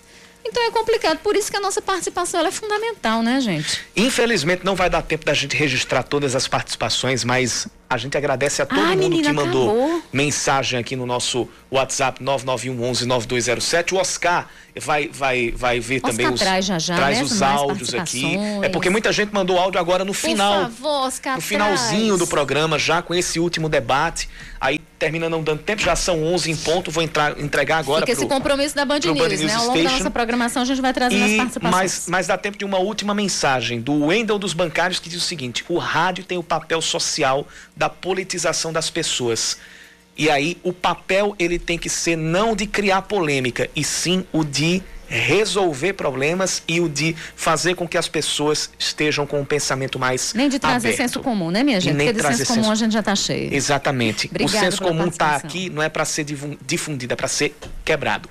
Então 0.47 0.63
é 0.63 0.69
complicado, 0.69 1.17
por 1.19 1.35
isso 1.35 1.49
que 1.49 1.57
a 1.57 1.59
nossa 1.59 1.81
participação 1.81 2.45
é 2.45 2.51
fundamental, 2.51 3.23
né, 3.23 3.41
gente? 3.41 3.83
Infelizmente 3.95 4.63
não 4.63 4.75
vai 4.75 4.89
dar 4.89 5.01
tempo 5.01 5.25
da 5.25 5.33
gente 5.33 5.55
registrar 5.55 6.03
todas 6.03 6.35
as 6.35 6.47
participações, 6.47 7.23
mas 7.23 7.67
a 7.89 7.97
gente 7.97 8.17
agradece 8.17 8.61
a 8.61 8.65
todo 8.65 8.79
Ai, 8.79 8.95
mundo 8.95 9.09
menina, 9.09 9.29
que 9.29 9.35
mandou 9.35 9.69
acabou. 9.69 10.03
mensagem 10.11 10.79
aqui 10.79 10.95
no 10.95 11.05
nosso 11.05 11.47
WhatsApp 11.71 12.23
99119207. 12.23 13.93
O 13.93 13.97
Oscar 13.97 14.47
vai 14.79 15.07
vai 15.07 15.51
vai 15.51 15.79
ver 15.79 15.97
Oscar 15.97 16.11
também 16.11 16.27
os 16.27 16.39
traz, 16.39 16.65
já, 16.65 16.79
já, 16.79 16.95
traz 16.95 17.21
os 17.21 17.41
áudios 17.41 17.93
aqui. 17.93 18.37
É 18.61 18.69
porque 18.69 18.89
muita 18.89 19.11
gente 19.11 19.33
mandou 19.33 19.57
áudio 19.57 19.79
agora 19.79 20.03
no 20.03 20.13
final. 20.13 20.65
Por 20.65 20.71
favor, 20.71 21.07
Oscar, 21.07 21.35
no 21.35 21.41
finalzinho 21.41 22.15
traz. 22.15 22.19
do 22.19 22.27
programa 22.27 22.79
já 22.79 23.01
com 23.01 23.13
esse 23.13 23.39
último 23.39 23.69
debate. 23.69 24.27
Aí 24.59 24.79
termina 24.97 25.29
não 25.29 25.43
dando 25.43 25.61
tempo, 25.61 25.81
já 25.81 25.95
são 25.95 26.23
11 26.23 26.49
em 26.49 26.55
ponto, 26.55 26.89
vou 26.89 27.03
entrar, 27.03 27.39
entregar 27.39 27.77
agora 27.77 28.01
Fica 28.01 28.15
pro, 28.15 28.23
esse 28.23 28.33
compromisso 28.33 28.75
da 28.75 28.85
Band 28.85 28.99
News, 29.03 29.17
Band 29.17 29.27
News 29.27 29.41
né? 29.41 29.53
Ao 29.53 29.65
longo 29.67 29.83
da 29.83 29.91
nossa 29.91 30.09
programação 30.09 30.61
a 30.63 30.65
gente 30.65 30.81
vai 30.81 30.93
trazer 30.93 31.23
as 31.23 31.37
participações. 31.37 31.81
Mas, 31.81 32.05
mas 32.07 32.27
dá 32.27 32.37
tempo 32.37 32.57
de 32.57 32.65
uma 32.65 32.79
última 32.79 33.13
mensagem 33.13 33.79
do 33.79 34.05
Wendel 34.05 34.39
dos 34.39 34.53
Bancários 34.53 34.99
que 34.99 35.09
diz 35.09 35.21
o 35.21 35.25
seguinte: 35.25 35.63
o 35.69 35.77
rádio 35.77 36.23
tem 36.23 36.37
o 36.37 36.43
papel 36.43 36.81
social 36.81 37.47
da 37.75 37.84
politização 37.89 38.71
das 38.73 38.89
pessoas. 38.89 39.57
E 40.17 40.29
aí 40.29 40.57
o 40.63 40.71
papel 40.71 41.35
ele 41.37 41.59
tem 41.59 41.77
que 41.77 41.89
ser 41.89 42.15
não 42.15 42.55
de 42.55 42.65
criar 42.65 43.01
polêmica, 43.03 43.69
e 43.75 43.83
sim 43.83 44.25
o 44.31 44.43
de 44.43 44.81
resolver 45.07 45.93
problemas 45.93 46.63
e 46.67 46.79
o 46.81 46.89
de 46.89 47.15
fazer 47.35 47.75
com 47.75 47.87
que 47.87 47.97
as 47.97 48.07
pessoas 48.07 48.71
estejam 48.79 49.27
com 49.27 49.39
um 49.39 49.45
pensamento 49.45 49.99
mais 49.99 50.33
Nem 50.33 50.49
de 50.49 50.57
trazer 50.57 50.87
aberto. 50.87 50.97
senso 50.97 51.19
comum, 51.19 51.51
né, 51.51 51.63
minha 51.63 51.79
gente? 51.79 51.95
Nem 51.95 52.07
Porque 52.11 52.27
de 52.27 52.35
senso 52.37 52.55
comum 52.55 52.71
a 52.71 52.75
gente 52.75 52.91
já 52.91 53.01
está 53.01 53.15
cheio. 53.15 53.53
Exatamente. 53.53 54.27
Obrigada 54.27 54.57
o 54.57 54.59
senso 54.59 54.81
comum 54.81 55.07
está 55.07 55.35
aqui, 55.35 55.69
não 55.69 55.81
é 55.81 55.89
para 55.89 56.05
ser 56.05 56.25
difundido, 56.65 57.13
é 57.13 57.15
para 57.15 57.27
ser 57.27 57.55
quebrado. 57.83 58.29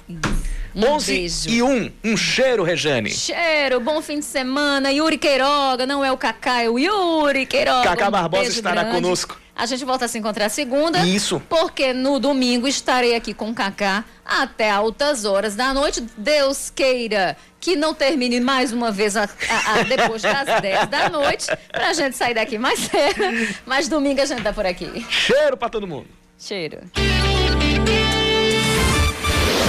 Um 0.75 0.85
11 0.95 1.13
beijo. 1.13 1.49
e 1.49 1.63
1, 1.63 1.93
um 2.03 2.17
cheiro, 2.17 2.65
Rejane. 2.65 3.11
Cheiro, 3.11 3.79
bom 3.79 4.03
fim 4.03 4.19
de 4.19 4.25
semana. 4.25 4.91
Yuri 4.91 5.19
Queiroga, 5.19 5.87
não 5.87 6.05
é 6.05 6.11
o 6.11 6.17
Cacá, 6.17 6.63
é 6.63 6.69
o 6.69 6.77
Yuri 6.79 7.47
Queiroga. 7.47 7.89
Cacá 7.91 8.09
um 8.09 8.11
Barbosa 8.11 8.49
estará 8.51 8.83
grande. 8.83 8.97
conosco. 8.97 9.44
A 9.57 9.67
gente 9.67 9.85
volta 9.85 10.07
a 10.07 10.09
se 10.09 10.19
encontrar 10.19 10.49
segunda. 10.49 11.07
Isso. 11.07 11.41
Porque 11.49 11.93
no 11.93 12.19
domingo 12.19 12.67
estarei 12.67 13.15
aqui 13.15 13.33
com 13.33 13.51
o 13.51 13.55
Cacá 13.55 14.05
até 14.25 14.71
altas 14.71 15.25
horas 15.25 15.55
da 15.55 15.73
noite. 15.73 16.05
Deus 16.17 16.71
queira 16.71 17.37
que 17.61 17.77
não 17.77 17.95
termine 17.95 18.41
mais 18.41 18.73
uma 18.73 18.91
vez 18.91 19.17
a, 19.17 19.23
a, 19.25 19.73
a 19.81 19.83
depois 19.85 20.21
das 20.23 20.47
10 20.61 20.89
da 20.89 21.09
noite, 21.09 21.47
pra 21.71 21.93
gente 21.95 22.17
sair 22.17 22.35
daqui 22.35 22.59
mais 22.59 22.79
cedo. 22.81 23.57
Mas 23.65 23.89
domingo 23.89 24.21
a 24.21 24.27
gente 24.27 24.43
tá 24.43 24.53
por 24.53 24.67
aqui. 24.67 25.07
Cheiro 25.09 25.57
pra 25.57 25.69
todo 25.69 25.87
mundo. 25.87 26.09
Cheiro. 26.39 26.81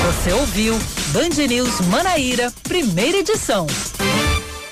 Você 0.05 0.33
ouviu 0.33 0.77
Band 1.13 1.47
News 1.47 1.79
Manaíra, 1.87 2.51
primeira 2.63 3.17
edição. 3.17 3.65